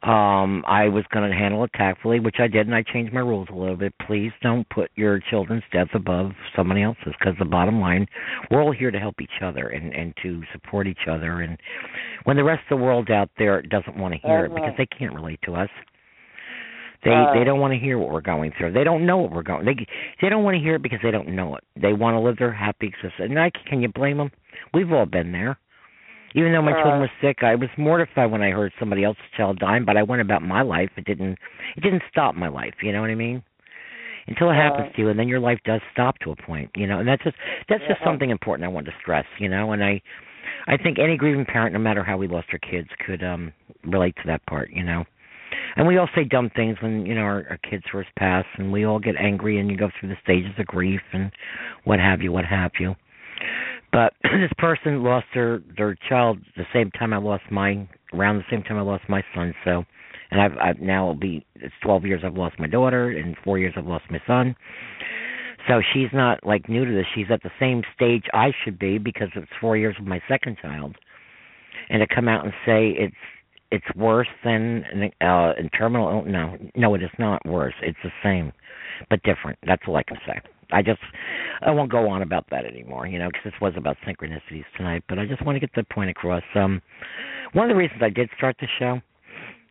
Um, 0.05 0.65
I 0.67 0.89
was 0.89 1.05
going 1.13 1.31
to 1.31 1.37
handle 1.37 1.63
it 1.63 1.71
tactfully, 1.75 2.19
which 2.19 2.37
I 2.41 2.49
did, 2.49 2.67
and 2.67 2.75
I 2.75 2.83
changed 2.83 3.13
my 3.13 3.21
rules 3.21 3.47
a 3.53 3.55
little 3.55 3.77
bit. 3.77 3.95
Please 4.05 4.33
don't 4.43 4.69
put 4.69 4.91
your 4.97 5.21
children's 5.31 5.63
death 5.73 5.91
above 5.95 6.33
somebody 6.57 6.83
else's, 6.83 7.15
because 7.21 7.35
the 7.39 7.45
bottom 7.45 7.81
line, 7.81 8.09
we're 8.51 8.61
all 8.63 8.73
here 8.73 8.91
to 8.91 8.99
help 8.99 9.21
each 9.21 9.41
other 9.43 9.69
and 9.69 9.95
and 9.95 10.13
to 10.25 10.43
support 10.53 10.89
each 10.89 11.07
other. 11.09 11.43
And 11.43 11.57
when 12.25 12.37
the 12.37 12.43
rest 12.43 12.63
of 12.69 12.79
the 12.79 12.85
world 12.85 13.13
out 13.13 13.31
there 13.39 13.63
doesn't 13.63 13.97
want 13.97 14.15
to 14.15 14.21
hear 14.27 14.45
it 14.45 14.51
Uh-huh. 14.51 14.55
because 14.57 14.75
they 14.77 14.87
can't 14.87 15.15
relate 15.15 15.39
to 15.43 15.55
us, 15.55 15.71
they 17.05 17.13
Uh. 17.15 17.33
they 17.33 17.45
don't 17.45 17.61
want 17.61 17.73
to 17.73 17.79
hear 17.79 17.97
what 17.97 18.11
we're 18.11 18.23
going 18.23 18.51
through. 18.59 18.73
They 18.73 18.85
don't 18.85 19.07
know 19.07 19.19
what 19.19 19.31
we're 19.31 19.45
going. 19.45 19.65
They 19.65 19.87
they 20.21 20.29
don't 20.29 20.43
want 20.43 20.57
to 20.57 20.61
hear 20.61 20.75
it 20.75 20.83
because 20.83 21.01
they 21.05 21.13
don't 21.13 21.29
know 21.29 21.55
it. 21.55 21.63
They 21.77 21.93
want 21.93 22.17
to 22.17 22.19
live 22.19 22.39
their 22.39 22.53
happy 22.53 22.89
existence. 22.89 23.31
And 23.31 23.39
I 23.39 23.51
can 23.69 23.81
you 23.81 23.89
blame 23.89 24.17
them? 24.17 24.33
We've 24.75 24.93
all 24.93 25.07
been 25.07 25.31
there. 25.31 25.59
Even 26.35 26.53
though 26.53 26.63
my 26.63 26.73
Uh. 26.73 26.83
children 26.83 27.01
were 27.01 27.11
sick, 27.21 27.43
I 27.43 27.55
was 27.55 27.69
mortified 27.77 28.31
when 28.31 28.43
I 28.43 28.51
heard 28.51 28.73
somebody 28.79 29.05
else's 29.05 29.25
child 29.37 29.59
dying. 29.59 29.85
But 29.85 29.97
I 29.97 30.03
went 30.03 30.23
about 30.23 30.43
my 30.43 30.63
life. 30.63 30.91
It 30.97 31.05
didn't. 31.05 31.39
It 31.77 31.81
didn't 31.83 32.03
stop 32.11 32.35
my 32.35 32.49
life. 32.49 32.75
You 32.83 32.93
know 32.93 33.01
what 33.01 33.11
I 33.11 33.15
mean? 33.15 33.43
Until 34.27 34.51
it 34.51 34.57
Uh. 34.57 34.63
happens 34.63 34.95
to 34.95 35.03
you, 35.03 35.09
and 35.09 35.19
then 35.19 35.29
your 35.29 35.41
life 35.41 35.59
does 35.65 35.81
stop 35.93 36.19
to 36.21 36.31
a 36.31 36.37
point. 36.37 36.71
You 36.77 36.87
know, 36.87 37.01
and 37.01 37.09
that's 37.09 37.23
just 37.25 37.37
that's 37.69 37.85
just 37.89 38.03
something 38.05 38.31
important 38.31 38.65
I 38.65 38.69
want 38.69 38.87
to 38.87 38.95
stress. 39.01 39.27
You 39.39 39.49
know, 39.49 39.73
and 39.73 39.83
I 39.85 40.01
I 40.67 40.77
think 40.77 40.99
any 40.99 41.17
grieving 41.17 41.45
parent, 41.45 41.73
no 41.73 41.79
matter 41.79 42.03
how 42.05 42.17
we 42.17 42.29
lost 42.29 42.49
our 42.53 42.59
kids, 42.59 42.89
could 43.05 43.23
um 43.23 43.53
relate 43.85 44.15
to 44.17 44.23
that 44.27 44.45
part. 44.47 44.71
You 44.71 44.85
know. 44.85 45.05
And 45.77 45.87
we 45.87 45.99
all 45.99 46.09
say 46.15 46.25
dumb 46.25 46.51
things 46.51 46.81
when 46.81 47.05
you 47.05 47.15
know 47.15 47.23
our, 47.23 47.47
our 47.51 47.59
kids 47.59 47.85
first 47.93 48.09
pass, 48.17 48.47
and 48.57 48.73
we 48.73 48.85
all 48.85 48.99
get 48.99 49.17
angry, 49.17 49.59
and 49.59 49.71
you 49.71 49.77
go 49.77 49.91
through 49.99 50.09
the 50.09 50.17
stages 50.23 50.53
of 50.59 50.67
grief 50.67 51.01
and 51.13 51.31
what 51.85 51.99
have 51.99 52.23
you, 52.23 52.33
what 52.33 52.45
have 52.45 52.73
you. 52.79 52.95
But 53.93 54.15
this 54.23 54.51
person 54.59 55.03
lost 55.03 55.27
their 55.35 55.61
their 55.77 55.97
child 56.09 56.39
the 56.57 56.65
same 56.73 56.91
time 56.93 57.13
I 57.13 57.19
lost 57.19 57.45
mine, 57.51 57.89
around 58.13 58.39
the 58.39 58.45
same 58.51 58.63
time 58.63 58.79
I 58.79 58.83
lost 58.83 59.05
my 59.09 59.23
son. 59.35 59.55
So, 59.65 59.85
and 60.31 60.41
I've 60.41 60.57
I've 60.59 60.81
now 60.81 61.05
it'll 61.11 61.15
be 61.15 61.47
it's 61.57 61.75
12 61.83 62.07
years 62.07 62.23
I've 62.25 62.37
lost 62.37 62.59
my 62.59 62.67
daughter, 62.67 63.11
and 63.11 63.37
four 63.45 63.59
years 63.59 63.75
I've 63.77 63.87
lost 63.87 64.05
my 64.11 64.21
son. 64.27 64.57
So 65.69 65.81
she's 65.93 66.09
not 66.13 66.45
like 66.45 66.69
new 66.69 66.85
to 66.85 66.91
this. 66.91 67.07
She's 67.15 67.31
at 67.31 67.43
the 67.43 67.51
same 67.61 67.83
stage 67.95 68.25
I 68.35 68.51
should 68.65 68.79
be 68.79 68.99
because 68.99 69.29
it's 69.37 69.51
four 69.61 69.77
years 69.77 69.95
with 69.99 70.09
my 70.09 70.21
second 70.29 70.57
child, 70.61 70.97
and 71.89 72.01
to 72.01 72.15
come 72.15 72.29
out 72.29 72.45
and 72.45 72.53
say 72.67 72.89
it's 72.99 73.15
it's 73.71 73.97
worse 73.97 74.29
than 74.45 74.85
an, 74.93 75.11
uh, 75.27 75.53
in 75.59 75.69
terminal. 75.71 76.25
No, 76.25 76.59
no, 76.77 76.95
it 76.95 77.03
is 77.03 77.11
not 77.19 77.45
worse. 77.47 77.75
It's 77.83 77.99
the 78.03 78.11
same, 78.23 78.53
but 79.09 79.23
different. 79.23 79.59
That's 79.67 79.83
all 79.87 79.97
I 79.97 80.03
can 80.03 80.19
say. 80.27 80.41
I 80.73 80.83
just 80.83 81.01
I 81.63 81.71
won't 81.71 81.91
go 81.91 82.09
on 82.09 82.23
about 82.23 82.47
that 82.51 82.65
anymore, 82.65 83.07
you 83.07 83.19
know, 83.19 83.29
because 83.29 83.45
this 83.45 83.61
was 83.61 83.75
about 83.77 83.97
synchronicities 84.07 84.65
tonight. 84.77 85.05
But 85.09 85.19
I 85.19 85.27
just 85.27 85.45
want 85.45 85.57
to 85.57 85.61
get 85.61 85.71
the 85.75 85.85
point 85.85 86.11
across. 86.11 86.43
Um, 86.55 86.83
one 87.53 87.71
of 87.71 87.75
the 87.75 87.79
reasons 87.79 88.01
I 88.03 88.09
did 88.11 88.31
start 88.37 88.57
the 88.61 88.67
show, 88.79 89.01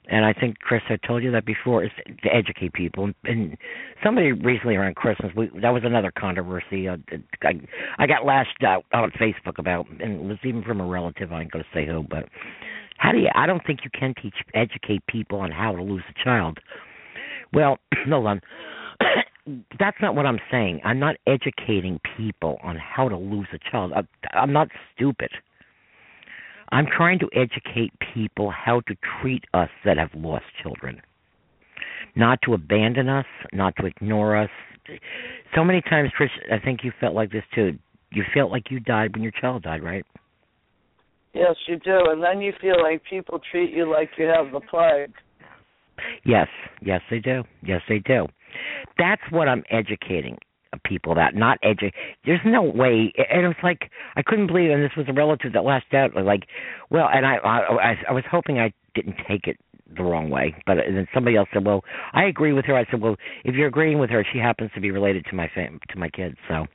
and 0.10 0.26
I 0.26 0.34
think 0.34 0.60
Chris 0.60 0.82
I 0.90 0.98
told 1.06 1.23
you 1.23 1.32
that 1.32 1.45
before, 1.45 1.84
is 1.84 1.91
to 2.23 2.34
educate 2.34 2.73
people. 2.73 3.11
And, 3.23 3.57
somebody 4.03 4.32
recently 4.32 4.76
around 4.76 4.95
Christmas, 4.95 5.32
we, 5.36 5.49
that 5.61 5.69
was 5.69 5.84
another 5.86 6.11
controversy. 6.18 6.88
Uh, 6.88 6.98
I 7.44 7.53
I 7.99 8.07
got 8.07 8.26
lashed 8.26 8.64
out 8.64 8.86
on 8.94 9.11
Facebook 9.11 9.60
about, 9.60 9.88
and 9.90 10.14
it 10.14 10.22
was 10.22 10.38
even 10.44 10.64
from 10.64 10.82
a 10.82 10.86
relative. 10.86 11.32
I 11.32 11.41
ain't 11.41 11.52
going 11.52 11.64
to 11.64 11.78
say 11.78 11.86
who, 11.86 12.03
but 12.10 12.26
how 12.98 13.11
do 13.11 13.19
you? 13.19 13.30
I 13.36 13.45
don't 13.45 13.65
think 13.65 13.80
you 13.84 13.90
can 13.98 14.14
teach 14.22 14.36
educate 14.53 15.06
people 15.07 15.40
on 15.40 15.52
how 15.52 15.76
to 15.76 15.82
lose 15.82 16.03
a 16.10 16.23
child. 16.23 16.60
Well, 17.53 17.78
hold 18.07 18.28
on. 18.28 18.41
That's 19.80 19.97
not 20.01 20.15
what 20.15 20.26
I'm 20.26 20.39
saying. 20.51 20.81
I'm 20.84 20.99
not 20.99 21.15
educating 21.27 21.99
people 22.18 22.57
on 22.63 22.77
how 22.77 23.09
to 23.09 23.18
lose 23.18 23.47
a 23.53 23.59
child. 23.72 23.93
I, 23.93 24.01
I'm 24.38 24.53
not 24.53 24.68
stupid. 24.95 25.31
I'm 26.72 26.85
trying 26.85 27.19
to 27.19 27.30
educate 27.34 27.91
people 28.13 28.51
how 28.51 28.81
to 28.88 28.95
treat 29.22 29.43
us 29.53 29.69
that 29.84 29.97
have 29.97 30.11
lost 30.15 30.45
children. 30.61 31.01
Not 32.15 32.39
to 32.45 32.53
abandon 32.53 33.09
us, 33.09 33.26
not 33.51 33.76
to 33.77 33.85
ignore 33.85 34.38
us. 34.38 34.49
So 35.55 35.63
many 35.63 35.81
times, 35.81 36.11
Trish, 36.19 36.30
I 36.51 36.59
think 36.63 36.81
you 36.84 36.91
felt 36.99 37.13
like 37.13 37.31
this 37.31 37.43
too. 37.53 37.77
You 38.11 38.23
felt 38.34 38.51
like 38.51 38.69
you 38.69 38.80
died 38.80 39.13
when 39.13 39.23
your 39.23 39.31
child 39.39 39.63
died, 39.63 39.84
right? 39.84 40.05
Yes, 41.34 41.55
you 41.68 41.77
do, 41.80 42.09
and 42.09 42.22
then 42.22 42.41
you 42.41 42.51
feel 42.59 42.81
like 42.81 43.01
people 43.09 43.39
treat 43.51 43.72
you 43.72 43.89
like 43.89 44.09
you 44.18 44.26
have 44.26 44.51
the 44.51 44.59
plague. 44.59 45.13
Yes, 46.26 46.47
yes, 46.81 47.01
they 47.09 47.19
do. 47.19 47.43
Yes, 47.63 47.81
they 47.88 47.99
do. 47.99 48.27
That's 48.98 49.22
what 49.32 49.48
I'm 49.48 49.64
educating 49.69 50.38
people 50.86 51.11
about. 51.11 51.36
not 51.36 51.60
edu 51.64 51.91
there's 52.26 52.40
no 52.45 52.61
way 52.61 53.11
and 53.18 53.44
it 53.44 53.48
was 53.48 53.57
like 53.64 53.91
i 54.15 54.22
couldn't 54.22 54.48
believe 54.48 54.72
and 54.72 54.82
this 54.82 54.91
was 54.95 55.06
a 55.10 55.14
relative 55.14 55.52
that 55.53 55.64
lashed 55.65 55.94
out 55.94 56.15
like 56.15 56.44
well 56.90 57.10
and 57.14 57.26
i 57.26 57.36
i 57.38 57.95
i 58.07 58.11
was 58.14 58.23
hoping 58.32 58.57
i 58.60 58.72
didn't 58.95 59.18
take 59.28 59.48
it 59.48 59.57
the 59.98 60.03
wrong 60.03 60.30
way 60.30 60.56
but 60.65 60.78
then 60.78 61.07
somebody 61.14 61.36
else 61.36 61.49
said 61.53 61.65
well 61.65 61.84
i 62.14 62.23
agree 62.23 62.53
with 62.53 62.64
her 62.65 62.76
i 62.76 62.86
said 62.90 63.02
well 63.02 63.18
if 63.44 63.56
you're 63.56 63.68
agreeing 63.68 63.99
with 63.99 64.10
her 64.10 64.26
she 64.32 64.40
happens 64.40 64.72
to 64.73 64.80
be 64.80 64.91
related 64.91 65.26
to 65.26 65.36
my 65.36 65.49
fam 65.53 65.80
to 65.90 65.99
my 65.99 66.10
kids 66.10 66.38
so 66.48 66.65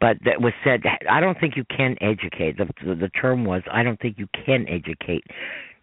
but 0.00 0.16
that 0.24 0.40
was 0.42 0.52
said 0.62 0.82
i 1.10 1.18
don't 1.20 1.40
think 1.40 1.56
you 1.56 1.64
can 1.74 1.96
educate 2.02 2.58
the 2.58 2.66
the, 2.84 2.94
the 2.94 3.08
term 3.10 3.44
was 3.46 3.62
i 3.72 3.82
don't 3.82 3.98
think 4.00 4.18
you 4.18 4.28
can 4.44 4.66
educate 4.68 5.24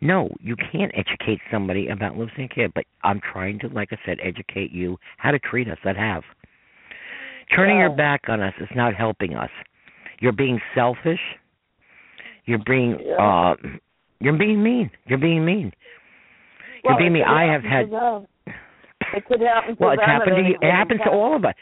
no, 0.06 0.30
you 0.40 0.56
can't 0.72 0.92
educate 0.96 1.40
somebody 1.52 1.88
about 1.90 2.18
losing 2.18 2.46
a 2.46 2.48
kid, 2.48 2.72
but 2.76 2.86
I'm 3.04 3.20
trying 3.20 3.60
to, 3.60 3.68
like 3.70 3.90
I 3.92 3.98
said, 4.06 4.18
educate 4.22 4.72
you 4.72 4.98
how 5.18 5.32
to 5.32 5.40
treat 5.40 5.68
us 5.68 5.78
that 5.84 5.98
have. 5.98 6.24
Turning 7.56 7.78
your 7.78 7.90
back 7.92 8.22
on 8.28 8.42
us 8.42 8.54
is 8.60 8.70
not 8.76 8.96
helping 8.96 9.36
us. 9.36 9.50
You're 10.20 10.32
being 10.32 10.60
selfish. 10.74 11.20
You're 12.46 12.64
being 12.66 13.00
Yeah. 13.00 13.16
uh 13.16 13.56
you're 14.20 14.38
being 14.38 14.64
mean. 14.64 14.90
You're 15.06 15.20
being 15.20 15.44
mean. 15.46 15.74
Well, 16.84 16.94
you're 16.94 17.00
being 17.00 17.14
mean. 17.14 17.24
I 17.24 17.44
have 17.52 17.64
had. 17.64 17.90
It 19.14 19.26
could 19.26 19.42
happen 19.42 19.76
well, 19.80 19.92
it's 19.92 20.04
happened 20.04 20.38
to 20.38 20.44
you. 20.44 20.58
It 20.62 20.72
happens 20.72 21.02
to 21.04 21.12
all 21.12 21.36
of 21.36 21.46
us. 21.46 21.54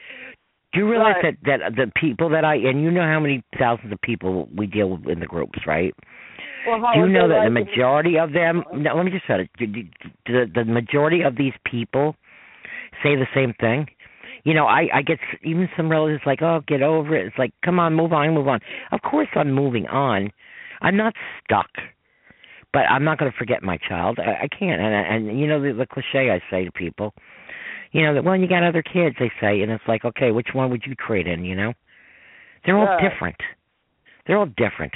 Do 0.72 0.80
you 0.80 0.90
realize 0.90 1.16
Right. 1.24 1.38
that 1.44 1.60
that 1.62 1.76
the 1.76 1.92
people 1.96 2.30
that 2.30 2.46
I 2.46 2.56
and 2.56 2.82
you 2.82 2.92
know 2.92 3.02
how 3.04 3.20
many 3.20 3.44
thousands 3.60 3.92
of 3.92 4.00
people 4.02 4.48
we 4.56 4.66
deal 4.68 4.90
with 4.90 5.08
in 5.08 5.20
the 5.20 5.26
groups, 5.26 5.60
right? 5.68 5.94
Well, 6.68 6.80
Do 6.94 7.00
you 7.00 7.08
know 7.08 7.28
that 7.28 7.44
the 7.46 7.50
like 7.50 7.66
majority 7.68 8.18
of 8.18 8.34
them? 8.34 8.64
No, 8.74 8.96
let 8.96 9.06
me 9.06 9.12
just 9.12 9.28
say 9.28 9.42
it. 9.42 9.50
Do- 9.58 9.68
do- 9.68 9.84
do 10.26 10.34
The, 10.34 10.52
the 10.54 10.66
majority 10.66 11.22
of 11.22 11.36
these 11.36 11.54
people 11.66 12.16
say 13.02 13.16
the 13.16 13.28
same 13.34 13.54
thing. 13.60 13.88
You 14.44 14.54
know, 14.54 14.66
I 14.66 14.90
I 14.94 15.02
get 15.02 15.20
even 15.44 15.70
some 15.78 15.90
relatives 15.90 16.24
like, 16.26 16.42
"Oh, 16.42 16.62
get 16.68 16.82
over 16.82 17.16
it." 17.16 17.28
It's 17.28 17.38
like, 17.38 17.54
"Come 17.64 17.80
on, 17.80 17.94
move 17.94 18.12
on, 18.14 18.34
move 18.34 18.48
on." 18.48 18.60
Of 18.92 19.02
course, 19.02 19.28
I'm 19.36 19.52
moving 19.52 19.88
on. 19.88 20.32
I'm 20.82 20.98
not 20.98 21.14
stuck, 21.44 21.70
but 22.74 22.82
I'm 22.90 23.04
not 23.06 23.18
going 23.20 23.32
to 23.32 23.38
forget 23.38 23.64
my 23.64 23.78
child. 23.78 24.20
I, 24.20 24.44
I 24.44 24.48
can't. 24.48 24.82
And 24.82 25.28
and 25.30 25.40
you 25.40 25.48
know 25.48 25.62
the, 25.62 25.74
the 25.74 25.86
cliche 25.86 26.30
I 26.30 26.42
say 26.52 26.66
to 26.66 26.72
people, 26.72 27.14
you 27.92 28.02
know 28.04 28.14
that 28.14 28.24
well, 28.26 28.36
you 28.36 28.48
got 28.48 28.64
other 28.64 28.84
kids. 28.84 29.16
They 29.20 29.32
say, 29.40 29.62
and 29.62 29.72
it's 29.72 29.84
like, 29.88 30.04
okay, 30.04 30.32
which 30.32 30.50
one 30.54 30.70
would 30.72 30.84
you 30.86 30.96
trade 30.96 31.28
in? 31.28 31.46
You 31.46 31.56
know, 31.56 31.74
they're 32.66 32.78
all 32.78 32.98
different. 33.10 33.38
They're 34.28 34.38
all 34.38 34.46
different. 34.58 34.94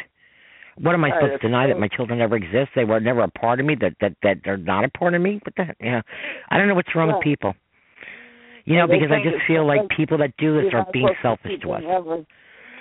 What 0.80 0.94
am 0.94 1.04
I 1.04 1.10
Right, 1.10 1.22
supposed 1.22 1.42
to 1.42 1.48
deny 1.48 1.68
that 1.68 1.80
my 1.80 1.88
children 1.88 2.20
never 2.20 2.36
exist? 2.36 2.70
They 2.76 2.86
were 2.86 3.00
never 3.00 3.22
a 3.22 3.28
part 3.30 3.60
of 3.60 3.66
me. 3.66 3.76
That 3.76 3.94
that 4.02 4.14
that 4.24 4.38
they're 4.44 4.58
not 4.58 4.84
a 4.86 4.90
part 4.90 5.14
of 5.16 5.22
me. 5.22 5.40
What 5.44 5.56
the 5.56 5.64
heck? 5.66 5.78
Yeah, 5.80 6.02
I 6.50 6.58
don't 6.58 6.68
know 6.68 6.76
what's 6.76 6.94
wrong 6.96 7.10
Yeah. 7.10 7.16
with 7.16 7.24
people. 7.24 7.56
You 8.66 8.76
know, 8.76 8.86
because 8.88 9.10
I 9.12 9.24
just 9.24 9.44
feel 9.48 9.66
like 9.66 9.88
people 9.96 10.18
that 10.18 10.36
do 10.38 10.62
this 10.62 10.72
You're 10.74 10.86
being 10.92 11.10
selfish 11.22 11.62
to 11.62 11.72
us. 11.72 11.84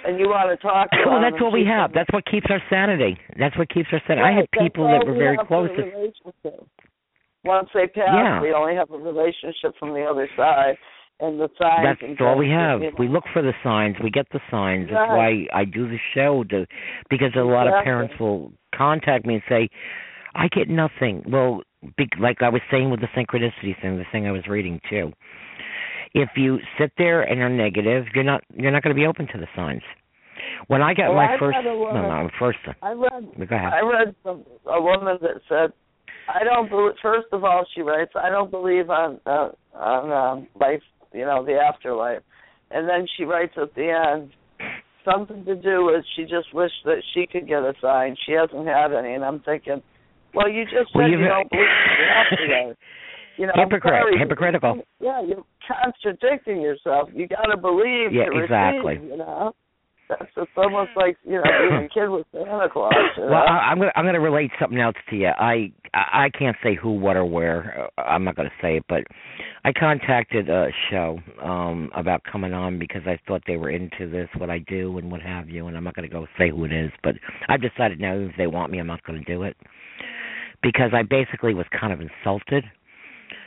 And 0.05 0.19
you 0.21 0.29
want 0.29 0.51
to 0.51 0.57
talk 0.61 0.91
to 0.91 0.97
Well, 1.07 1.21
that's 1.21 1.41
what 1.41 1.53
we 1.53 1.65
have. 1.65 1.93
That's 1.93 2.11
what 2.13 2.25
keeps 2.27 2.47
our 2.51 2.61
sanity. 2.69 3.17
That's 3.39 3.57
what 3.57 3.69
keeps 3.71 3.89
our 3.93 4.03
sanity. 4.07 4.27
I 4.27 4.33
had 4.33 4.51
people 4.51 4.85
that 4.89 5.07
were 5.07 5.13
we 5.13 5.19
very 5.19 5.39
close. 5.39 5.71
To. 5.77 6.51
Once 7.45 7.69
they 7.73 7.87
pass, 7.87 8.09
Yeah. 8.13 8.41
we 8.43 8.53
only 8.53 8.75
have 8.75 8.91
a 8.91 8.99
relationship 8.99 9.75
from 9.79 9.95
the 9.95 10.03
other 10.05 10.29
side, 10.37 10.77
and 11.21 11.41
the 11.41 11.49
signs. 11.61 11.99
that's 12.01 12.21
all 12.21 12.37
we 12.37 12.51
have. 12.51 12.81
We 12.99 13.09
look 13.09 13.25
for 13.33 13.43
the 13.43 13.53
signs. 13.63 13.97
We 14.03 14.11
get 14.11 14.27
the 14.33 14.41
signs. 14.51 14.89
That's 14.91 15.09
why 15.09 15.47
I 15.53 15.65
do 15.65 15.89
the 15.89 15.99
show 16.15 16.45
to 16.51 16.67
because 17.11 17.33
a 17.37 17.41
lot 17.41 17.67
of 17.69 17.85
parents 17.85 18.15
will 18.21 18.53
contact 18.75 19.25
me 19.27 19.35
and 19.35 19.43
say, 19.49 19.69
"I 20.35 20.49
get 20.49 20.69
nothing." 20.69 21.25
Well, 21.29 21.63
be, 21.97 22.09
like 22.21 22.43
I 22.43 22.49
was 22.49 22.61
saying 22.71 22.91
with 22.91 23.01
the 23.01 23.09
synchronicity 23.17 23.81
thing, 23.81 23.99
the 23.99 24.05
thing 24.13 24.27
I 24.27 24.33
was 24.33 24.47
reading 24.47 24.81
too. 24.91 25.13
If 26.15 26.31
you 26.37 26.59
sit 26.79 26.93
there 26.97 27.23
and 27.23 27.41
are 27.41 27.49
negative, 27.51 28.07
you're 28.15 28.25
not 28.25 28.43
you're 28.55 28.71
not 28.73 28.83
going 28.83 28.95
to 28.95 29.01
be 29.01 29.07
open 29.07 29.27
to 29.33 29.39
the 29.39 29.49
signs. 29.55 29.83
When 30.69 30.83
I 30.83 30.95
got 30.95 31.09
Well, 31.09 31.17
my 31.17 31.35
I've 31.35 31.39
first, 31.39 31.57
had 31.57 31.67
a 31.67 31.69
no, 31.69 31.93
no, 31.93 32.31
first. 32.39 32.59
I 32.83 32.93
read. 32.93 33.49
Go 33.49 33.57
ahead. 33.57 33.73
I 33.73 33.81
read 33.81 34.15
some 34.23 34.45
a 34.67 34.81
woman 34.81 35.19
that 35.23 35.41
said, 35.49 35.73
"I 36.29 36.45
don't 36.45 36.69
believe." 36.69 36.95
First 37.03 37.29
of 37.33 37.45
all, 37.45 37.67
she 37.75 37.81
writes, 37.83 38.13
"I 38.15 38.29
don't 38.29 38.51
believe 38.51 38.91
on 38.91 39.19
uh, 39.27 39.51
on 39.75 40.13
um, 40.13 40.49
life, 40.61 40.83
you 41.13 41.25
know, 41.25 41.45
the 41.45 41.55
afterlife," 41.59 42.23
and 42.71 42.89
then 42.89 43.07
she 43.17 43.25
writes 43.25 43.55
at 43.61 43.75
the 43.75 43.91
end 43.91 44.31
something 45.05 45.45
to 45.45 45.55
do 45.55 45.85
with 45.87 46.05
she 46.17 46.23
just 46.25 46.53
wished 46.53 46.83
that 46.85 47.03
she 47.15 47.27
could 47.27 47.47
get 47.47 47.63
a 47.63 47.75
sign. 47.81 48.17
She 48.27 48.33
hasn't 48.33 48.67
had 48.67 48.93
any, 48.93 49.15
and 49.15 49.25
I'm 49.25 49.41
thinking, 49.41 49.81
well, 50.35 50.49
you 50.49 50.65
just 50.65 50.93
said 50.93 50.99
Well, 50.99 51.09
you 51.09 51.19
don't 51.19 51.49
believe 51.51 51.65
in 51.65 51.97
the 51.99 52.13
afterlife. 52.17 52.77
You 53.39 53.47
know, 53.47 53.53
Hypocrite, 53.55 54.19
hypocritical. 54.19 54.83
Yeah, 54.99 55.21
you're 55.23 55.45
contradicting 55.69 56.61
yourself. 56.61 57.11
You 57.13 57.29
got 57.29 57.45
to 57.51 57.57
believe 57.57 58.13
Yeah, 58.13 58.25
to 58.25 58.31
receive. 58.31 58.45
exactly. 58.45 58.95
You 59.07 59.19
know, 59.19 59.53
that's 60.19 60.31
it's 60.37 60.51
almost 60.57 60.91
like 60.97 61.17
you 61.25 61.37
know 61.37 61.43
being 61.43 61.85
a 61.85 61.89
kid 61.89 62.09
with 62.09 62.27
Santa 62.33 62.69
Claus. 62.73 62.93
You 63.17 63.25
know? 63.25 63.31
Well, 63.31 63.45
I, 63.47 63.71
I'm 63.71 63.79
gonna 63.79 63.93
I'm 63.97 64.05
gonna 64.05 64.21
relate 64.21 64.51
something 64.61 64.81
else 64.81 64.97
to 65.11 65.17
you. 65.17 65.29
I 65.29 65.73
I 65.95 66.27
I 66.27 66.31
can't 66.37 66.57
say 66.63 66.75
who, 66.75 66.93
what, 66.93 67.17
or 67.17 67.25
where. 67.25 67.89
Uh, 67.99 68.03
I'm 68.03 68.25
not 68.25 68.37
gonna 68.37 68.51
say 68.61 68.77
it, 68.77 68.85
but 68.89 69.05
I 69.65 69.73
contacted 69.73 70.49
a 70.49 70.69
show 70.91 71.19
um 71.43 71.91
about 71.97 72.23
coming 72.31 72.53
on 72.53 72.79
because 72.79 73.03
I 73.07 73.19
thought 73.27 73.43
they 73.47 73.57
were 73.57 73.71
into 73.71 74.09
this, 74.11 74.29
what 74.39 74.51
I 74.51 74.59
do, 74.59 74.99
and 74.99 75.11
what 75.11 75.23
have 75.23 75.49
you. 75.49 75.67
And 75.67 75.77
I'm 75.77 75.85
not 75.85 75.95
gonna 75.95 76.09
go 76.09 76.27
say 76.39 76.51
who 76.51 76.65
it 76.65 76.73
is, 76.73 76.91
but 77.03 77.15
I've 77.49 77.63
decided 77.63 78.01
now 78.01 78.15
if 78.15 78.33
they 78.37 78.47
want 78.47 78.71
me, 78.73 78.79
I'm 78.79 78.87
not 78.87 79.03
gonna 79.05 79.25
do 79.25 79.43
it 79.43 79.57
because 80.63 80.91
I 80.93 81.03
basically 81.03 81.55
was 81.55 81.67
kind 81.79 81.93
of 81.93 82.01
insulted. 82.01 82.65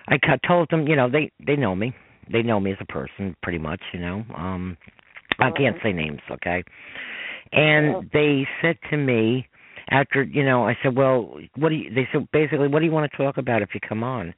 I 0.07 0.17
told 0.47 0.69
them, 0.71 0.87
you 0.87 0.95
know, 0.95 1.09
they 1.09 1.31
they 1.45 1.55
know 1.55 1.75
me. 1.75 1.93
They 2.31 2.43
know 2.43 2.59
me 2.59 2.71
as 2.71 2.77
a 2.79 2.85
person, 2.85 3.35
pretty 3.41 3.57
much, 3.57 3.81
you 3.93 3.99
know. 3.99 4.23
Um 4.35 4.77
I 5.39 5.51
can't 5.51 5.77
say 5.83 5.93
names, 5.93 6.21
okay? 6.31 6.63
And 7.51 8.09
they 8.13 8.47
said 8.61 8.77
to 8.91 8.97
me 8.97 9.47
after, 9.89 10.23
you 10.23 10.43
know, 10.43 10.67
I 10.67 10.77
said, 10.83 10.95
"Well, 10.95 11.39
what 11.55 11.69
do 11.69 11.75
you 11.75 11.89
they 11.93 12.07
said 12.11 12.27
basically, 12.31 12.67
what 12.67 12.79
do 12.79 12.85
you 12.85 12.91
want 12.91 13.11
to 13.11 13.17
talk 13.17 13.37
about 13.37 13.61
if 13.61 13.69
you 13.73 13.79
come 13.79 14.03
on?" 14.03 14.33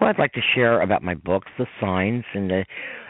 Well, 0.00 0.10
I'd 0.10 0.18
like 0.18 0.32
to 0.32 0.40
share 0.54 0.82
about 0.82 1.02
my 1.02 1.14
books, 1.14 1.50
the 1.58 1.66
signs 1.80 2.24
and 2.34 2.50
the 2.50 2.64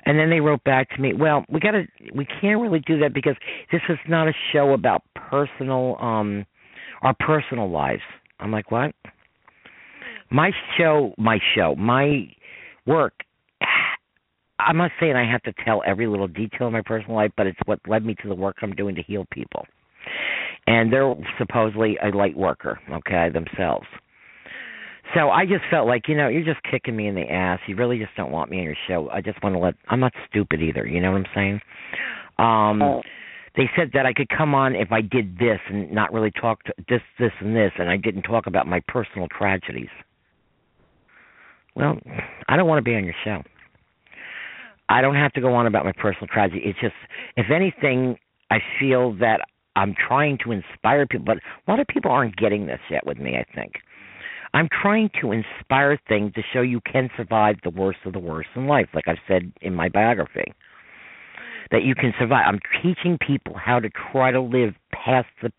and 0.06 0.18
then 0.18 0.30
they 0.30 0.40
wrote 0.40 0.62
back 0.64 0.90
to 0.90 1.00
me, 1.00 1.14
"Well, 1.14 1.44
we 1.48 1.60
got 1.60 1.72
to 1.72 1.86
we 2.14 2.26
can't 2.26 2.60
really 2.60 2.80
do 2.80 2.98
that 3.00 3.12
because 3.12 3.36
this 3.72 3.82
is 3.88 3.98
not 4.08 4.28
a 4.28 4.32
show 4.52 4.72
about 4.72 5.02
personal 5.14 5.96
um 6.00 6.46
our 7.02 7.14
personal 7.14 7.70
lives." 7.70 8.02
I'm 8.40 8.52
like, 8.52 8.70
"What?" 8.70 8.94
My 10.30 10.52
show, 10.76 11.14
my 11.18 11.38
show, 11.54 11.74
my 11.76 12.28
work 12.86 13.14
I'm 14.58 14.76
not 14.76 14.90
saying 15.00 15.16
I 15.16 15.30
have 15.30 15.42
to 15.42 15.52
tell 15.64 15.82
every 15.86 16.06
little 16.06 16.28
detail 16.28 16.68
of 16.68 16.72
my 16.72 16.82
personal 16.82 17.16
life, 17.16 17.32
but 17.36 17.46
it's 17.46 17.58
what 17.66 17.80
led 17.86 18.04
me 18.04 18.14
to 18.22 18.28
the 18.28 18.34
work 18.34 18.56
I'm 18.62 18.74
doing 18.74 18.94
to 18.94 19.02
heal 19.02 19.26
people. 19.30 19.66
And 20.66 20.92
they're 20.92 21.14
supposedly 21.38 21.98
a 22.02 22.08
light 22.08 22.36
worker, 22.36 22.78
okay, 22.90 23.28
themselves. 23.30 23.86
So 25.14 25.28
I 25.30 25.44
just 25.44 25.64
felt 25.70 25.86
like, 25.86 26.08
you 26.08 26.16
know, 26.16 26.28
you're 26.28 26.44
just 26.44 26.62
kicking 26.70 26.96
me 26.96 27.08
in 27.08 27.14
the 27.14 27.30
ass. 27.30 27.60
You 27.66 27.76
really 27.76 27.98
just 27.98 28.16
don't 28.16 28.32
want 28.32 28.50
me 28.50 28.58
on 28.58 28.64
your 28.64 28.76
show. 28.88 29.08
I 29.10 29.20
just 29.20 29.42
want 29.42 29.54
to 29.54 29.58
let 29.58 29.74
I'm 29.88 30.00
not 30.00 30.12
stupid 30.28 30.62
either, 30.62 30.86
you 30.86 31.00
know 31.00 31.12
what 31.12 31.18
I'm 31.18 31.26
saying? 31.34 31.60
Um 32.38 32.82
Oh. 32.82 33.02
they 33.56 33.70
said 33.76 33.90
that 33.92 34.06
I 34.06 34.12
could 34.12 34.28
come 34.28 34.54
on 34.54 34.74
if 34.74 34.90
I 34.90 35.02
did 35.02 35.38
this 35.38 35.60
and 35.68 35.92
not 35.92 36.12
really 36.12 36.30
talk 36.30 36.62
to 36.64 36.74
this, 36.88 37.02
this, 37.18 37.30
and 37.40 37.54
this, 37.54 37.72
and 37.78 37.88
I 37.90 37.96
didn't 37.96 38.22
talk 38.22 38.46
about 38.46 38.66
my 38.66 38.80
personal 38.88 39.28
tragedies. 39.28 39.90
Well, 41.76 41.98
I 42.48 42.56
don't 42.56 42.66
want 42.66 42.78
to 42.78 42.88
be 42.88 42.96
on 42.96 43.04
your 43.04 43.14
show. 43.24 43.42
I 44.94 45.00
don't 45.00 45.16
have 45.16 45.32
to 45.32 45.40
go 45.40 45.52
on 45.52 45.66
about 45.66 45.84
my 45.84 45.90
personal 45.90 46.28
tragedy. 46.28 46.62
It's 46.64 46.78
just, 46.80 46.94
if 47.36 47.46
anything, 47.50 48.16
I 48.52 48.58
feel 48.78 49.12
that 49.14 49.40
I'm 49.74 49.92
trying 50.06 50.38
to 50.44 50.52
inspire 50.52 51.04
people, 51.04 51.24
but 51.26 51.38
a 51.38 51.70
lot 51.70 51.80
of 51.80 51.88
people 51.88 52.12
aren't 52.12 52.36
getting 52.36 52.66
this 52.66 52.78
yet 52.88 53.04
with 53.04 53.18
me, 53.18 53.36
I 53.36 53.44
think. 53.56 53.72
I'm 54.52 54.68
trying 54.80 55.10
to 55.20 55.32
inspire 55.32 55.98
things 56.08 56.32
to 56.34 56.42
show 56.52 56.60
you 56.60 56.80
can 56.80 57.10
survive 57.16 57.56
the 57.64 57.70
worst 57.70 57.98
of 58.04 58.12
the 58.12 58.20
worst 58.20 58.50
in 58.54 58.68
life, 58.68 58.86
like 58.94 59.08
I've 59.08 59.18
said 59.26 59.52
in 59.62 59.74
my 59.74 59.88
biography. 59.88 60.54
That 61.72 61.82
you 61.82 61.96
can 61.96 62.14
survive. 62.16 62.44
I'm 62.46 62.60
teaching 62.80 63.18
people 63.18 63.56
how 63.56 63.80
to 63.80 63.90
try 64.12 64.30
to 64.30 64.40
live 64.40 64.74
past 65.04 65.28
the 65.42 65.50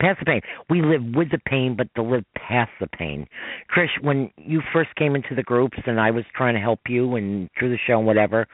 past 0.00 0.18
the 0.20 0.24
pain. 0.26 0.40
We 0.68 0.82
live 0.82 1.02
with 1.14 1.30
the 1.30 1.40
pain, 1.46 1.74
but 1.76 1.88
to 1.96 2.02
live 2.02 2.24
past 2.36 2.70
the 2.80 2.86
pain. 2.86 3.26
Trish, 3.74 4.02
when 4.02 4.30
you 4.36 4.62
first 4.72 4.94
came 4.96 5.14
into 5.14 5.34
the 5.34 5.42
groups 5.42 5.78
and 5.86 6.00
I 6.00 6.10
was 6.10 6.24
trying 6.34 6.54
to 6.54 6.60
help 6.60 6.80
you 6.88 7.16
and 7.16 7.48
through 7.58 7.70
the 7.70 7.78
show 7.86 7.98
and 7.98 8.06
whatever, 8.06 8.46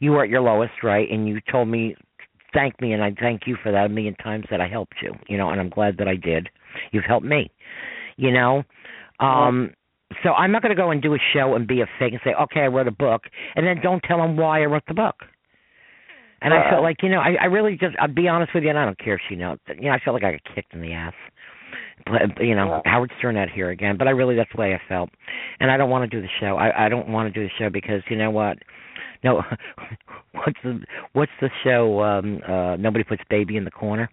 you 0.00 0.12
were 0.12 0.24
at 0.24 0.30
your 0.30 0.40
lowest, 0.40 0.82
right? 0.82 1.10
And 1.10 1.26
you 1.28 1.40
told 1.50 1.68
me 1.68 1.96
thank 2.52 2.80
me 2.80 2.92
and 2.92 3.02
I 3.02 3.12
thank 3.20 3.42
you 3.46 3.56
for 3.62 3.72
that 3.72 3.86
a 3.86 3.88
million 3.88 4.14
times 4.16 4.44
that 4.50 4.60
I 4.60 4.68
helped 4.68 4.94
you, 5.02 5.12
you 5.28 5.36
know, 5.36 5.50
and 5.50 5.60
I'm 5.60 5.70
glad 5.70 5.96
that 5.98 6.08
I 6.08 6.16
did. 6.16 6.48
You've 6.92 7.04
helped 7.04 7.26
me. 7.26 7.50
You 8.16 8.32
know? 8.32 8.62
Um 9.20 9.72
so 10.22 10.30
I'm 10.30 10.52
not 10.52 10.62
going 10.62 10.70
to 10.70 10.80
go 10.80 10.90
and 10.90 11.02
do 11.02 11.14
a 11.14 11.18
show 11.32 11.56
and 11.56 11.66
be 11.66 11.80
a 11.80 11.86
fake 11.98 12.12
and 12.12 12.20
say, 12.22 12.34
"Okay, 12.34 12.60
I 12.60 12.66
wrote 12.68 12.86
a 12.86 12.92
book," 12.92 13.22
and 13.56 13.66
then 13.66 13.80
don't 13.82 14.00
tell 14.04 14.18
them 14.18 14.36
why 14.36 14.62
I 14.62 14.66
wrote 14.66 14.84
the 14.86 14.94
book. 14.94 15.16
And 16.44 16.52
I 16.52 16.70
felt 16.70 16.82
like, 16.82 16.98
you 17.02 17.08
know, 17.08 17.20
I, 17.20 17.36
I 17.40 17.44
really 17.46 17.72
just, 17.72 17.96
I'll 17.98 18.06
be 18.06 18.28
honest 18.28 18.52
with 18.54 18.64
you, 18.64 18.70
and 18.70 18.78
I 18.78 18.84
don't 18.84 18.98
care 18.98 19.14
if 19.14 19.20
she 19.28 19.34
knows. 19.34 19.58
You 19.68 19.88
know, 19.88 19.92
I 19.92 19.98
felt 20.04 20.14
like 20.14 20.24
I 20.24 20.32
got 20.32 20.54
kicked 20.54 20.74
in 20.74 20.82
the 20.82 20.92
ass. 20.92 21.14
But, 22.04 22.44
you 22.44 22.54
know, 22.54 22.82
Howard 22.84 23.10
Stern 23.18 23.36
out 23.38 23.48
here 23.48 23.70
again. 23.70 23.96
But 23.96 24.08
I 24.08 24.10
really, 24.10 24.36
that's 24.36 24.50
the 24.54 24.60
way 24.60 24.74
I 24.74 24.80
felt. 24.88 25.08
And 25.58 25.70
I 25.70 25.78
don't 25.78 25.88
want 25.88 26.10
to 26.10 26.16
do 26.16 26.20
the 26.20 26.28
show. 26.40 26.56
I, 26.56 26.86
I 26.86 26.88
don't 26.88 27.08
want 27.08 27.32
to 27.32 27.40
do 27.40 27.46
the 27.46 27.52
show 27.58 27.70
because, 27.70 28.02
you 28.10 28.16
know 28.16 28.30
what? 28.30 28.58
No, 29.22 29.42
what's 30.32 30.58
the 30.62 30.80
what's 31.14 31.32
the 31.40 31.48
show? 31.64 32.02
Um 32.02 32.40
uh 32.46 32.76
Nobody 32.76 33.04
puts 33.04 33.22
baby 33.30 33.56
in 33.56 33.64
the 33.64 33.70
corner. 33.70 34.10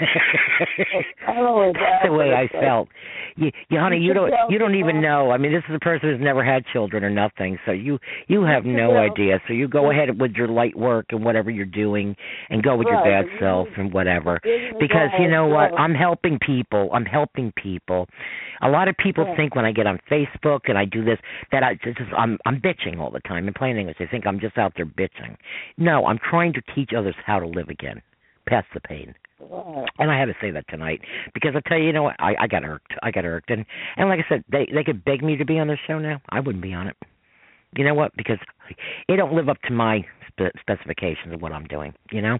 Oh, 1.28 1.72
That's 1.74 2.06
the 2.06 2.12
way 2.12 2.32
I 2.34 2.48
felt. 2.48 2.88
You, 3.36 3.50
you 3.68 3.78
honey, 3.78 3.98
you 3.98 4.08
You 4.08 4.14
don't 4.14 4.32
you 4.50 4.58
don't 4.58 4.74
even 4.74 5.00
know. 5.00 5.30
I 5.30 5.38
mean, 5.38 5.52
this 5.52 5.62
is 5.68 5.74
a 5.74 5.78
person 5.80 6.10
who's 6.10 6.20
never 6.20 6.44
had 6.44 6.64
children 6.72 7.02
or 7.02 7.10
nothing, 7.10 7.58
so 7.66 7.72
you 7.72 7.98
you 8.28 8.44
have 8.44 8.64
no 8.64 8.96
idea. 8.96 9.40
So 9.48 9.54
you 9.54 9.66
go 9.68 9.90
ahead 9.90 10.20
with 10.20 10.32
your 10.32 10.48
light 10.48 10.76
work 10.76 11.06
and 11.10 11.24
whatever 11.24 11.50
you're 11.50 11.64
doing, 11.66 12.14
and 12.50 12.62
go 12.62 12.76
with 12.76 12.86
your 12.86 13.02
bad 13.02 13.24
self 13.40 13.68
and 13.76 13.92
whatever. 13.92 14.40
Because 14.78 15.08
you 15.18 15.28
know 15.28 15.46
what, 15.46 15.72
I'm 15.78 15.94
helping 15.94 16.38
people. 16.38 16.90
I'm 16.92 17.04
helping 17.06 17.52
people. 17.52 18.06
A 18.62 18.68
lot 18.68 18.88
of 18.88 18.96
people 18.96 19.24
Yeah. 19.26 19.36
think 19.36 19.54
when 19.56 19.64
I 19.64 19.72
get 19.72 19.86
on 19.86 19.98
Facebook 20.10 20.60
and 20.68 20.78
I 20.78 20.84
do 20.84 21.04
this 21.04 21.18
that 21.50 21.62
I 21.62 21.72
is 21.72 21.96
I'm 22.16 22.38
I'm 22.46 22.60
bitching 22.60 22.98
all 23.00 23.10
the 23.10 23.20
time. 23.20 23.48
In 23.48 23.54
plain 23.54 23.76
English, 23.76 23.96
they 23.98 24.06
think 24.06 24.26
I'm 24.26 24.40
just 24.40 24.58
out 24.58 24.72
there 24.76 24.86
bitching. 24.86 25.36
No, 25.76 26.06
I'm 26.06 26.18
trying 26.18 26.52
to 26.54 26.62
teach 26.74 26.90
others 26.96 27.14
how 27.26 27.40
to 27.40 27.46
live 27.46 27.68
again, 27.68 28.00
past 28.46 28.66
the 28.74 28.80
pain. 28.80 29.14
And 29.98 30.10
I 30.10 30.18
had 30.18 30.26
to 30.26 30.34
say 30.40 30.50
that 30.52 30.64
tonight 30.68 31.00
because 31.34 31.54
I 31.56 31.68
tell 31.68 31.78
you, 31.78 31.86
you 31.86 31.92
know 31.92 32.04
what, 32.04 32.16
I, 32.18 32.34
I 32.40 32.46
got 32.46 32.64
irked. 32.64 32.92
I 33.02 33.10
got 33.10 33.24
irked, 33.24 33.50
and 33.50 33.64
and 33.96 34.08
like 34.08 34.20
I 34.20 34.28
said, 34.28 34.44
they 34.50 34.68
they 34.72 34.84
could 34.84 35.04
beg 35.04 35.22
me 35.22 35.36
to 35.36 35.44
be 35.44 35.58
on 35.58 35.66
their 35.66 35.80
show 35.86 35.98
now. 35.98 36.20
I 36.30 36.40
wouldn't 36.40 36.62
be 36.62 36.72
on 36.72 36.86
it. 36.86 36.96
You 37.76 37.84
know 37.84 37.94
what? 37.94 38.12
Because 38.16 38.38
it 39.08 39.16
don't 39.16 39.34
live 39.34 39.48
up 39.48 39.60
to 39.62 39.72
my 39.72 40.04
spe- 40.28 40.56
specifications 40.60 41.34
of 41.34 41.42
what 41.42 41.52
I'm 41.52 41.66
doing. 41.66 41.92
You 42.12 42.22
know. 42.22 42.38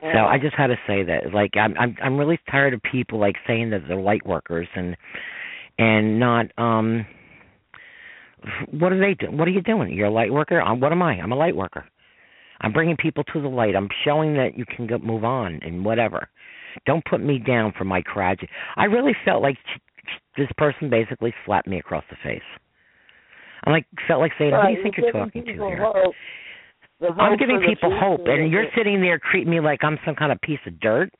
So 0.00 0.18
I 0.26 0.38
just 0.38 0.54
had 0.54 0.68
to 0.68 0.76
say 0.86 1.02
that. 1.02 1.32
Like 1.34 1.56
I'm 1.56 1.76
I'm 1.76 1.96
I'm 2.02 2.16
really 2.16 2.38
tired 2.50 2.74
of 2.74 2.80
people 2.82 3.18
like 3.18 3.34
saying 3.46 3.70
that 3.70 3.82
they're 3.88 4.00
light 4.00 4.24
workers 4.26 4.68
and 4.74 4.96
and 5.78 6.20
not 6.20 6.46
um. 6.58 7.06
What 8.70 8.92
are 8.92 9.00
they 9.00 9.14
do? 9.14 9.32
What 9.32 9.48
are 9.48 9.50
you 9.50 9.60
doing? 9.62 9.92
You're 9.92 10.06
a 10.06 10.12
light 10.12 10.32
worker. 10.32 10.62
I'm, 10.62 10.78
what 10.78 10.92
am 10.92 11.02
I? 11.02 11.14
I'm 11.14 11.32
a 11.32 11.36
light 11.36 11.56
worker. 11.56 11.84
I'm 12.60 12.72
bringing 12.72 12.96
people 12.96 13.24
to 13.32 13.40
the 13.40 13.48
light. 13.48 13.76
I'm 13.76 13.88
showing 14.04 14.34
that 14.34 14.56
you 14.56 14.64
can 14.64 14.86
go, 14.86 14.98
move 14.98 15.24
on 15.24 15.60
and 15.62 15.84
whatever. 15.84 16.28
Don't 16.86 17.04
put 17.04 17.20
me 17.20 17.38
down 17.38 17.72
for 17.76 17.84
my 17.84 18.02
tragedy. 18.02 18.48
I 18.76 18.84
really 18.84 19.14
felt 19.24 19.42
like 19.42 19.56
this 20.36 20.48
person 20.56 20.90
basically 20.90 21.34
slapped 21.44 21.68
me 21.68 21.78
across 21.78 22.04
the 22.10 22.16
face. 22.22 22.42
I'm 23.64 23.72
like 23.72 23.86
felt 24.06 24.20
like 24.20 24.32
saying, 24.38 24.52
"Who 24.52 24.68
do 24.68 24.72
you 24.72 24.82
think 24.82 24.96
you're 24.96 25.12
talking 25.12 25.44
to 25.44 25.52
here?" 25.52 25.76
hope. 25.78 26.14
I'm 27.18 27.36
giving 27.36 27.60
people 27.60 27.96
hope, 27.96 28.26
and 28.26 28.50
you're 28.50 28.64
that- 28.64 28.74
sitting 28.74 29.00
there 29.00 29.18
treating 29.30 29.50
me 29.50 29.60
like 29.60 29.84
I'm 29.84 29.98
some 30.04 30.14
kind 30.14 30.32
of 30.32 30.40
piece 30.40 30.60
of 30.66 30.78
dirt. 30.80 31.10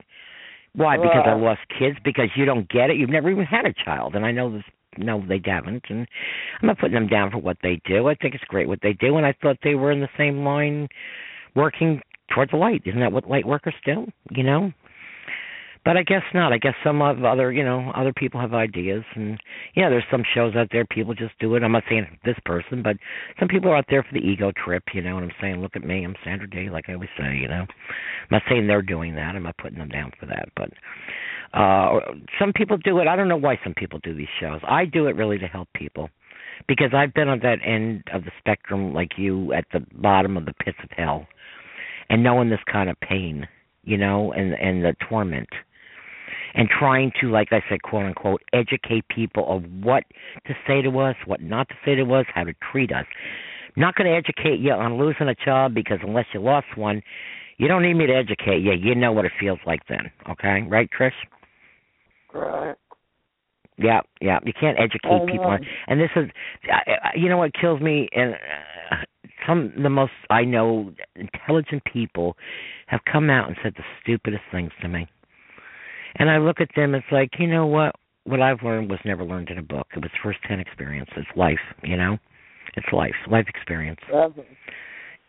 Why? 0.75 0.97
Because 0.97 1.25
I 1.27 1.35
lost 1.35 1.61
kids? 1.79 1.99
Because 2.05 2.29
you 2.37 2.45
don't 2.45 2.69
get 2.69 2.91
it? 2.91 2.97
You've 2.97 3.11
never 3.11 3.31
even 3.31 3.45
had 3.45 3.67
a 3.67 3.73
child, 3.73 4.15
and 4.15 4.25
I 4.25 4.33
know 4.33 4.51
this. 4.51 4.65
No, 4.97 5.25
they 5.29 5.41
haven't, 5.45 5.85
and 5.91 6.09
I'm 6.61 6.67
not 6.67 6.79
putting 6.79 6.95
them 6.95 7.07
down 7.07 7.31
for 7.31 7.39
what 7.39 7.59
they 7.63 7.81
do. 7.85 8.09
I 8.09 8.15
think 8.15 8.35
it's 8.35 8.43
great 8.45 8.67
what 8.67 8.81
they 8.83 8.95
do, 8.95 9.17
and 9.17 9.25
I 9.25 9.33
thought 9.33 9.59
they 9.63 9.77
were 9.77 9.93
in 9.93 10.01
the 10.01 10.09
same 10.17 10.45
line, 10.45 10.89
working 11.55 12.01
towards 12.35 12.51
the 12.51 12.57
light. 12.57 12.83
Isn't 12.85 13.01
that 13.01 13.13
what 13.13 13.29
light 13.29 13.47
workers 13.47 13.75
do? 13.85 14.07
You 14.31 14.43
know. 14.43 14.73
But 15.85 15.97
I 15.97 16.03
guess 16.03 16.23
not. 16.35 16.53
I 16.53 16.59
guess 16.59 16.75
some 16.85 17.01
of 17.01 17.25
other, 17.25 17.51
you 17.51 17.65
know, 17.65 17.91
other 17.95 18.13
people 18.13 18.41
have 18.41 18.53
ideas, 18.53 19.05
and 19.15 19.39
yeah, 19.75 19.89
there's 19.89 20.05
some 20.11 20.23
shows 20.35 20.55
out 20.55 20.69
there 20.71 20.85
people 20.85 21.15
just 21.15 21.39
do 21.41 21.55
it. 21.55 21.63
I'm 21.63 21.73
not 21.73 21.85
saying 21.89 22.07
this 22.25 22.37
person, 22.45 22.83
but 22.83 22.97
some 23.39 23.49
people 23.49 23.71
are 23.71 23.77
out 23.77 23.87
there 23.89 24.03
for 24.03 24.13
the 24.13 24.27
ego 24.27 24.53
trip, 24.63 24.83
you 24.93 25.01
know. 25.01 25.17
And 25.17 25.25
I'm 25.25 25.37
saying, 25.41 25.63
look 25.63 25.77
at 25.77 25.85
me, 25.85 26.05
I'm 26.05 26.15
Sandra 26.25 26.51
Dee, 26.51 26.69
like 26.69 26.87
I 26.89 26.95
always 26.95 27.09
say, 27.17 27.37
you 27.37 27.49
know. 27.49 27.63
I'm 27.63 28.31
not 28.31 28.43
saying 28.51 28.67
they're 28.67 28.83
doing 28.83 29.15
that. 29.15 29.35
I'm 29.35 29.45
not 29.45 29.57
putting 29.57 29.79
them 29.79 29.89
down 29.89 30.13
for 30.21 30.27
that, 30.27 30.49
but 30.57 30.71
uh 31.55 32.01
some 32.39 32.53
people 32.55 32.77
do 32.77 32.99
it. 32.99 33.09
I 33.09 33.17
don't 33.17 33.29
know 33.29 33.39
why 33.39 33.59
some 33.65 33.73
people 33.73 33.99
do 34.03 34.15
these 34.15 34.27
shows. 34.39 34.61
I 34.69 34.85
do 34.85 35.07
it 35.07 35.17
really 35.17 35.39
to 35.39 35.47
help 35.47 35.69
people 35.75 36.11
because 36.67 36.91
I've 36.93 37.15
been 37.15 37.29
on 37.29 37.41
that 37.41 37.59
end 37.65 38.03
of 38.13 38.25
the 38.25 38.31
spectrum, 38.39 38.93
like 38.93 39.13
you, 39.17 39.53
at 39.55 39.65
the 39.73 39.81
bottom 39.95 40.37
of 40.37 40.45
the 40.45 40.53
pits 40.63 40.77
of 40.83 40.91
hell, 40.97 41.27
and 42.11 42.23
knowing 42.23 42.51
this 42.51 42.61
kind 42.71 42.89
of 42.89 42.99
pain, 43.01 43.47
you 43.85 43.97
know, 43.97 44.33
and 44.33 44.55
and 44.55 44.85
the 44.85 44.95
torment 45.09 45.49
and 46.55 46.69
trying 46.69 47.13
to, 47.21 47.31
like 47.31 47.49
I 47.53 47.63
said, 47.69 47.83
quote 47.83 48.07
unquote, 48.07 48.43
educate 48.53 49.07
people 49.09 49.45
of 49.49 49.65
what 49.83 50.05
to 50.47 50.55
say 50.67 50.83
to 50.83 50.99
us, 50.99 51.17
what 51.27 51.41
not 51.41 51.69
to 51.69 51.75
say 51.85 51.95
to 51.95 52.15
us, 52.15 52.27
how 52.35 52.45
to 52.45 52.55
treat 52.73 52.93
us. 52.93 53.07
not 53.77 53.95
going 53.95 54.11
to 54.11 54.17
educate 54.17 54.59
you 54.59 54.73
on 54.73 54.99
losing 54.99 55.29
a 55.29 55.35
child 55.35 55.75
because 55.75 55.99
unless 56.03 56.27
you 56.35 56.41
lost 56.41 56.67
one, 56.77 57.03
you 57.59 57.69
don't 57.69 57.83
need 57.83 57.95
me 57.95 58.07
to 58.07 58.15
educate 58.15 58.61
you. 58.61 58.73
You 58.73 58.95
know 58.95 59.13
what 59.13 59.25
it 59.25 59.33
feels 59.39 59.59
like 59.67 59.81
then. 59.89 60.11
Okay, 60.31 60.63
right, 60.69 60.89
Trish? 60.99 61.13
Right. 62.33 62.77
Yeah, 63.77 64.01
yeah. 64.21 64.39
You 64.45 64.53
can't 64.59 64.79
educate 64.79 65.09
I 65.09 65.31
people, 65.31 65.47
on, 65.47 65.65
and 65.87 66.01
this 66.01 66.11
is, 66.17 66.29
you 67.15 67.29
know, 67.29 67.39
what 67.39 67.53
kills 67.55 67.81
me, 67.81 68.09
and 68.13 68.35
some 69.47 69.73
of 69.77 69.83
the 69.83 69.91
most 69.91 70.13
I 70.31 70.45
know 70.45 70.93
intelligent 71.17 71.83
people 71.91 72.37
have 72.87 73.01
come 73.11 73.31
out 73.31 73.49
and 73.49 73.57
said 73.63 73.75
the 73.77 73.85
stupidest 74.03 74.43
things 74.51 74.73
to 74.83 74.89
me, 74.89 75.07
and 76.17 76.31
I 76.31 76.39
look 76.39 76.61
at 76.61 76.69
them. 76.77 76.95
It's 76.95 77.07
like, 77.13 77.31
you 77.39 77.47
know 77.47 77.67
what? 77.67 77.95
What 78.25 78.43
I've 78.43 78.63
learned 78.63 78.91
was 78.91 78.99
never 79.05 79.25
learned 79.25 79.49
in 79.51 79.59
a 79.59 79.63
book. 79.63 79.87
It 79.97 80.03
was 80.03 80.11
first-hand 80.23 80.61
experience. 80.61 81.09
It's 81.17 81.29
life. 81.37 81.59
You 81.83 81.97
know, 81.97 82.19
it's 82.77 82.93
life, 82.93 83.15
life 83.31 83.47
experience. 83.49 84.01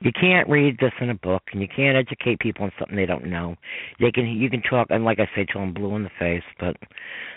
You 0.02 0.12
can't 0.14 0.48
read 0.48 0.78
this 0.80 0.94
in 1.02 1.10
a 1.10 1.16
book, 1.16 1.44
and 1.52 1.62
you 1.62 1.68
can't 1.68 1.98
educate 1.98 2.40
people 2.40 2.64
on 2.64 2.72
something 2.80 2.96
they 2.96 3.06
don't 3.06 3.26
know. 3.26 3.56
They 4.00 4.12
can, 4.12 4.28
you 4.28 4.50
can 4.50 4.62
talk, 4.62 4.88
and 4.92 5.04
like 5.04 5.20
I 5.20 5.30
say, 5.36 5.46
till 5.46 5.62
I'm 5.62 5.74
blue 5.74 5.94
in 5.98 6.04
the 6.04 6.10
face. 6.18 6.44
But 6.58 6.78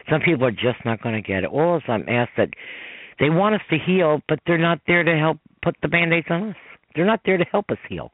some 0.08 0.20
people 0.20 0.46
are 0.46 0.52
just 0.52 0.84
not 0.84 1.02
going 1.02 1.16
to 1.16 1.22
get 1.22 1.42
it. 1.42 1.50
All 1.50 1.76
is 1.76 1.82
I'm 1.88 2.08
asked 2.08 2.36
that 2.36 2.50
they 3.18 3.30
want 3.30 3.54
us 3.54 3.60
to 3.70 3.78
heal, 3.78 4.20
but 4.28 4.38
they're 4.46 4.58
not 4.58 4.80
there 4.86 5.04
to 5.04 5.16
help 5.16 5.38
put 5.62 5.76
the 5.82 5.88
band-aids 5.88 6.26
on 6.30 6.50
us. 6.50 6.56
They're 6.94 7.06
not 7.06 7.20
there 7.24 7.36
to 7.36 7.44
help 7.44 7.70
us 7.70 7.78
heal. 7.88 8.12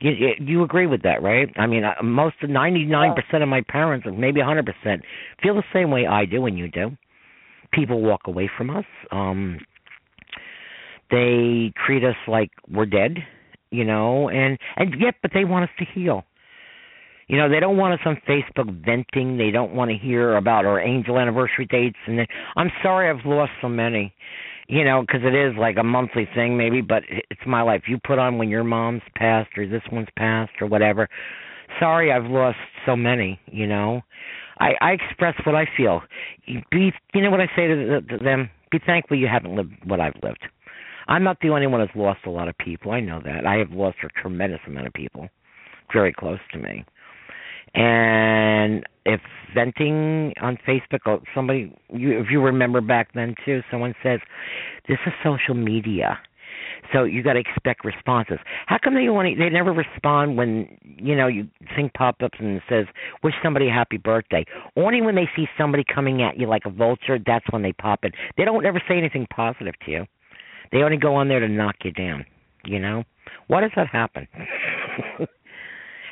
You, 0.00 0.32
you, 0.38 0.62
agree 0.64 0.86
with 0.86 1.02
that, 1.02 1.22
right? 1.22 1.48
I 1.56 1.66
mean, 1.66 1.84
uh, 1.84 2.02
most 2.02 2.36
of 2.42 2.50
99% 2.50 3.14
of 3.42 3.48
my 3.48 3.62
parents, 3.68 4.06
or 4.06 4.12
maybe 4.12 4.40
100%, 4.40 4.66
feel 5.42 5.54
the 5.54 5.62
same 5.72 5.90
way 5.90 6.06
I 6.06 6.24
do 6.24 6.46
and 6.46 6.58
you 6.58 6.68
do. 6.68 6.90
People 7.72 8.02
walk 8.02 8.22
away 8.26 8.50
from 8.56 8.70
us. 8.70 8.84
Um, 9.12 9.58
they 11.10 11.72
treat 11.86 12.04
us 12.04 12.16
like 12.26 12.50
we're 12.68 12.86
dead, 12.86 13.18
you 13.70 13.84
know, 13.84 14.28
and 14.28 14.58
and 14.76 14.94
yet, 15.00 15.14
but 15.22 15.30
they 15.32 15.44
want 15.44 15.64
us 15.64 15.70
to 15.78 15.84
heal. 15.94 16.24
You 17.28 17.38
know, 17.38 17.48
they 17.48 17.60
don't 17.60 17.76
want 17.76 17.94
us 17.94 18.00
on 18.04 18.20
Facebook 18.28 18.84
venting. 18.84 19.38
They 19.38 19.50
don't 19.50 19.74
want 19.74 19.90
to 19.90 19.96
hear 19.96 20.36
about 20.36 20.66
our 20.66 20.80
angel 20.80 21.18
anniversary 21.18 21.66
dates. 21.66 21.96
And 22.06 22.18
they, 22.18 22.26
I'm 22.56 22.70
sorry, 22.82 23.08
I've 23.08 23.24
lost 23.24 23.52
so 23.62 23.68
many. 23.68 24.12
You 24.66 24.82
know, 24.82 25.02
because 25.02 25.20
it 25.24 25.34
is 25.34 25.54
like 25.58 25.76
a 25.78 25.82
monthly 25.82 26.26
thing, 26.34 26.56
maybe, 26.56 26.80
but 26.80 27.02
it's 27.30 27.40
my 27.46 27.60
life. 27.60 27.82
You 27.86 27.98
put 28.02 28.18
on 28.18 28.38
when 28.38 28.48
your 28.48 28.64
mom's 28.64 29.02
passed 29.14 29.50
or 29.58 29.68
this 29.68 29.82
one's 29.92 30.08
passed 30.16 30.52
or 30.58 30.66
whatever. 30.66 31.06
Sorry, 31.78 32.10
I've 32.10 32.30
lost 32.30 32.56
so 32.86 32.96
many. 32.96 33.38
You 33.46 33.66
know, 33.66 34.00
I 34.58 34.70
I 34.80 34.92
express 34.92 35.34
what 35.44 35.54
I 35.54 35.66
feel. 35.76 36.00
Be, 36.70 36.92
you 37.12 37.20
know 37.20 37.30
what 37.30 37.40
I 37.40 37.46
say 37.54 37.66
to, 37.66 38.00
the, 38.08 38.16
to 38.16 38.24
them? 38.24 38.48
Be 38.70 38.78
thankful 38.86 39.18
you 39.18 39.28
haven't 39.30 39.54
lived 39.54 39.72
what 39.84 40.00
I've 40.00 40.16
lived. 40.22 40.46
I'm 41.08 41.22
not 41.22 41.36
the 41.42 41.50
only 41.50 41.66
one 41.66 41.80
who's 41.80 41.90
lost 41.94 42.20
a 42.24 42.30
lot 42.30 42.48
of 42.48 42.56
people. 42.56 42.92
I 42.92 43.00
know 43.00 43.20
that. 43.22 43.46
I 43.46 43.56
have 43.56 43.70
lost 43.70 43.98
a 44.02 44.08
tremendous 44.20 44.60
amount 44.66 44.86
of 44.86 44.94
people 44.94 45.28
very 45.92 46.12
close 46.12 46.38
to 46.52 46.58
me. 46.58 46.84
And 47.74 48.86
if 49.04 49.20
venting 49.54 50.32
on 50.40 50.58
Facebook 50.66 51.00
or 51.06 51.20
somebody 51.34 51.72
you 51.92 52.18
if 52.20 52.26
you 52.30 52.40
remember 52.40 52.80
back 52.80 53.12
then 53.14 53.34
too, 53.44 53.62
someone 53.70 53.94
says, 54.02 54.20
This 54.88 54.98
is 55.06 55.12
social 55.22 55.54
media. 55.54 56.18
So 56.92 57.04
you 57.04 57.22
gotta 57.22 57.40
expect 57.40 57.84
responses. 57.84 58.38
How 58.66 58.78
come 58.82 58.94
they 58.94 59.08
only 59.08 59.34
they 59.34 59.48
never 59.48 59.72
respond 59.72 60.36
when, 60.36 60.68
you 60.82 61.16
know, 61.16 61.26
you 61.26 61.48
thing 61.74 61.90
pop 61.96 62.16
up 62.22 62.32
and 62.38 62.60
says, 62.68 62.86
Wish 63.22 63.34
somebody 63.42 63.68
a 63.68 63.72
happy 63.72 63.96
birthday. 63.96 64.44
Only 64.76 65.02
when 65.02 65.14
they 65.14 65.28
see 65.34 65.46
somebody 65.58 65.84
coming 65.92 66.22
at 66.22 66.38
you 66.38 66.46
like 66.46 66.62
a 66.66 66.70
vulture, 66.70 67.18
that's 67.24 67.46
when 67.50 67.62
they 67.62 67.72
pop 67.72 68.04
in. 68.04 68.12
They 68.36 68.44
don't 68.44 68.64
ever 68.64 68.80
say 68.88 68.98
anything 68.98 69.26
positive 69.34 69.74
to 69.84 69.90
you. 69.90 70.04
They 70.72 70.82
only 70.82 70.96
go 70.96 71.14
on 71.14 71.28
there 71.28 71.40
to 71.40 71.48
knock 71.48 71.76
you 71.84 71.92
down. 71.92 72.24
You 72.64 72.78
know, 72.78 73.04
why 73.48 73.60
does 73.60 73.72
that 73.76 73.88
happen? 73.88 74.26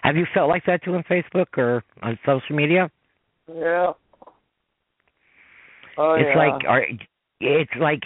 Have 0.03 0.17
you 0.17 0.27
felt 0.35 0.49
like 0.49 0.65
that 0.67 0.83
too 0.85 0.95
on 0.95 1.05
Facebook 1.05 1.47
or 1.57 1.85
on 2.03 2.19
social 2.27 2.57
media? 2.57 2.91
Yeah. 3.49 3.93
Oh 5.99 6.15
it's 6.15 6.29
yeah. 6.35 6.39
like 6.39 6.65
are 6.69 6.87
it's 7.41 7.71
like 7.81 8.03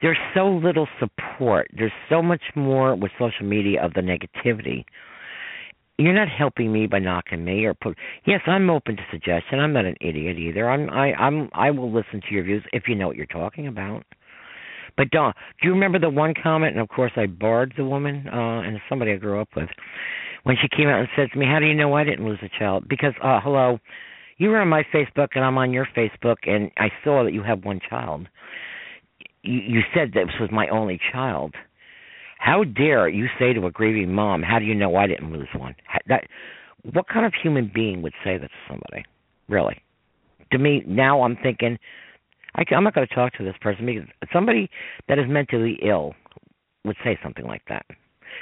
there's 0.00 0.18
so 0.34 0.48
little 0.48 0.88
support. 0.98 1.68
There's 1.76 1.92
so 2.08 2.22
much 2.22 2.42
more 2.54 2.94
with 2.94 3.10
social 3.18 3.46
media 3.46 3.82
of 3.82 3.94
the 3.94 4.00
negativity. 4.00 4.84
You're 5.98 6.12
not 6.12 6.28
helping 6.28 6.72
me 6.72 6.86
by 6.86 6.98
knocking 6.98 7.44
me 7.44 7.64
or 7.64 7.72
put. 7.74 7.96
Yes, 8.26 8.40
I'm 8.46 8.68
open 8.68 8.96
to 8.96 9.02
suggestion. 9.10 9.60
I'm 9.60 9.72
not 9.72 9.86
an 9.86 9.96
idiot 10.00 10.38
either. 10.38 10.68
I'm 10.68 10.90
I 10.90 11.12
I'm 11.14 11.48
I 11.52 11.70
will 11.70 11.92
listen 11.92 12.20
to 12.28 12.34
your 12.34 12.44
views 12.44 12.62
if 12.72 12.84
you 12.88 12.94
know 12.94 13.06
what 13.06 13.16
you're 13.16 13.26
talking 13.26 13.66
about. 13.66 14.04
But 14.96 15.10
don't. 15.10 15.34
Do 15.60 15.68
you 15.68 15.74
remember 15.74 15.98
the 15.98 16.10
one 16.10 16.34
comment? 16.42 16.72
And 16.72 16.80
of 16.80 16.88
course, 16.88 17.12
I 17.16 17.26
barred 17.26 17.74
the 17.76 17.84
woman 17.84 18.28
uh 18.28 18.60
and 18.60 18.78
somebody 18.88 19.12
I 19.12 19.16
grew 19.16 19.40
up 19.40 19.48
with 19.56 19.68
when 20.46 20.56
she 20.62 20.68
came 20.68 20.86
out 20.86 21.00
and 21.00 21.08
said 21.16 21.28
to 21.32 21.38
me, 21.40 21.44
"How 21.44 21.58
do 21.58 21.66
you 21.66 21.74
know 21.74 21.94
I 21.94 22.04
didn't 22.04 22.24
lose 22.24 22.38
a 22.40 22.48
child?" 22.48 22.86
Because 22.88 23.14
uh 23.20 23.40
hello, 23.40 23.80
you 24.38 24.50
were 24.50 24.60
on 24.60 24.68
my 24.68 24.84
Facebook 24.94 25.30
and 25.34 25.44
I'm 25.44 25.58
on 25.58 25.72
your 25.72 25.86
Facebook, 25.86 26.36
and 26.46 26.70
I 26.76 26.88
saw 27.02 27.24
that 27.24 27.32
you 27.32 27.42
have 27.42 27.64
one 27.64 27.80
child. 27.80 28.28
You, 29.42 29.58
you 29.58 29.80
said 29.92 30.12
that 30.14 30.26
this 30.26 30.40
was 30.40 30.50
my 30.52 30.68
only 30.68 31.00
child. 31.12 31.56
How 32.38 32.62
dare 32.62 33.08
you 33.08 33.26
say 33.40 33.54
to 33.54 33.66
a 33.66 33.72
grieving 33.72 34.14
mom, 34.14 34.44
"How 34.44 34.60
do 34.60 34.64
you 34.64 34.74
know 34.76 34.94
I 34.94 35.08
didn't 35.08 35.32
lose 35.32 35.48
one?" 35.52 35.74
That 36.06 36.28
what 36.92 37.08
kind 37.08 37.26
of 37.26 37.34
human 37.34 37.68
being 37.74 38.00
would 38.02 38.14
say 38.22 38.38
that 38.38 38.46
to 38.46 38.60
somebody? 38.68 39.04
Really? 39.48 39.82
To 40.52 40.58
me, 40.58 40.84
now 40.86 41.22
I'm 41.22 41.36
thinking, 41.42 41.76
I, 42.54 42.62
I'm 42.72 42.84
not 42.84 42.94
going 42.94 43.08
to 43.08 43.12
talk 43.12 43.32
to 43.32 43.42
this 43.42 43.56
person 43.60 43.84
because 43.84 44.08
somebody 44.32 44.70
that 45.08 45.18
is 45.18 45.24
mentally 45.28 45.80
ill 45.82 46.14
would 46.84 46.96
say 47.02 47.18
something 47.20 47.46
like 47.46 47.62
that. 47.68 47.84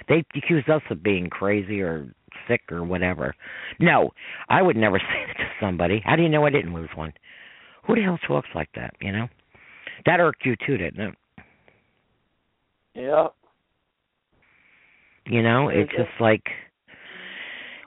They 0.09 0.25
accuse 0.37 0.65
us 0.69 0.83
of 0.91 1.03
being 1.03 1.29
crazy 1.29 1.81
or 1.81 2.15
sick 2.49 2.62
or 2.71 2.85
whatever. 2.85 3.35
No, 3.81 4.11
I 4.49 4.62
would 4.62 4.77
never 4.77 4.99
say 4.99 5.25
that 5.27 5.37
to 5.37 5.49
somebody. 5.61 6.03
How 6.05 6.16
do 6.16 6.23
you 6.23 6.29
know 6.29 6.47
I 6.47 6.51
didn't 6.51 6.75
lose 6.75 6.91
one? 6.95 7.12
Who 7.87 7.95
the 7.95 8.03
hell 8.03 8.19
talks 8.27 8.49
like 8.55 8.71
that? 8.75 8.95
You 9.01 9.12
know, 9.12 9.29
that 10.07 10.21
irked 10.21 10.45
you 10.45 10.57
too, 10.66 10.77
didn't 10.77 11.01
it? 11.01 11.15
Yeah. 12.95 13.29
You 15.27 15.43
know, 15.43 15.69
it's 15.69 15.91
just 15.91 16.11
like, 16.21 16.43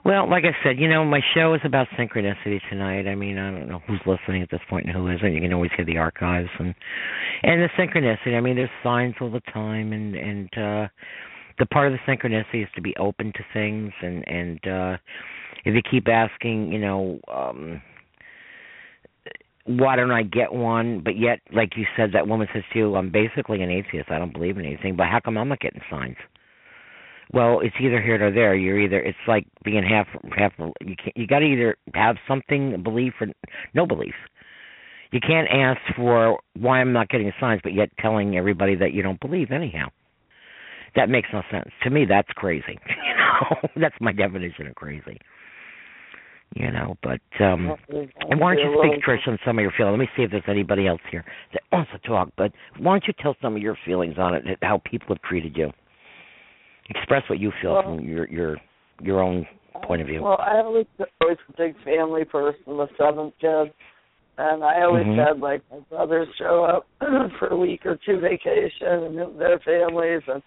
well, 0.04 0.28
like 0.28 0.44
I 0.44 0.56
said, 0.64 0.78
you 0.78 0.88
know, 0.88 1.04
my 1.04 1.20
show 1.34 1.54
is 1.54 1.60
about 1.64 1.86
synchronicity 1.98 2.60
tonight. 2.68 3.06
I 3.06 3.14
mean, 3.14 3.38
I 3.38 3.50
don't 3.50 3.68
know 3.68 3.80
who's 3.86 4.00
listening 4.06 4.42
at 4.42 4.50
this 4.50 4.60
point 4.68 4.86
and 4.86 4.94
who 4.94 5.08
isn't. 5.08 5.32
You 5.32 5.40
can 5.40 5.52
always 5.52 5.70
hear 5.76 5.84
the 5.84 5.98
archives 5.98 6.48
and 6.58 6.74
and 7.42 7.62
the 7.62 7.68
synchronicity. 7.78 8.36
I 8.36 8.40
mean, 8.40 8.56
there's 8.56 8.70
signs 8.82 9.14
all 9.20 9.30
the 9.30 9.42
time, 9.52 9.92
and 9.92 10.14
and 10.14 10.58
uh 10.58 10.88
the 11.58 11.66
part 11.66 11.92
of 11.92 11.98
the 11.98 12.12
synchronicity 12.12 12.62
is 12.62 12.68
to 12.74 12.82
be 12.82 12.94
open 12.96 13.32
to 13.34 13.44
things, 13.52 13.92
and 14.02 14.26
and 14.28 14.66
uh 14.66 14.96
if 15.64 15.74
you 15.74 15.82
keep 15.90 16.08
asking, 16.08 16.72
you 16.72 16.78
know. 16.78 17.20
um 17.32 17.82
why 19.68 19.96
don't 19.96 20.10
I 20.10 20.22
get 20.22 20.50
one? 20.50 21.02
But 21.04 21.18
yet, 21.18 21.40
like 21.52 21.76
you 21.76 21.84
said, 21.94 22.12
that 22.14 22.26
woman 22.26 22.48
says 22.54 22.62
to 22.72 22.78
you, 22.78 22.96
I'm 22.96 23.12
basically 23.12 23.60
an 23.62 23.70
atheist. 23.70 24.10
I 24.10 24.18
don't 24.18 24.32
believe 24.32 24.56
in 24.56 24.64
anything. 24.64 24.96
But 24.96 25.08
how 25.08 25.20
come 25.22 25.36
I'm 25.36 25.48
not 25.48 25.60
getting 25.60 25.82
signs? 25.90 26.16
Well, 27.34 27.60
it's 27.60 27.74
either 27.78 28.00
here 28.00 28.26
or 28.26 28.32
there. 28.32 28.54
You're 28.54 28.80
either 28.80 28.98
it's 28.98 29.18
like 29.26 29.46
being 29.64 29.82
half 29.82 30.06
half. 30.36 30.52
You 30.58 30.96
can't. 30.96 31.14
You 31.16 31.26
got 31.26 31.40
to 31.40 31.44
either 31.44 31.76
have 31.94 32.16
something 32.26 32.82
belief 32.82 33.12
or 33.20 33.26
no 33.74 33.86
belief. 33.86 34.14
You 35.12 35.20
can't 35.20 35.48
ask 35.50 35.80
for 35.96 36.38
why 36.58 36.80
I'm 36.80 36.92
not 36.92 37.08
getting 37.10 37.30
signs, 37.38 37.60
but 37.62 37.74
yet 37.74 37.90
telling 37.98 38.36
everybody 38.36 38.74
that 38.76 38.92
you 38.94 39.02
don't 39.02 39.20
believe 39.20 39.50
anyhow. 39.50 39.88
That 40.96 41.08
makes 41.08 41.28
no 41.32 41.42
sense 41.50 41.68
to 41.82 41.90
me. 41.90 42.04
That's 42.08 42.28
crazy. 42.34 42.78
You 43.06 43.14
know, 43.14 43.68
that's 43.76 43.94
my 44.00 44.12
definition 44.12 44.66
of 44.66 44.74
crazy. 44.74 45.18
You 46.56 46.72
know, 46.72 46.96
but 47.02 47.20
um 47.40 47.76
and 47.90 48.40
why 48.40 48.54
don't 48.56 48.64
you 48.64 48.82
speak, 48.82 49.04
Trish, 49.04 49.28
on 49.28 49.38
some 49.44 49.58
of 49.58 49.62
your 49.62 49.72
feelings? 49.76 49.92
Let 49.92 50.00
me 50.00 50.08
see 50.16 50.22
if 50.24 50.30
there's 50.30 50.42
anybody 50.48 50.86
else 50.86 51.00
here 51.10 51.24
that 51.52 51.62
wants 51.70 51.90
to 51.92 51.98
talk. 52.08 52.30
But 52.36 52.52
why 52.78 52.94
don't 52.94 53.06
you 53.06 53.14
tell 53.20 53.36
some 53.40 53.54
of 53.54 53.62
your 53.62 53.76
feelings 53.84 54.14
on 54.18 54.34
it, 54.34 54.44
how 54.62 54.80
people 54.84 55.08
have 55.14 55.22
treated 55.22 55.56
you? 55.56 55.70
Express 56.90 57.22
what 57.28 57.38
you 57.38 57.52
feel 57.62 57.74
Well- 57.74 57.82
from 57.82 58.00
your 58.00 58.26
your 58.28 58.56
your 59.02 59.20
own 59.22 59.46
point 59.84 60.00
of 60.00 60.08
view. 60.08 60.22
Well, 60.22 60.40
I 60.40 60.62
was 60.62 60.86
always 61.20 61.38
a 61.48 61.52
big 61.56 61.74
family 61.84 62.24
person 62.24 62.60
the 62.66 62.88
seventh 62.98 63.34
kids, 63.40 63.70
and 64.38 64.64
I 64.64 64.82
always 64.82 65.06
Mhm. 65.06 65.24
had 65.24 65.38
like 65.40 65.62
my 65.70 65.78
brothers 65.90 66.28
show 66.38 66.64
up 66.64 66.86
for 67.38 67.48
a 67.48 67.56
week 67.56 67.86
or 67.86 67.96
two 68.04 68.18
vacation 68.18 69.18
and 69.18 69.38
their 69.38 69.58
families, 69.60 70.22
and 70.26 70.42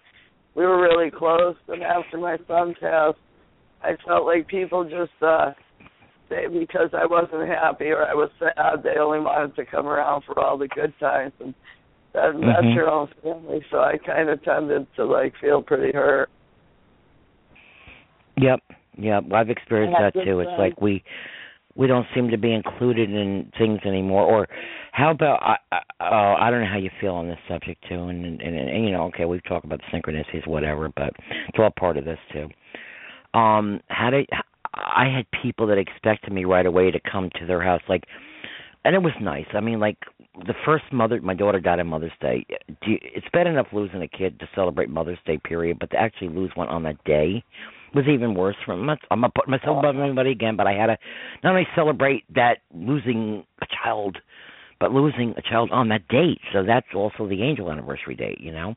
we 0.56 0.66
were 0.66 0.82
really 0.82 1.12
close. 1.12 1.56
And 1.68 1.84
after 1.84 2.18
my 2.18 2.38
son 2.48 2.76
passed, 2.80 3.18
I 3.84 3.96
felt 4.06 4.26
like 4.26 4.48
people 4.48 4.84
just 4.84 5.22
uh 5.22 5.52
they 6.30 6.48
because 6.48 6.90
I 6.94 7.06
wasn't 7.06 7.48
happy 7.48 7.90
or 7.90 8.04
I 8.04 8.14
was 8.14 8.30
sad, 8.40 8.84
they 8.84 9.00
only 9.00 9.20
wanted 9.20 9.56
to 9.56 9.66
come 9.66 9.88
around 9.88 10.24
for 10.26 10.40
all 10.40 10.58
the 10.58 10.68
good 10.68 10.94
times, 11.00 11.34
and 11.40 11.54
that, 12.14 12.34
that's 12.34 12.66
Mhm. 12.66 12.76
your 12.76 12.90
own 12.90 13.08
family. 13.22 13.66
So 13.70 13.80
I 13.80 13.98
kind 13.98 14.30
of 14.30 14.42
tended 14.44 14.88
to 14.96 15.06
like 15.06 15.36
feel 15.38 15.62
pretty 15.62 15.92
hurt. 15.92 16.30
Yep, 18.38 18.62
yep. 18.98 19.24
I've 19.32 19.50
experienced 19.50 20.00
that 20.00 20.14
too. 20.14 20.40
It's 20.40 20.58
like 20.58 20.82
we 20.82 21.04
we 21.76 21.88
don't 21.88 22.06
seem 22.14 22.30
to 22.30 22.38
be 22.38 22.54
included 22.54 23.10
in 23.10 23.52
things 23.58 23.80
anymore. 23.86 24.24
Or 24.24 24.48
how 24.92 25.12
about 25.12 25.42
I 25.42 25.58
uh, 26.00 26.36
I 26.40 26.50
don't 26.52 26.62
know 26.62 26.70
how 26.72 26.78
you 26.78 26.90
feel 27.00 27.14
on 27.14 27.28
this 27.28 27.40
subject 27.48 27.84
too. 27.88 27.96
And, 27.96 28.26
and 28.26 28.42
and 28.42 28.70
and 28.70 28.86
you 28.86 28.92
know, 28.92 29.04
okay, 29.06 29.26
we've 29.26 29.44
talked 29.44 29.66
about 29.66 29.80
the 29.80 29.98
synchronicities, 29.98 30.48
whatever, 30.48 30.90
but 30.96 31.12
it's 31.48 31.58
all 31.60 31.72
part 31.78 31.98
of 31.98 32.06
this 32.06 32.20
too. 32.32 32.50
Um, 33.38 33.80
how 33.88 34.10
did 34.10 34.28
I 34.74 35.06
had 35.14 35.26
people 35.42 35.68
that 35.68 35.78
expected 35.78 36.32
me 36.34 36.46
right 36.46 36.66
away 36.66 36.92
to 36.92 37.00
come 37.00 37.30
to 37.40 37.46
their 37.46 37.62
house, 37.62 37.82
like, 37.90 38.06
and 38.86 38.96
it 38.96 39.02
was 39.02 39.14
nice. 39.22 39.46
I 39.54 39.60
mean, 39.60 39.80
like 39.80 39.98
the 40.48 40.56
first 40.66 40.86
mother, 40.92 41.22
my 41.22 41.34
daughter 41.34 41.60
died 41.60 41.80
on 41.80 41.88
Mother's 41.88 42.12
Day. 42.22 42.46
It's 42.82 43.28
bad 43.34 43.48
enough 43.48 43.68
losing 43.74 44.02
a 44.02 44.08
kid 44.08 44.40
to 44.40 44.50
celebrate 44.56 44.90
Mother's 44.90 45.20
Day, 45.26 45.38
period, 45.38 45.78
but 45.80 45.92
to 45.92 45.98
actually 45.98 46.30
lose 46.30 46.52
one 46.56 46.68
on 46.70 46.84
that 46.84 47.04
day 47.04 47.44
was 47.94 48.06
even 48.08 48.34
worse. 48.34 48.56
For 48.66 48.74
I'm 48.74 48.86
not, 48.86 49.00
I'm 49.10 49.22
not 49.22 49.34
putting 49.36 49.52
myself 49.52 49.80
above 49.80 49.98
anybody 49.98 50.32
again, 50.32 50.56
but 50.56 50.68
I 50.68 50.74
had 50.74 50.88
to 50.88 50.98
not 51.44 51.52
only 51.52 51.68
celebrate 51.76 52.24
that 52.34 52.60
losing 52.74 53.46
a 53.62 53.66
child, 53.84 54.18
but 54.80 54.92
losing 54.92 55.34
a 55.38 55.42
child 55.42 55.70
on 55.72 55.90
that 55.90 56.08
date. 56.08 56.40
So 56.54 56.64
that's 56.64 56.88
also 56.96 57.28
the 57.28 57.44
angel 57.44 57.72
anniversary 57.72 58.16
date, 58.16 58.40
you 58.40 58.52
know. 58.52 58.76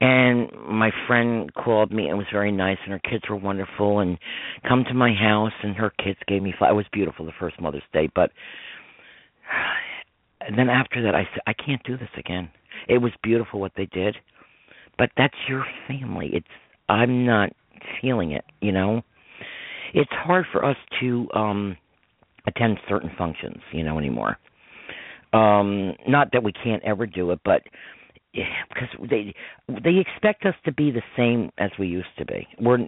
And 0.00 0.48
my 0.68 0.90
friend 1.08 1.52
called 1.54 1.90
me 1.90 2.08
and 2.08 2.16
was 2.16 2.28
very 2.32 2.52
nice, 2.52 2.78
and 2.84 2.92
her 2.92 3.00
kids 3.00 3.24
were 3.28 3.36
wonderful, 3.36 3.98
and 3.98 4.16
come 4.68 4.84
to 4.84 4.94
my 4.94 5.12
house, 5.12 5.52
and 5.62 5.74
her 5.76 5.92
kids 6.02 6.18
gave 6.28 6.42
me. 6.42 6.54
It 6.60 6.74
was 6.74 6.86
beautiful 6.92 7.26
the 7.26 7.32
first 7.38 7.60
Mother's 7.60 7.82
Day, 7.92 8.08
but 8.14 8.30
and 10.40 10.58
then 10.58 10.68
after 10.68 11.02
that, 11.02 11.14
I 11.14 11.24
said 11.32 11.42
I 11.46 11.52
can't 11.52 11.82
do 11.84 11.96
this 11.96 12.08
again. 12.16 12.48
It 12.88 12.98
was 12.98 13.12
beautiful 13.24 13.58
what 13.58 13.72
they 13.76 13.86
did, 13.86 14.16
but 14.96 15.10
that's 15.16 15.34
your 15.48 15.64
family. 15.88 16.30
It's 16.32 16.46
I'm 16.88 17.26
not 17.26 17.50
feeling 18.00 18.32
it, 18.32 18.44
you 18.60 18.72
know. 18.72 19.02
It's 19.94 20.10
hard 20.12 20.46
for 20.52 20.64
us 20.64 20.76
to 21.00 21.28
um 21.34 21.76
attend 22.46 22.78
certain 22.88 23.10
functions, 23.18 23.60
you 23.72 23.82
know, 23.84 23.98
anymore. 23.98 24.38
Um 25.32 25.94
not 26.06 26.28
that 26.32 26.42
we 26.42 26.52
can't 26.52 26.82
ever 26.84 27.06
do 27.06 27.30
it, 27.30 27.40
but 27.44 27.62
because 28.32 28.88
they 29.10 29.34
they 29.82 29.96
expect 29.98 30.44
us 30.44 30.54
to 30.64 30.72
be 30.72 30.90
the 30.90 31.02
same 31.16 31.50
as 31.58 31.70
we 31.78 31.86
used 31.86 32.08
to 32.18 32.24
be. 32.24 32.46
We're 32.60 32.78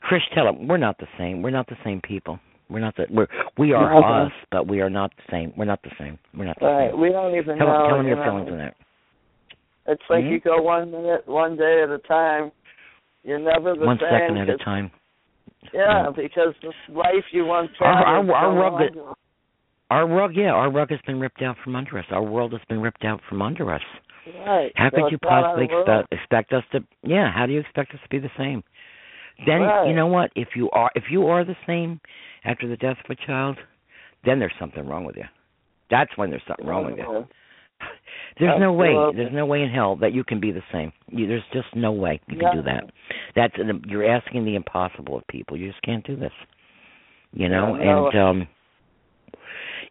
Chris, 0.00 0.20
tell 0.34 0.44
them 0.44 0.68
we're 0.68 0.76
not 0.76 0.98
the 0.98 1.06
same. 1.18 1.42
We're 1.42 1.50
not 1.50 1.66
the 1.66 1.76
same 1.82 2.00
people. 2.02 2.38
We're 2.68 2.80
not 2.80 2.96
the 2.96 3.06
we're 3.10 3.26
we 3.58 3.72
are 3.72 3.94
Okay. 3.96 4.26
us, 4.26 4.32
but 4.50 4.66
we 4.68 4.80
are 4.80 4.90
not 4.90 5.12
the 5.16 5.22
same. 5.30 5.52
We're 5.56 5.64
not 5.64 5.82
the 5.82 5.90
same. 5.98 6.18
We're 6.36 6.44
not 6.44 6.58
the 6.58 6.66
Right. 6.66 6.90
same. 6.90 7.00
We 7.00 7.10
don't 7.10 7.34
even 7.34 7.58
Tell, 7.58 7.66
know. 7.66 7.86
tell 7.86 7.96
them 7.96 8.06
you 8.06 8.14
your 8.14 8.16
know. 8.18 8.24
feelings 8.24 8.50
on 8.50 8.58
that. 8.58 8.74
It's 9.86 10.02
like 10.08 10.24
Mhm. 10.24 10.30
you 10.30 10.40
go 10.40 10.62
one 10.62 10.90
minute, 10.90 11.26
one 11.26 11.56
day 11.56 11.82
at 11.82 11.90
a 11.90 11.98
time. 11.98 12.52
You're 13.24 13.38
never 13.38 13.74
the 13.74 13.86
One 13.86 13.98
same. 13.98 14.08
second 14.10 14.36
at 14.38 14.48
a 14.50 14.58
time. 14.58 14.90
Yeah, 15.72 16.10
because 16.14 16.54
the 16.62 16.72
life 16.92 17.24
you 17.32 17.46
once 17.46 17.70
had. 17.78 17.86
Our- 17.88 18.04
our- 18.04 18.32
our 18.32 18.52
rug-. 18.54 19.16
Our 19.90 20.06
rug, 20.06 20.34
yeah, 20.34 20.50
our 20.52 20.70
rug 20.70 20.90
has 20.90 21.00
been 21.06 21.20
ripped 21.20 21.42
out 21.42 21.56
from 21.58 21.76
under 21.76 21.98
us. 21.98 22.04
Our 22.10 22.22
world 22.22 22.52
has 22.52 22.60
been 22.68 22.80
ripped 22.80 23.04
out 23.04 23.20
from 23.28 23.42
under 23.42 23.70
us. 23.72 23.82
Right. 24.46 24.72
How 24.76 24.90
So 24.90 24.96
could 25.02 25.12
you 25.12 25.18
possibly 25.18 25.64
expect 25.66 26.12
expect 26.12 26.52
us 26.52 26.64
to? 26.72 26.82
Yeah, 27.02 27.30
how 27.30 27.46
do 27.46 27.52
you 27.52 27.60
expect 27.60 27.94
us 27.94 28.00
to 28.02 28.08
be 28.08 28.18
the 28.18 28.30
same? 28.38 28.62
Then 29.46 29.62
Right. 29.62 29.86
you 29.88 29.94
know 29.94 30.06
what? 30.06 30.32
If 30.34 30.56
you 30.56 30.70
are 30.70 30.90
if 30.94 31.10
you 31.10 31.26
are 31.28 31.44
the 31.44 31.56
same 31.66 32.00
after 32.44 32.66
the 32.66 32.76
death 32.76 32.98
of 33.04 33.10
a 33.10 33.14
child, 33.14 33.58
then 34.24 34.38
there's 34.38 34.54
something 34.58 34.86
wrong 34.86 35.04
with 35.04 35.16
you. 35.16 35.26
That's 35.90 36.16
when 36.16 36.30
there's 36.30 36.42
something 36.44 36.66
wrong 36.66 36.86
with 36.86 36.96
you. 36.98 37.04
Mm-hmm. 37.04 37.30
There's 38.38 38.58
no 38.58 38.72
way. 38.72 38.94
There's 39.14 39.32
no 39.32 39.46
way 39.46 39.62
in 39.62 39.70
hell 39.70 39.96
that 39.96 40.12
you 40.12 40.24
can 40.24 40.40
be 40.40 40.50
the 40.50 40.62
same. 40.72 40.92
You, 41.08 41.28
there's 41.28 41.44
just 41.52 41.68
no 41.76 41.92
way 41.92 42.20
you 42.26 42.38
can 42.38 42.56
do 42.56 42.62
that. 42.62 42.84
That's 43.36 43.54
an, 43.58 43.82
you're 43.86 44.04
asking 44.04 44.44
the 44.44 44.56
impossible 44.56 45.16
of 45.16 45.26
people. 45.28 45.56
You 45.56 45.70
just 45.70 45.82
can't 45.82 46.04
do 46.04 46.16
this. 46.16 46.32
You 47.32 47.48
know, 47.48 47.76
Yeah, 47.76 47.84
no. 47.84 48.06
and 48.08 48.18
um 48.18 48.48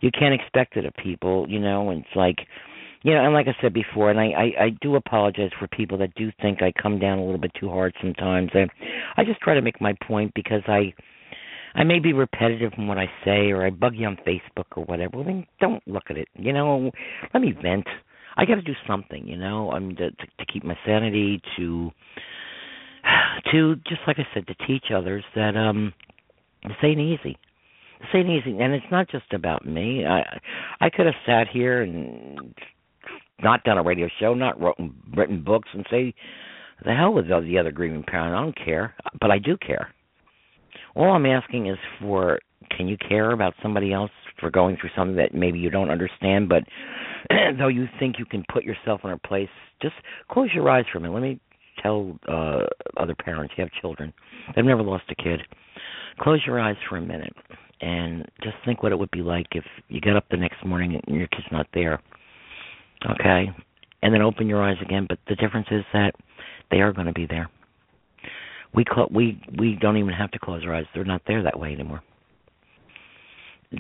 you 0.02 0.12
can't 0.12 0.34
expect 0.34 0.76
it 0.76 0.86
of 0.86 0.94
people. 0.96 1.46
You 1.50 1.60
know, 1.60 1.90
and 1.90 2.02
it's 2.02 2.16
like 2.16 2.38
you 3.04 3.14
know, 3.14 3.24
and 3.24 3.34
like 3.34 3.48
I 3.48 3.56
said 3.62 3.74
before, 3.74 4.12
and 4.12 4.20
I, 4.20 4.26
I 4.26 4.64
I 4.66 4.70
do 4.82 4.96
apologize 4.96 5.52
for 5.58 5.68
people 5.68 5.98
that 6.00 6.14
do 6.16 6.30
think 6.42 6.62
I 6.62 6.72
come 6.82 7.00
down 7.00 7.20
a 7.20 7.24
little 7.24 7.40
bit 7.40 7.52
too 7.58 7.70
hard 7.70 7.94
sometimes. 8.02 8.50
And 8.54 8.70
I 9.16 9.24
just 9.24 9.40
try 9.40 9.54
to 9.54 9.62
make 9.62 9.80
my 9.80 9.94
point 10.06 10.34
because 10.36 10.64
I 10.68 10.94
I 11.76 11.84
may 11.84 12.00
be 12.00 12.14
repetitive 12.14 12.74
in 12.78 12.88
what 12.88 12.98
I 12.98 13.08
say, 13.26 13.52
or 13.52 13.66
I 13.66 13.70
bug 13.70 13.94
you 13.96 14.08
on 14.08 14.18
Facebook 14.28 14.66
or 14.76 14.84
whatever. 14.86 15.18
Well, 15.18 15.26
then 15.26 15.46
don't 15.60 15.86
look 15.88 16.04
at 16.10 16.18
it. 16.18 16.28
You 16.36 16.54
know, 16.54 16.92
let 17.34 17.42
me 17.42 17.52
vent. 17.52 17.88
I 18.38 18.46
got 18.46 18.56
to 18.56 18.62
do 18.62 18.74
something. 18.88 19.28
You 19.28 19.38
know, 19.38 19.72
I 19.72 19.80
mean, 19.80 19.96
to, 19.98 20.12
to 20.12 20.26
to 20.40 20.46
keep 20.52 20.64
my 20.64 20.78
sanity, 20.86 21.42
to 21.58 21.92
to 23.52 23.76
just 23.88 24.02
like 24.08 24.18
I 24.20 24.28
said, 24.34 24.48
to 24.48 24.56
teach 24.68 24.86
others 24.96 25.24
that 25.36 25.56
um 25.56 25.94
this 26.64 26.78
ain't 26.82 27.00
easy 27.00 27.38
this 28.00 28.10
ain't 28.14 28.30
easy 28.30 28.58
and 28.58 28.74
it's 28.74 28.86
not 28.90 29.10
just 29.10 29.34
about 29.34 29.66
me 29.66 30.06
i 30.06 30.40
i 30.80 30.90
could 30.90 31.06
have 31.06 31.16
sat 31.26 31.48
here 31.50 31.82
and 31.82 32.54
not 33.44 33.64
done 33.64 33.78
a 33.78 33.84
radio 33.84 34.08
show, 34.20 34.34
not 34.34 34.60
written 34.60 34.96
written 35.16 35.44
books, 35.44 35.70
and 35.74 35.86
say, 35.90 36.14
the 36.86 36.94
hell 36.94 37.14
with 37.14 37.28
the 37.28 37.58
other 37.60 37.72
grieving 37.72 38.04
parent. 38.04 38.36
I 38.36 38.42
don't 38.42 38.66
care, 38.66 38.96
but 39.20 39.32
I 39.32 39.40
do 39.40 39.58
care. 39.58 39.94
All 40.96 41.12
I'm 41.12 41.26
asking 41.26 41.68
is 41.68 41.78
for, 42.00 42.40
can 42.76 42.88
you 42.88 42.98
care 42.98 43.32
about 43.32 43.54
somebody 43.62 43.94
else 43.94 44.12
for 44.40 44.50
going 44.52 44.78
through 44.80 44.92
something 44.96 45.16
that 45.18 45.34
maybe 45.34 45.60
you 45.60 45.70
don't 45.70 45.90
understand, 45.90 46.50
but 46.50 46.64
though 47.58 47.68
you 47.68 47.88
think 48.00 48.16
you 48.20 48.26
can 48.26 48.44
put 48.52 48.64
yourself 48.64 49.02
in 49.04 49.10
her 49.10 49.18
place, 49.18 49.50
just 49.82 49.96
close 50.30 50.50
your 50.54 50.70
eyes 50.70 50.86
for 50.92 50.98
a 51.00 51.02
minute. 51.02 51.14
Let 51.14 51.24
me 51.24 51.40
tell 51.82 52.18
uh 52.28 52.66
other 52.98 53.16
parents, 53.16 53.54
you 53.58 53.64
have 53.64 53.72
children, 53.82 54.14
they've 54.56 54.64
never 54.64 54.84
lost 54.84 55.06
a 55.10 55.16
kid. 55.16 55.42
Close 56.20 56.42
your 56.46 56.60
eyes 56.60 56.76
for 56.88 56.98
a 56.98 57.02
minute 57.02 57.34
and 57.82 58.26
just 58.44 58.56
think 58.64 58.84
what 58.84 58.92
it 58.92 59.00
would 59.00 59.10
be 59.12 59.22
like 59.22 59.48
if 59.54 59.66
you 59.90 60.00
get 60.00 60.16
up 60.16 60.26
the 60.30 60.38
next 60.38 60.64
morning 60.64 61.02
and 61.08 61.18
your 61.18 61.28
kid's 61.28 61.48
not 61.52 61.68
there 61.74 62.00
okay, 63.10 63.52
and 64.02 64.14
then 64.14 64.22
open 64.22 64.48
your 64.48 64.64
eyes 64.64 64.78
again. 64.82 65.06
But 65.08 65.20
the 65.28 65.36
difference 65.36 65.68
is 65.72 65.84
that 65.94 66.14
they 66.72 66.78
are 66.78 66.94
going 66.94 67.08
to 67.08 67.14
be 67.14 67.26
there. 67.26 67.50
We 68.76 68.86
cl- 68.94 69.10
we 69.12 69.42
we 69.58 69.78
don't 69.80 69.98
even 69.98 70.14
have 70.14 70.32
to 70.32 70.40
close 70.40 70.64
our 70.66 70.74
eyes; 70.74 70.86
they're 70.94 71.04
not 71.04 71.22
there 71.28 71.44
that 71.44 71.60
way 71.60 71.74
anymore. 71.74 72.02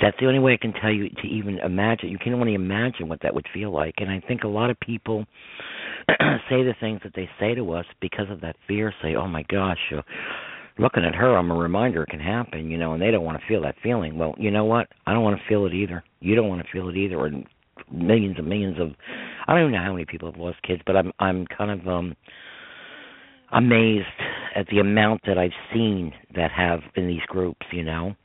That's 0.01 0.17
the 0.19 0.25
only 0.25 0.39
way 0.39 0.53
I 0.53 0.57
can 0.57 0.73
tell 0.73 0.91
you 0.91 1.09
to 1.09 1.27
even 1.27 1.59
imagine. 1.59 2.09
You 2.09 2.17
can 2.17 2.33
only 2.33 2.55
imagine 2.55 3.07
what 3.07 3.21
that 3.21 3.33
would 3.33 3.45
feel 3.53 3.71
like, 3.71 3.95
and 3.97 4.09
I 4.09 4.21
think 4.27 4.43
a 4.43 4.47
lot 4.47 4.71
of 4.71 4.79
people 4.79 5.25
say 6.09 6.63
the 6.63 6.73
things 6.79 7.01
that 7.03 7.13
they 7.15 7.29
say 7.39 7.53
to 7.55 7.73
us 7.73 7.85
because 8.01 8.29
of 8.29 8.41
that 8.41 8.55
fear. 8.67 8.93
Say, 9.01 9.15
"Oh 9.15 9.27
my 9.27 9.43
gosh." 9.43 9.79
Uh, 9.95 10.01
looking 10.79 11.05
at 11.05 11.15
her, 11.15 11.37
I'm 11.37 11.51
a 11.51 11.55
reminder 11.55 12.03
it 12.03 12.09
can 12.09 12.19
happen, 12.19 12.71
you 12.71 12.77
know, 12.77 12.93
and 12.93 13.01
they 13.01 13.11
don't 13.11 13.23
want 13.23 13.39
to 13.39 13.47
feel 13.47 13.61
that 13.61 13.75
feeling. 13.83 14.17
Well, 14.17 14.33
you 14.37 14.49
know 14.51 14.65
what? 14.65 14.87
I 15.05 15.13
don't 15.13 15.23
want 15.23 15.39
to 15.39 15.47
feel 15.47 15.65
it 15.65 15.73
either. 15.73 16.03
You 16.19 16.35
don't 16.35 16.49
want 16.49 16.63
to 16.65 16.71
feel 16.71 16.89
it 16.89 16.97
either, 16.97 17.25
and 17.25 17.45
millions 17.91 18.35
and 18.37 18.47
millions 18.47 18.79
of 18.79 18.91
I 19.47 19.53
don't 19.53 19.61
even 19.61 19.73
know 19.73 19.83
how 19.83 19.91
many 19.91 20.05
people 20.05 20.31
have 20.31 20.39
lost 20.39 20.61
kids, 20.63 20.81
but 20.85 20.95
I'm 20.95 21.11
I'm 21.19 21.45
kind 21.45 21.71
of 21.71 21.87
um 21.87 22.15
amazed 23.53 24.05
at 24.55 24.67
the 24.67 24.79
amount 24.79 25.21
that 25.25 25.37
I've 25.37 25.51
seen 25.73 26.13
that 26.35 26.51
have 26.51 26.81
in 26.95 27.07
these 27.07 27.21
groups, 27.27 27.65
you 27.71 27.83
know. 27.83 28.15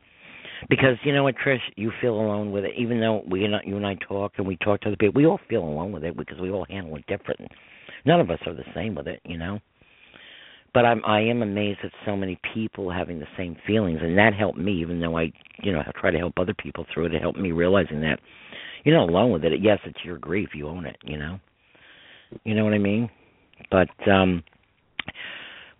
Because 0.68 0.96
you 1.04 1.12
know 1.12 1.22
what, 1.22 1.36
Trish, 1.36 1.60
you 1.76 1.92
feel 2.00 2.14
alone 2.14 2.50
with 2.50 2.64
it. 2.64 2.72
Even 2.76 3.00
though 3.00 3.22
we 3.28 3.44
and 3.44 3.54
you 3.64 3.76
and 3.76 3.86
I 3.86 3.94
talk 4.06 4.32
and 4.38 4.46
we 4.46 4.56
talk 4.56 4.80
to 4.80 4.88
other 4.88 4.96
people, 4.96 5.20
we 5.20 5.26
all 5.26 5.40
feel 5.48 5.62
alone 5.62 5.92
with 5.92 6.04
it 6.04 6.16
because 6.16 6.40
we 6.40 6.50
all 6.50 6.66
handle 6.68 6.96
it 6.96 7.06
different. 7.06 7.40
None 8.04 8.20
of 8.20 8.30
us 8.30 8.40
are 8.46 8.54
the 8.54 8.64
same 8.74 8.94
with 8.94 9.06
it, 9.06 9.20
you 9.24 9.38
know. 9.38 9.60
But 10.74 10.84
I'm 10.84 11.04
I 11.04 11.20
am 11.20 11.42
amazed 11.42 11.80
at 11.84 11.92
so 12.04 12.16
many 12.16 12.38
people 12.54 12.90
having 12.90 13.20
the 13.20 13.26
same 13.36 13.56
feelings, 13.66 14.00
and 14.02 14.18
that 14.18 14.34
helped 14.34 14.58
me. 14.58 14.80
Even 14.80 15.00
though 15.00 15.16
I, 15.16 15.32
you 15.62 15.72
know, 15.72 15.78
I 15.80 15.90
try 15.98 16.10
to 16.10 16.18
help 16.18 16.34
other 16.38 16.54
people 16.54 16.84
through 16.92 17.06
it, 17.06 17.14
it 17.14 17.22
helped 17.22 17.38
me 17.38 17.52
realizing 17.52 18.00
that 18.02 18.18
you're 18.84 18.96
not 18.96 19.08
alone 19.08 19.30
with 19.32 19.44
it. 19.44 19.52
Yes, 19.62 19.78
it's 19.84 20.04
your 20.04 20.18
grief. 20.18 20.50
You 20.54 20.68
own 20.68 20.86
it. 20.86 20.96
You 21.04 21.18
know. 21.18 21.40
You 22.44 22.54
know 22.54 22.64
what 22.64 22.74
I 22.74 22.78
mean? 22.78 23.08
But 23.70 23.88
um 24.10 24.42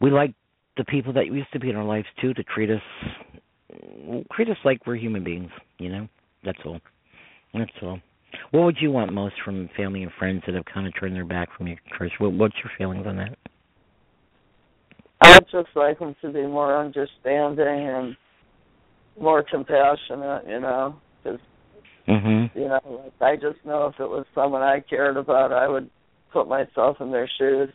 we 0.00 0.10
like 0.10 0.34
the 0.76 0.84
people 0.84 1.12
that 1.14 1.26
used 1.26 1.52
to 1.52 1.58
be 1.58 1.70
in 1.70 1.76
our 1.76 1.84
lives 1.84 2.06
too 2.20 2.34
to 2.34 2.42
treat 2.44 2.70
us 2.70 2.82
treat 4.32 4.48
us 4.48 4.56
like 4.64 4.86
we're 4.86 4.96
human 4.96 5.24
beings. 5.24 5.50
You 5.78 5.90
know. 5.90 6.08
That's 6.44 6.58
all. 6.64 6.80
That's 7.54 7.70
all. 7.82 8.00
What 8.52 8.64
would 8.64 8.76
you 8.80 8.90
want 8.90 9.12
most 9.12 9.34
from 9.44 9.68
family 9.76 10.02
and 10.02 10.12
friends 10.18 10.42
that 10.46 10.54
have 10.54 10.64
kind 10.66 10.86
of 10.86 10.92
turned 10.98 11.16
their 11.16 11.24
back 11.24 11.48
from 11.56 11.66
you, 11.66 11.76
Trish? 11.98 12.10
What, 12.18 12.32
what's 12.32 12.54
your 12.62 12.70
feelings 12.76 13.06
on 13.06 13.16
that? 13.16 13.36
I'd 15.22 15.44
just 15.50 15.70
like 15.74 15.98
them 15.98 16.14
to 16.22 16.32
be 16.32 16.42
more 16.42 16.78
understanding 16.78 17.66
and 17.66 18.16
more 19.20 19.42
compassionate, 19.42 20.44
you 20.46 20.60
know, 20.60 20.96
because 21.24 21.40
Mm-hmm. 22.08 22.58
You 22.58 22.68
know, 22.68 22.80
like 23.04 23.12
I 23.20 23.36
just 23.36 23.64
know 23.66 23.86
if 23.86 24.00
it 24.00 24.08
was 24.08 24.24
someone 24.34 24.62
I 24.62 24.80
cared 24.80 25.18
about, 25.18 25.52
I 25.52 25.68
would 25.68 25.90
put 26.32 26.48
myself 26.48 26.96
in 27.00 27.12
their 27.12 27.28
shoes. 27.38 27.68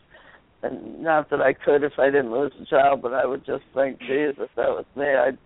And 0.64 1.02
not 1.02 1.28
that 1.30 1.40
I 1.40 1.52
could 1.52 1.82
if 1.82 1.92
I 1.98 2.06
didn't 2.06 2.32
lose 2.32 2.52
a 2.60 2.64
child, 2.64 3.02
but 3.02 3.12
I 3.12 3.26
would 3.26 3.44
just 3.44 3.64
think, 3.74 3.98
geez, 4.00 4.34
if 4.38 4.50
that 4.56 4.68
was 4.68 4.86
me, 4.96 5.04
I'd 5.04 5.38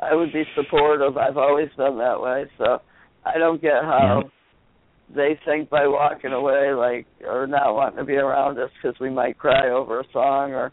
I 0.00 0.14
would 0.14 0.32
be 0.32 0.44
supportive. 0.56 1.16
I've 1.16 1.36
always 1.36 1.68
been 1.76 1.98
that 1.98 2.20
way, 2.20 2.46
so 2.56 2.78
I 3.24 3.38
don't 3.38 3.60
get 3.60 3.82
how 3.82 4.22
yeah. 4.24 5.14
they 5.14 5.40
think 5.44 5.68
by 5.68 5.86
walking 5.86 6.32
away, 6.32 6.72
like 6.72 7.06
or 7.22 7.46
not 7.46 7.74
wanting 7.74 7.98
to 7.98 8.04
be 8.04 8.14
around 8.14 8.58
us 8.58 8.70
because 8.82 8.98
we 8.98 9.10
might 9.10 9.38
cry 9.38 9.70
over 9.70 10.00
a 10.00 10.04
song 10.12 10.52
or, 10.52 10.72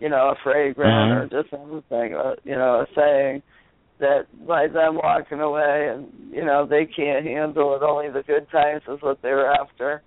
you 0.00 0.10
know, 0.10 0.28
a 0.28 0.34
fragrance 0.44 0.92
mm-hmm. 0.92 1.34
or 1.34 1.42
just 1.42 1.52
anything, 1.54 2.14
uh, 2.14 2.34
you 2.44 2.56
know, 2.56 2.82
a 2.82 2.86
saying 2.94 3.42
that 4.00 4.26
by 4.46 4.68
them 4.68 4.96
walking 4.96 5.40
away 5.40 5.90
and 5.92 6.06
you 6.32 6.44
know 6.44 6.66
they 6.66 6.86
can't 6.86 7.26
handle 7.26 7.74
it 7.74 7.82
only 7.82 8.08
the 8.10 8.22
good 8.22 8.48
times 8.50 8.82
is 8.88 9.02
what 9.02 9.18
they're 9.22 9.50
after 9.50 10.02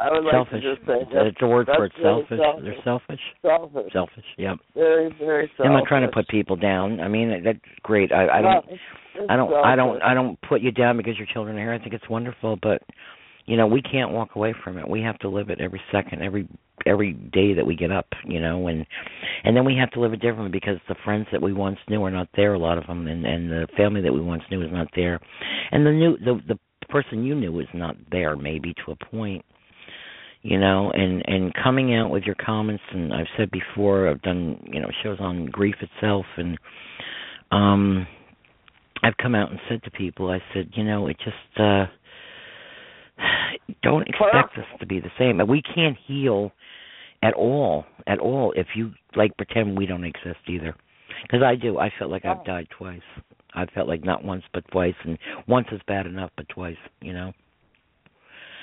i 0.00 0.10
would 0.10 0.24
selfish. 0.30 0.52
like 0.52 0.62
to 0.62 0.74
just 0.74 0.86
say 0.86 1.18
it's 1.28 1.38
a 1.40 1.46
word 1.46 1.66
for 1.66 1.86
it 1.86 1.92
selfish. 2.02 2.38
selfish. 2.38 2.64
They're 2.64 2.84
selfish? 2.84 3.20
Selfish. 3.42 3.92
Selfish 3.92 4.24
yep. 4.38 4.56
Very 4.74 5.14
very 5.18 5.50
selfish 5.56 5.66
i'm 5.66 5.72
not 5.72 5.84
trying 5.86 6.06
to 6.06 6.12
put 6.12 6.28
people 6.28 6.56
down. 6.56 7.00
I 7.00 7.08
mean 7.08 7.42
that's 7.44 7.58
great. 7.82 8.12
I 8.12 8.38
i 8.38 8.42
don't 8.42 8.52
no, 8.52 8.62
it's, 8.68 8.82
it's 9.14 9.26
i 9.30 9.36
don't 9.36 9.50
selfish. 9.50 9.64
i 9.64 9.76
don't 9.76 10.02
i 10.02 10.14
don't 10.14 10.38
put 10.48 10.60
you 10.60 10.70
down 10.70 10.96
because 10.96 11.18
your 11.18 11.26
children 11.32 11.56
are 11.56 11.60
here. 11.60 11.72
I 11.72 11.78
think 11.78 11.94
it's 11.94 12.08
wonderful 12.08 12.58
but 12.62 12.82
you 13.46 13.56
know 13.56 13.66
we 13.66 13.82
can't 13.82 14.12
walk 14.12 14.36
away 14.36 14.54
from 14.64 14.78
it. 14.78 14.88
We 14.88 15.02
have 15.02 15.18
to 15.20 15.28
live 15.28 15.50
it 15.50 15.60
every 15.60 15.80
second 15.92 16.22
every 16.22 16.48
every 16.86 17.12
day 17.12 17.52
that 17.52 17.66
we 17.66 17.76
get 17.76 17.92
up 17.92 18.06
you 18.24 18.40
know 18.40 18.68
and 18.68 18.86
and 19.44 19.54
then 19.56 19.64
we 19.64 19.76
have 19.76 19.90
to 19.90 20.00
live 20.00 20.12
it 20.12 20.20
differently 20.20 20.50
because 20.50 20.78
the 20.88 20.94
friends 21.04 21.26
that 21.32 21.42
we 21.42 21.52
once 21.52 21.78
knew 21.88 22.02
are 22.02 22.10
not 22.10 22.28
there 22.36 22.54
a 22.54 22.58
lot 22.58 22.78
of 22.78 22.86
them 22.86 23.06
and 23.06 23.26
and 23.26 23.50
the 23.50 23.66
family 23.76 24.00
that 24.00 24.12
we 24.12 24.20
once 24.20 24.42
knew 24.50 24.62
is 24.62 24.72
not 24.72 24.88
there. 24.94 25.20
And 25.72 25.84
the 25.84 25.92
new 25.92 26.16
the 26.18 26.40
the 26.48 26.58
person 26.88 27.22
you 27.24 27.34
knew 27.34 27.60
is 27.60 27.68
not 27.72 27.94
there 28.10 28.36
maybe 28.36 28.74
to 28.84 28.92
a 28.92 28.96
point 28.96 29.44
you 30.42 30.58
know 30.58 30.90
and 30.94 31.22
and 31.26 31.52
coming 31.54 31.94
out 31.94 32.10
with 32.10 32.24
your 32.24 32.36
comments 32.36 32.82
and 32.92 33.12
I've 33.12 33.26
said 33.36 33.50
before 33.50 34.08
I've 34.08 34.22
done 34.22 34.62
you 34.72 34.80
know 34.80 34.88
shows 35.02 35.18
on 35.20 35.46
grief 35.46 35.76
itself 35.80 36.26
and 36.36 36.58
um 37.50 38.06
I've 39.02 39.16
come 39.20 39.34
out 39.34 39.50
and 39.50 39.60
said 39.68 39.82
to 39.84 39.90
people 39.90 40.30
I 40.30 40.38
said 40.54 40.70
you 40.74 40.84
know 40.84 41.06
it 41.08 41.16
just 41.24 41.60
uh 41.60 41.86
don't 43.82 44.08
expect 44.08 44.56
us 44.58 44.64
to 44.80 44.86
be 44.86 45.00
the 45.00 45.10
same. 45.18 45.40
We 45.46 45.62
can't 45.62 45.96
heal 46.06 46.52
at 47.22 47.34
all, 47.34 47.84
at 48.06 48.18
all, 48.18 48.52
if 48.56 48.68
you 48.74 48.92
like 49.16 49.36
pretend 49.36 49.76
we 49.76 49.86
don't 49.86 50.04
exist 50.04 50.38
either. 50.48 50.74
Because 51.22 51.42
I 51.42 51.54
do. 51.54 51.78
I 51.78 51.90
felt 51.98 52.10
like 52.10 52.24
I've 52.24 52.44
died 52.44 52.68
twice. 52.76 53.00
I 53.54 53.66
felt 53.66 53.88
like 53.88 54.04
not 54.04 54.24
once 54.24 54.44
but 54.54 54.64
twice, 54.70 54.94
and 55.04 55.18
once 55.46 55.66
is 55.72 55.80
bad 55.86 56.06
enough, 56.06 56.30
but 56.36 56.48
twice, 56.48 56.76
you 57.00 57.12
know. 57.12 57.32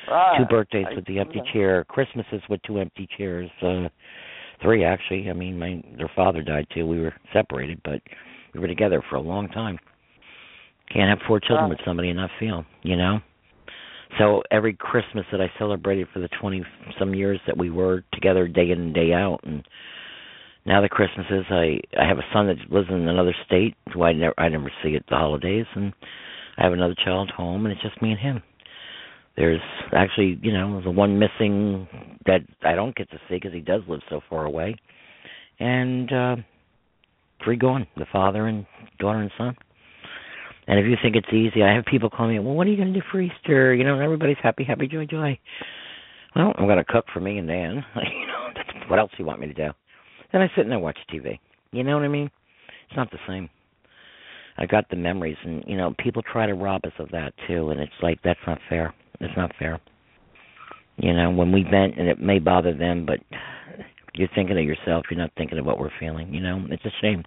Right. 0.09 0.37
Two 0.37 0.45
birthdays 0.45 0.85
I 0.91 0.95
with 0.95 1.05
the 1.05 1.19
empty 1.19 1.41
chair, 1.53 1.83
Christmases 1.85 2.41
with 2.49 2.61
two 2.63 2.79
empty 2.79 3.07
chairs, 3.17 3.49
uh 3.61 3.89
three 4.61 4.83
actually. 4.83 5.29
I 5.29 5.33
mean, 5.33 5.59
my 5.59 5.81
their 5.97 6.09
father 6.15 6.41
died 6.41 6.67
too. 6.73 6.87
We 6.87 7.01
were 7.01 7.13
separated, 7.33 7.81
but 7.83 8.01
we 8.53 8.59
were 8.59 8.67
together 8.67 9.03
for 9.09 9.17
a 9.17 9.21
long 9.21 9.49
time. 9.49 9.77
Can't 10.91 11.09
have 11.09 11.19
four 11.27 11.39
children 11.39 11.69
Right. 11.69 11.77
with 11.77 11.85
somebody 11.85 12.09
and 12.09 12.17
not 12.17 12.31
feel, 12.39 12.65
you 12.83 12.95
know. 12.95 13.19
So 14.17 14.41
every 14.51 14.73
Christmas 14.73 15.25
that 15.31 15.41
I 15.41 15.51
celebrated 15.59 16.07
for 16.13 16.19
the 16.19 16.29
twenty 16.39 16.63
some 16.97 17.13
years 17.13 17.39
that 17.45 17.57
we 17.57 17.69
were 17.69 18.03
together 18.13 18.47
day 18.47 18.71
in 18.71 18.79
and 18.79 18.93
day 18.93 19.11
out, 19.13 19.41
and 19.43 19.67
now 20.65 20.81
the 20.81 20.89
Christmases 20.89 21.45
I 21.49 21.79
I 21.99 22.07
have 22.07 22.17
a 22.17 22.25
son 22.31 22.47
that 22.47 22.71
lives 22.71 22.87
in 22.89 23.07
another 23.07 23.35
state 23.45 23.75
who 23.93 24.03
I 24.03 24.13
never 24.13 24.33
I 24.37 24.47
never 24.47 24.71
see 24.81 24.95
at 24.95 25.05
the 25.07 25.17
holidays, 25.17 25.65
and 25.75 25.93
I 26.57 26.63
have 26.63 26.73
another 26.73 26.95
child 27.03 27.29
home, 27.31 27.65
and 27.65 27.73
it's 27.73 27.81
just 27.81 28.01
me 28.01 28.11
and 28.11 28.19
him. 28.19 28.41
There's 29.37 29.61
actually 29.93 30.39
you 30.41 30.51
know 30.51 30.81
the 30.83 30.91
one 30.91 31.19
missing 31.19 31.87
that 32.25 32.41
I 32.63 32.73
don't 32.73 32.95
get 32.95 33.09
to 33.11 33.17
see 33.29 33.35
because 33.35 33.53
he 33.53 33.61
does 33.61 33.81
live 33.87 34.01
so 34.09 34.21
far 34.29 34.45
away, 34.45 34.75
and 35.59 36.11
uh 36.11 36.35
three 37.43 37.57
gone 37.57 37.87
the 37.95 38.05
father 38.11 38.47
and 38.47 38.65
daughter 38.99 39.19
and 39.19 39.31
son. 39.37 39.55
And 40.67 40.79
if 40.79 40.85
you 40.85 40.97
think 41.01 41.15
it's 41.15 41.31
easy, 41.31 41.63
I 41.63 41.73
have 41.73 41.85
people 41.85 42.09
call 42.09 42.27
me, 42.27 42.39
well, 42.39 42.53
what 42.53 42.67
are 42.67 42.69
you 42.69 42.75
going 42.75 42.93
to 42.93 42.99
do 42.99 43.05
for 43.09 43.21
Easter? 43.21 43.73
You 43.73 43.85
know, 43.85 43.99
everybody's 43.99 44.37
happy, 44.43 44.65
happy, 44.65 44.87
joy, 44.87 45.05
joy. 45.05 45.39
Well, 46.35 46.51
I'm 46.57 46.65
going 46.65 46.77
to 46.77 46.83
cook 46.83 47.05
for 47.13 47.21
me 47.21 47.37
and 47.37 47.47
Dan. 47.47 47.85
you 47.95 48.27
know, 48.27 48.49
that's, 48.53 48.89
what 48.89 48.99
else 48.99 49.11
do 49.11 49.23
you 49.23 49.25
want 49.25 49.39
me 49.39 49.47
to 49.47 49.53
do? 49.53 49.69
Then 50.31 50.41
I 50.41 50.51
sit 50.55 50.65
and 50.65 50.73
I 50.73 50.77
watch 50.77 50.97
TV. 51.13 51.39
You 51.71 51.83
know 51.83 51.95
what 51.95 52.03
I 52.03 52.09
mean? 52.09 52.29
It's 52.89 52.97
not 52.97 53.09
the 53.11 53.17
same. 53.27 53.49
I 54.57 54.65
got 54.65 54.89
the 54.89 54.95
memories, 54.95 55.37
and 55.43 55.63
you 55.67 55.77
know, 55.77 55.93
people 55.99 56.21
try 56.21 56.45
to 56.47 56.53
rob 56.53 56.81
us 56.85 56.93
of 56.99 57.09
that 57.11 57.33
too, 57.47 57.69
and 57.69 57.79
it's 57.79 57.91
like 58.01 58.19
that's 58.23 58.39
not 58.47 58.59
fair. 58.69 58.93
It's 59.19 59.37
not 59.37 59.51
fair. 59.59 59.79
You 60.97 61.13
know, 61.13 61.29
when 61.29 61.51
we 61.51 61.63
vent, 61.63 61.97
and 61.97 62.07
it 62.07 62.19
may 62.19 62.39
bother 62.39 62.73
them, 62.73 63.05
but 63.05 63.19
you're 64.15 64.29
thinking 64.33 64.57
of 64.57 64.63
yourself. 64.63 65.05
You're 65.09 65.19
not 65.19 65.31
thinking 65.37 65.59
of 65.59 65.65
what 65.65 65.79
we're 65.79 65.91
feeling. 65.99 66.33
You 66.33 66.41
know, 66.41 66.65
it's 66.69 66.85
a 66.85 66.91
shame. 67.01 67.23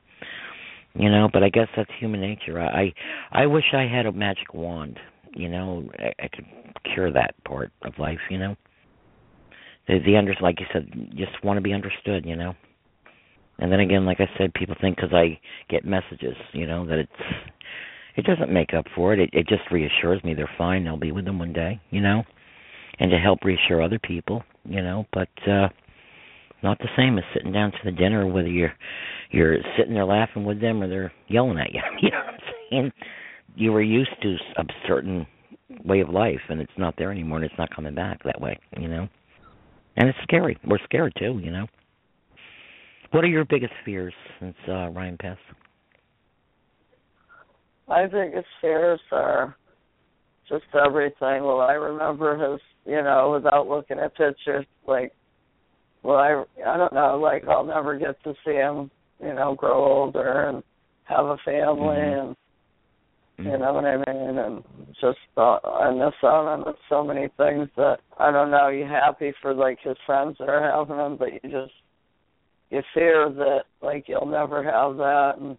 You 0.94 1.08
know, 1.08 1.28
but 1.32 1.44
I 1.44 1.50
guess 1.50 1.68
that's 1.76 1.90
human 2.00 2.20
nature. 2.20 2.60
I 2.60 2.92
I 3.30 3.46
wish 3.46 3.64
I 3.72 3.86
had 3.86 4.06
a 4.06 4.12
magic 4.12 4.52
wand. 4.54 4.98
You 5.34 5.48
know, 5.48 5.88
I, 6.00 6.24
I 6.24 6.28
could 6.28 6.46
cure 6.92 7.12
that 7.12 7.34
part 7.44 7.70
of 7.82 7.92
life. 7.98 8.18
You 8.28 8.38
know, 8.38 8.56
the 9.86 10.00
the 10.04 10.16
under 10.16 10.34
like 10.40 10.58
you 10.58 10.66
said, 10.72 10.88
just 11.16 11.44
want 11.44 11.58
to 11.58 11.60
be 11.60 11.72
understood. 11.72 12.26
You 12.26 12.34
know, 12.34 12.54
and 13.60 13.70
then 13.70 13.80
again, 13.80 14.06
like 14.06 14.20
I 14.20 14.28
said, 14.38 14.54
people 14.54 14.74
think 14.80 14.96
because 14.96 15.12
I 15.12 15.38
get 15.68 15.84
messages, 15.84 16.34
you 16.52 16.66
know, 16.66 16.86
that 16.86 16.98
it's 16.98 17.22
it 18.16 18.24
doesn't 18.24 18.52
make 18.52 18.74
up 18.74 18.86
for 18.94 19.12
it. 19.12 19.20
It 19.20 19.30
it 19.32 19.48
just 19.48 19.70
reassures 19.70 20.22
me 20.24 20.34
they're 20.34 20.50
fine. 20.58 20.84
They'll 20.84 20.96
be 20.96 21.12
with 21.12 21.26
them 21.26 21.38
one 21.38 21.52
day, 21.52 21.80
you 21.90 22.00
know, 22.00 22.22
and 22.98 23.10
to 23.10 23.18
help 23.18 23.44
reassure 23.44 23.82
other 23.82 23.98
people, 23.98 24.42
you 24.64 24.82
know. 24.82 25.06
But 25.12 25.28
uh 25.46 25.68
not 26.62 26.78
the 26.78 26.88
same 26.96 27.18
as 27.18 27.24
sitting 27.34 27.52
down 27.52 27.72
to 27.72 27.78
the 27.84 27.90
dinner, 27.90 28.26
whether 28.26 28.48
you're 28.48 28.72
you're 29.30 29.58
sitting 29.78 29.94
there 29.94 30.04
laughing 30.04 30.44
with 30.44 30.60
them 30.60 30.82
or 30.82 30.88
they're 30.88 31.12
yelling 31.28 31.58
at 31.58 31.72
you. 31.72 31.80
You 32.02 32.10
know 32.10 32.18
what 32.18 32.34
I'm 32.34 32.40
saying? 32.70 32.92
You 33.56 33.72
were 33.72 33.82
used 33.82 34.10
to 34.22 34.36
a 34.56 34.64
certain 34.86 35.26
way 35.84 36.00
of 36.00 36.08
life, 36.08 36.40
and 36.48 36.60
it's 36.60 36.72
not 36.78 36.94
there 36.96 37.10
anymore, 37.10 37.38
and 37.38 37.44
it's 37.44 37.58
not 37.58 37.74
coming 37.74 37.94
back 37.94 38.22
that 38.24 38.40
way. 38.40 38.58
You 38.78 38.88
know, 38.88 39.08
and 39.96 40.08
it's 40.08 40.18
scary. 40.22 40.56
We're 40.66 40.78
scared 40.84 41.12
too. 41.18 41.40
You 41.42 41.50
know. 41.50 41.66
What 43.10 43.24
are 43.24 43.28
your 43.28 43.44
biggest 43.44 43.72
fears 43.84 44.14
since 44.38 44.56
uh, 44.68 44.88
Ryan 44.90 45.16
passed? 45.20 45.40
My 47.88 48.06
biggest 48.06 48.46
fears 48.60 49.00
are 49.10 49.56
just 50.48 50.64
everything. 50.74 51.42
Well, 51.42 51.60
I 51.60 51.72
remember 51.72 52.52
his, 52.52 52.60
you 52.86 53.02
know, 53.02 53.32
without 53.34 53.66
looking 53.68 53.98
at 53.98 54.16
pictures, 54.16 54.64
like, 54.86 55.12
well, 56.02 56.16
I, 56.16 56.44
I 56.66 56.76
don't 56.76 56.92
know, 56.92 57.18
like 57.18 57.44
I'll 57.48 57.64
never 57.64 57.98
get 57.98 58.22
to 58.24 58.34
see 58.44 58.54
him, 58.54 58.90
you 59.20 59.34
know, 59.34 59.54
grow 59.54 59.84
older 59.84 60.48
and 60.48 60.62
have 61.04 61.26
a 61.26 61.36
family 61.44 61.96
mm-hmm. 61.96 62.28
and 62.28 62.36
you 63.38 63.56
know 63.56 63.72
what 63.72 63.84
I 63.84 63.96
mean? 63.96 64.38
And 64.38 64.62
just 65.00 65.18
thought 65.34 65.64
I 65.64 65.90
miss 65.92 66.14
out 66.22 66.46
on 66.46 66.74
so 66.88 67.02
many 67.02 67.28
things 67.38 67.68
that 67.76 67.98
I 68.18 68.30
don't 68.30 68.50
know. 68.50 68.68
You 68.68 68.84
happy 68.84 69.32
for 69.40 69.54
like 69.54 69.78
his 69.82 69.96
friends 70.04 70.36
that 70.38 70.48
are 70.48 70.62
having 70.62 70.96
them, 70.96 71.16
but 71.16 71.32
you 71.32 71.50
just 71.50 71.72
you 72.70 72.82
fear 72.94 73.30
that 73.30 73.62
like 73.82 74.04
you'll 74.06 74.26
never 74.26 74.62
have 74.62 74.96
that, 74.96 75.32
and 75.38 75.56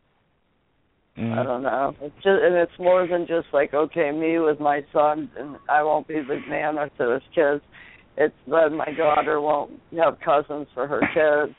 mm-hmm. 1.18 1.40
I 1.40 1.44
don't 1.44 1.64
know. 1.64 1.94
It's 2.02 2.16
just 2.16 2.28
and 2.28 2.56
it's 2.56 2.72
more 2.80 3.08
than 3.08 3.28
just 3.28 3.48
like 3.54 3.74
okay, 3.74 4.12
me 4.12 4.40
with 4.40 4.60
my 4.60 4.82
son, 4.94 5.30
and 5.38 5.58
I 5.70 5.84
won't 5.84 6.08
be 6.08 6.16
the 6.16 6.40
nana 6.50 6.90
to 6.98 7.14
his 7.14 7.24
kids. 7.36 7.62
It's 8.18 8.36
that 8.48 8.70
my 8.72 8.92
daughter 8.98 9.40
won't 9.40 9.72
have 9.98 10.18
cousins 10.24 10.68
for 10.74 10.88
her 10.88 11.02
kids. 11.14 11.56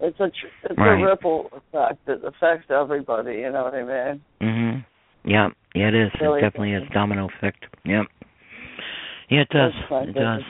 It's 0.00 0.18
a 0.20 0.24
it's 0.24 0.78
right. 0.78 1.00
a 1.00 1.04
ripple 1.04 1.48
effect 1.52 2.04
that 2.06 2.24
affects 2.26 2.70
everybody. 2.70 3.38
You 3.38 3.52
know 3.52 3.64
what 3.64 3.74
I 3.74 3.82
mean? 3.82 4.20
Mhm. 4.42 4.84
Yeah. 5.24 5.48
Yeah, 5.74 5.88
it 5.88 5.94
is. 5.94 6.10
Really 6.20 6.40
it 6.40 6.42
definitely 6.42 6.72
is 6.72 6.82
domino 6.92 7.28
effect. 7.36 7.64
Yep. 7.84 8.06
Yeah, 9.30 9.40
it 9.40 9.48
does. 9.48 9.72
It 9.90 10.14
does. 10.14 10.42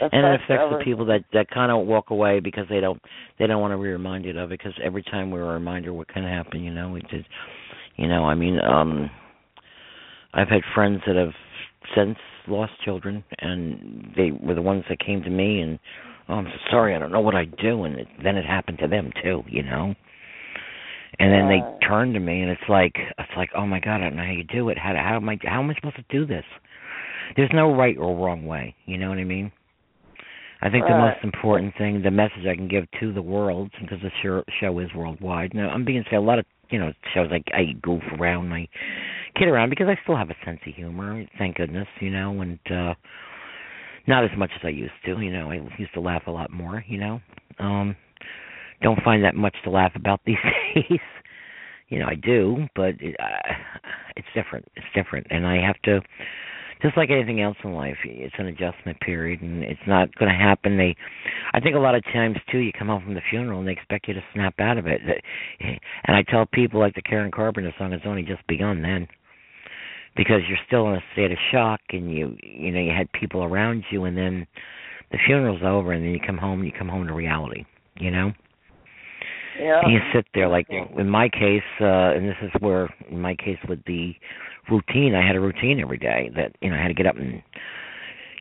And 0.00 0.26
it 0.26 0.40
affects 0.44 0.64
the 0.70 0.84
people 0.84 1.04
that 1.06 1.24
that 1.32 1.50
kind 1.50 1.70
of 1.72 1.86
walk 1.86 2.10
away 2.10 2.40
because 2.40 2.66
they 2.68 2.80
don't 2.80 3.00
they 3.38 3.46
don't 3.46 3.60
want 3.60 3.72
to 3.72 3.78
be 3.78 3.88
reminded 3.88 4.36
of 4.36 4.52
it 4.52 4.58
because 4.58 4.74
every 4.82 5.02
time 5.02 5.30
we're 5.30 5.42
a 5.42 5.54
reminder 5.54 5.92
what 5.92 6.08
can 6.08 6.24
happen, 6.24 6.62
you 6.62 6.72
know, 6.72 6.90
we 6.90 7.00
just 7.02 7.28
you 7.96 8.08
know, 8.08 8.24
I 8.24 8.34
mean, 8.34 8.58
um 8.60 9.10
I've 10.34 10.48
had 10.48 10.62
friends 10.74 11.00
that 11.06 11.16
have 11.16 11.32
since 11.96 12.16
lost 12.48 12.72
children 12.84 13.22
and 13.38 14.12
they 14.16 14.30
were 14.30 14.54
the 14.54 14.62
ones 14.62 14.84
that 14.88 14.98
came 14.98 15.22
to 15.22 15.30
me 15.30 15.60
and 15.60 15.78
oh, 16.28 16.34
I'm 16.34 16.46
so 16.46 16.58
sorry, 16.70 16.94
I 16.94 16.98
don't 16.98 17.12
know 17.12 17.20
what 17.20 17.34
I 17.34 17.44
do 17.44 17.84
and 17.84 17.96
it, 17.96 18.08
then 18.22 18.36
it 18.36 18.44
happened 18.44 18.78
to 18.78 18.88
them 18.88 19.10
too, 19.22 19.42
you 19.48 19.62
know? 19.62 19.94
And 21.18 21.30
then 21.30 21.48
they 21.48 21.86
turn 21.86 22.14
to 22.14 22.20
me 22.20 22.40
and 22.40 22.50
it's 22.50 22.68
like 22.68 22.94
it's 23.18 23.36
like 23.36 23.50
oh 23.54 23.66
my 23.66 23.80
god 23.80 23.96
i 23.96 24.04
don't 24.04 24.16
know 24.16 24.24
how 24.24 24.32
you 24.32 24.44
do 24.44 24.70
it. 24.70 24.78
How 24.78 24.94
how 24.96 25.16
am 25.16 25.28
i 25.28 25.38
how 25.44 25.62
am 25.62 25.70
i 25.70 25.74
supposed 25.74 25.96
to 25.96 26.04
do 26.08 26.26
this? 26.26 26.44
There's 27.36 27.50
no 27.52 27.74
right 27.74 27.96
or 27.98 28.16
wrong 28.16 28.46
way 28.46 28.74
you 28.86 28.98
know 28.98 29.08
what 29.10 29.18
i 29.18 29.24
mean 29.24 29.52
i 30.62 30.70
think 30.70 30.84
the 30.86 30.96
most 30.96 31.18
important 31.22 31.72
thing 31.76 32.02
the 32.02 32.10
message 32.10 32.46
i 32.50 32.54
can 32.54 32.68
give 32.68 32.84
to 33.00 33.12
the 33.12 33.22
world 33.22 33.70
because 33.80 33.98
the 34.02 34.10
show, 34.22 34.42
show 34.60 34.78
is 34.78 34.88
worldwide 34.94 35.52
now 35.54 35.68
i'm 35.70 35.84
being 35.84 36.04
said 36.10 36.16
a 36.16 36.20
lot 36.20 36.38
of 36.38 36.44
you 36.70 36.78
know 36.78 36.92
shows 37.14 37.28
like 37.30 37.44
i 37.54 37.72
goof 37.82 38.02
around 38.18 38.52
i 38.52 38.66
kid 39.38 39.48
around 39.48 39.70
because 39.70 39.88
i 39.88 39.98
still 40.02 40.16
have 40.16 40.30
a 40.30 40.36
sense 40.44 40.60
of 40.66 40.74
humor 40.74 41.24
thank 41.38 41.56
goodness 41.56 41.86
you 42.00 42.10
know 42.10 42.40
and 42.40 42.58
uh 42.70 42.94
not 44.08 44.24
as 44.24 44.30
much 44.36 44.50
as 44.54 44.60
i 44.64 44.68
used 44.68 44.92
to 45.04 45.20
you 45.20 45.32
know 45.32 45.50
i 45.50 45.56
used 45.78 45.92
to 45.94 46.00
laugh 46.00 46.22
a 46.26 46.30
lot 46.30 46.50
more 46.50 46.84
you 46.88 46.98
know 46.98 47.20
um 47.58 47.94
don't 48.82 49.02
find 49.02 49.24
that 49.24 49.34
much 49.34 49.54
to 49.64 49.70
laugh 49.70 49.92
about 49.94 50.20
these 50.26 50.36
days. 50.74 51.00
you 51.88 51.98
know, 51.98 52.06
I 52.06 52.14
do, 52.14 52.66
but 52.74 52.94
it, 53.00 53.16
uh, 53.18 53.52
it's 54.16 54.28
different. 54.34 54.66
It's 54.76 54.86
different, 54.94 55.26
and 55.30 55.46
I 55.46 55.64
have 55.64 55.80
to. 55.84 56.00
Just 56.82 56.96
like 56.96 57.10
anything 57.10 57.40
else 57.40 57.56
in 57.62 57.72
life, 57.72 57.96
it's 58.04 58.34
an 58.38 58.46
adjustment 58.46 58.98
period, 59.00 59.40
and 59.40 59.62
it's 59.62 59.80
not 59.86 60.12
going 60.16 60.30
to 60.30 60.36
happen. 60.36 60.76
They, 60.76 60.96
I 61.54 61.60
think 61.60 61.76
a 61.76 61.78
lot 61.78 61.94
of 61.94 62.02
times 62.04 62.36
too, 62.50 62.58
you 62.58 62.72
come 62.76 62.88
home 62.88 63.04
from 63.04 63.14
the 63.14 63.20
funeral 63.30 63.60
and 63.60 63.68
they 63.68 63.72
expect 63.72 64.08
you 64.08 64.14
to 64.14 64.24
snap 64.34 64.54
out 64.58 64.78
of 64.78 64.86
it. 64.86 65.00
And 66.04 66.16
I 66.16 66.22
tell 66.22 66.44
people, 66.52 66.80
like 66.80 66.94
the 66.94 67.02
Karen 67.02 67.30
Carpenter 67.30 67.72
song, 67.78 67.92
it's 67.92 68.04
only 68.04 68.22
just 68.22 68.44
begun 68.48 68.82
then, 68.82 69.06
because 70.16 70.40
you're 70.48 70.58
still 70.66 70.88
in 70.88 70.96
a 70.96 71.02
state 71.12 71.30
of 71.30 71.38
shock, 71.52 71.80
and 71.90 72.12
you, 72.12 72.36
you 72.42 72.72
know, 72.72 72.80
you 72.80 72.90
had 72.90 73.10
people 73.12 73.44
around 73.44 73.84
you, 73.92 74.04
and 74.04 74.16
then 74.16 74.46
the 75.12 75.18
funeral's 75.24 75.62
over, 75.64 75.92
and 75.92 76.04
then 76.04 76.10
you 76.10 76.20
come 76.24 76.36
home, 76.36 76.60
and 76.60 76.66
you 76.66 76.74
come 76.76 76.88
home 76.88 77.06
to 77.06 77.14
reality. 77.14 77.64
You 78.00 78.10
know. 78.10 78.32
Yeah. 79.60 79.80
And 79.82 79.92
you 79.92 80.00
sit 80.14 80.26
there 80.34 80.48
like 80.48 80.66
in 80.70 81.08
my 81.08 81.28
case, 81.28 81.62
uh 81.80 82.16
and 82.16 82.26
this 82.26 82.36
is 82.42 82.50
where 82.60 82.92
in 83.10 83.20
my 83.20 83.34
case 83.34 83.58
with 83.68 83.84
the 83.86 84.14
routine, 84.70 85.14
I 85.14 85.26
had 85.26 85.36
a 85.36 85.40
routine 85.40 85.80
every 85.80 85.98
day 85.98 86.30
that, 86.36 86.52
you 86.60 86.70
know, 86.70 86.76
I 86.76 86.82
had 86.82 86.88
to 86.88 86.94
get 86.94 87.06
up 87.06 87.16
and 87.16 87.42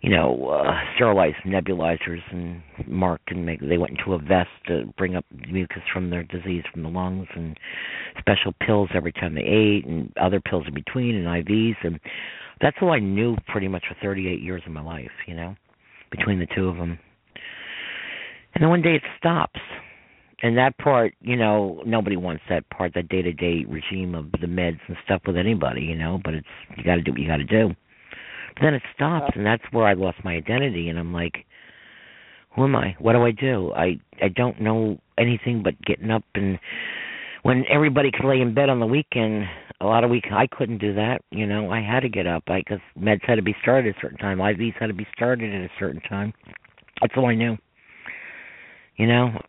you 0.01 0.09
know, 0.09 0.49
uh 0.49 0.79
sterilize 0.95 1.35
nebulizers 1.45 2.21
and 2.31 2.61
mark 2.87 3.21
and 3.27 3.45
make 3.45 3.59
they 3.61 3.77
went 3.77 3.99
into 3.99 4.13
a 4.13 4.17
vest 4.17 4.49
to 4.67 4.91
bring 4.97 5.15
up 5.15 5.25
mucus 5.47 5.83
from 5.93 6.09
their 6.09 6.23
disease 6.23 6.63
from 6.73 6.81
the 6.81 6.89
lungs 6.89 7.27
and 7.35 7.55
special 8.17 8.51
pills 8.65 8.89
every 8.95 9.11
time 9.11 9.35
they 9.35 9.41
ate 9.41 9.85
and 9.85 10.11
other 10.19 10.41
pills 10.41 10.65
in 10.67 10.73
between 10.73 11.15
and 11.15 11.27
IVs 11.27 11.75
and 11.83 11.99
that's 12.61 12.77
all 12.81 12.91
I 12.91 12.99
knew 12.99 13.35
pretty 13.47 13.67
much 13.67 13.83
for 13.87 13.95
38 14.01 14.39
years 14.39 14.61
of 14.65 14.71
my 14.71 14.81
life, 14.81 15.11
you 15.27 15.33
know, 15.33 15.55
between 16.11 16.39
the 16.39 16.47
two 16.55 16.67
of 16.67 16.77
them. 16.77 16.99
And 18.53 18.61
then 18.61 18.69
one 18.69 18.81
day 18.81 18.95
it 18.95 19.03
stops 19.17 19.59
and 20.41 20.57
that 20.57 20.77
part, 20.77 21.13
you 21.21 21.35
know, 21.35 21.83
nobody 21.85 22.15
wants 22.15 22.43
that 22.49 22.69
part, 22.69 22.93
that 22.95 23.09
day 23.09 23.21
to 23.21 23.31
day 23.31 23.65
regime 23.67 24.15
of 24.15 24.31
the 24.31 24.47
meds 24.47 24.79
and 24.87 24.97
stuff 25.05 25.21
with 25.27 25.37
anybody, 25.37 25.81
you 25.81 25.95
know. 25.95 26.19
But 26.23 26.33
it's 26.33 26.47
you 26.77 26.83
got 26.83 26.95
to 26.95 27.01
do 27.01 27.11
what 27.11 27.19
you 27.19 27.27
got 27.27 27.37
to 27.37 27.43
do. 27.43 27.69
But 28.55 28.63
then 28.63 28.73
it 28.73 28.83
stops, 28.95 29.31
and 29.35 29.45
that's 29.45 29.63
where 29.71 29.85
I 29.85 29.93
lost 29.93 30.17
my 30.23 30.33
identity, 30.33 30.89
and 30.89 30.99
I'm 30.99 31.13
like, 31.13 31.45
who 32.55 32.63
am 32.65 32.75
I? 32.75 32.95
What 32.99 33.13
do 33.13 33.23
I 33.23 33.31
do? 33.31 33.71
I 33.73 33.99
I 34.21 34.27
don't 34.29 34.59
know 34.61 34.99
anything 35.17 35.63
but 35.63 35.79
getting 35.85 36.11
up 36.11 36.23
and 36.35 36.59
when 37.43 37.65
everybody 37.69 38.11
could 38.11 38.27
lay 38.27 38.39
in 38.39 38.53
bed 38.53 38.69
on 38.69 38.79
the 38.79 38.85
weekend, 38.85 39.45
a 39.79 39.85
lot 39.85 40.03
of 40.03 40.11
week 40.11 40.25
I 40.31 40.47
couldn't 40.47 40.77
do 40.77 40.93
that. 40.93 41.21
You 41.31 41.47
know, 41.47 41.71
I 41.71 41.81
had 41.81 42.01
to 42.01 42.09
get 42.09 42.27
up 42.27 42.43
because 42.45 42.79
meds 42.99 43.23
had 43.25 43.35
to 43.35 43.41
be 43.41 43.55
started 43.61 43.89
at 43.89 43.97
a 43.97 44.01
certain 44.01 44.17
time, 44.17 44.37
IVs 44.37 44.75
had 44.79 44.87
to 44.87 44.93
be 44.93 45.07
started 45.15 45.53
at 45.53 45.61
a 45.61 45.69
certain 45.79 46.01
time. 46.01 46.33
That's 47.01 47.13
all 47.17 47.25
I 47.25 47.35
knew. 47.35 47.57
You 48.97 49.07
know, 49.07 49.41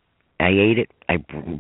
I 0.43 0.49
ate 0.49 0.79
it. 0.79 0.91
I 1.09 1.17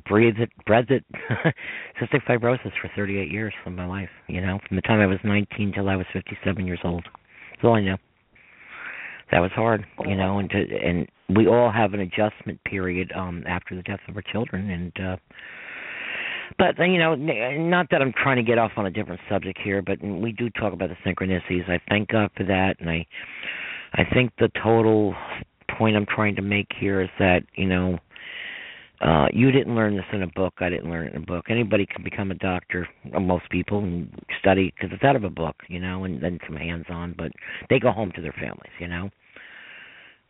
breathed 0.09 0.41
it, 0.41 0.51
breathed 0.67 0.91
it. 0.91 1.05
Cystic 2.01 2.25
fibrosis 2.29 2.73
for 2.81 2.91
38 2.97 3.31
years 3.31 3.55
of 3.65 3.73
my 3.73 3.87
life. 3.87 4.09
You 4.29 4.41
know, 4.41 4.59
from 4.67 4.77
the 4.77 4.83
time 4.83 5.01
I 5.01 5.07
was 5.07 5.19
19 5.25 5.73
till 5.75 5.89
I 5.89 5.97
was 5.97 6.07
57 6.13 6.67
years 6.67 6.81
old. 6.85 7.05
That's 7.53 7.65
all 7.65 7.75
I 7.75 7.81
knew. 7.81 7.97
That 9.31 9.41
was 9.41 9.51
hard, 9.55 9.87
you 10.07 10.15
know, 10.15 10.41
and 10.41 10.51
to, 10.51 10.59
and 10.59 11.09
we 11.35 11.47
all 11.47 11.71
have 11.73 11.95
an 11.95 12.01
adjustment 12.01 12.63
period 12.65 13.11
um 13.17 13.45
after 13.47 13.75
the 13.75 13.83
death 13.83 14.01
of 14.09 14.17
our 14.17 14.23
children, 14.31 14.71
and 14.71 14.93
uh 15.07 15.17
but 16.59 16.79
you 16.79 16.99
know, 16.99 17.15
not 17.15 17.87
that 17.91 18.03
I'm 18.03 18.13
trying 18.23 18.37
to 18.37 18.43
get 18.43 18.59
off 18.59 18.73
on 18.77 18.87
a 18.87 18.91
different 18.91 19.21
subject 19.31 19.59
here, 19.63 19.83
but 19.83 20.03
we 20.03 20.33
do 20.33 20.51
talk 20.51 20.73
about 20.73 20.91
the 20.91 20.97
synchronicities. 21.07 21.69
I 21.69 21.81
thank 21.89 22.09
God 22.09 22.31
for 22.37 22.45
that, 22.45 22.77
and 22.81 22.91
I, 22.91 23.07
I 23.95 24.05
think 24.13 24.33
the 24.39 24.51
total 24.63 25.15
point 25.79 25.97
I'm 25.97 26.07
trying 26.07 26.37
to 26.37 26.43
make 26.43 26.69
here 26.79 27.01
is 27.01 27.09
that 27.19 27.41
you 27.57 27.67
know, 27.67 27.99
uh, 29.03 29.27
you 29.33 29.51
didn't 29.51 29.74
learn 29.74 29.97
this 29.97 30.05
in 30.12 30.23
a 30.23 30.29
book. 30.29 30.55
I 30.61 30.69
didn't 30.69 30.89
learn 30.91 31.07
it 31.07 31.15
in 31.15 31.23
a 31.23 31.27
book. 31.27 31.47
Anybody 31.49 31.87
can 31.87 32.05
become 32.05 32.31
a 32.31 32.35
doctor. 32.35 32.89
uh, 33.15 33.20
Most 33.20 33.49
people 33.51 33.79
and 33.81 34.09
study 34.39 34.73
because 34.74 34.95
it's 34.95 35.03
out 35.03 35.16
of 35.16 35.24
a 35.24 35.31
book, 35.31 35.57
you 35.69 35.81
know, 35.81 36.05
and 36.05 36.23
then 36.23 36.39
some 36.47 36.57
hands-on. 36.57 37.15
But 37.19 37.33
they 37.69 37.79
go 37.79 37.91
home 37.91 38.12
to 38.15 38.23
their 38.23 38.33
families, 38.33 38.73
you 38.79 38.89
know. 38.89 39.11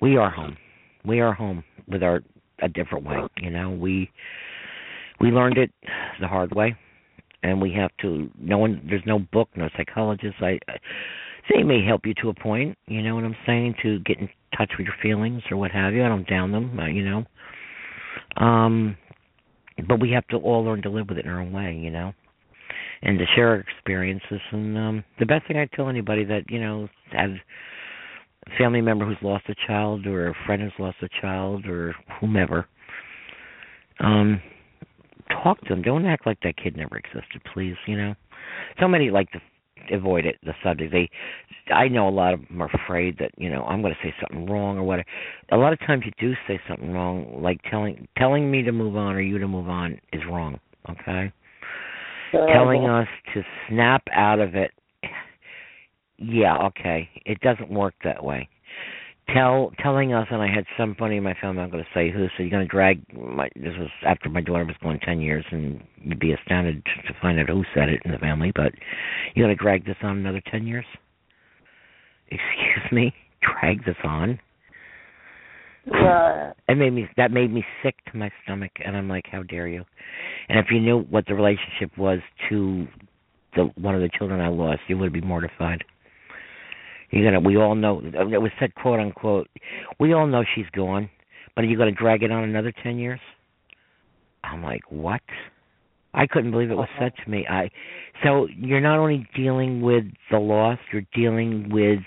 We 0.00 0.16
are 0.16 0.30
home. 0.30 0.56
We 1.04 1.20
are 1.20 1.32
home 1.32 1.62
with 1.86 2.02
our 2.02 2.22
a 2.60 2.68
different 2.68 3.04
way, 3.04 3.18
you 3.40 3.50
know. 3.50 3.70
We 3.70 4.10
we 5.20 5.28
learned 5.30 5.58
it 5.58 5.70
the 6.20 6.28
hard 6.28 6.54
way, 6.54 6.74
and 7.42 7.60
we 7.60 7.72
have 7.74 7.90
to. 8.00 8.30
No 8.38 8.58
one. 8.58 8.84
There's 8.88 9.02
no 9.06 9.18
book, 9.32 9.48
no 9.56 9.68
psychologist. 9.76 10.36
I. 10.40 10.58
I 10.68 10.76
they 11.52 11.62
may 11.62 11.84
help 11.84 12.06
you 12.06 12.14
to 12.22 12.28
a 12.28 12.34
point, 12.34 12.78
you 12.86 13.02
know 13.02 13.16
what 13.16 13.24
I'm 13.24 13.36
saying, 13.44 13.74
to 13.82 13.98
get 14.00 14.18
in 14.18 14.28
touch 14.56 14.70
with 14.78 14.86
your 14.86 14.94
feelings 15.02 15.42
or 15.50 15.56
what 15.56 15.72
have 15.72 15.92
you. 15.92 16.04
I 16.04 16.08
don't 16.08 16.26
down 16.28 16.52
them, 16.52 16.78
uh, 16.78 16.86
you 16.86 17.04
know. 17.04 17.24
Um, 18.36 18.96
but 19.88 20.00
we 20.00 20.10
have 20.10 20.26
to 20.28 20.36
all 20.36 20.64
learn 20.64 20.82
to 20.82 20.90
live 20.90 21.08
with 21.08 21.18
it 21.18 21.24
in 21.24 21.30
our 21.30 21.40
own 21.40 21.52
way, 21.52 21.74
you 21.74 21.90
know, 21.90 22.12
and 23.02 23.18
to 23.18 23.24
share 23.34 23.48
our 23.48 23.56
experiences. 23.60 24.40
And 24.50 24.76
um, 24.76 25.04
the 25.18 25.26
best 25.26 25.46
thing 25.46 25.56
I 25.56 25.68
tell 25.74 25.88
anybody 25.88 26.24
that 26.24 26.50
you 26.50 26.60
know 26.60 26.88
has 27.12 27.30
a 28.46 28.58
family 28.58 28.80
member 28.80 29.06
who's 29.06 29.16
lost 29.22 29.44
a 29.48 29.54
child 29.66 30.06
or 30.06 30.28
a 30.28 30.34
friend 30.46 30.62
who's 30.62 30.72
lost 30.78 30.96
a 31.02 31.08
child 31.20 31.66
or 31.66 31.94
whomever, 32.20 32.66
um, 34.00 34.40
talk 35.42 35.60
to 35.62 35.68
them. 35.68 35.82
Don't 35.82 36.06
act 36.06 36.26
like 36.26 36.38
that 36.42 36.56
kid 36.56 36.76
never 36.76 36.96
existed, 36.96 37.40
please. 37.52 37.76
You 37.86 37.96
know, 37.96 38.14
so 38.80 38.88
many 38.88 39.10
like 39.10 39.30
to 39.32 39.40
avoid 39.90 40.26
it 40.26 40.36
the 40.42 40.52
subject. 40.62 40.92
They 40.92 41.08
i 41.72 41.86
know 41.88 42.08
a 42.08 42.10
lot 42.10 42.34
of 42.34 42.40
them 42.48 42.60
are 42.60 42.70
afraid 42.74 43.16
that 43.18 43.30
you 43.36 43.48
know 43.48 43.62
i'm 43.64 43.82
going 43.82 43.94
to 43.94 44.06
say 44.06 44.12
something 44.20 44.46
wrong 44.46 44.78
or 44.78 44.82
whatever. 44.82 45.06
A 45.52 45.56
lot 45.56 45.72
of 45.72 45.78
times 45.80 46.04
you 46.04 46.12
do 46.18 46.34
say 46.46 46.60
something 46.68 46.92
wrong 46.92 47.40
like 47.42 47.60
telling 47.70 48.08
telling 48.18 48.50
me 48.50 48.62
to 48.62 48.72
move 48.72 48.96
on 48.96 49.14
or 49.14 49.20
you 49.20 49.38
to 49.38 49.48
move 49.48 49.68
on 49.68 50.00
is 50.12 50.22
wrong 50.28 50.58
okay? 50.90 51.32
Telling 52.32 52.86
us 52.86 53.08
to 53.34 53.42
snap 53.68 54.02
out 54.12 54.40
of 54.40 54.54
it 54.54 54.72
yeah 56.18 56.56
okay. 56.66 57.08
It 57.24 57.40
doesn't 57.40 57.70
work 57.70 57.94
that 58.04 58.22
way 58.22 58.48
tell 59.32 59.72
telling 59.82 60.12
us, 60.12 60.26
and 60.30 60.42
I 60.42 60.52
had 60.52 60.64
somebody 60.76 61.16
in 61.16 61.22
my 61.22 61.34
family. 61.40 61.62
I'm 61.62 61.70
going 61.70 61.84
to 61.84 61.90
say 61.94 62.10
who 62.10 62.26
said 62.36 62.42
you're 62.42 62.50
going 62.50 62.66
to 62.66 62.70
drag 62.70 63.02
my. 63.14 63.48
This 63.56 63.74
was 63.78 63.88
after 64.06 64.28
my 64.28 64.40
daughter 64.40 64.64
was 64.64 64.76
going 64.82 65.00
ten 65.00 65.20
years, 65.20 65.44
and 65.50 65.82
you'd 66.02 66.20
be 66.20 66.32
astounded 66.32 66.84
to 66.84 67.14
find 67.20 67.38
out 67.38 67.48
who 67.48 67.64
said 67.74 67.88
it 67.88 68.02
in 68.04 68.12
the 68.12 68.18
family. 68.18 68.52
But 68.54 68.72
you're 69.34 69.46
going 69.46 69.56
to 69.56 69.62
drag 69.62 69.84
this 69.86 69.96
on 70.02 70.18
another 70.18 70.42
ten 70.50 70.66
years? 70.66 70.86
Excuse 72.26 72.92
me, 72.92 73.14
drag 73.40 73.84
this 73.84 73.96
on? 74.04 74.38
Right. 75.86 76.52
It 76.68 76.76
made 76.76 76.92
me 76.92 77.08
that 77.16 77.32
made 77.32 77.52
me 77.52 77.64
sick 77.82 77.96
to 78.10 78.16
my 78.16 78.30
stomach, 78.44 78.70
and 78.84 78.96
I'm 78.96 79.08
like, 79.08 79.24
how 79.30 79.42
dare 79.42 79.66
you? 79.66 79.84
And 80.48 80.58
if 80.58 80.66
you 80.70 80.80
knew 80.80 81.00
what 81.10 81.26
the 81.26 81.34
relationship 81.34 81.96
was 81.98 82.20
to 82.48 82.86
the 83.56 83.64
one 83.76 83.94
of 83.94 84.00
the 84.00 84.10
children 84.16 84.40
I 84.40 84.48
lost, 84.48 84.80
you 84.88 84.96
would 84.98 85.12
be 85.12 85.20
mortified. 85.20 85.84
You're 87.12 87.30
gonna. 87.30 87.46
We 87.46 87.56
all 87.56 87.74
know. 87.74 88.00
It 88.02 88.40
was 88.40 88.50
said, 88.58 88.74
quote 88.74 88.98
unquote. 88.98 89.48
We 90.00 90.14
all 90.14 90.26
know 90.26 90.44
she's 90.54 90.68
gone, 90.72 91.10
but 91.54 91.64
are 91.64 91.68
you 91.68 91.76
gonna 91.76 91.92
drag 91.92 92.22
it 92.22 92.32
on 92.32 92.44
another 92.44 92.72
ten 92.82 92.98
years? 92.98 93.20
I'm 94.42 94.62
like, 94.62 94.80
what? 94.88 95.20
I 96.14 96.26
couldn't 96.26 96.50
believe 96.50 96.70
it 96.70 96.74
was 96.74 96.88
Uh-huh. 96.90 97.10
said 97.10 97.24
to 97.24 97.30
me. 97.30 97.46
I. 97.48 97.70
So 98.22 98.48
you're 98.56 98.80
not 98.80 98.98
only 98.98 99.26
dealing 99.34 99.82
with 99.82 100.04
the 100.30 100.38
loss, 100.38 100.78
you're 100.92 101.06
dealing 101.14 101.68
with 101.68 102.00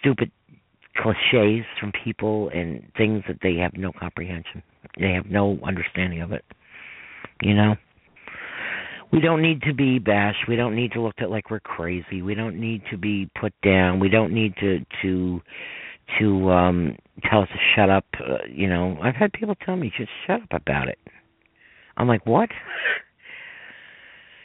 stupid 0.00 0.30
cliches 0.96 1.64
from 1.78 1.92
people 1.92 2.48
and 2.50 2.82
things 2.96 3.22
that 3.28 3.38
they 3.42 3.56
have 3.56 3.74
no 3.74 3.92
comprehension. 3.92 4.62
They 4.98 5.12
have 5.12 5.26
no 5.26 5.58
understanding 5.64 6.20
of 6.22 6.32
it. 6.32 6.44
You 7.42 7.54
know 7.54 7.76
we 9.14 9.20
don't 9.20 9.42
need 9.42 9.62
to 9.62 9.72
be 9.72 10.00
bashed. 10.00 10.48
We 10.48 10.56
don't 10.56 10.74
need 10.74 10.92
to 10.92 11.00
look 11.00 11.14
at 11.18 11.30
like 11.30 11.48
we're 11.48 11.60
crazy. 11.60 12.20
We 12.20 12.34
don't 12.34 12.58
need 12.58 12.82
to 12.90 12.98
be 12.98 13.30
put 13.40 13.52
down. 13.62 14.00
We 14.00 14.08
don't 14.08 14.34
need 14.34 14.54
to 14.56 14.84
to 15.02 15.40
to 16.18 16.50
um 16.50 16.96
tell 17.30 17.42
us 17.42 17.48
to 17.48 17.58
shut 17.76 17.90
up. 17.90 18.04
Uh, 18.18 18.38
you 18.50 18.68
know, 18.68 18.98
I've 19.00 19.14
had 19.14 19.32
people 19.32 19.54
tell 19.64 19.76
me 19.76 19.92
just 19.96 20.10
shut 20.26 20.42
up 20.42 20.48
about 20.52 20.88
it. 20.88 20.98
I'm 21.96 22.08
like, 22.08 22.26
what? 22.26 22.48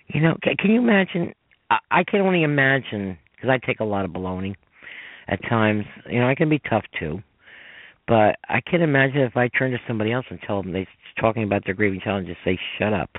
You 0.08 0.22
know, 0.22 0.38
can, 0.42 0.72
you 0.72 0.80
imagine? 0.80 1.34
I, 1.72 1.78
I 1.90 2.04
can 2.04 2.22
only 2.22 2.44
imagine 2.44 3.18
because 3.36 3.50
I 3.50 3.66
take 3.66 3.80
a 3.80 3.84
lot 3.86 4.06
of 4.06 4.12
baloney 4.12 4.54
at 5.28 5.42
times. 5.50 5.86
You 6.08 6.20
know, 6.20 6.30
I 6.30 6.36
can 6.36 6.48
be 6.48 6.60
tough 6.70 6.86
too. 7.00 7.24
But 8.08 8.38
I 8.48 8.62
can 8.66 8.82
imagine 8.82 9.22
if 9.22 9.36
I 9.36 9.48
turn 9.50 9.72
to 9.72 9.78
somebody 9.88 10.12
else 10.12 10.26
and 10.30 10.40
tell 10.46 10.62
them 10.62 10.74
they're 10.74 10.88
talking 11.20 11.44
about 11.44 11.66
their 11.66 11.74
grieving 11.74 12.02
just 12.04 12.40
say, 12.46 12.60
"Shut 12.78 12.94
up." 12.94 13.10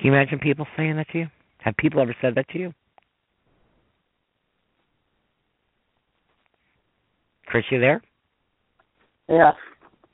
Can 0.00 0.06
you 0.06 0.14
imagine 0.14 0.38
people 0.38 0.66
saying 0.78 0.96
that 0.96 1.08
to 1.10 1.18
you? 1.18 1.26
Have 1.58 1.76
people 1.76 2.00
ever 2.00 2.16
said 2.22 2.34
that 2.36 2.48
to 2.48 2.58
you? 2.58 2.72
Chris, 7.44 7.64
you 7.70 7.78
there? 7.78 8.00
Yeah. 9.28 9.52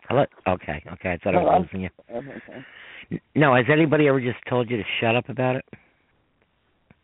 Hello? 0.08 0.24
Okay, 0.48 0.82
okay. 0.94 1.12
I 1.12 1.18
thought 1.18 1.36
I 1.36 1.38
was 1.38 1.46
Hello? 1.48 1.58
losing 1.60 1.80
you. 1.82 1.90
Okay. 2.12 3.20
No, 3.36 3.54
has 3.54 3.66
anybody 3.70 4.08
ever 4.08 4.20
just 4.20 4.38
told 4.48 4.68
you 4.68 4.76
to 4.76 4.82
shut 5.00 5.14
up 5.14 5.28
about 5.28 5.54
it? 5.54 5.64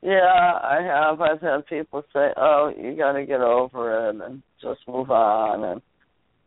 Yeah, 0.01 0.19
I 0.25 0.81
have. 0.83 1.21
I've 1.21 1.41
had 1.41 1.65
people 1.67 2.03
say, 2.13 2.33
"Oh, 2.37 2.75
you 2.77 2.97
got 2.97 3.13
to 3.13 3.25
get 3.25 3.41
over 3.41 4.09
it 4.09 4.17
and 4.17 4.43
just 4.61 4.81
move 4.89 5.13
on," 5.13 5.63
and 5.63 5.83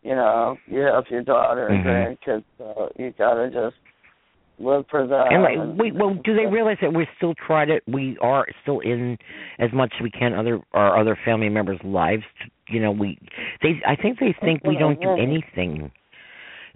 you 0.04 0.16
know, 0.16 0.60
you 0.68 0.82
have 0.82 1.06
your 1.10 1.22
daughter 1.22 1.70
and 1.70 1.86
Mhm. 1.86 2.18
grandkids, 2.28 2.44
so 2.58 2.92
you 2.98 3.12
got 3.12 3.36
to 3.36 3.50
just 3.50 3.78
for 4.58 5.08
them. 5.08 5.28
and 5.30 5.44
like, 5.44 5.58
uh, 5.58 5.62
and- 5.62 5.80
wait, 5.80 5.96
well, 5.96 6.14
do 6.24 6.36
they 6.36 6.46
realize 6.46 6.78
that 6.82 6.94
we're 6.94 7.08
still 7.18 7.34
trying 7.36 7.68
to? 7.68 7.80
We 7.88 8.18
are 8.22 8.46
still 8.62 8.80
in 8.80 9.18
as 9.60 9.72
much 9.74 9.94
as 9.98 10.02
we 10.04 10.12
can 10.12 10.34
other 10.34 10.60
our 10.74 10.98
other 11.00 11.18
family 11.26 11.50
members' 11.50 11.80
lives. 11.84 12.24
You 12.70 12.80
know, 12.80 12.92
we 12.92 13.18
they. 13.62 13.82
I 13.88 13.96
think 13.96 14.20
they 14.20 14.36
think 14.42 14.64
we 14.64 14.78
don't 14.78 15.00
do 15.02 15.14
anything. 15.14 15.92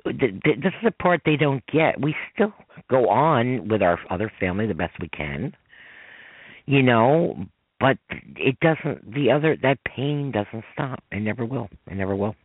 Th- 0.06 0.18
th- 0.19 0.60
This 0.61 0.73
is 0.73 0.84
the 0.84 0.91
part 0.91 1.22
they 1.26 1.35
don't 1.35 1.64
get. 1.68 1.99
We 1.99 2.15
still 2.34 2.53
go 2.89 3.10
on 3.10 3.68
with 3.68 3.81
our 3.81 3.99
other 4.10 4.31
family 4.39 4.65
the 4.68 4.73
best 4.73 4.93
we 4.99 5.10
can. 5.10 5.53
You 6.65 6.84
know, 6.84 7.45
but 7.80 7.97
it 8.38 8.60
doesn't. 8.60 9.14
The 9.14 9.31
other 9.31 9.57
that 9.61 9.77
pain 9.84 10.31
doesn't 10.31 10.64
stop. 10.73 11.03
It 11.11 11.22
never 11.22 11.45
will. 11.45 11.69
It 11.88 11.95
never 11.95 12.15
will. 12.15 12.35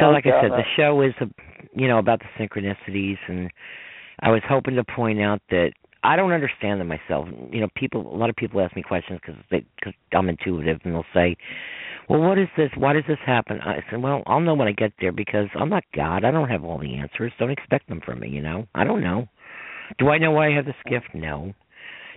So, 0.00 0.06
like 0.06 0.26
I 0.26 0.42
said, 0.42 0.50
the 0.50 0.64
show 0.76 1.00
is, 1.00 1.14
a, 1.20 1.26
you 1.74 1.88
know, 1.88 1.98
about 1.98 2.20
the 2.20 2.26
synchronicities, 2.38 3.16
and 3.28 3.48
I 4.20 4.30
was 4.30 4.42
hoping 4.48 4.74
to 4.76 4.84
point 4.84 5.20
out 5.20 5.40
that 5.50 5.72
I 6.04 6.16
don't 6.16 6.32
understand 6.32 6.80
them 6.80 6.88
myself. 6.88 7.28
You 7.50 7.60
know, 7.60 7.68
people, 7.74 8.14
a 8.14 8.16
lot 8.16 8.30
of 8.30 8.36
people 8.36 8.60
ask 8.60 8.74
me 8.76 8.82
questions 8.82 9.20
because 9.24 9.40
because 9.50 9.94
I'm 10.12 10.28
intuitive, 10.28 10.80
and 10.84 10.94
they'll 10.94 11.04
say, 11.12 11.36
"Well, 12.08 12.20
what 12.20 12.38
is 12.38 12.48
this? 12.56 12.70
Why 12.76 12.92
does 12.92 13.04
this 13.08 13.18
happen?" 13.26 13.60
I 13.60 13.82
said, 13.90 14.00
"Well, 14.02 14.22
I'll 14.26 14.40
know 14.40 14.54
when 14.54 14.68
I 14.68 14.72
get 14.72 14.92
there 15.00 15.12
because 15.12 15.48
I'm 15.54 15.68
not 15.68 15.84
God. 15.94 16.24
I 16.24 16.30
don't 16.30 16.48
have 16.48 16.64
all 16.64 16.78
the 16.78 16.96
answers. 16.96 17.32
Don't 17.38 17.50
expect 17.50 17.88
them 17.88 18.00
from 18.00 18.20
me. 18.20 18.28
You 18.28 18.42
know, 18.42 18.66
I 18.74 18.84
don't 18.84 19.02
know. 19.02 19.28
Do 19.98 20.08
I 20.08 20.18
know 20.18 20.30
why 20.30 20.48
I 20.48 20.54
have 20.54 20.66
this 20.66 20.74
gift? 20.88 21.08
No. 21.14 21.54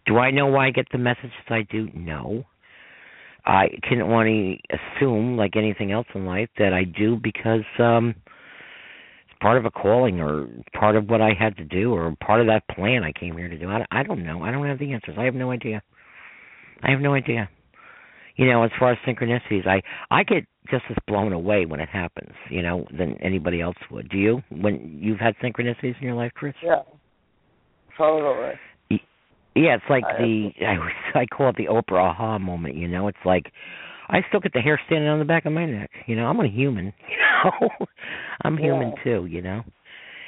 Do 0.05 0.17
I 0.17 0.31
know 0.31 0.47
why 0.47 0.67
I 0.67 0.71
get 0.71 0.87
the 0.91 0.97
messages 0.97 1.31
I 1.49 1.61
do? 1.63 1.89
No. 1.93 2.45
I 3.45 3.69
can 3.83 4.01
only 4.01 4.61
assume, 4.69 5.35
like 5.37 5.55
anything 5.55 5.91
else 5.91 6.07
in 6.13 6.25
life, 6.25 6.49
that 6.59 6.73
I 6.73 6.83
do 6.83 7.17
because 7.21 7.65
um 7.79 8.13
part 9.41 9.57
of 9.57 9.65
a 9.65 9.72
calling 9.72 10.22
or 10.22 10.47
part 10.77 10.95
of 10.95 11.09
what 11.09 11.22
I 11.22 11.31
had 11.38 11.57
to 11.57 11.65
do 11.65 11.93
or 11.93 12.15
part 12.26 12.41
of 12.41 12.47
that 12.47 12.68
plan 12.69 13.03
I 13.03 13.11
came 13.11 13.35
here 13.35 13.49
to 13.49 13.57
do. 13.57 13.68
I, 13.69 13.85
I 13.91 14.03
don't 14.03 14.23
know. 14.23 14.43
I 14.43 14.51
don't 14.51 14.65
have 14.68 14.80
the 14.80 14.93
answers. 14.93 15.15
I 15.18 15.23
have 15.26 15.35
no 15.35 15.51
idea. 15.51 15.81
I 16.84 16.91
have 16.91 17.01
no 17.01 17.13
idea. 17.13 17.49
You 18.38 18.47
know, 18.47 18.63
as 18.63 18.72
far 18.80 18.91
as 18.91 18.97
synchronicities, 19.05 19.68
I 19.68 19.81
I 20.09 20.23
get 20.23 20.45
just 20.69 20.84
as 20.89 20.95
blown 21.07 21.34
away 21.34 21.65
when 21.65 21.80
it 21.80 21.89
happens, 21.89 22.34
you 22.49 22.61
know, 22.61 22.88
than 22.97 23.18
anybody 23.22 23.59
else 23.61 23.76
would. 23.91 24.09
Do 24.09 24.18
you? 24.18 24.41
When 24.49 24.99
you've 25.01 25.19
had 25.19 25.35
synchronicities 25.43 25.99
in 25.99 26.03
your 26.07 26.15
life, 26.15 26.31
Chris? 26.34 26.53
Yeah. 26.63 26.84
Totally. 27.97 28.53
Yeah, 29.53 29.76
it's 29.76 29.84
like 29.89 30.05
I- 30.05 30.18
the 30.18 30.51
I 30.65 31.19
I 31.22 31.26
call 31.26 31.49
it 31.49 31.55
the 31.57 31.65
Oprah 31.65 32.11
aha 32.11 32.39
moment. 32.39 32.76
You 32.76 32.88
know, 32.88 33.07
it's 33.07 33.26
like 33.26 33.51
I 34.11 34.19
still 34.27 34.39
get 34.39 34.53
the 34.53 34.59
hair 34.59 34.79
standing 34.88 35.09
on 35.09 35.19
the 35.19 35.25
back 35.25 35.45
of 35.45 35.53
my 35.53 35.65
neck. 35.65 35.89
You 36.05 36.15
know, 36.15 36.25
I'm 36.25 36.39
a 36.39 36.47
human. 36.47 36.93
You 37.43 37.49
know, 37.59 37.69
I'm 38.43 38.55
human 38.57 38.93
Yeah. 38.97 39.03
too. 39.03 39.25
You 39.25 39.41
know, 39.41 39.63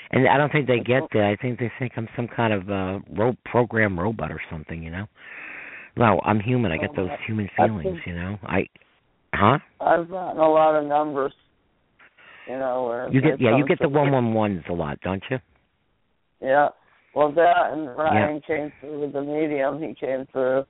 and 0.09 0.27
I 0.27 0.35
don't 0.37 0.51
think 0.51 0.65
they 0.67 0.79
get 0.79 1.03
that. 1.13 1.23
I 1.23 1.35
think 1.39 1.59
they 1.59 1.71
think 1.77 1.91
I'm 1.95 2.07
some 2.15 2.27
kind 2.27 2.51
of 2.51 2.69
uh 2.69 2.99
ro- 3.15 3.37
program 3.45 3.99
robot 3.99 4.31
or 4.31 4.41
something. 4.49 4.81
You 4.81 4.89
know, 4.89 5.05
no, 5.95 6.19
I'm 6.25 6.39
human. 6.39 6.71
I 6.71 6.77
get 6.77 6.95
those 6.95 7.09
human 7.27 7.49
feelings. 7.55 7.99
You 8.07 8.15
know, 8.15 8.37
I, 8.43 8.65
huh? 9.35 9.59
I've 9.79 10.09
gotten 10.09 10.39
a 10.41 10.49
lot 10.49 10.75
of 10.75 10.87
numbers. 10.87 11.33
You 12.47 12.57
know 12.57 12.85
where 12.85 13.13
You 13.13 13.21
get 13.21 13.39
yeah, 13.39 13.57
you 13.57 13.65
get 13.67 13.77
the 13.79 13.89
one 13.89 14.11
one 14.11 14.33
ones 14.33 14.63
a 14.69 14.73
lot, 14.73 14.99
don't 15.01 15.23
you? 15.29 15.37
Yeah. 16.41 16.69
Well, 17.15 17.31
that 17.31 17.71
and 17.73 17.95
Ryan 17.95 18.41
came 18.45 18.71
through 18.79 19.01
with 19.01 19.13
the 19.13 19.21
medium. 19.21 19.81
He 19.81 19.93
came 19.93 20.25
through, 20.31 20.65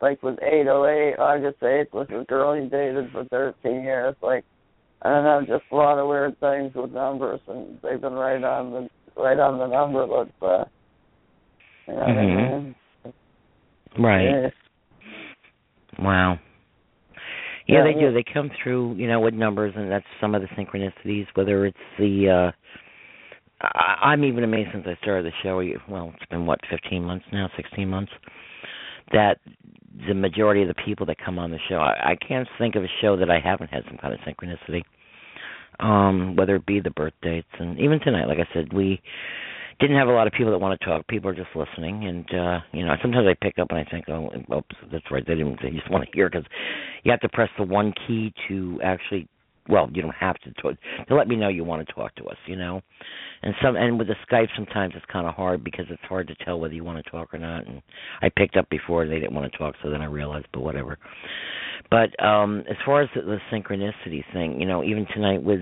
like 0.00 0.22
with 0.22 0.38
808, 0.42 1.18
August 1.18 1.60
8th, 1.60 1.92
with 1.92 2.10
a 2.10 2.24
girl 2.24 2.54
he 2.54 2.68
dated 2.68 3.10
for 3.12 3.24
13 3.24 3.82
years. 3.82 4.14
Like, 4.22 4.44
I 5.02 5.08
don't 5.08 5.24
know, 5.24 5.40
just 5.40 5.70
a 5.70 5.76
lot 5.76 5.98
of 5.98 6.08
weird 6.08 6.38
things 6.40 6.72
with 6.74 6.92
numbers, 6.92 7.40
and 7.48 7.78
they've 7.82 8.00
been 8.00 8.12
right 8.14 8.42
on 8.42 8.72
the 8.72 8.88
right 9.20 9.38
on 9.38 9.58
the 9.58 9.66
number. 9.66 10.06
But 10.06 10.46
uh, 10.46 10.64
you 11.86 11.94
know 11.94 12.00
what 12.00 12.08
I 12.08 12.26
mean? 12.26 12.74
Right. 13.98 14.24
Yeah. 14.24 14.48
Wow. 15.98 16.38
Yeah, 17.66 17.78
Yeah, 17.78 17.84
they 17.84 18.00
do. 18.00 18.12
They 18.12 18.24
come 18.32 18.50
through, 18.62 18.94
you 18.94 19.08
know, 19.08 19.20
with 19.20 19.34
numbers, 19.34 19.74
and 19.76 19.90
that's 19.90 20.04
some 20.20 20.34
of 20.34 20.42
the 20.42 20.48
synchronicities. 20.48 21.26
Whether 21.34 21.66
it's 21.66 21.76
the, 21.98 22.52
uh 22.52 22.52
I, 23.60 24.10
I'm 24.10 24.24
even 24.24 24.44
amazed 24.44 24.70
since 24.72 24.84
I 24.86 24.96
started 25.02 25.26
the 25.26 25.32
show. 25.42 25.62
Well, 25.88 26.12
it's 26.14 26.30
been 26.30 26.46
what, 26.46 26.60
15 26.70 27.02
months 27.02 27.24
now, 27.32 27.48
16 27.56 27.88
months. 27.88 28.12
That 29.12 29.38
the 30.08 30.14
majority 30.14 30.62
of 30.62 30.68
the 30.68 30.82
people 30.84 31.06
that 31.06 31.16
come 31.24 31.38
on 31.38 31.50
the 31.50 31.58
show. 31.68 31.76
I, 31.76 32.12
I 32.12 32.16
can't 32.16 32.48
think 32.58 32.76
of 32.76 32.84
a 32.84 32.88
show 33.00 33.16
that 33.16 33.30
I 33.30 33.38
haven't 33.42 33.70
had 33.70 33.84
some 33.88 33.98
kind 33.98 34.12
of 34.12 34.20
synchronicity. 34.20 34.82
Um, 35.78 36.36
whether 36.36 36.56
it 36.56 36.64
be 36.64 36.80
the 36.80 36.90
birth 36.90 37.12
dates 37.20 37.48
and 37.58 37.78
even 37.78 38.00
tonight, 38.00 38.28
like 38.28 38.38
I 38.38 38.48
said, 38.54 38.72
we 38.72 39.00
didn't 39.78 39.96
have 39.96 40.08
a 40.08 40.12
lot 40.12 40.26
of 40.26 40.32
people 40.32 40.52
that 40.52 40.58
want 40.58 40.78
to 40.78 40.86
talk. 40.86 41.06
People 41.06 41.30
are 41.30 41.34
just 41.34 41.54
listening, 41.54 42.06
and 42.06 42.24
uh, 42.34 42.60
you 42.72 42.84
know, 42.84 42.94
sometimes 43.02 43.26
I 43.28 43.36
pick 43.44 43.58
up 43.58 43.68
and 43.70 43.78
I 43.78 43.84
think, 43.90 44.08
oh, 44.08 44.30
oops, 44.54 44.74
that's 44.90 45.04
right. 45.10 45.26
They 45.26 45.34
didn't. 45.34 45.58
They 45.62 45.70
just 45.70 45.90
want 45.90 46.04
to 46.04 46.10
hear 46.14 46.30
because 46.30 46.46
you 47.04 47.10
have 47.10 47.20
to 47.20 47.28
press 47.28 47.50
the 47.58 47.64
one 47.64 47.92
key 48.06 48.32
to 48.48 48.80
actually. 48.82 49.28
Well, 49.68 49.88
you 49.92 50.02
don't 50.02 50.14
have 50.14 50.36
to 50.40 50.52
talk, 50.54 50.74
to 51.08 51.14
let 51.14 51.28
me 51.28 51.36
know 51.36 51.48
you 51.48 51.64
want 51.64 51.86
to 51.86 51.92
talk 51.92 52.14
to 52.16 52.24
us. 52.24 52.36
You 52.46 52.56
know, 52.56 52.82
and 53.42 53.54
some 53.62 53.76
and 53.76 53.98
with 53.98 54.08
the 54.08 54.16
Skype 54.30 54.48
sometimes 54.56 54.94
it's 54.96 55.04
kind 55.12 55.26
of 55.26 55.34
hard 55.34 55.64
because 55.64 55.86
it's 55.90 56.02
hard 56.02 56.28
to 56.28 56.34
tell 56.44 56.60
whether 56.60 56.74
you 56.74 56.84
want 56.84 57.04
to 57.04 57.10
talk 57.10 57.32
or 57.34 57.38
not. 57.38 57.66
And 57.66 57.82
I 58.22 58.30
picked 58.36 58.56
up 58.56 58.68
before 58.70 59.06
they 59.06 59.18
didn't 59.20 59.34
want 59.34 59.50
to 59.50 59.58
talk, 59.58 59.74
so 59.82 59.90
then 59.90 60.02
I 60.02 60.06
realized, 60.06 60.46
but 60.52 60.60
whatever. 60.62 60.98
But 61.90 62.22
um 62.24 62.64
as 62.68 62.76
far 62.84 63.02
as 63.02 63.08
the, 63.14 63.22
the 63.22 63.38
synchronicity 63.52 64.22
thing, 64.32 64.60
you 64.60 64.66
know, 64.66 64.82
even 64.84 65.06
tonight 65.14 65.42
with 65.42 65.60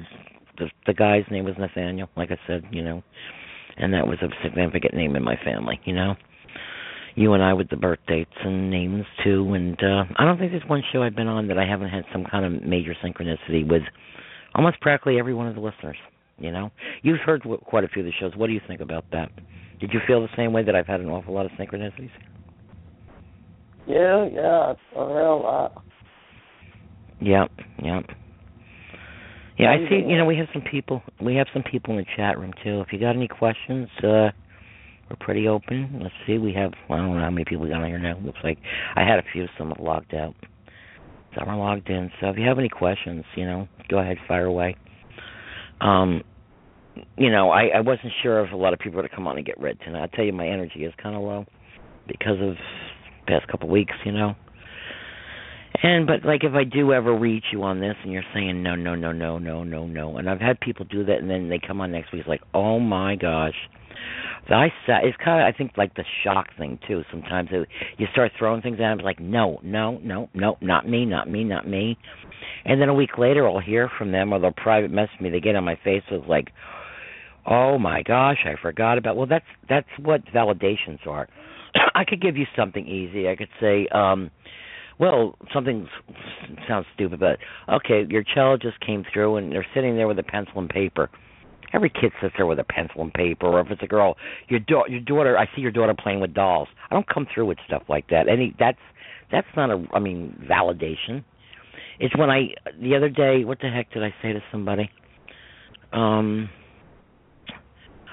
the 0.58 0.70
the 0.86 0.94
guy's 0.94 1.24
name 1.30 1.44
was 1.44 1.54
Nathaniel, 1.58 2.08
like 2.16 2.30
I 2.30 2.38
said, 2.46 2.64
you 2.70 2.82
know 2.82 3.02
and 3.76 3.92
that 3.92 4.06
was 4.06 4.18
a 4.22 4.28
significant 4.42 4.94
name 4.94 5.16
in 5.16 5.22
my 5.24 5.36
family, 5.44 5.80
you 5.84 5.94
know. 5.94 6.14
You 7.16 7.32
and 7.34 7.42
I 7.42 7.52
with 7.52 7.70
the 7.70 7.76
birth 7.76 8.00
dates 8.08 8.34
and 8.42 8.70
names 8.70 9.04
too, 9.22 9.54
and 9.54 9.78
uh 9.82 10.04
I 10.16 10.24
don't 10.24 10.38
think 10.38 10.50
there's 10.50 10.68
one 10.68 10.82
show 10.92 11.02
I've 11.02 11.14
been 11.14 11.28
on 11.28 11.46
that 11.48 11.58
I 11.58 11.66
haven't 11.66 11.90
had 11.90 12.04
some 12.12 12.24
kind 12.24 12.44
of 12.44 12.62
major 12.62 12.94
synchronicity 13.04 13.68
with 13.68 13.82
almost 14.54 14.80
practically 14.80 15.18
every 15.18 15.34
one 15.34 15.46
of 15.46 15.54
the 15.54 15.60
listeners. 15.60 15.96
You 16.38 16.50
know, 16.50 16.70
you've 17.02 17.20
heard 17.24 17.42
quite 17.64 17.84
a 17.84 17.88
few 17.88 18.02
of 18.02 18.06
the 18.06 18.12
shows. 18.18 18.32
What 18.36 18.48
do 18.48 18.52
you 18.52 18.60
think 18.66 18.80
about 18.80 19.04
that? 19.12 19.30
Did 19.78 19.92
you 19.92 20.00
feel 20.06 20.20
the 20.22 20.28
same 20.36 20.52
way 20.52 20.64
that 20.64 20.74
I've 20.74 20.86
had 20.86 21.00
an 21.00 21.08
awful 21.08 21.34
lot 21.34 21.46
of 21.46 21.52
synchronicities? 21.52 22.10
Yeah, 23.86 24.28
yeah, 24.32 24.74
a 24.96 25.06
real 25.06 25.42
lot. 25.42 25.84
Yep, 27.20 27.50
yep. 27.82 28.04
Yeah, 29.58 29.70
I 29.70 29.88
see. 29.88 30.02
You 30.08 30.18
know, 30.18 30.24
we 30.24 30.36
have 30.36 30.48
some 30.52 30.62
people. 30.68 31.02
We 31.22 31.36
have 31.36 31.46
some 31.52 31.62
people 31.62 31.96
in 31.96 31.98
the 31.98 32.06
chat 32.16 32.38
room 32.38 32.52
too. 32.64 32.80
If 32.80 32.88
you 32.92 32.98
got 32.98 33.14
any 33.14 33.28
questions, 33.28 33.88
uh 34.02 34.30
we're 35.10 35.16
pretty 35.20 35.48
open. 35.48 36.00
Let's 36.02 36.14
see. 36.26 36.38
We 36.38 36.52
have. 36.54 36.72
I 36.88 36.96
don't 36.96 37.14
know 37.14 37.22
how 37.22 37.30
many 37.30 37.44
people 37.44 37.68
got 37.68 37.82
on 37.82 37.88
here 37.88 37.98
now. 37.98 38.18
Looks 38.24 38.38
like 38.42 38.58
I 38.96 39.02
had 39.02 39.18
a 39.18 39.22
few. 39.32 39.46
Some 39.58 39.68
have 39.68 39.80
logged 39.80 40.14
out. 40.14 40.34
Some 41.38 41.48
are 41.48 41.56
logged 41.56 41.88
in. 41.90 42.10
So 42.20 42.28
if 42.28 42.36
you 42.38 42.46
have 42.46 42.58
any 42.58 42.68
questions, 42.68 43.24
you 43.36 43.44
know, 43.44 43.68
go 43.88 43.98
ahead, 43.98 44.16
fire 44.26 44.46
away. 44.46 44.76
Um, 45.80 46.22
you 47.18 47.30
know, 47.30 47.50
I 47.50 47.66
I 47.76 47.80
wasn't 47.80 48.12
sure 48.22 48.44
if 48.44 48.52
a 48.52 48.56
lot 48.56 48.72
of 48.72 48.78
people 48.78 48.96
were 48.96 49.08
to 49.08 49.14
come 49.14 49.26
on 49.26 49.36
and 49.36 49.44
get 49.44 49.60
read 49.60 49.78
tonight. 49.84 50.10
I 50.12 50.16
tell 50.16 50.24
you, 50.24 50.32
my 50.32 50.48
energy 50.48 50.84
is 50.84 50.92
kind 51.02 51.14
of 51.14 51.22
low 51.22 51.44
because 52.06 52.40
of 52.40 52.54
the 52.54 53.26
past 53.26 53.46
couple 53.48 53.68
of 53.68 53.72
weeks. 53.72 53.94
You 54.04 54.12
know. 54.12 54.34
And 55.82 56.06
but 56.06 56.24
like 56.24 56.44
if 56.44 56.54
I 56.54 56.64
do 56.64 56.92
ever 56.92 57.14
reach 57.14 57.44
you 57.52 57.62
on 57.64 57.80
this 57.80 57.96
and 58.04 58.12
you're 58.12 58.22
saying 58.32 58.62
no 58.62 58.74
no 58.76 58.94
no 58.94 59.12
no 59.12 59.38
no 59.38 59.64
no 59.64 59.86
no 59.86 60.16
and 60.16 60.30
I've 60.30 60.40
had 60.40 60.60
people 60.60 60.86
do 60.88 61.04
that 61.04 61.18
and 61.18 61.28
then 61.28 61.48
they 61.48 61.58
come 61.58 61.80
on 61.80 61.90
next 61.90 62.12
week 62.12 62.20
it's 62.20 62.28
like 62.28 62.42
oh 62.54 62.78
my 62.78 63.16
gosh 63.16 63.56
I 64.48 64.72
sat 64.86 65.04
it's 65.04 65.16
kind 65.24 65.40
of 65.40 65.54
I 65.54 65.56
think 65.56 65.72
like 65.76 65.94
the 65.94 66.04
shock 66.22 66.48
thing 66.58 66.78
too. 66.86 67.02
Sometimes 67.10 67.48
it, 67.52 67.68
you 67.98 68.06
start 68.12 68.32
throwing 68.38 68.62
things 68.62 68.74
at 68.74 68.78
them 68.78 68.98
like 68.98 69.20
no 69.20 69.58
no 69.62 69.98
no 70.02 70.28
no 70.34 70.56
not 70.60 70.88
me 70.88 71.04
not 71.06 71.30
me 71.30 71.44
not 71.44 71.66
me. 71.66 71.96
And 72.64 72.80
then 72.80 72.88
a 72.88 72.94
week 72.94 73.16
later 73.18 73.48
I'll 73.48 73.60
hear 73.60 73.90
from 73.98 74.12
them 74.12 74.32
or 74.32 74.40
they'll 74.40 74.52
private 74.52 74.90
message 74.90 75.20
me. 75.20 75.30
They 75.30 75.40
get 75.40 75.56
on 75.56 75.64
my 75.64 75.78
face 75.82 76.02
with 76.10 76.24
like 76.26 76.48
oh 77.46 77.78
my 77.78 78.02
gosh 78.02 78.38
I 78.44 78.60
forgot 78.60 78.98
about 78.98 79.16
well 79.16 79.26
that's 79.26 79.46
that's 79.68 79.88
what 80.00 80.24
validations 80.26 81.06
are. 81.06 81.28
I 81.94 82.04
could 82.04 82.20
give 82.20 82.36
you 82.36 82.46
something 82.56 82.86
easy. 82.86 83.28
I 83.28 83.36
could 83.36 83.50
say 83.60 83.88
um 83.88 84.30
well, 84.98 85.36
something 85.52 85.88
sounds 86.68 86.86
stupid, 86.94 87.18
but 87.18 87.38
okay, 87.68 88.06
your 88.08 88.22
child 88.22 88.62
just 88.62 88.78
came 88.80 89.04
through 89.12 89.36
and 89.36 89.50
they're 89.50 89.66
sitting 89.74 89.96
there 89.96 90.06
with 90.06 90.18
a 90.18 90.22
pencil 90.22 90.58
and 90.58 90.68
paper. 90.68 91.10
Every 91.72 91.90
kid 91.90 92.12
sits 92.20 92.34
there 92.36 92.46
with 92.46 92.58
a 92.58 92.64
pencil 92.64 93.02
and 93.02 93.12
paper, 93.12 93.46
or 93.46 93.60
if 93.60 93.70
it's 93.70 93.82
a 93.82 93.86
girl, 93.86 94.16
your 94.48 94.60
da- 94.60 94.86
your 94.88 95.00
daughter. 95.00 95.36
I 95.38 95.46
see 95.54 95.62
your 95.62 95.70
daughter 95.72 95.94
playing 95.94 96.20
with 96.20 96.34
dolls. 96.34 96.68
I 96.90 96.94
don't 96.94 97.08
come 97.08 97.26
through 97.32 97.46
with 97.46 97.58
stuff 97.66 97.82
like 97.88 98.08
that. 98.10 98.28
Any 98.28 98.54
that's 98.58 98.78
that's 99.30 99.46
not 99.56 99.70
a. 99.70 99.84
I 99.92 99.98
mean, 99.98 100.46
validation. 100.50 101.24
It's 101.98 102.16
when 102.16 102.30
I 102.30 102.48
the 102.80 102.94
other 102.96 103.08
day. 103.08 103.44
What 103.44 103.58
the 103.60 103.70
heck 103.70 103.92
did 103.92 104.02
I 104.02 104.14
say 104.22 104.32
to 104.32 104.40
somebody? 104.52 104.90
Um. 105.92 106.48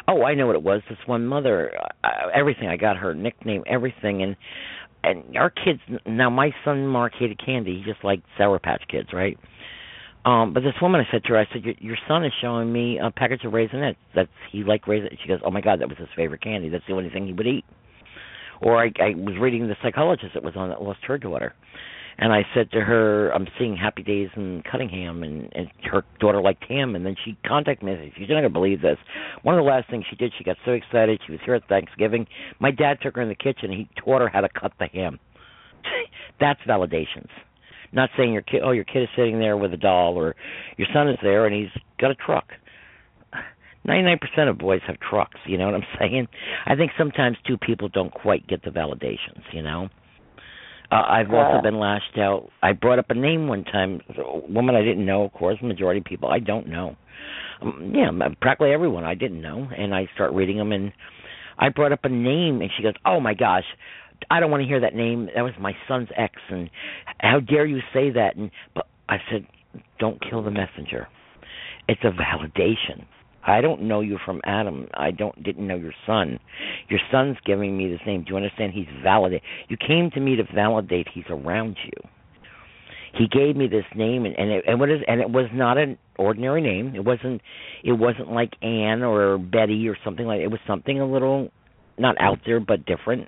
Oh, 0.07 0.23
I 0.23 0.33
know 0.33 0.47
what 0.47 0.55
it 0.55 0.63
was. 0.63 0.81
This 0.89 0.97
one 1.05 1.25
mother, 1.25 1.71
uh, 2.03 2.07
everything. 2.33 2.67
I 2.67 2.75
got 2.75 2.97
her 2.97 3.13
nickname, 3.13 3.63
everything, 3.67 4.23
and 4.23 4.35
and 5.03 5.37
our 5.37 5.49
kids 5.49 5.79
now 6.05 6.29
my 6.29 6.51
son 6.63 6.87
Mark 6.87 7.13
hated 7.17 7.43
candy, 7.43 7.77
he 7.77 7.91
just 7.91 8.03
liked 8.03 8.23
Sour 8.37 8.59
Patch 8.59 8.83
Kids, 8.89 9.09
right? 9.13 9.37
Um, 10.23 10.53
but 10.53 10.61
this 10.61 10.73
woman, 10.81 11.01
I 11.01 11.11
said 11.11 11.23
to 11.23 11.29
her, 11.29 11.39
I 11.39 11.47
said, 11.51 11.63
your, 11.63 11.73
your 11.79 11.97
son 12.07 12.23
is 12.23 12.31
showing 12.41 12.71
me 12.71 12.99
a 12.99 13.09
package 13.09 13.43
of 13.43 13.53
Raisinets. 13.53 13.95
That's 14.15 14.29
he 14.51 14.63
liked 14.63 14.85
Raisinets. 14.85 15.17
She 15.21 15.27
goes, 15.27 15.39
oh 15.43 15.51
my 15.51 15.61
God, 15.61 15.81
that 15.81 15.89
was 15.89 15.97
his 15.97 16.09
favorite 16.15 16.41
candy. 16.41 16.69
That's 16.69 16.83
the 16.87 16.93
only 16.93 17.09
thing 17.09 17.25
he 17.25 17.33
would 17.33 17.47
eat. 17.47 17.65
Or 18.61 18.77
I, 18.77 18.91
I 18.99 19.15
was 19.15 19.35
reading 19.41 19.67
the 19.67 19.75
psychologist 19.81 20.33
that 20.35 20.43
was 20.43 20.55
on 20.55 20.69
that 20.69 20.81
lost 20.83 20.99
her 21.07 21.17
daughter, 21.17 21.55
and 22.21 22.31
I 22.31 22.43
said 22.53 22.71
to 22.71 22.81
her, 22.81 23.33
I'm 23.33 23.47
seeing 23.57 23.75
Happy 23.75 24.03
Days 24.03 24.29
in 24.35 24.61
Cunningham, 24.69 25.23
and, 25.23 25.51
and 25.55 25.67
her 25.91 26.03
daughter 26.19 26.39
liked 26.39 26.63
him. 26.65 26.95
And 26.95 27.03
then 27.03 27.15
she 27.25 27.35
contacted 27.47 27.83
me 27.83 27.93
and 27.93 28.11
said, 28.13 28.27
You're 28.27 28.39
not 28.39 28.47
to 28.47 28.53
believe 28.53 28.81
this. 28.81 28.97
One 29.41 29.55
of 29.55 29.63
the 29.63 29.67
last 29.67 29.89
things 29.89 30.05
she 30.07 30.15
did, 30.15 30.31
she 30.37 30.43
got 30.43 30.57
so 30.63 30.71
excited. 30.71 31.19
She 31.25 31.31
was 31.31 31.41
here 31.43 31.55
at 31.55 31.67
Thanksgiving. 31.67 32.27
My 32.59 32.69
dad 32.69 32.99
took 33.01 33.15
her 33.15 33.23
in 33.23 33.29
the 33.29 33.35
kitchen, 33.35 33.71
and 33.71 33.73
he 33.73 33.89
taught 33.95 34.21
her 34.21 34.29
how 34.29 34.41
to 34.41 34.49
cut 34.49 34.73
the 34.77 34.85
ham. 34.85 35.19
That's 36.39 36.59
validations. 36.67 37.29
Not 37.93 38.09
saying 38.17 38.33
your 38.33 38.41
kid, 38.41 38.61
oh, 38.63 38.71
your 38.71 38.85
kid 38.85 39.03
is 39.03 39.09
sitting 39.15 39.39
there 39.39 39.57
with 39.57 39.73
a 39.73 39.77
doll, 39.77 40.15
or 40.15 40.35
your 40.77 40.87
son 40.93 41.09
is 41.09 41.17
there 41.21 41.45
and 41.45 41.55
he's 41.55 41.81
got 41.99 42.11
a 42.11 42.15
truck. 42.15 42.45
99% 43.87 44.19
of 44.47 44.57
boys 44.57 44.81
have 44.85 44.97
trucks, 44.99 45.39
you 45.45 45.57
know 45.57 45.65
what 45.65 45.75
I'm 45.75 45.83
saying? 45.99 46.27
I 46.65 46.75
think 46.75 46.91
sometimes 46.97 47.37
two 47.47 47.57
people 47.57 47.89
don't 47.89 48.13
quite 48.13 48.47
get 48.47 48.63
the 48.63 48.69
validations, 48.69 49.41
you 49.51 49.63
know? 49.63 49.89
Uh, 50.91 51.03
I've 51.07 51.31
also 51.31 51.61
been 51.61 51.79
lashed 51.79 52.17
out. 52.17 52.49
I 52.61 52.73
brought 52.73 52.99
up 52.99 53.09
a 53.09 53.13
name 53.13 53.47
one 53.47 53.63
time, 53.63 54.01
a 54.17 54.39
woman 54.51 54.75
I 54.75 54.81
didn't 54.81 55.05
know, 55.05 55.23
of 55.23 55.31
course, 55.31 55.57
majority 55.61 55.99
of 55.99 56.05
people 56.05 56.29
I 56.29 56.39
don't 56.39 56.67
know. 56.67 56.97
Um, 57.61 57.93
yeah, 57.95 58.09
practically 58.41 58.73
everyone 58.73 59.05
I 59.05 59.15
didn't 59.15 59.41
know, 59.41 59.69
and 59.77 59.95
I 59.95 60.09
start 60.13 60.33
reading 60.33 60.57
them, 60.57 60.73
and 60.73 60.91
I 61.57 61.69
brought 61.69 61.93
up 61.93 62.03
a 62.03 62.09
name, 62.09 62.61
and 62.61 62.69
she 62.75 62.83
goes, 62.83 62.95
"Oh 63.05 63.21
my 63.21 63.33
gosh, 63.33 63.63
I 64.29 64.39
don't 64.39 64.51
want 64.51 64.61
to 64.61 64.67
hear 64.67 64.79
that 64.81 64.95
name. 64.95 65.29
That 65.35 65.41
was 65.41 65.53
my 65.59 65.73
son's 65.87 66.09
ex, 66.15 66.35
and 66.49 66.69
how 67.19 67.39
dare 67.39 67.65
you 67.65 67.79
say 67.93 68.11
that?" 68.11 68.35
And 68.35 68.51
but 68.75 68.87
I 69.09 69.17
said, 69.31 69.45
"Don't 69.99 70.21
kill 70.21 70.43
the 70.43 70.51
messenger. 70.51 71.07
It's 71.87 72.03
a 72.03 72.11
validation." 72.11 73.05
I 73.43 73.61
don't 73.61 73.83
know 73.83 74.01
you 74.01 74.17
from 74.23 74.41
Adam. 74.45 74.87
I 74.93 75.11
don't 75.11 75.41
didn't 75.43 75.67
know 75.67 75.75
your 75.75 75.93
son. 76.05 76.39
Your 76.89 76.99
son's 77.11 77.37
giving 77.45 77.75
me 77.75 77.89
this 77.89 78.01
name. 78.05 78.23
Do 78.23 78.31
you 78.31 78.37
understand? 78.37 78.73
He's 78.73 78.87
validate. 79.03 79.41
You 79.67 79.77
came 79.77 80.11
to 80.11 80.19
me 80.19 80.35
to 80.35 80.43
validate 80.53 81.07
he's 81.13 81.25
around 81.29 81.77
you. 81.83 82.09
He 83.17 83.27
gave 83.27 83.55
me 83.55 83.67
this 83.67 83.85
name, 83.95 84.25
and 84.25 84.37
and 84.37 84.51
it, 84.51 84.63
and 84.67 84.79
what 84.79 84.89
is 84.89 85.01
and 85.07 85.19
it 85.19 85.29
was 85.29 85.47
not 85.53 85.77
an 85.77 85.97
ordinary 86.17 86.61
name. 86.61 86.93
It 86.95 87.03
wasn't 87.03 87.41
it 87.83 87.93
wasn't 87.93 88.31
like 88.31 88.51
Anne 88.61 89.01
or 89.01 89.37
Betty 89.37 89.87
or 89.87 89.97
something 90.03 90.25
like. 90.25 90.41
It 90.41 90.51
was 90.51 90.59
something 90.67 90.99
a 90.99 91.05
little 91.05 91.51
not 91.97 92.15
out 92.19 92.39
there 92.45 92.59
but 92.59 92.85
different. 92.85 93.27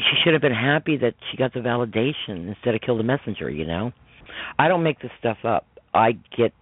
She 0.00 0.16
should 0.24 0.32
have 0.32 0.42
been 0.42 0.52
happy 0.54 0.96
that 0.98 1.14
she 1.30 1.36
got 1.36 1.52
the 1.52 1.60
validation 1.60 2.48
instead 2.48 2.74
of 2.74 2.80
kill 2.80 2.96
the 2.96 3.02
messenger. 3.02 3.50
You 3.50 3.66
know, 3.66 3.92
I 4.58 4.68
don't 4.68 4.82
make 4.82 5.00
this 5.00 5.10
stuff 5.18 5.38
up. 5.44 5.66
I 5.92 6.12
get 6.36 6.52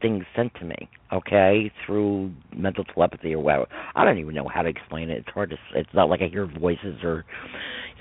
things 0.00 0.24
sent 0.36 0.54
to 0.54 0.64
me, 0.64 0.88
okay, 1.12 1.72
through 1.84 2.32
mental 2.56 2.84
telepathy 2.84 3.34
or 3.34 3.40
whatever. 3.40 3.66
I 3.94 4.04
don't 4.04 4.18
even 4.18 4.34
know 4.34 4.48
how 4.48 4.62
to 4.62 4.68
explain 4.68 5.10
it. 5.10 5.18
It's 5.18 5.28
hard 5.28 5.50
to. 5.50 5.56
It's 5.74 5.90
not 5.92 6.08
like 6.08 6.22
I 6.22 6.28
hear 6.28 6.46
voices 6.46 7.02
or 7.02 7.24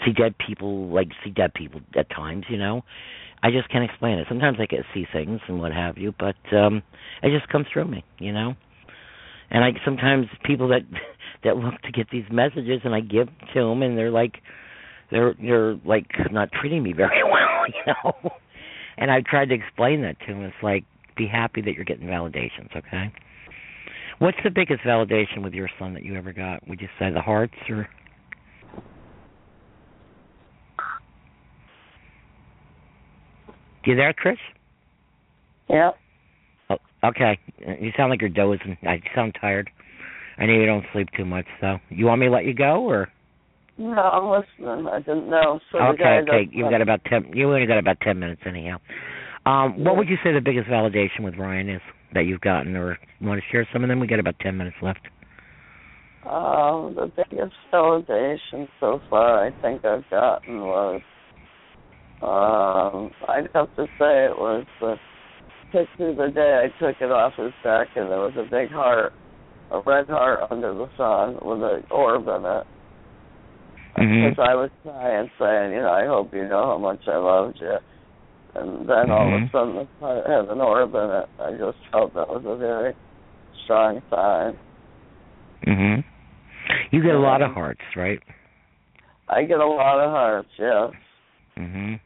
see 0.06 0.12
dead 0.14 0.36
people, 0.38 0.88
like 0.90 1.10
see 1.24 1.32
dead 1.32 1.54
people 1.54 1.82
at 1.96 2.10
times. 2.10 2.46
You 2.50 2.58
know, 2.58 2.84
I 3.44 3.52
just 3.52 3.70
can't 3.70 3.84
explain 3.84 4.20
it. 4.20 4.28
Sometimes 4.30 4.58
I 4.60 4.68
can 4.68 4.84
see 4.94 5.06
things 5.12 5.40
and 5.48 5.60
what 5.60 5.72
have 5.72 5.98
you, 5.98 6.14
but 6.18 6.36
um 6.56 6.84
it 7.24 7.38
just 7.38 7.52
comes 7.52 7.66
through 7.72 7.86
me. 7.88 8.04
You 8.20 8.34
know, 8.34 8.56
and 9.50 9.64
I 9.64 9.72
sometimes 9.84 10.28
people 10.44 10.70
that 10.70 10.82
that 11.44 11.58
look 11.58 11.82
to 11.82 11.92
get 11.92 12.10
these 12.12 12.26
messages 12.32 12.82
and 12.84 12.94
I 12.94 13.00
give 13.00 13.28
to 13.54 13.60
them 13.60 13.82
and 13.82 13.98
they're 13.98 14.12
like 14.12 14.36
they're 15.12 15.36
they're 15.42 15.76
like 15.86 16.08
not 16.32 16.50
treating 16.52 16.84
me 16.84 16.94
very 16.94 17.24
well. 17.32 17.66
You 17.68 17.94
know. 17.94 18.32
And 18.98 19.12
I've 19.12 19.26
tried 19.26 19.50
to 19.50 19.56
explain 19.56 20.02
that 20.02 20.20
to 20.22 20.34
them. 20.34 20.44
It's 20.44 20.56
like 20.64 20.84
be 21.16 21.28
happy 21.28 21.62
that 21.62 21.74
you're 21.74 21.86
getting 21.86 22.08
validations, 22.08 22.76
okay? 22.76 23.12
What's 24.20 24.38
the 24.44 24.50
biggest 24.50 24.82
validation 24.82 25.44
with 25.44 25.54
your 25.54 25.70
son 25.78 25.94
that 25.94 26.04
you 26.04 26.16
ever 26.16 26.34
got? 26.34 26.68
Would 26.68 26.82
you 26.82 26.88
say 27.00 27.12
the 27.12 27.22
hearts 27.22 27.54
or 27.70 27.88
You 33.88 33.96
there, 33.96 34.12
Chris? 34.12 34.36
Yeah. 35.70 35.92
Oh, 36.70 36.76
okay. 37.06 37.40
You 37.58 37.92
sound 37.96 38.10
like 38.10 38.20
you're 38.20 38.30
dozing. 38.30 38.78
I 38.84 39.02
sound 39.16 39.38
tired. 39.40 39.70
I 40.38 40.46
know 40.46 40.52
you 40.52 40.66
don't 40.66 40.84
sleep 40.92 41.08
too 41.16 41.24
much, 41.24 41.46
so 41.62 41.78
you 41.90 42.06
want 42.06 42.20
me 42.20 42.28
to 42.28 42.32
let 42.32 42.44
you 42.44 42.54
go 42.54 42.82
or 42.84 43.08
No, 43.78 44.02
I'm 44.02 44.30
listening. 44.32 44.88
I 44.88 45.00
didn't 45.00 45.30
know. 45.30 45.60
So 45.72 45.78
okay, 45.80 46.20
okay. 46.28 46.50
You've 46.52 46.72
got 46.72 46.82
about 46.82 47.02
ten. 47.06 47.32
You 47.34 47.48
only 47.48 47.66
got 47.68 47.78
about 47.78 48.00
ten 48.02 48.18
minutes 48.18 48.42
anyhow. 48.46 48.78
Um, 49.46 49.76
Yeah. 49.78 49.86
what 49.86 49.98
would 49.98 50.10
you 50.10 50.18
say 50.24 50.34
the 50.34 50.42
biggest 50.42 50.68
validation 50.68 51.22
with 51.22 51.36
Ryan 51.36 51.70
is 51.70 51.82
that 52.14 52.26
you've 52.26 52.42
gotten, 52.42 52.76
or 52.76 52.98
you 53.20 53.28
want 53.28 53.42
to 53.42 53.48
share 53.52 53.68
some 53.72 53.84
of 53.84 53.90
them? 53.90 54.00
We 54.00 54.08
got 54.08 54.20
about 54.20 54.40
ten 54.40 54.58
minutes 54.58 54.78
left. 54.82 55.08
Um, 56.26 56.96
the 56.96 57.12
biggest 57.16 57.56
validation 57.72 58.68
so 58.80 59.00
far 59.10 59.46
I 59.46 59.52
think 59.62 59.86
I've 59.86 60.10
gotten 60.10 60.62
was, 60.62 61.02
um, 62.22 63.12
I'd 63.30 63.48
have 63.54 63.74
to 63.76 63.86
say 63.98 64.26
it 64.26 64.38
was 64.38 64.66
the 64.82 64.96
picture 65.72 66.14
the 66.16 66.32
day 66.34 66.66
I 66.66 66.80
took 66.80 67.00
it 67.00 67.12
off 67.12 67.34
his 67.38 67.54
back 67.64 67.88
and 67.96 68.12
there 68.12 68.20
was 68.20 68.34
a 68.36 68.44
big 68.44 68.72
heart, 68.72 69.14
a 69.72 69.82
red 69.86 70.08
heart 70.10 70.52
under 70.52 70.74
the 70.74 70.90
sun 70.98 71.38
with 71.42 71.62
an 71.62 71.84
orb 71.92 72.28
in 72.28 72.46
it. 72.46 72.68
Mhm. 73.98 74.30
Because 74.30 74.48
I 74.50 74.56
was 74.56 74.70
crying, 74.84 75.20
and 75.20 75.30
saying, 75.40 75.72
you 75.74 75.82
know, 75.82 75.92
I 75.92 76.06
hope 76.06 76.34
you 76.34 76.48
know 76.48 76.66
how 76.66 76.78
much 76.78 77.08
I 77.08 77.18
loved 77.18 77.58
you. 77.60 77.78
And 78.56 78.88
then 78.88 79.12
all 79.12 79.28
of 79.28 79.42
a 79.44 79.50
sudden 79.52 79.76
the 79.76 79.88
heart 80.00 80.28
had 80.28 80.50
an 80.50 80.62
orb 80.62 80.94
in 80.96 81.10
it. 81.10 81.30
I 81.40 81.52
just 81.52 81.78
felt 81.92 82.14
that 82.14 82.30
was 82.30 82.44
a 82.46 82.56
very 82.56 82.94
strong 83.64 84.02
sign. 84.10 84.58
Mhm. 85.66 86.04
You 86.92 87.02
get 87.02 87.16
a 87.16 87.20
lot 87.20 87.42
of 87.42 87.54
hearts, 87.54 87.82
right? 87.96 88.22
I 89.30 89.44
get 89.44 89.60
a 89.60 89.66
lot 89.66 90.00
of 90.00 90.10
hearts, 90.12 90.50
yes. 90.58 90.92
Mhm. 91.58 92.00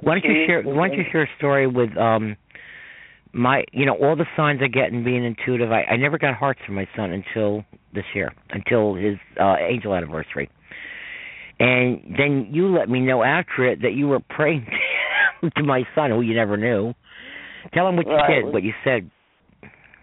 Why 0.00 0.18
don't 0.18 0.24
you 0.24 0.46
share? 0.46 0.62
Why 0.62 0.88
don't 0.88 0.98
you 0.98 1.04
share 1.10 1.22
a 1.22 1.36
story 1.36 1.66
with 1.66 1.96
um 1.96 2.36
my? 3.32 3.64
You 3.72 3.86
know, 3.86 3.94
all 3.94 4.16
the 4.16 4.26
signs 4.36 4.60
I 4.62 4.68
get 4.68 4.90
in 4.90 5.04
being 5.04 5.24
intuitive. 5.24 5.70
I 5.72 5.84
I 5.84 5.96
never 5.96 6.18
got 6.18 6.34
hearts 6.34 6.60
from 6.64 6.74
my 6.74 6.86
son 6.96 7.12
until 7.12 7.64
this 7.92 8.04
year, 8.14 8.32
until 8.50 8.94
his 8.94 9.18
uh 9.38 9.56
angel 9.58 9.94
anniversary. 9.94 10.50
And 11.58 12.16
then 12.18 12.48
you 12.50 12.68
let 12.68 12.88
me 12.88 13.00
know 13.00 13.22
after 13.22 13.66
it 13.66 13.80
that 13.82 13.94
you 13.94 14.08
were 14.08 14.20
praying 14.20 14.66
to 15.56 15.62
my 15.62 15.84
son, 15.94 16.10
who 16.10 16.20
you 16.20 16.34
never 16.34 16.56
knew. 16.56 16.92
Tell 17.72 17.88
him 17.88 17.96
what 17.96 18.06
you 18.06 18.18
did, 18.28 18.52
what 18.52 18.62
you 18.62 18.72
said. 18.84 19.10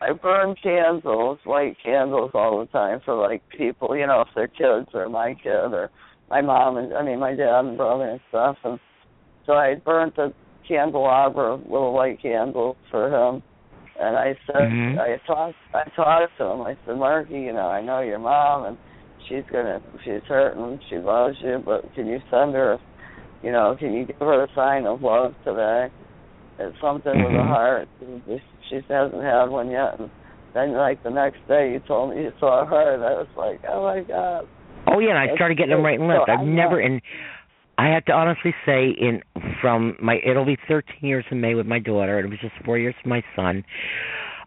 I 0.01 0.11
burn 0.11 0.55
candles, 0.61 1.39
white 1.45 1.77
candles 1.83 2.31
all 2.33 2.59
the 2.59 2.65
time 2.65 2.99
for 3.05 3.15
like 3.15 3.41
people, 3.57 3.95
you 3.95 4.05
know, 4.05 4.21
if 4.21 4.27
they're 4.35 4.47
kids 4.47 4.89
or 4.93 5.07
my 5.07 5.33
kid 5.41 5.71
or 5.71 5.89
my 6.29 6.41
mom 6.41 6.77
and 6.77 6.93
I 6.93 7.03
mean 7.03 7.19
my 7.19 7.35
dad 7.35 7.61
and 7.61 7.77
brother 7.77 8.09
and 8.09 8.19
stuff 8.29 8.57
and 8.65 8.79
so 9.45 9.53
I 9.53 9.75
burnt 9.75 10.17
a 10.17 10.33
candelabra, 10.67 11.55
little 11.55 11.93
white 11.93 12.21
candle 12.21 12.75
for 12.91 13.07
him 13.07 13.43
and 13.99 14.17
I 14.17 14.37
said 14.45 14.71
Mhm. 14.71 14.99
I 14.99 15.17
talked 15.25 15.55
I 15.73 15.83
talked 15.95 16.37
to 16.37 16.45
him. 16.45 16.61
I 16.61 16.77
said, 16.85 16.97
Marky, 16.97 17.39
you 17.39 17.53
know, 17.53 17.67
I 17.67 17.81
know 17.81 18.01
your 18.01 18.19
mom 18.19 18.65
and 18.65 18.77
she's 19.27 19.43
gonna 19.51 19.81
she's 20.03 20.23
hurting, 20.27 20.79
she 20.89 20.97
loves 20.97 21.35
you, 21.41 21.61
but 21.63 21.93
can 21.95 22.07
you 22.07 22.19
send 22.29 22.53
her 22.53 22.79
you 23.43 23.51
know, 23.51 23.75
can 23.77 23.93
you 23.93 24.05
give 24.05 24.17
her 24.19 24.43
a 24.43 24.47
sign 24.55 24.85
of 24.85 25.01
love 25.01 25.33
today? 25.43 25.89
It's 26.59 26.77
something 26.81 27.11
with 27.11 27.33
a 27.33 27.35
mm-hmm. 27.35 27.47
heart. 27.47 27.89
She 28.29 28.37
she 28.69 28.75
hasn't 28.87 29.21
had 29.21 29.45
one 29.45 29.69
yet. 29.69 29.99
And 29.99 30.09
then, 30.53 30.73
like 30.73 31.03
the 31.03 31.09
next 31.09 31.45
day, 31.47 31.73
you 31.73 31.81
told 31.85 32.15
me 32.15 32.23
you 32.23 32.31
saw 32.39 32.65
her, 32.65 32.93
and 32.93 33.03
I 33.03 33.11
was 33.13 33.27
like, 33.35 33.59
oh 33.69 33.83
my 33.83 34.01
god. 34.01 34.47
Oh 34.87 34.99
yeah, 34.99 35.09
and 35.09 35.19
I 35.19 35.35
started 35.35 35.57
getting 35.57 35.75
them 35.75 35.83
right 35.83 35.99
and 35.99 36.07
left. 36.07 36.27
So 36.27 36.33
I've 36.33 36.47
never 36.47 36.79
and 36.79 37.01
I 37.77 37.87
have 37.89 38.05
to 38.05 38.13
honestly 38.13 38.53
say 38.65 38.89
in 38.89 39.21
from 39.59 39.97
my 40.01 40.19
it'll 40.25 40.45
be 40.45 40.57
13 40.67 40.97
years 41.01 41.25
in 41.31 41.41
May 41.41 41.55
with 41.55 41.65
my 41.65 41.79
daughter 41.79 42.19
and 42.19 42.27
it 42.27 42.29
was 42.29 42.39
just 42.39 42.53
4 42.65 42.77
years 42.77 42.95
with 43.03 43.09
my 43.09 43.23
son. 43.35 43.63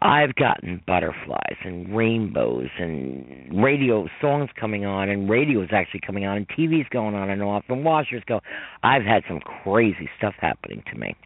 I've 0.02 0.34
gotten 0.34 0.82
butterflies 0.86 1.56
and 1.64 1.96
rainbows 1.96 2.68
and 2.78 3.62
radio 3.62 4.06
songs 4.20 4.50
coming 4.58 4.84
on 4.84 5.08
and 5.08 5.28
radio's 5.28 5.68
actually 5.72 6.00
coming 6.06 6.26
on 6.26 6.36
and 6.36 6.48
TV's 6.48 6.88
going 6.90 7.14
on 7.14 7.30
and 7.30 7.42
off 7.42 7.64
and 7.68 7.84
washers 7.84 8.22
go. 8.26 8.40
I've 8.82 9.02
had 9.02 9.22
some 9.28 9.40
crazy 9.40 10.08
stuff 10.18 10.34
happening 10.40 10.82
to 10.92 10.98
me. 10.98 11.16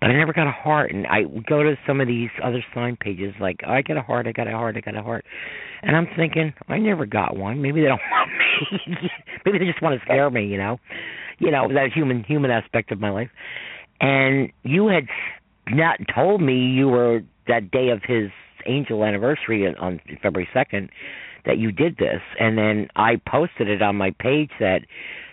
But 0.00 0.10
I 0.10 0.12
never 0.12 0.34
got 0.34 0.46
a 0.46 0.52
heart 0.52 0.92
and 0.92 1.06
I 1.06 1.22
go 1.48 1.62
to 1.62 1.74
some 1.86 2.02
of 2.02 2.06
these 2.06 2.28
other 2.44 2.62
sign 2.74 2.96
pages 2.96 3.34
like 3.40 3.60
I 3.66 3.80
got 3.80 3.96
a 3.96 4.02
heart, 4.02 4.26
I 4.26 4.32
got 4.32 4.46
a 4.46 4.50
heart, 4.50 4.76
I 4.76 4.80
got 4.80 4.94
a 4.94 5.02
heart. 5.02 5.24
And 5.82 5.96
I'm 5.96 6.06
thinking, 6.16 6.52
I 6.68 6.78
never 6.78 7.06
got 7.06 7.36
one. 7.36 7.62
Maybe 7.62 7.80
they 7.80 7.86
don't 7.88 8.00
want 8.10 8.30
me. 8.30 9.10
Maybe 9.46 9.58
they 9.58 9.64
just 9.64 9.80
want 9.80 9.98
to 9.98 10.04
scare 10.04 10.28
me, 10.30 10.46
you 10.46 10.58
know. 10.58 10.78
You 11.38 11.50
know, 11.50 11.68
that 11.68 11.92
human 11.94 12.24
human 12.24 12.50
aspect 12.50 12.92
of 12.92 13.00
my 13.00 13.10
life. 13.10 13.30
And 14.00 14.50
you 14.62 14.88
had 14.88 15.06
not 15.68 15.98
told 16.14 16.42
me 16.42 16.54
you 16.54 16.88
were 16.88 17.20
that 17.48 17.70
day 17.70 17.90
of 17.90 18.02
his 18.02 18.30
angel 18.66 19.04
anniversary 19.04 19.66
on- 19.66 20.00
February 20.22 20.48
2nd 20.54 20.88
that 21.44 21.58
you 21.58 21.70
did 21.70 21.96
this. 21.96 22.20
And 22.38 22.58
then 22.58 22.88
I 22.96 23.16
posted 23.26 23.68
it 23.68 23.82
on 23.82 23.96
my 23.96 24.10
page 24.18 24.50
that 24.58 24.80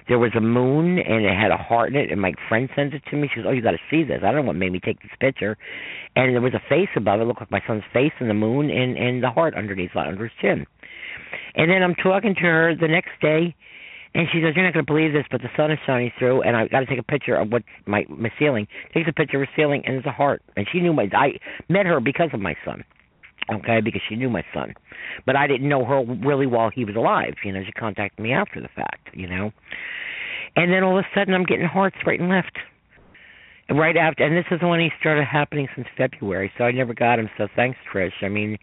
there 0.08 0.20
was 0.20 0.32
a 0.36 0.42
moon 0.42 1.00
and 1.00 1.26
it 1.26 1.36
had 1.36 1.52
a 1.52 1.58
heart 1.58 1.90
in 1.90 1.96
it 1.96 2.12
and 2.12 2.22
my 2.22 2.34
friend 2.50 2.70
sent 2.76 2.94
it 2.94 3.04
to 3.10 3.16
me. 3.16 3.30
She 3.30 3.42
goes, 3.42 3.46
Oh, 3.48 3.52
you 3.52 3.62
gotta 3.62 3.80
see 3.90 4.04
this. 4.04 4.20
I 4.22 4.28
don't 4.28 4.42
know 4.42 4.48
what 4.48 4.56
made 4.56 4.72
me 4.72 4.80
take 4.80 5.02
this 5.02 5.12
picture. 5.20 5.58
And 6.16 6.34
there 6.34 6.42
was 6.42 6.54
a 6.54 6.62
face 6.70 6.90
above 6.96 7.20
it, 7.20 7.24
it 7.24 7.26
looked 7.26 7.40
like 7.40 7.52
my 7.52 7.64
son's 7.66 7.84
face 7.94 8.12
and 8.20 8.30
the 8.30 8.36
moon 8.36 8.70
and, 8.70 8.98
and 8.98 9.24
the 9.24 9.32
heart 9.32 9.56
underneath 9.56 9.96
under 9.96 10.24
his 10.24 10.34
chin. 10.42 10.66
And 11.56 11.72
then 11.72 11.82
I'm 11.82 11.96
talking 11.96 12.36
to 12.36 12.42
her 12.42 12.76
the 12.76 12.88
next 12.88 13.12
day 13.22 13.56
and 14.16 14.28
she 14.32 14.42
says, 14.44 14.54
You're 14.56 14.66
not 14.66 14.74
gonna 14.74 14.86
believe 14.86 15.14
this, 15.14 15.26
but 15.32 15.42
the 15.42 15.50
sun 15.58 15.72
is 15.72 15.80
shining 15.86 16.12
through 16.20 16.44
and 16.44 16.56
I 16.56 16.68
gotta 16.68 16.86
take 16.86 17.00
a 17.00 17.04
picture 17.04 17.36
of 17.36 17.52
what 17.52 17.64
my 17.86 18.06
my 18.10 18.32
ceiling. 18.38 18.68
Takes 18.94 19.10
a 19.10 19.14
picture 19.14 19.42
of 19.42 19.48
her 19.48 19.54
ceiling 19.56 19.84
and 19.86 19.96
it's 19.96 20.06
a 20.06 20.12
heart. 20.12 20.44
And 20.56 20.68
she 20.72 20.80
knew 20.80 20.94
my 20.94 21.10
I 21.14 21.34
met 21.70 21.86
her 21.86 22.00
because 22.00 22.30
of 22.34 22.40
my 22.40 22.56
son. 22.64 22.84
Okay, 23.52 23.82
because 23.82 24.02
she 24.08 24.16
knew 24.16 24.30
my 24.30 24.44
son. 24.54 24.74
But 25.26 25.36
I 25.36 25.48
didn't 25.48 25.68
know 25.68 25.84
her 25.84 26.04
really 26.24 26.48
while 26.48 26.70
he 26.70 26.86
was 26.86 26.96
alive, 26.96 27.34
you 27.44 27.52
know, 27.52 27.62
she 27.66 27.72
contacted 27.74 28.24
me 28.24 28.32
after 28.32 28.62
the 28.62 28.70
fact, 28.70 29.10
you 29.14 29.28
know. 29.28 29.52
And 30.56 30.72
then 30.72 30.84
all 30.84 30.98
of 30.98 31.04
a 31.04 31.18
sudden 31.18 31.34
I'm 31.34 31.44
getting 31.44 31.66
hearts 31.66 31.98
right 32.06 32.20
and 32.20 32.30
left. 32.30 32.58
Right 33.70 33.98
after 33.98 34.24
and 34.24 34.38
this 34.38 34.46
is 34.52 34.62
when 34.62 34.80
he 34.80 34.90
started 35.00 35.26
happening 35.26 35.68
since 35.74 35.88
February, 35.98 36.52
so 36.58 36.66
I 36.66 36.72
never 36.72 36.94
got 36.94 37.18
him, 37.18 37.30
so 37.38 37.48
thanks 37.56 37.80
Trish. 37.92 38.12
I 38.22 38.28
mean 38.28 38.58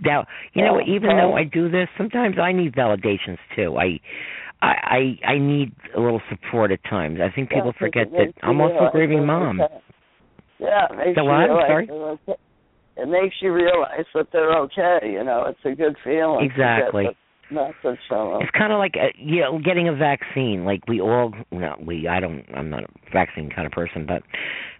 now 0.00 0.26
you 0.54 0.64
know, 0.64 0.80
oh, 0.80 0.86
even 0.86 1.10
though 1.16 1.34
oh. 1.34 1.36
I 1.36 1.44
do 1.44 1.70
this, 1.70 1.88
sometimes 1.96 2.36
I 2.38 2.52
need 2.52 2.74
validations 2.74 3.38
too. 3.54 3.76
I 3.78 4.00
I 4.62 5.16
I 5.24 5.32
I 5.34 5.38
need 5.38 5.72
a 5.96 6.00
little 6.00 6.20
support 6.30 6.70
at 6.72 6.82
times. 6.84 7.18
I 7.20 7.34
think 7.34 7.50
people 7.50 7.72
Yeah, 7.74 7.78
forget 7.78 8.10
that 8.12 8.32
I'm 8.42 8.60
also 8.60 8.86
a 8.86 8.90
grieving 8.90 9.26
mom. 9.26 9.60
okay. 9.60 9.74
Yeah, 10.58 10.86
it 10.90 10.96
makes 10.96 11.14
The 11.16 11.22
you 11.22 11.28
what? 11.28 11.50
I'm 11.50 11.68
sorry? 11.68 11.88
okay. 11.90 12.34
It 12.96 13.08
makes 13.08 13.34
you 13.42 13.52
realize 13.52 14.06
that 14.14 14.28
they're 14.32 14.56
okay. 14.60 15.00
You 15.02 15.22
know, 15.22 15.44
it's 15.48 15.60
a 15.64 15.74
good 15.76 15.96
feeling. 16.02 16.44
Exactly. 16.50 17.08
from. 18.08 18.40
It's 18.40 18.50
kind 18.58 18.72
of 18.72 18.78
like 18.78 18.94
uh, 18.96 19.12
you 19.18 19.40
know 19.42 19.58
getting 19.62 19.88
a 19.88 19.94
vaccine. 19.94 20.64
Like 20.64 20.80
we 20.88 21.00
all, 21.00 21.32
no, 21.50 21.76
we. 21.84 22.08
I 22.08 22.20
don't. 22.20 22.44
I'm 22.56 22.70
not 22.70 22.84
a 22.84 22.86
vaccine 23.12 23.50
kind 23.54 23.66
of 23.66 23.72
person, 23.72 24.06
but 24.06 24.22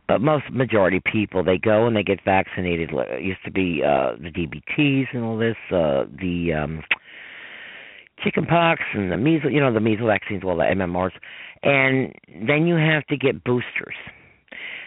but 0.08 0.20
most 0.20 0.44
majority 0.50 1.00
people 1.12 1.44
they 1.44 1.58
go 1.58 1.86
and 1.86 1.94
they 1.94 2.02
get 2.02 2.24
vaccinated. 2.24 2.90
It 2.92 3.22
used 3.22 3.44
to 3.44 3.50
be 3.50 3.82
uh 3.84 4.12
the 4.18 4.30
DPTs 4.30 5.06
and 5.12 5.22
all 5.24 5.36
this, 5.38 5.56
uh 5.70 6.04
the 6.20 6.52
um 6.54 6.82
chickenpox 8.22 8.82
and 8.94 9.10
the 9.12 9.16
measles. 9.16 9.52
You 9.52 9.60
know 9.60 9.72
the 9.72 9.80
measles 9.80 10.08
vaccines, 10.08 10.44
well 10.44 10.56
the 10.56 10.64
MMRs, 10.64 11.12
and 11.62 12.14
then 12.48 12.66
you 12.66 12.76
have 12.76 13.06
to 13.06 13.16
get 13.16 13.44
boosters. 13.44 13.94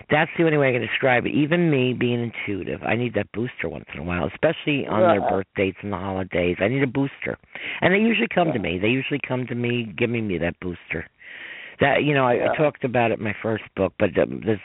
That's 0.09 0.31
the 0.37 0.43
only 0.45 0.57
way 0.57 0.69
I 0.69 0.71
can 0.73 0.81
describe 0.81 1.27
it. 1.27 1.33
Even 1.33 1.69
me 1.69 1.93
being 1.93 2.31
intuitive, 2.31 2.81
I 2.81 2.95
need 2.95 3.13
that 3.13 3.31
booster 3.31 3.69
once 3.69 3.85
in 3.93 3.99
a 3.99 4.03
while, 4.03 4.25
especially 4.25 4.87
on 4.87 5.01
their 5.01 5.21
Right. 5.21 5.29
birth 5.29 5.47
dates 5.55 5.77
and 5.83 5.93
the 5.93 5.97
holidays. 5.97 6.57
I 6.59 6.67
need 6.67 6.81
a 6.81 6.87
booster. 6.87 7.37
And 7.81 7.93
they 7.93 7.99
usually 7.99 8.27
come 8.27 8.51
to 8.51 8.59
me. 8.59 8.79
They 8.79 8.87
usually 8.89 9.19
come 9.27 9.45
to 9.47 9.55
me 9.55 9.83
giving 9.83 10.27
me 10.27 10.39
that 10.39 10.59
booster. 10.61 11.05
That 11.79 12.03
you 12.03 12.13
know, 12.15 12.25
I, 12.25 12.33
Yeah. 12.35 12.51
I 12.51 12.55
talked 12.55 12.83
about 12.83 13.11
it 13.11 13.19
in 13.19 13.23
my 13.23 13.35
first 13.41 13.63
book, 13.75 13.93
but 13.99 14.17
um, 14.17 14.41
this 14.43 14.59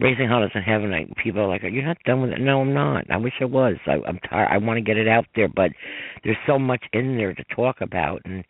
raising 0.00 0.28
hunters 0.28 0.52
in 0.54 0.62
heaven, 0.62 0.92
I, 0.92 1.06
people 1.22 1.40
are 1.42 1.48
like, 1.48 1.62
"You're 1.62 1.84
not 1.84 1.98
done 2.04 2.22
with 2.22 2.30
it." 2.30 2.40
No, 2.40 2.60
I'm 2.60 2.74
not. 2.74 3.10
I 3.10 3.16
wish 3.16 3.34
I 3.40 3.44
was. 3.44 3.76
I, 3.86 3.98
I'm 4.06 4.18
tired. 4.30 4.48
I 4.50 4.58
want 4.58 4.78
to 4.78 4.82
get 4.82 4.96
it 4.96 5.08
out 5.08 5.26
there, 5.36 5.48
but 5.48 5.70
there's 6.24 6.36
so 6.46 6.58
much 6.58 6.82
in 6.92 7.16
there 7.16 7.34
to 7.34 7.44
talk 7.54 7.76
about, 7.80 8.20
and 8.24 8.44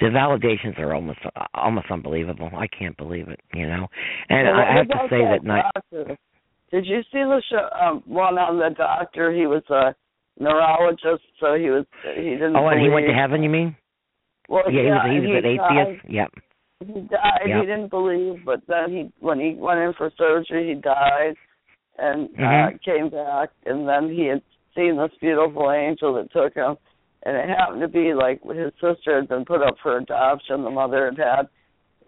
the 0.00 0.06
validations 0.06 0.78
are 0.78 0.94
almost 0.94 1.20
almost 1.54 1.86
unbelievable. 1.90 2.50
I 2.56 2.66
can't 2.66 2.96
believe 2.96 3.28
it, 3.28 3.40
you 3.54 3.66
know. 3.66 3.86
And 4.28 4.46
Well, 4.48 4.56
I, 4.56 4.72
I 4.72 4.76
have 4.78 4.88
to 4.88 5.06
say 5.10 5.20
that, 5.24 5.44
night. 5.44 5.64
doctor? 5.74 6.16
Did 6.70 6.86
you 6.86 7.00
see 7.12 7.18
the 7.18 7.42
show? 7.50 7.68
Um, 7.80 8.02
one 8.06 8.38
on 8.38 8.58
the 8.58 8.74
doctor. 8.76 9.32
He 9.32 9.46
was 9.46 9.62
a 9.70 9.94
neurologist, 10.38 11.24
so 11.40 11.54
he 11.54 11.70
was 11.70 11.84
he 12.14 12.30
didn't. 12.30 12.56
Oh, 12.56 12.68
and 12.68 12.80
he 12.80 12.88
went 12.88 13.06
to 13.06 13.14
heaven. 13.14 13.42
You 13.42 13.50
mean? 13.50 13.76
Well, 14.48 14.70
Yeah, 14.70 14.82
he 14.82 14.88
was. 14.88 15.02
He 15.10 15.20
was 15.20 15.44
an 15.44 15.86
atheist. 15.90 16.04
Yep. 16.12 16.30
He 16.80 17.00
died. 17.00 17.40
Yeah. 17.46 17.60
He 17.60 17.66
didn't 17.66 17.88
believe, 17.88 18.44
but 18.44 18.60
then 18.68 18.90
he, 18.90 19.12
when 19.20 19.40
he 19.40 19.54
went 19.54 19.80
in 19.80 19.92
for 19.96 20.10
surgery, 20.18 20.68
he 20.68 20.74
died, 20.74 21.34
and 21.98 22.28
uh 22.38 22.42
Mhm. 22.42 22.82
came 22.82 23.08
back. 23.08 23.50
And 23.64 23.88
then 23.88 24.10
he 24.10 24.26
had 24.26 24.42
seen 24.74 24.96
this 24.96 25.12
beautiful 25.20 25.70
angel 25.72 26.14
that 26.14 26.30
took 26.32 26.54
him, 26.54 26.76
and 27.22 27.36
it 27.36 27.48
happened 27.48 27.80
to 27.80 27.88
be 27.88 28.12
like 28.12 28.42
his 28.44 28.72
sister 28.74 29.16
had 29.16 29.28
been 29.28 29.44
put 29.46 29.62
up 29.62 29.78
for 29.78 29.96
adoption. 29.96 30.64
The 30.64 30.70
mother 30.70 31.06
had 31.06 31.18
had 31.18 31.48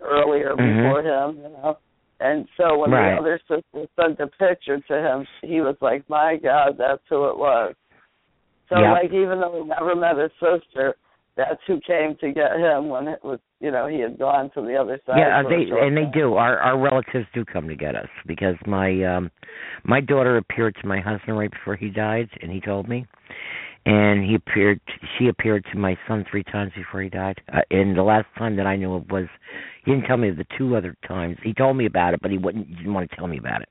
earlier 0.01 0.55
Mhm. 0.55 0.77
before 0.77 1.03
him, 1.03 1.37
you 1.43 1.49
know. 1.49 1.79
And 2.21 2.49
so 2.57 2.77
when 2.79 2.91
Right. 2.91 3.15
the 3.15 3.21
other 3.21 3.39
sister 3.49 3.87
sent 3.97 4.19
the 4.19 4.27
picture 4.27 4.81
to 4.81 5.01
him, 5.01 5.27
he 5.41 5.61
was 5.61 5.81
like, 5.81 6.07
"My 6.11 6.37
God, 6.37 6.77
that's 6.77 7.07
who 7.09 7.27
it 7.27 7.39
was." 7.39 7.75
So 8.69 8.81
Yep. 8.81 8.91
like 8.93 9.13
even 9.13 9.41
though 9.41 9.63
he 9.63 9.65
never 9.65 9.95
met 9.97 10.19
his 10.19 10.33
sister, 10.35 10.97
that's 11.39 11.61
who 11.69 11.81
came 11.87 12.17
to 12.21 12.33
get 12.33 12.57
him 12.57 12.89
when 12.89 13.07
it 13.07 13.21
was 13.23 13.39
you 13.61 13.71
know 13.71 13.87
he 13.87 14.01
had 14.01 14.19
gone 14.19 14.51
to 14.55 14.61
the 14.61 14.75
other 14.75 15.01
side. 15.07 15.19
Yeah, 15.19 15.43
for 15.43 15.49
they 15.49 15.87
and 15.87 15.97
they 15.97 16.11
do. 16.13 16.35
Our 16.35 16.59
our 16.59 16.79
relatives 16.79 17.27
do 17.33 17.45
come 17.45 17.69
to 17.69 17.77
get 17.77 17.95
us 17.95 18.09
because 18.27 18.57
my 18.67 19.05
um 19.05 19.31
my 19.85 20.01
daughter 20.01 20.37
appeared 20.37 20.77
to 20.83 20.89
my 20.89 21.01
husband 21.01 21.39
right 21.39 21.51
before 21.51 21.77
he 21.77 21.89
died, 21.89 22.29
and 22.43 22.51
he 22.51 22.61
told 22.61 22.89
me, 22.89 23.07
and 23.87 24.29
he 24.29 24.35
appeared. 24.35 24.81
She 25.17 25.29
appeared 25.29 25.65
to 25.73 25.79
my 25.79 25.97
son 26.09 26.27
three 26.29 26.43
times 26.43 26.73
before 26.77 27.03
he 27.03 27.09
died. 27.09 27.41
Uh, 27.53 27.61
and 27.71 27.97
the 27.97 28.03
last 28.03 28.27
time 28.37 28.57
that 28.57 28.67
I 28.67 28.75
knew 28.75 28.95
of 28.95 29.09
was 29.09 29.27
he 29.85 29.93
didn't 29.93 30.07
tell 30.07 30.17
me 30.17 30.31
the 30.31 30.47
two 30.59 30.77
other 30.77 30.97
times. 31.07 31.37
He 31.45 31.55
told 31.55 31.77
me 31.77 31.87
about 31.87 32.15
it, 32.15 32.21
but 32.21 32.33
he 32.33 32.39
wouldn't 32.39 32.67
he 32.67 32.75
didn't 32.75 32.95
want 32.95 33.09
to 33.09 33.17
tell 33.17 33.29
me 33.29 33.39
about 33.39 33.63
it. 33.63 33.69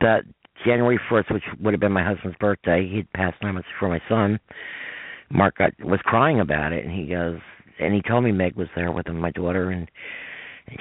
The 0.00 0.22
January 0.66 0.98
first, 1.08 1.32
which 1.32 1.44
would 1.60 1.72
have 1.72 1.80
been 1.80 1.92
my 1.92 2.04
husband's 2.04 2.36
birthday, 2.38 2.88
he'd 2.88 3.10
passed 3.12 3.36
nine 3.42 3.54
months 3.54 3.68
before 3.74 3.88
my 3.88 4.00
son. 4.08 4.40
Mark 5.30 5.58
got, 5.58 5.72
was 5.84 6.00
crying 6.04 6.40
about 6.40 6.72
it, 6.72 6.84
and 6.84 6.94
he 6.94 7.06
goes, 7.06 7.38
and 7.78 7.94
he 7.94 8.02
told 8.02 8.24
me 8.24 8.32
Meg 8.32 8.56
was 8.56 8.68
there 8.74 8.90
with 8.92 9.06
him, 9.06 9.18
my 9.18 9.30
daughter, 9.30 9.70
and 9.70 9.88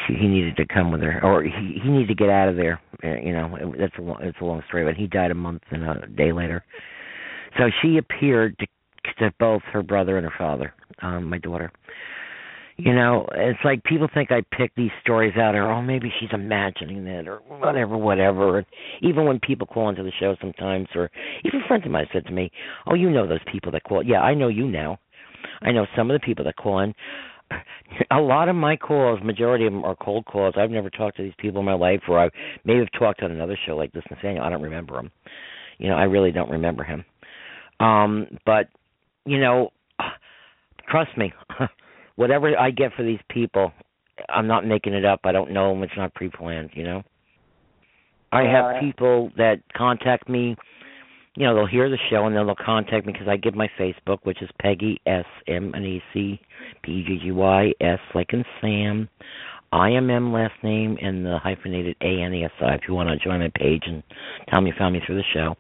she, 0.08 0.14
he 0.14 0.28
needed 0.28 0.58
to 0.58 0.66
come 0.66 0.92
with 0.92 1.02
her, 1.02 1.24
or 1.24 1.44
he 1.44 1.80
he 1.82 1.90
needed 1.90 2.08
to 2.10 2.16
get 2.16 2.30
out 2.30 2.50
of 2.50 2.56
there. 2.56 2.80
uh, 3.04 3.16
You 3.16 3.34
know, 3.34 3.56
it, 3.56 3.80
that's 3.80 3.98
a 3.98 4.02
long, 4.02 4.20
it's 4.22 4.38
a 4.42 4.46
long 4.46 4.62
story, 4.68 4.84
but 4.86 4.96
he 4.96 5.08
died 5.08 5.32
a 5.32 5.36
month 5.36 5.64
and 5.72 5.84
a 5.84 6.08
day 6.08 6.32
later. 6.32 6.64
So 7.58 7.70
she 7.82 7.98
appeared 7.98 8.58
to, 8.60 8.68
to 9.20 9.34
both 9.40 9.62
her 9.72 9.82
brother 9.82 10.18
and 10.18 10.26
her 10.26 10.34
father, 10.38 10.74
um, 11.02 11.26
my 11.30 11.40
daughter. 11.40 11.72
You 12.82 12.96
know, 12.96 13.28
it's 13.36 13.60
like 13.66 13.84
people 13.84 14.08
think 14.14 14.32
I 14.32 14.42
pick 14.56 14.74
these 14.76 14.92
stories 15.02 15.34
out, 15.36 15.54
or 15.54 15.70
oh, 15.70 15.82
maybe 15.82 16.10
she's 16.18 16.30
imagining 16.32 17.06
it, 17.08 17.28
or 17.28 17.40
whatever, 17.40 17.98
whatever. 17.98 18.60
And 18.60 18.68
even 19.02 19.26
when 19.26 19.38
people 19.42 19.68
call 19.68 19.90
into 19.90 20.02
the 20.02 20.14
show 20.18 20.38
sometimes, 20.40 20.88
or 20.96 21.12
even 21.44 21.60
friends 21.68 21.84
of 21.86 21.92
mine 21.92 22.08
said 22.14 22.26
to 22.28 22.32
me, 22.32 22.50
"Oh, 22.88 22.94
you 22.94 23.10
know 23.10 23.28
those 23.28 23.44
people 23.52 23.70
that 23.74 23.84
call." 23.84 24.02
Yeah, 24.02 24.22
I 24.22 24.34
know 24.34 24.48
you 24.48 24.66
now. 24.66 24.98
I 25.62 25.74
know 25.74 25.88
some 25.94 26.10
of 26.10 26.20
the 26.20 26.26
people 26.26 26.46
that 26.46 26.56
call 26.56 26.80
in. 26.80 26.96
A 28.12 28.20
lot 28.20 28.48
of 28.48 28.56
my 28.56 28.78
calls, 28.78 29.20
majority 29.26 29.66
of 29.68 29.74
them 29.74 29.84
are 29.84 29.96
cold 29.98 30.24
calls. 30.24 30.54
I've 30.58 30.72
never 30.72 30.90
talked 30.90 31.18
to 31.18 31.24
these 31.24 31.34
people 31.38 31.60
in 31.60 31.66
my 31.66 31.74
life, 31.74 32.04
or 32.08 32.18
I 32.18 32.30
may 32.64 32.78
have 32.78 32.88
talked 32.98 33.24
on 33.24 33.32
another 33.32 33.58
show 33.66 33.76
like 33.76 33.92
this, 33.92 34.04
Nathaniel. 34.10 34.46
I 34.46 34.50
don't 34.50 34.62
remember 34.62 34.98
him. 34.98 35.12
You 35.80 35.90
know, 35.90 35.96
I 35.96 36.04
really 36.04 36.32
don't 36.32 36.50
remember 36.50 36.86
him. 36.86 37.04
Um, 37.82 38.38
but 38.46 38.70
you 39.26 39.38
know, 39.42 39.72
trust 40.90 41.18
me, 41.18 41.34
whatever 42.20 42.52
I 42.60 42.70
get 42.70 42.92
for 42.98 43.04
these 43.04 43.22
people, 43.30 43.72
I'm 44.28 44.46
not 44.46 44.66
making 44.66 44.94
it 44.94 45.06
up. 45.06 45.22
I 45.24 45.32
don't 45.32 45.52
know 45.52 45.70
them. 45.70 45.84
It's 45.84 45.94
not 45.96 46.14
pre-planned. 46.14 46.72
You 46.74 46.84
know, 46.84 47.04
I 48.34 48.44
have 48.44 48.66
Right. 48.66 48.82
people 48.82 49.32
that 49.38 49.62
contact 49.74 50.28
me. 50.28 50.58
You 51.38 51.46
know, 51.46 51.56
they'll 51.56 51.66
hear 51.66 51.90
the 51.90 51.98
show 52.10 52.26
and 52.26 52.36
then 52.36 52.46
they'll 52.46 52.56
contact 52.56 53.06
me 53.06 53.14
because 53.14 53.30
I 53.30 53.38
give 53.38 53.56
my 53.56 53.70
Facebook, 53.80 54.20
which 54.24 54.42
is 54.42 54.50
Peggy 54.60 55.00
S 55.06 55.24
M 55.48 55.74
N 55.74 55.86
E 55.86 56.04
C 56.12 56.42
P 56.82 56.92
E 56.92 57.04
G 57.08 57.20
G 57.24 57.32
Y 57.32 57.72
S 57.80 58.00
like 58.14 58.34
in 58.34 58.44
Sam, 58.60 59.08
I 59.72 59.94
M 59.94 60.10
M 60.10 60.34
last 60.34 60.62
name 60.62 60.98
and 61.02 61.26
the 61.26 61.40
hyphenated 61.40 61.96
A 62.02 62.22
N 62.22 62.34
E 62.34 62.44
S 62.44 62.52
I. 62.60 62.74
If 62.74 62.82
you 62.86 62.96
want 62.96 63.08
to 63.08 63.16
join 63.16 63.40
my 63.40 63.52
page 63.56 63.84
and 63.86 64.04
tell 64.50 64.60
me 64.60 64.72
you 64.72 64.76
found 64.78 64.94
me 64.94 65.02
through 65.06 65.16
the 65.16 65.32
show, 65.34 65.56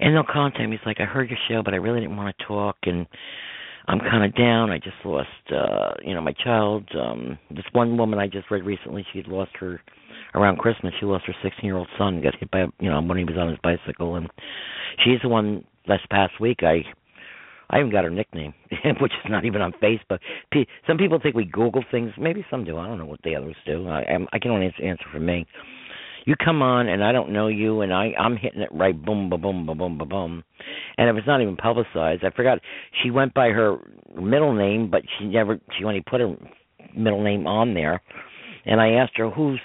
and 0.00 0.12
they'll 0.12 0.24
contact 0.24 0.68
me. 0.68 0.74
It's 0.74 0.86
like 0.86 1.00
I 1.00 1.04
heard 1.04 1.30
your 1.30 1.38
show, 1.48 1.62
but 1.62 1.72
I 1.72 1.76
really 1.76 2.00
didn't 2.00 2.16
want 2.16 2.36
to 2.36 2.44
talk 2.44 2.78
and. 2.82 3.06
I'm 3.86 3.98
kind 3.98 4.24
of 4.24 4.34
down. 4.36 4.70
I 4.70 4.78
just 4.78 4.96
lost, 5.04 5.28
uh, 5.50 5.94
you 6.04 6.14
know, 6.14 6.20
my 6.20 6.32
child. 6.32 6.88
Um, 6.98 7.38
this 7.50 7.64
one 7.72 7.96
woman 7.96 8.18
I 8.18 8.26
just 8.28 8.50
read 8.50 8.64
recently, 8.64 9.04
she 9.12 9.22
lost 9.26 9.50
her 9.60 9.80
around 10.34 10.58
Christmas. 10.58 10.94
She 11.00 11.06
lost 11.06 11.24
her 11.26 11.34
16 11.42 11.64
year 11.64 11.76
old 11.76 11.88
son. 11.98 12.22
Got 12.22 12.36
hit 12.38 12.50
by, 12.50 12.66
you 12.80 12.90
know, 12.90 13.00
when 13.02 13.18
he 13.18 13.24
was 13.24 13.36
on 13.38 13.48
his 13.48 13.58
bicycle, 13.62 14.16
and 14.16 14.28
she's 15.04 15.20
the 15.22 15.28
one. 15.28 15.64
Last 15.88 16.08
past 16.10 16.34
week, 16.40 16.58
I, 16.62 16.84
I 17.70 17.80
even 17.80 17.90
got 17.90 18.04
her 18.04 18.10
nickname, 18.10 18.54
which 19.00 19.10
is 19.12 19.30
not 19.30 19.44
even 19.44 19.60
on 19.60 19.72
Facebook. 19.82 20.20
P- 20.52 20.68
Some 20.86 20.96
people 20.96 21.18
think 21.20 21.34
we 21.34 21.44
Google 21.44 21.84
things. 21.90 22.12
Maybe 22.16 22.46
some 22.50 22.64
do. 22.64 22.78
I 22.78 22.86
don't 22.86 22.98
know 22.98 23.04
what 23.04 23.20
the 23.24 23.34
others 23.34 23.56
do. 23.66 23.88
I, 23.88 24.04
I'm, 24.04 24.28
I 24.32 24.38
can 24.38 24.52
only 24.52 24.72
answer 24.80 25.04
for 25.12 25.18
me. 25.18 25.44
You 26.24 26.36
come 26.36 26.62
on, 26.62 26.88
and 26.88 27.02
I 27.02 27.12
don't 27.12 27.32
know 27.32 27.48
you, 27.48 27.80
and 27.80 27.92
I, 27.92 28.12
I'm 28.18 28.36
hitting 28.36 28.60
it 28.60 28.68
right, 28.72 28.94
boom, 28.94 29.28
ba 29.28 29.36
boom, 29.36 29.66
ba 29.66 29.74
boom, 29.74 29.98
ba 29.98 30.04
boom, 30.04 30.44
and 30.96 31.08
it 31.08 31.12
was 31.12 31.24
not 31.26 31.40
even 31.42 31.56
publicized. 31.56 32.24
I 32.24 32.30
forgot 32.30 32.58
she 33.02 33.10
went 33.10 33.34
by 33.34 33.48
her 33.48 33.78
middle 34.14 34.54
name, 34.54 34.88
but 34.90 35.02
she 35.18 35.26
never. 35.26 35.58
She 35.76 35.84
only 35.84 36.02
put 36.08 36.20
her 36.20 36.34
middle 36.96 37.22
name 37.22 37.46
on 37.46 37.74
there. 37.74 38.00
And 38.64 38.80
I 38.80 38.92
asked 38.92 39.16
her 39.16 39.28
who's, 39.28 39.60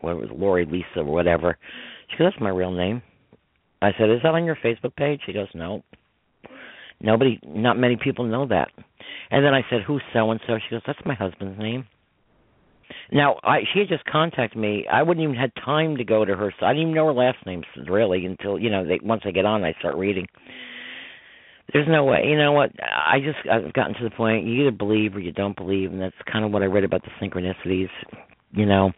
what 0.00 0.16
was 0.16 0.28
Lori, 0.32 0.64
Lisa, 0.64 1.00
or 1.00 1.04
whatever. 1.04 1.58
She 2.10 2.18
goes, 2.18 2.30
"That's 2.32 2.42
my 2.42 2.50
real 2.50 2.72
name." 2.72 3.02
I 3.82 3.90
said, 3.98 4.08
"Is 4.08 4.20
that 4.22 4.34
on 4.34 4.44
your 4.44 4.56
Facebook 4.64 4.94
page?" 4.94 5.20
She 5.26 5.32
goes, 5.32 5.48
"No." 5.54 5.82
Nobody, 7.00 7.38
not 7.44 7.76
many 7.76 7.96
people 7.96 8.24
know 8.24 8.46
that. 8.46 8.68
And 9.30 9.44
then 9.44 9.54
I 9.54 9.62
said, 9.68 9.82
"Who's 9.82 10.02
so 10.12 10.30
and 10.30 10.40
so?" 10.46 10.58
She 10.58 10.74
goes, 10.74 10.82
"That's 10.86 11.04
my 11.04 11.14
husband's 11.14 11.58
name." 11.58 11.86
Now, 13.12 13.38
I 13.42 13.60
she 13.72 13.80
had 13.80 13.88
just 13.88 14.04
contacted 14.04 14.60
me. 14.60 14.86
I 14.90 15.02
wouldn't 15.02 15.22
even 15.22 15.36
had 15.36 15.52
time 15.64 15.96
to 15.96 16.04
go 16.04 16.24
to 16.24 16.34
her. 16.34 16.52
So 16.58 16.66
I 16.66 16.72
didn't 16.72 16.88
even 16.88 16.94
know 16.94 17.06
her 17.06 17.12
last 17.12 17.38
name 17.46 17.62
really 17.88 18.26
until 18.26 18.58
you 18.58 18.70
know 18.70 18.86
they 18.86 19.00
once 19.02 19.22
I 19.24 19.30
get 19.30 19.44
on, 19.44 19.64
I 19.64 19.74
start 19.78 19.96
reading. 19.96 20.26
There's 21.72 21.88
no 21.88 22.04
way. 22.04 22.22
You 22.26 22.36
know 22.36 22.52
what? 22.52 22.70
I 22.80 23.18
just 23.18 23.38
I've 23.50 23.72
gotten 23.72 23.94
to 23.94 24.04
the 24.04 24.14
point. 24.14 24.46
You 24.46 24.62
either 24.62 24.76
believe 24.76 25.14
or 25.16 25.20
you 25.20 25.32
don't 25.32 25.56
believe, 25.56 25.92
and 25.92 26.00
that's 26.00 26.14
kind 26.30 26.44
of 26.44 26.52
what 26.52 26.62
I 26.62 26.66
read 26.66 26.84
about 26.84 27.02
the 27.02 27.10
synchronicities. 27.20 27.88
You 28.52 28.66
know, 28.66 28.92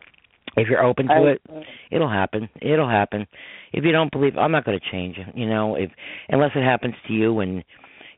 if 0.56 0.68
you're 0.68 0.84
open 0.84 1.08
to 1.08 1.26
it, 1.26 1.42
it'll 1.90 2.10
happen. 2.10 2.48
It'll 2.60 2.88
happen. 2.88 3.26
If 3.72 3.84
you 3.84 3.92
don't 3.92 4.12
believe, 4.12 4.36
I'm 4.36 4.52
not 4.52 4.64
going 4.64 4.78
to 4.78 4.90
change 4.90 5.16
it. 5.18 5.36
You 5.36 5.48
know, 5.48 5.76
if 5.76 5.90
unless 6.28 6.52
it 6.54 6.64
happens 6.64 6.94
to 7.06 7.12
you 7.12 7.40
and 7.40 7.64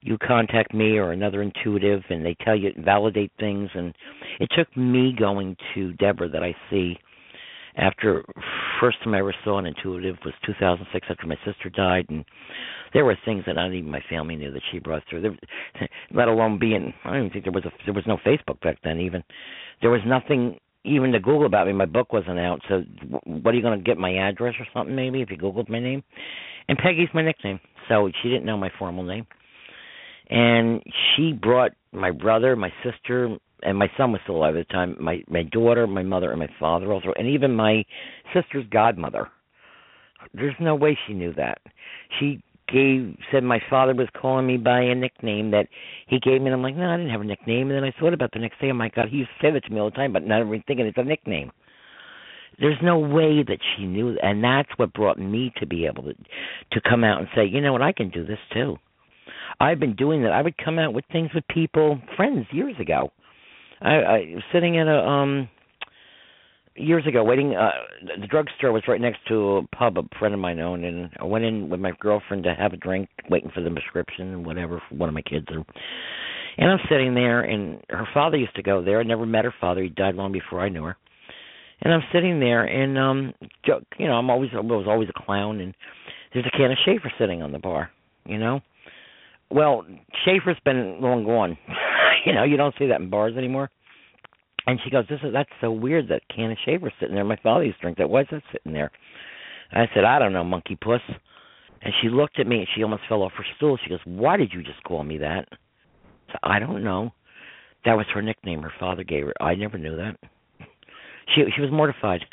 you 0.02 0.16
contact 0.18 0.72
me 0.74 0.96
or 0.96 1.12
another 1.12 1.42
intuitive 1.42 2.02
and 2.08 2.24
they 2.24 2.36
tell 2.44 2.56
you 2.56 2.70
validate 2.78 3.32
things. 3.38 3.68
And 3.74 3.94
it 4.38 4.48
took 4.56 4.74
me 4.76 5.14
going 5.18 5.56
to 5.74 5.92
Deborah 5.94 6.28
that 6.30 6.42
I 6.42 6.54
see 6.70 6.96
after 7.76 8.24
first 8.80 9.02
time 9.04 9.14
I 9.14 9.18
ever 9.18 9.34
saw 9.44 9.58
an 9.58 9.66
intuitive 9.66 10.16
was 10.24 10.34
2006 10.46 11.06
after 11.08 11.26
my 11.26 11.36
sister 11.44 11.68
died. 11.70 12.06
And 12.08 12.24
there 12.92 13.04
were 13.04 13.16
things 13.24 13.44
that 13.46 13.54
not 13.54 13.72
even 13.72 13.90
my 13.90 14.02
family 14.08 14.36
knew 14.36 14.50
that 14.52 14.62
she 14.72 14.78
brought 14.78 15.02
through. 15.08 15.22
There, 15.22 15.38
let 16.12 16.28
alone 16.28 16.58
being 16.58 16.92
I 17.04 17.10
don't 17.10 17.18
even 17.18 17.30
think 17.30 17.44
there 17.44 17.52
was 17.52 17.64
a 17.64 17.70
there 17.84 17.94
was 17.94 18.06
no 18.06 18.18
Facebook 18.26 18.60
back 18.60 18.78
then 18.82 18.98
even. 19.00 19.22
There 19.82 19.90
was 19.90 20.02
nothing 20.06 20.58
even 20.82 21.12
to 21.12 21.20
Google 21.20 21.46
about 21.46 21.66
me. 21.66 21.74
My 21.74 21.84
book 21.84 22.12
wasn't 22.12 22.38
out. 22.38 22.60
So 22.68 22.82
what 23.24 23.52
are 23.52 23.56
you 23.56 23.62
going 23.62 23.78
to 23.78 23.84
get 23.84 23.98
my 23.98 24.16
address 24.16 24.54
or 24.58 24.66
something 24.72 24.96
maybe 24.96 25.20
if 25.20 25.30
you 25.30 25.36
googled 25.36 25.68
my 25.68 25.78
name? 25.78 26.02
And 26.68 26.78
Peggy's 26.78 27.08
my 27.12 27.22
nickname. 27.22 27.60
So 27.88 28.10
she 28.22 28.30
didn't 28.30 28.46
know 28.46 28.56
my 28.56 28.70
formal 28.78 29.04
name 29.04 29.26
and 30.30 30.80
she 31.14 31.32
brought 31.32 31.72
my 31.92 32.12
brother, 32.12 32.54
my 32.54 32.72
sister, 32.84 33.36
and 33.62 33.76
my 33.76 33.90
son 33.96 34.12
was 34.12 34.20
still 34.22 34.36
alive 34.36 34.56
at 34.56 34.66
the 34.68 34.72
time. 34.72 34.96
My 35.00 35.22
my 35.28 35.42
daughter, 35.42 35.86
my 35.86 36.02
mother, 36.02 36.30
and 36.30 36.38
my 36.38 36.48
father 36.58 36.92
also, 36.92 37.12
and 37.16 37.28
even 37.28 37.54
my 37.54 37.84
sister's 38.32 38.64
godmother. 38.70 39.28
There's 40.34 40.54
no 40.60 40.74
way 40.74 40.96
she 41.06 41.14
knew 41.14 41.32
that. 41.34 41.58
She 42.18 42.42
gave 42.72 43.16
said 43.32 43.42
my 43.42 43.60
father 43.68 43.94
was 43.94 44.08
calling 44.20 44.46
me 44.46 44.56
by 44.56 44.80
a 44.80 44.94
nickname 44.94 45.50
that 45.50 45.66
he 46.06 46.20
gave 46.20 46.40
me, 46.40 46.46
and 46.46 46.54
I'm 46.54 46.62
like, 46.62 46.76
no, 46.76 46.88
I 46.88 46.96
didn't 46.96 47.10
have 47.10 47.22
a 47.22 47.24
nickname. 47.24 47.70
And 47.70 47.76
then 47.76 47.84
I 47.84 47.98
thought 47.98 48.14
about 48.14 48.30
the 48.32 48.38
next 48.38 48.60
day. 48.60 48.70
Oh 48.70 48.74
my 48.74 48.88
God, 48.88 49.08
he 49.10 49.18
used 49.18 49.30
to 49.40 49.46
say 49.46 49.52
that 49.52 49.64
to 49.64 49.70
me 49.72 49.80
all 49.80 49.90
the 49.90 49.96
time, 49.96 50.12
but 50.12 50.24
not 50.24 50.40
even 50.40 50.62
thinking 50.66 50.86
it's 50.86 50.98
a 50.98 51.04
nickname. 51.04 51.50
There's 52.60 52.78
no 52.82 52.98
way 52.98 53.42
that 53.42 53.58
she 53.74 53.86
knew, 53.86 54.16
and 54.22 54.44
that's 54.44 54.68
what 54.76 54.92
brought 54.92 55.18
me 55.18 55.52
to 55.58 55.66
be 55.66 55.86
able 55.86 56.04
to 56.04 56.14
to 56.14 56.80
come 56.88 57.02
out 57.02 57.18
and 57.18 57.28
say, 57.34 57.46
you 57.46 57.60
know 57.60 57.72
what, 57.72 57.82
I 57.82 57.92
can 57.92 58.10
do 58.10 58.24
this 58.24 58.38
too. 58.52 58.76
I've 59.58 59.80
been 59.80 59.96
doing 59.96 60.22
that. 60.22 60.32
I 60.32 60.42
would 60.42 60.56
come 60.56 60.78
out 60.78 60.94
with 60.94 61.04
things 61.10 61.30
with 61.34 61.44
people, 61.48 62.00
friends, 62.16 62.46
years 62.52 62.74
ago. 62.80 63.10
I, 63.80 63.94
I 63.94 64.18
was 64.34 64.42
sitting 64.52 64.78
at 64.78 64.86
a 64.86 64.98
um 64.98 65.48
years 66.76 67.06
ago 67.06 67.24
waiting 67.24 67.54
uh 67.54 67.70
the 68.20 68.26
drugstore 68.26 68.72
was 68.72 68.82
right 68.86 69.00
next 69.00 69.18
to 69.28 69.56
a 69.56 69.66
pub 69.76 69.98
a 69.98 70.02
friend 70.18 70.34
of 70.34 70.40
mine 70.40 70.60
owned 70.60 70.84
and 70.84 71.10
I 71.18 71.24
went 71.24 71.44
in 71.44 71.68
with 71.68 71.80
my 71.80 71.92
girlfriend 72.00 72.44
to 72.44 72.54
have 72.54 72.72
a 72.72 72.76
drink, 72.76 73.08
waiting 73.28 73.50
for 73.54 73.60
the 73.62 73.70
prescription 73.70 74.34
and 74.34 74.46
whatever 74.46 74.82
for 74.88 74.94
one 74.94 75.08
of 75.08 75.14
my 75.14 75.22
kids 75.22 75.46
and 75.48 75.64
and 76.58 76.70
I'm 76.70 76.80
sitting 76.90 77.14
there 77.14 77.42
and 77.42 77.80
her 77.88 78.06
father 78.12 78.36
used 78.36 78.56
to 78.56 78.62
go 78.62 78.82
there. 78.82 79.00
I 79.00 79.04
never 79.04 79.24
met 79.24 79.44
her 79.44 79.54
father, 79.60 79.82
he 79.82 79.88
died 79.88 80.14
long 80.14 80.32
before 80.32 80.60
I 80.60 80.68
knew 80.68 80.84
her. 80.84 80.96
And 81.82 81.94
I'm 81.94 82.02
sitting 82.12 82.38
there 82.38 82.64
and 82.64 82.98
um 82.98 83.34
you 83.98 84.06
know, 84.06 84.14
I'm 84.14 84.30
always 84.30 84.50
I 84.54 84.60
was 84.60 84.86
always 84.88 85.08
a 85.08 85.24
clown 85.24 85.60
and 85.60 85.74
there's 86.32 86.46
a 86.46 86.56
can 86.56 86.70
of 86.70 86.78
Schaefer 86.84 87.12
sitting 87.18 87.42
on 87.42 87.52
the 87.52 87.58
bar, 87.58 87.90
you 88.26 88.38
know? 88.38 88.60
Well, 89.50 89.84
Schaefer's 90.24 90.58
been 90.64 91.00
long 91.00 91.24
gone. 91.24 91.58
you 92.26 92.32
know, 92.32 92.44
you 92.44 92.56
don't 92.56 92.74
see 92.78 92.86
that 92.86 93.00
in 93.00 93.10
bars 93.10 93.36
anymore. 93.36 93.70
And 94.66 94.78
she 94.84 94.90
goes, 94.90 95.04
"This 95.08 95.20
is 95.24 95.32
that's 95.32 95.50
so 95.60 95.72
weird. 95.72 96.08
That 96.08 96.22
can 96.34 96.50
of 96.52 96.58
Schaefer's 96.64 96.92
sitting 97.00 97.14
there. 97.14 97.24
My 97.24 97.38
father 97.42 97.64
used 97.64 97.78
to 97.78 97.82
drink 97.82 97.98
that. 97.98 98.10
Why 98.10 98.22
is 98.22 98.28
that 98.30 98.42
sitting 98.52 98.72
there?" 98.72 98.90
I 99.72 99.86
said, 99.94 100.04
"I 100.04 100.18
don't 100.18 100.32
know, 100.32 100.44
monkey 100.44 100.76
puss." 100.76 101.00
And 101.82 101.94
she 102.00 102.08
looked 102.08 102.38
at 102.38 102.46
me 102.46 102.58
and 102.58 102.68
she 102.74 102.82
almost 102.82 103.02
fell 103.08 103.22
off 103.22 103.32
her 103.38 103.44
stool. 103.56 103.78
She 103.82 103.88
goes, 103.90 104.00
"Why 104.04 104.36
did 104.36 104.52
you 104.52 104.62
just 104.62 104.82
call 104.84 105.02
me 105.02 105.18
that?" 105.18 105.48
I 105.50 106.32
said, 106.32 106.40
"I 106.42 106.58
don't 106.58 106.84
know." 106.84 107.12
That 107.84 107.96
was 107.96 108.06
her 108.12 108.22
nickname. 108.22 108.62
Her 108.62 108.72
father 108.78 109.02
gave 109.02 109.24
her. 109.24 109.34
I 109.40 109.54
never 109.54 109.78
knew 109.78 109.96
that. 109.96 110.16
She 111.34 111.44
she 111.54 111.60
was 111.60 111.70
mortified. 111.70 112.24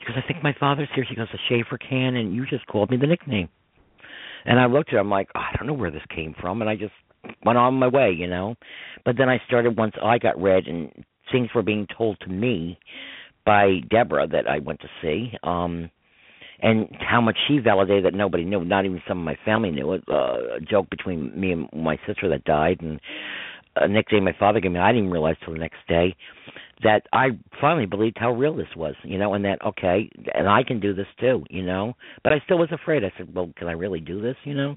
She 0.00 0.06
goes, 0.06 0.16
"I 0.22 0.26
think 0.26 0.42
my 0.42 0.54
father's 0.58 0.88
here." 0.94 1.06
She 1.08 1.14
goes, 1.14 1.28
"A 1.32 1.38
Schaefer 1.48 1.78
can, 1.78 2.16
and 2.16 2.34
you 2.34 2.44
just 2.46 2.66
called 2.66 2.90
me 2.90 2.96
the 2.96 3.06
nickname." 3.06 3.48
And 4.44 4.60
I 4.60 4.66
looked 4.66 4.90
at 4.90 4.94
her. 4.94 4.98
I'm 5.00 5.10
like, 5.10 5.28
oh, 5.34 5.40
I 5.40 5.56
don't 5.56 5.66
know 5.66 5.74
where 5.74 5.90
this 5.90 6.02
came 6.14 6.34
from, 6.40 6.60
and 6.60 6.70
I 6.70 6.76
just 6.76 6.92
went 7.44 7.58
on 7.58 7.74
my 7.74 7.88
way, 7.88 8.12
you 8.16 8.26
know. 8.26 8.54
But 9.04 9.16
then 9.16 9.28
I 9.28 9.40
started 9.46 9.76
once 9.76 9.94
I 10.02 10.18
got 10.18 10.40
read 10.40 10.66
and 10.66 10.90
things 11.32 11.48
were 11.54 11.62
being 11.62 11.86
told 11.96 12.18
to 12.20 12.28
me 12.28 12.78
by 13.46 13.80
Deborah 13.90 14.26
that 14.28 14.48
I 14.48 14.58
went 14.58 14.80
to 14.80 14.88
see. 15.02 15.32
Um 15.42 15.90
and 16.60 16.88
how 17.00 17.20
much 17.20 17.36
she 17.46 17.58
validated 17.58 18.04
that 18.04 18.14
nobody 18.14 18.44
knew, 18.44 18.64
not 18.64 18.84
even 18.86 19.02
some 19.08 19.18
of 19.18 19.24
my 19.24 19.36
family 19.44 19.70
knew 19.70 19.92
it. 19.92 20.04
Uh, 20.08 20.56
a 20.56 20.60
joke 20.60 20.88
between 20.88 21.38
me 21.38 21.52
and 21.52 21.68
my 21.74 21.98
sister 22.06 22.28
that 22.28 22.44
died, 22.44 22.80
and 22.80 23.00
next 23.92 24.10
day 24.10 24.20
my 24.20 24.34
father 24.38 24.60
gave 24.60 24.72
me. 24.72 24.78
I 24.78 24.92
didn't 24.92 25.10
realize 25.10 25.36
till 25.44 25.52
the 25.52 25.58
next 25.58 25.78
day 25.88 26.14
that 26.82 27.06
I 27.12 27.28
finally 27.60 27.86
believed 27.86 28.16
how 28.18 28.32
real 28.32 28.54
this 28.56 28.74
was, 28.76 28.94
you 29.04 29.18
know, 29.18 29.34
and 29.34 29.44
that 29.44 29.64
okay, 29.64 30.10
and 30.34 30.48
I 30.48 30.62
can 30.62 30.80
do 30.80 30.92
this 30.94 31.06
too, 31.20 31.44
you 31.50 31.62
know. 31.62 31.94
But 32.22 32.32
I 32.32 32.40
still 32.44 32.58
was 32.58 32.72
afraid. 32.72 33.04
I 33.04 33.12
said, 33.16 33.34
well, 33.34 33.52
can 33.56 33.68
I 33.68 33.72
really 33.72 34.00
do 34.00 34.20
this, 34.20 34.36
you 34.44 34.54
know? 34.54 34.76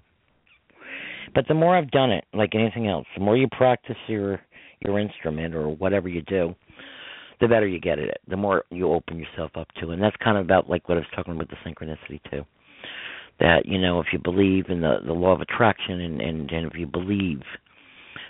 But 1.33 1.47
the 1.47 1.53
more 1.53 1.75
I've 1.75 1.91
done 1.91 2.11
it, 2.11 2.25
like 2.33 2.55
anything 2.55 2.87
else, 2.87 3.05
the 3.15 3.23
more 3.23 3.35
you 3.37 3.47
practice 3.51 3.97
your 4.07 4.39
your 4.85 4.99
instrument 4.99 5.55
or 5.55 5.69
whatever 5.69 6.07
you 6.07 6.21
do, 6.23 6.55
the 7.41 7.47
better 7.47 7.67
you 7.67 7.79
get 7.79 7.99
at 7.99 8.05
it, 8.07 8.21
the 8.27 8.37
more 8.37 8.63
you 8.69 8.91
open 8.91 9.17
yourself 9.17 9.51
up 9.55 9.67
to. 9.81 9.89
And 9.91 10.01
that's 10.01 10.15
kind 10.23 10.37
of 10.37 10.45
about 10.45 10.69
like 10.69 10.87
what 10.87 10.95
I 10.97 11.01
was 11.01 11.07
talking 11.15 11.33
about 11.35 11.49
the 11.49 11.55
synchronicity 11.69 12.21
too. 12.29 12.43
That 13.39 13.65
you 13.65 13.79
know, 13.79 13.99
if 13.99 14.07
you 14.13 14.19
believe 14.19 14.65
in 14.69 14.81
the 14.81 14.97
the 15.05 15.13
law 15.13 15.33
of 15.33 15.41
attraction, 15.41 16.01
and 16.01 16.21
and, 16.21 16.51
and 16.51 16.67
if 16.71 16.77
you 16.77 16.87
believe, 16.87 17.41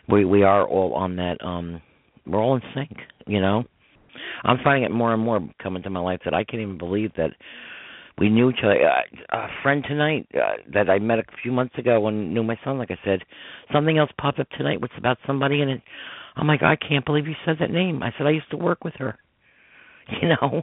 we 0.10 0.26
we 0.26 0.44
are 0.44 0.65
all 0.68 0.94
on 0.94 1.15
that. 1.18 1.38
um 1.44 1.81
We're 2.26 2.41
all 2.41 2.56
in 2.56 2.61
sync. 2.73 2.98
You 3.28 3.41
know, 3.41 3.64
I'm 4.44 4.58
finding 4.64 4.84
it 4.84 4.91
more 4.91 5.14
and 5.14 5.22
more 5.22 5.41
coming 5.62 5.84
to 5.84 5.90
my 5.90 5.99
life 5.99 6.22
that 6.26 6.34
I 6.34 6.44
can't 6.44 6.62
even 6.62 6.78
believe 6.78 7.12
that 7.18 7.32
we 8.20 8.30
knew 8.30 8.49
each 8.49 8.60
other. 8.64 8.80
Uh, 8.82 9.38
a 9.38 9.48
friend 9.62 9.84
tonight 9.88 10.28
uh, 10.34 10.54
that 10.74 10.90
I 10.90 10.99
met 10.99 11.20
a 11.20 11.24
few 11.44 11.52
months 11.52 11.78
ago 11.78 12.08
and 12.08 12.34
knew 12.34 12.44
my 12.44 12.58
son, 12.64 12.78
like 12.78 12.91
I 12.91 12.98
said, 13.06 13.20
something 13.72 13.98
else 13.98 14.10
popped 14.20 14.40
up 14.40 14.49
tonight. 14.58 14.82
What's 14.82 14.98
about 14.98 15.18
somebody, 15.26 15.62
and 15.62 15.70
it 15.70 15.82
I'm 16.38 16.48
like, 16.48 16.62
I 16.62 16.76
can't 16.76 17.06
believe 17.06 17.28
you 17.28 17.36
said 17.45 17.58
that 17.60 17.72
name. 17.72 18.04
I 18.04 18.12
said 18.18 18.28
I 18.28 18.32
used 18.32 18.49
to 18.52 18.58
work 18.58 18.84
with 18.84 18.94
her. 18.95 19.18
You 20.22 20.30
know, 20.30 20.62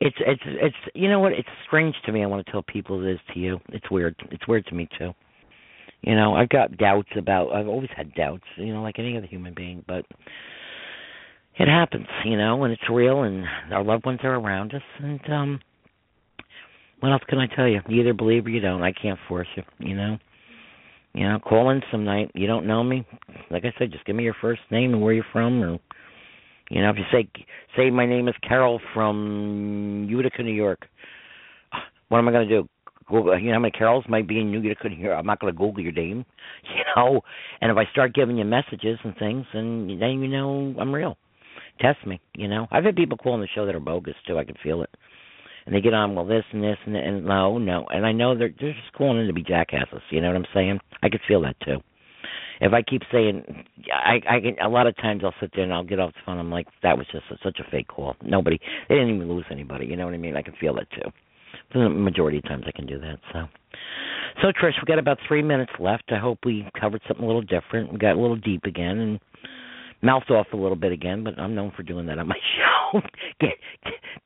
it's 0.00 0.16
it's 0.20 0.42
it's 0.46 0.76
you 0.94 1.08
know 1.10 1.18
what? 1.18 1.32
It's 1.32 1.48
strange 1.66 1.96
to 2.06 2.12
me. 2.12 2.22
I 2.22 2.26
want 2.26 2.46
to 2.46 2.52
tell 2.52 2.62
people 2.62 3.04
it 3.04 3.10
is 3.10 3.18
to 3.34 3.40
you. 3.40 3.58
It's 3.70 3.90
weird. 3.90 4.14
It's 4.30 4.46
weird 4.46 4.64
to 4.66 4.74
me 4.76 4.88
too. 4.96 5.10
You 6.02 6.14
know, 6.14 6.36
I've 6.36 6.48
got 6.48 6.76
doubts 6.76 7.08
about. 7.16 7.52
I've 7.52 7.66
always 7.66 7.88
had 7.96 8.14
doubts. 8.14 8.44
You 8.56 8.72
know, 8.72 8.82
like 8.82 9.00
any 9.00 9.16
other 9.16 9.26
human 9.26 9.52
being, 9.52 9.84
but 9.88 10.06
it 11.58 11.68
happens. 11.68 12.06
You 12.24 12.36
know, 12.36 12.64
and 12.64 12.72
it's 12.72 12.90
real, 12.90 13.22
and 13.22 13.44
our 13.72 13.84
loved 13.84 14.06
ones 14.06 14.20
are 14.22 14.34
around 14.34 14.74
us, 14.74 14.82
and 15.00 15.20
um 15.30 15.60
what 17.00 17.12
else 17.12 17.22
can 17.28 17.38
I 17.38 17.46
tell 17.46 17.68
you? 17.68 17.80
You 17.88 18.00
either 18.00 18.12
believe 18.12 18.46
or 18.46 18.50
you 18.50 18.60
don't. 18.60 18.82
I 18.82 18.92
can't 18.92 19.18
force 19.28 19.46
you. 19.56 19.62
You 19.78 19.94
know. 19.94 20.18
You 21.14 21.28
know, 21.28 21.38
call 21.38 21.70
in 21.70 21.80
some 21.90 22.04
night. 22.04 22.30
You 22.34 22.46
don't 22.46 22.66
know 22.66 22.84
me. 22.84 23.06
Like 23.50 23.64
I 23.64 23.72
said, 23.78 23.92
just 23.92 24.04
give 24.04 24.14
me 24.14 24.24
your 24.24 24.36
first 24.40 24.60
name 24.70 24.92
and 24.92 25.02
where 25.02 25.12
you're 25.12 25.24
from, 25.32 25.62
or 25.62 25.78
you 26.70 26.82
know, 26.82 26.90
if 26.90 26.96
you 26.96 27.04
say 27.10 27.28
say 27.76 27.90
my 27.90 28.06
name 28.06 28.28
is 28.28 28.34
Carol 28.46 28.80
from 28.94 30.06
Utica, 30.08 30.42
New 30.42 30.52
York. 30.52 30.86
What 32.08 32.18
am 32.18 32.28
I 32.28 32.32
going 32.32 32.48
to 32.48 32.62
do? 32.62 32.68
Google, 33.08 33.38
you 33.38 33.48
know 33.48 33.54
how 33.54 33.60
many 33.60 33.72
Carols 33.72 34.04
might 34.08 34.28
be 34.28 34.38
in 34.38 34.50
Utica, 34.50 34.88
New 34.88 34.96
York? 34.96 35.16
I'm 35.18 35.26
not 35.26 35.40
going 35.40 35.52
to 35.52 35.58
Google 35.58 35.82
your 35.82 35.92
name, 35.92 36.26
you 36.64 36.82
know. 36.94 37.22
And 37.60 37.70
if 37.70 37.76
I 37.76 37.90
start 37.92 38.14
giving 38.14 38.36
you 38.36 38.44
messages 38.44 38.98
and 39.02 39.16
things, 39.16 39.46
and 39.54 39.90
then 40.00 40.22
you 40.22 40.28
know 40.28 40.74
I'm 40.78 40.94
real. 40.94 41.16
Test 41.80 42.06
me, 42.06 42.20
you 42.34 42.48
know. 42.48 42.66
I've 42.70 42.84
had 42.84 42.96
people 42.96 43.16
calling 43.16 43.40
the 43.40 43.48
show 43.54 43.66
that 43.66 43.74
are 43.74 43.80
bogus 43.80 44.14
too. 44.26 44.38
I 44.38 44.44
can 44.44 44.56
feel 44.62 44.82
it 44.82 44.90
and 45.68 45.74
they 45.76 45.82
get 45.82 45.92
on 45.92 46.14
well 46.14 46.24
this 46.24 46.44
and 46.52 46.64
this 46.64 46.78
and, 46.86 46.96
and 46.96 47.26
no 47.26 47.58
no 47.58 47.86
and 47.90 48.06
I 48.06 48.12
know 48.12 48.36
they're 48.36 48.54
they're 48.58 48.72
just 48.72 48.96
going 48.96 49.18
in 49.18 49.26
to 49.26 49.34
be 49.34 49.42
jackasses. 49.42 50.00
You 50.10 50.22
know 50.22 50.28
what 50.28 50.36
I'm 50.36 50.46
saying? 50.54 50.80
I 51.02 51.10
could 51.10 51.20
feel 51.28 51.42
that 51.42 51.56
too. 51.60 51.76
If 52.60 52.72
I 52.72 52.82
keep 52.82 53.02
saying, 53.12 53.44
I 53.92 54.20
I 54.28 54.40
can 54.40 54.56
a 54.64 54.68
lot 54.68 54.86
of 54.86 54.96
times 54.96 55.22
I'll 55.22 55.34
sit 55.40 55.50
there 55.54 55.64
and 55.64 55.72
I'll 55.72 55.84
get 55.84 56.00
off 56.00 56.14
the 56.14 56.20
phone. 56.24 56.38
I'm 56.38 56.50
like 56.50 56.66
that 56.82 56.96
was 56.96 57.06
just 57.12 57.24
a, 57.30 57.36
such 57.44 57.60
a 57.60 57.70
fake 57.70 57.88
call. 57.88 58.16
Nobody 58.22 58.58
they 58.88 58.94
didn't 58.94 59.14
even 59.14 59.28
lose 59.28 59.44
anybody. 59.50 59.84
You 59.84 59.96
know 59.96 60.06
what 60.06 60.14
I 60.14 60.18
mean? 60.18 60.36
I 60.36 60.42
can 60.42 60.54
feel 60.58 60.74
that 60.76 60.90
too. 60.90 61.10
The 61.74 61.90
majority 61.90 62.38
of 62.38 62.44
times 62.44 62.64
I 62.66 62.72
can 62.72 62.86
do 62.86 62.98
that. 63.00 63.18
So, 63.32 63.44
so 64.40 64.48
Trish, 64.52 64.72
we 64.80 64.86
got 64.86 64.98
about 64.98 65.18
three 65.28 65.42
minutes 65.42 65.72
left. 65.78 66.04
I 66.10 66.18
hope 66.18 66.38
we 66.46 66.66
covered 66.80 67.02
something 67.06 67.24
a 67.24 67.26
little 67.26 67.42
different. 67.42 67.92
We 67.92 67.98
got 67.98 68.16
a 68.16 68.20
little 68.20 68.36
deep 68.36 68.64
again, 68.64 68.98
and 68.98 69.20
mouthed 70.02 70.30
off 70.30 70.46
a 70.52 70.56
little 70.56 70.76
bit 70.76 70.92
again, 70.92 71.24
but 71.24 71.38
I'm 71.38 71.54
known 71.54 71.72
for 71.76 71.82
doing 71.82 72.06
that 72.06 72.18
on 72.18 72.28
my 72.28 72.36
show, 72.92 73.00
Get, 73.40 73.50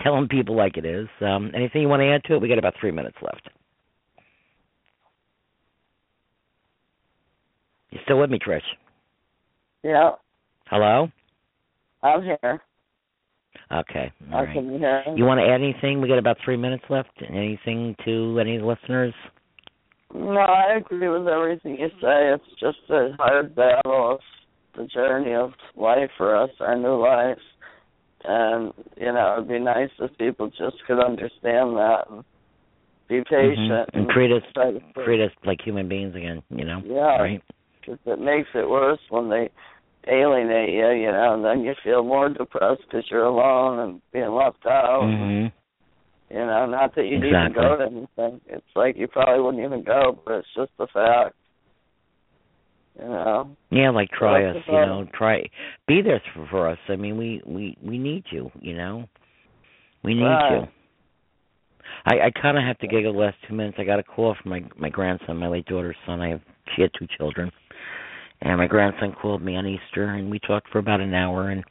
telling 0.03 0.28
people 0.28 0.57
like 0.57 0.77
it 0.77 0.85
is. 0.85 1.09
Um, 1.20 1.51
anything 1.55 1.82
you 1.82 1.89
want 1.89 2.01
to 2.01 2.07
add 2.09 2.23
to 2.24 2.35
it? 2.35 2.43
We 2.43 2.49
got 2.49 2.59
about 2.59 2.74
three 2.81 2.90
minutes 2.90 3.16
left. 3.23 3.49
You 7.90 7.99
still 8.05 8.19
with 8.19 8.31
me, 8.31 8.39
Trish? 8.39 8.61
Yeah. 9.82 10.12
Hello. 10.66 11.09
I'm 12.03 12.23
here. 12.23 12.62
Okay. 13.70 14.12
All 14.32 14.39
I 14.39 14.44
right. 14.44 14.55
can 14.55 14.78
hear. 14.78 15.05
You 15.15 15.24
want 15.24 15.40
to 15.40 15.47
add 15.47 15.61
anything? 15.61 16.01
We 16.01 16.09
got 16.09 16.19
about 16.19 16.39
three 16.44 16.57
minutes 16.57 16.85
left. 16.89 17.11
Anything 17.28 17.94
to 18.05 18.39
any 18.40 18.59
listeners? 18.59 19.15
No, 20.15 20.39
I 20.39 20.77
agree 20.77 21.09
with 21.09 21.27
everything 21.27 21.78
you 21.78 21.89
say. 22.01 22.35
It's 22.35 22.44
just 22.61 22.78
a 22.90 23.11
hard 23.19 23.55
battle 23.55 24.19
the 24.77 24.86
journey 24.86 25.35
of 25.35 25.53
life 25.77 26.11
for 26.16 26.36
us, 26.36 26.51
our 26.61 26.77
new 26.77 27.01
lives. 27.01 27.40
And, 28.24 28.73
you 28.97 29.12
know, 29.12 29.35
it'd 29.36 29.49
be 29.49 29.59
nice 29.59 29.90
if 29.99 30.16
people 30.16 30.49
just 30.49 30.77
could 30.86 31.05
understand 31.05 31.77
that 31.77 32.05
and 32.11 32.24
be 33.09 33.16
mm-hmm. 33.16 33.35
patient. 33.35 33.70
Mm-hmm. 33.70 33.99
And, 33.99 34.07
and 34.07 34.09
treat 34.11 34.32
us, 34.32 34.43
treat 35.05 35.20
us 35.20 35.32
like 35.44 35.61
human 35.62 35.89
beings 35.89 36.15
again, 36.15 36.43
you 36.51 36.65
know? 36.65 36.81
Yeah. 36.85 37.19
Right? 37.19 37.43
Because 37.81 37.99
it 38.07 38.20
makes 38.20 38.49
it 38.55 38.69
worse 38.69 39.01
when 39.11 39.28
they 39.28 39.51
alienate 40.07 40.70
you, 40.70 40.90
you 40.90 41.11
know, 41.11 41.35
and 41.35 41.44
then 41.44 41.65
you 41.65 41.74
feel 41.82 42.05
more 42.05 42.28
depressed 42.28 42.82
because 42.86 43.05
you're 43.11 43.24
alone 43.24 43.78
and 43.78 44.03
being 44.12 44.31
left 44.31 44.65
out. 44.66 45.03
Mm-hmm. 45.05 45.47
You 46.32 46.47
know, 46.47 46.66
not 46.66 46.94
that 46.94 47.05
you 47.05 47.19
exactly. 47.19 47.28
need 47.28 47.49
to 47.49 47.55
go 47.55 47.77
to 47.77 47.85
anything. 47.85 48.40
It's 48.47 48.65
like 48.74 48.97
you 48.97 49.07
probably 49.07 49.43
wouldn't 49.43 49.65
even 49.65 49.85
go, 49.85 50.19
but 50.24 50.36
it's 50.36 50.49
just 50.57 50.70
the 50.78 50.86
fact. 50.86 51.35
You 52.98 53.06
know. 53.06 53.56
Yeah, 53.70 53.90
like 53.90 54.10
try 54.10 54.44
us. 54.44 54.56
You 54.66 54.73
know, 54.73 55.06
try 55.14 55.48
be 55.89 56.02
there 56.02 56.23
for, 56.35 56.47
for 56.51 56.69
us. 56.69 56.78
I 56.89 56.97
mean, 56.97 57.16
we 57.16 57.43
we 57.47 57.77
we 57.82 57.98
need 57.98 58.24
you. 58.31 58.51
You 58.60 58.77
know, 58.77 59.05
we 60.05 60.14
need 60.14 60.24
right. 60.24 60.60
you. 60.60 60.66
I 62.06 62.27
I 62.27 62.31
kind 62.31 62.59
of 62.59 62.64
have 62.64 62.78
to 62.78 62.86
giggle 62.86 63.12
the 63.12 63.19
last 63.19 63.36
two 63.48 63.55
minutes. 63.55 63.78
I 63.81 63.85
got 63.85 63.98
a 63.98 64.02
call 64.02 64.36
from 64.40 64.51
my 64.51 64.62
my 64.77 64.89
grandson, 64.89 65.39
my 65.39 65.48
late 65.48 65.66
daughter's 65.66 65.97
son. 66.06 66.20
I 66.20 66.28
have 66.28 66.40
she 66.77 66.82
had 66.82 66.90
two 66.98 67.06
children, 67.16 67.51
and 68.43 68.59
my 68.59 68.66
grandson 68.66 69.14
called 69.20 69.43
me 69.43 69.56
on 69.56 69.66
Easter, 69.66 70.05
and 70.05 70.31
we 70.31 70.39
talked 70.39 70.69
for 70.70 70.78
about 70.78 71.01
an 71.01 71.14
hour, 71.14 71.51
and 71.51 71.64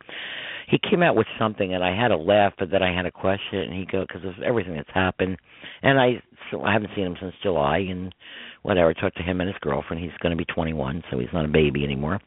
he 0.69 0.80
came 0.89 1.03
out 1.03 1.15
with 1.15 1.27
something, 1.38 1.73
and 1.73 1.84
I 1.84 1.95
had 1.95 2.11
a 2.11 2.18
laugh, 2.18 2.53
but 2.57 2.72
then 2.72 2.81
I 2.81 2.95
had 2.95 3.06
a 3.06 3.11
question, 3.11 3.60
and 3.60 3.73
he 3.73 3.85
go 3.85 4.06
because 4.07 4.23
of 4.26 4.41
everything 4.43 4.76
that's 4.76 4.89
happened, 4.93 5.38
and 5.84 5.99
I 5.99 6.23
so 6.49 6.64
I 6.64 6.73
haven't 6.73 6.91
seen 6.95 7.06
him 7.06 7.18
since 7.19 7.34
July, 7.43 7.80
and 7.89 8.14
whatever. 8.63 8.93
Talked 8.93 9.17
to 9.17 9.23
him 9.23 9.41
and 9.41 9.47
his 9.47 9.57
girlfriend. 9.61 10.03
He's 10.03 10.17
going 10.21 10.31
to 10.31 10.38
be 10.38 10.45
21, 10.45 11.03
so 11.09 11.19
he's 11.19 11.29
not 11.33 11.45
a 11.45 11.49
baby 11.49 11.83
anymore. 11.83 12.19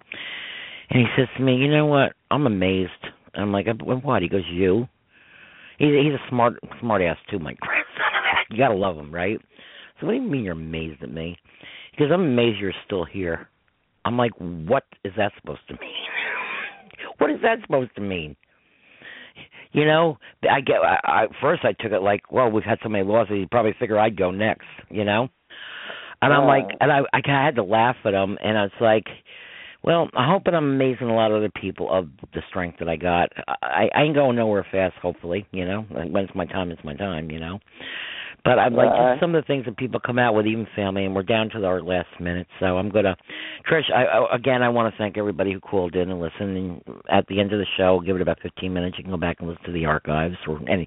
And 0.90 1.00
he 1.00 1.06
says 1.16 1.28
to 1.36 1.42
me, 1.42 1.56
"You 1.56 1.68
know 1.68 1.86
what? 1.86 2.12
I'm 2.30 2.46
amazed." 2.46 2.90
I'm 3.34 3.52
like, 3.52 3.66
"What?" 3.80 4.22
He 4.22 4.28
goes, 4.28 4.44
"You." 4.50 4.88
He's 5.78 5.88
he's 5.88 6.12
a 6.12 6.28
smart 6.28 6.54
smart 6.80 7.02
ass 7.02 7.16
too, 7.30 7.38
my 7.38 7.54
grandson. 7.54 8.04
you 8.50 8.58
gotta 8.58 8.74
love 8.74 8.96
him, 8.96 9.12
right? 9.12 9.40
So 10.00 10.06
what 10.06 10.12
do 10.12 10.18
you 10.18 10.28
mean 10.28 10.44
you're 10.44 10.52
amazed 10.52 11.02
at 11.02 11.10
me? 11.10 11.36
Because 11.90 12.08
I'm 12.12 12.22
amazed 12.22 12.58
you're 12.60 12.72
still 12.84 13.04
here. 13.04 13.48
I'm 14.04 14.16
like, 14.16 14.32
what 14.38 14.84
is 15.04 15.12
that 15.16 15.32
supposed 15.40 15.66
to 15.68 15.74
mean? 15.74 15.90
what 17.18 17.30
is 17.30 17.38
that 17.42 17.60
supposed 17.62 17.94
to 17.96 18.00
mean? 18.00 18.36
You 19.72 19.86
know, 19.86 20.18
I 20.48 20.60
get. 20.60 20.76
I, 20.76 20.98
I 21.04 21.26
first 21.40 21.64
I 21.64 21.72
took 21.72 21.92
it 21.92 22.02
like, 22.02 22.30
well, 22.30 22.48
we've 22.50 22.64
had 22.64 22.78
so 22.82 22.88
many 22.88 23.04
losses. 23.04 23.36
You 23.38 23.48
probably 23.50 23.74
figure 23.78 23.98
I'd 23.98 24.16
go 24.16 24.30
next. 24.30 24.66
You 24.88 25.04
know, 25.04 25.28
and 26.24 26.32
I'm 26.32 26.46
like, 26.46 26.66
oh. 26.72 26.76
and 26.80 26.92
I 26.92 27.00
I 27.12 27.44
had 27.44 27.56
to 27.56 27.62
laugh 27.62 27.96
at 28.04 28.14
him, 28.14 28.38
and 28.42 28.58
I 28.58 28.62
was 28.62 28.72
like, 28.80 29.06
well, 29.82 30.08
I 30.16 30.28
hope 30.28 30.44
that 30.44 30.54
I'm 30.54 30.70
amazing 30.70 31.08
a 31.08 31.14
lot 31.14 31.30
of 31.30 31.36
other 31.36 31.50
people 31.60 31.92
of 31.92 32.08
the 32.32 32.40
strength 32.48 32.78
that 32.78 32.88
I 32.88 32.96
got. 32.96 33.30
I 33.62 33.88
I 33.94 34.02
ain't 34.02 34.14
going 34.14 34.36
nowhere 34.36 34.66
fast. 34.70 34.94
Hopefully, 35.00 35.46
you 35.52 35.64
know, 35.66 35.82
when 35.90 36.24
it's 36.24 36.34
my 36.34 36.46
time, 36.46 36.70
it's 36.70 36.84
my 36.84 36.94
time. 36.94 37.30
You 37.30 37.40
know. 37.40 37.58
But 38.44 38.58
I'm 38.58 38.74
like 38.74 38.90
just 38.90 39.20
some 39.20 39.34
of 39.34 39.42
the 39.42 39.46
things 39.46 39.64
that 39.64 39.78
people 39.78 39.98
come 40.04 40.18
out 40.18 40.34
with, 40.34 40.46
even 40.46 40.66
family, 40.76 41.06
and 41.06 41.14
we're 41.14 41.22
down 41.22 41.48
to 41.50 41.64
our 41.64 41.80
last 41.80 42.08
minute. 42.20 42.46
So 42.60 42.76
I'm 42.76 42.90
gonna, 42.90 43.16
Trish. 43.70 43.90
I, 43.90 44.04
I 44.04 44.36
again, 44.36 44.62
I 44.62 44.68
want 44.68 44.92
to 44.92 44.98
thank 44.98 45.16
everybody 45.16 45.50
who 45.54 45.60
called 45.60 45.94
in 45.94 46.10
and 46.10 46.20
listened. 46.20 46.56
And 46.56 46.82
at 47.10 47.26
the 47.26 47.40
end 47.40 47.54
of 47.54 47.58
the 47.58 47.66
show, 47.78 48.02
give 48.04 48.16
it 48.16 48.22
about 48.22 48.38
15 48.42 48.70
minutes. 48.70 48.96
You 48.98 49.04
can 49.04 49.12
go 49.12 49.16
back 49.16 49.38
and 49.40 49.48
listen 49.48 49.64
to 49.64 49.72
the 49.72 49.86
archives 49.86 50.36
or 50.46 50.60
any 50.68 50.86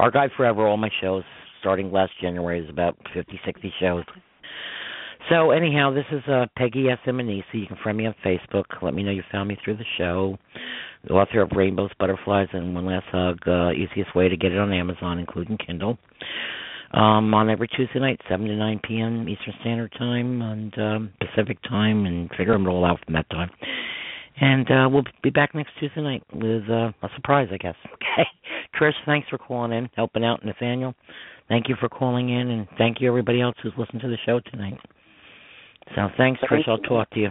archive 0.00 0.30
forever. 0.36 0.66
All 0.66 0.76
my 0.76 0.90
shows 1.00 1.22
starting 1.60 1.92
last 1.92 2.10
January 2.20 2.62
is 2.62 2.68
about 2.68 2.96
50, 3.14 3.40
60 3.44 3.72
shows. 3.78 4.04
So 5.30 5.50
anyhow, 5.50 5.92
this 5.92 6.04
is 6.12 6.22
uh, 6.28 6.46
Peggy 6.56 6.88
S. 6.88 6.98
Emanisi. 7.06 7.42
You 7.54 7.66
can 7.66 7.76
friend 7.82 7.98
me 7.98 8.06
on 8.06 8.14
Facebook. 8.24 8.64
Let 8.80 8.94
me 8.94 9.02
know 9.02 9.10
you 9.10 9.24
found 9.32 9.48
me 9.48 9.58
through 9.64 9.76
the 9.76 9.84
show. 9.98 10.38
The 11.04 11.14
author 11.14 11.42
of 11.42 11.50
Rainbows, 11.54 11.90
Butterflies, 11.98 12.48
and 12.52 12.74
One 12.74 12.86
Last 12.86 13.06
Hug. 13.10 13.38
Uh, 13.46 13.72
easiest 13.72 14.14
way 14.14 14.28
to 14.28 14.36
get 14.36 14.52
it 14.52 14.58
on 14.58 14.72
Amazon, 14.72 15.18
including 15.18 15.58
Kindle. 15.58 15.98
Um, 16.92 17.34
on 17.34 17.50
every 17.50 17.66
Tuesday 17.66 17.98
night, 17.98 18.20
7 18.28 18.46
to 18.46 18.54
9 18.54 18.80
p.m. 18.86 19.28
Eastern 19.28 19.54
Standard 19.60 19.92
Time 19.98 20.42
and 20.42 20.78
um, 20.78 21.12
Pacific 21.20 21.58
Time, 21.68 22.06
and 22.06 22.30
figure 22.30 22.52
them 22.52 22.68
all 22.68 22.84
out 22.84 23.00
from 23.04 23.14
that 23.14 23.28
time. 23.30 23.50
And 24.40 24.70
uh, 24.70 24.88
we'll 24.90 25.04
be 25.22 25.30
back 25.30 25.54
next 25.54 25.70
Tuesday 25.80 26.02
night 26.02 26.22
with 26.32 26.62
uh, 26.70 26.92
a 27.02 27.08
surprise, 27.16 27.48
I 27.52 27.56
guess. 27.56 27.76
Okay. 27.94 28.28
Trish, 28.80 28.92
thanks 29.04 29.28
for 29.28 29.38
calling 29.38 29.72
in, 29.72 29.88
helping 29.96 30.24
out. 30.24 30.44
Nathaniel, 30.44 30.94
thank 31.48 31.68
you 31.68 31.76
for 31.80 31.88
calling 31.88 32.28
in, 32.30 32.48
and 32.50 32.66
thank 32.78 33.00
you 33.00 33.08
everybody 33.08 33.40
else 33.40 33.54
who's 33.62 33.72
listened 33.76 34.00
to 34.02 34.08
the 34.08 34.16
show 34.24 34.40
tonight. 34.50 34.78
So 35.94 36.08
thanks, 36.16 36.40
Thank 36.40 36.66
Trish. 36.66 36.68
I'll 36.68 36.78
talk 36.78 37.10
to 37.10 37.20
you. 37.20 37.30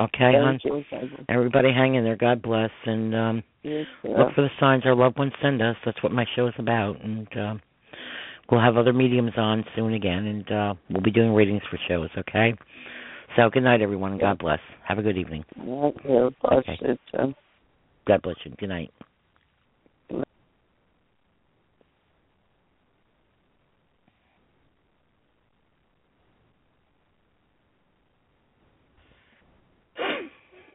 Okay, 0.00 0.32
hon. 0.34 0.58
Thank 0.62 0.64
you. 0.64 0.84
Thank 0.90 1.10
you. 1.10 1.24
Everybody 1.28 1.72
hang 1.72 1.94
in 1.94 2.04
there. 2.04 2.16
God 2.16 2.42
bless. 2.42 2.70
And 2.86 3.14
um, 3.14 3.42
Yes, 3.62 3.86
look 4.04 4.34
for 4.34 4.42
the 4.42 4.50
signs 4.60 4.84
our 4.86 4.94
loved 4.94 5.18
ones 5.18 5.32
send 5.42 5.60
us. 5.60 5.76
That's 5.84 6.02
what 6.02 6.12
my 6.12 6.24
show 6.36 6.46
is 6.46 6.54
about. 6.58 7.02
And 7.02 7.28
um, 7.36 7.60
we'll 8.50 8.60
have 8.60 8.76
other 8.76 8.92
mediums 8.92 9.32
on 9.36 9.64
soon 9.76 9.94
again, 9.94 10.26
and 10.26 10.52
uh, 10.52 10.74
we'll 10.90 11.02
be 11.02 11.10
doing 11.10 11.34
ratings 11.34 11.62
for 11.70 11.78
shows. 11.88 12.08
Okay. 12.16 12.54
So 13.36 13.50
good 13.50 13.62
night, 13.62 13.82
everyone. 13.82 14.18
God 14.18 14.38
bless. 14.38 14.60
Have 14.86 14.98
a 14.98 15.02
good 15.02 15.18
evening. 15.18 15.44
Thank 15.56 15.96
you. 16.04 16.30
Bless 16.40 16.64
Okay. 16.68 17.34
God 18.06 18.22
bless 18.22 18.36
you. 18.44 18.52
Good 18.58 18.70
night. 18.70 18.90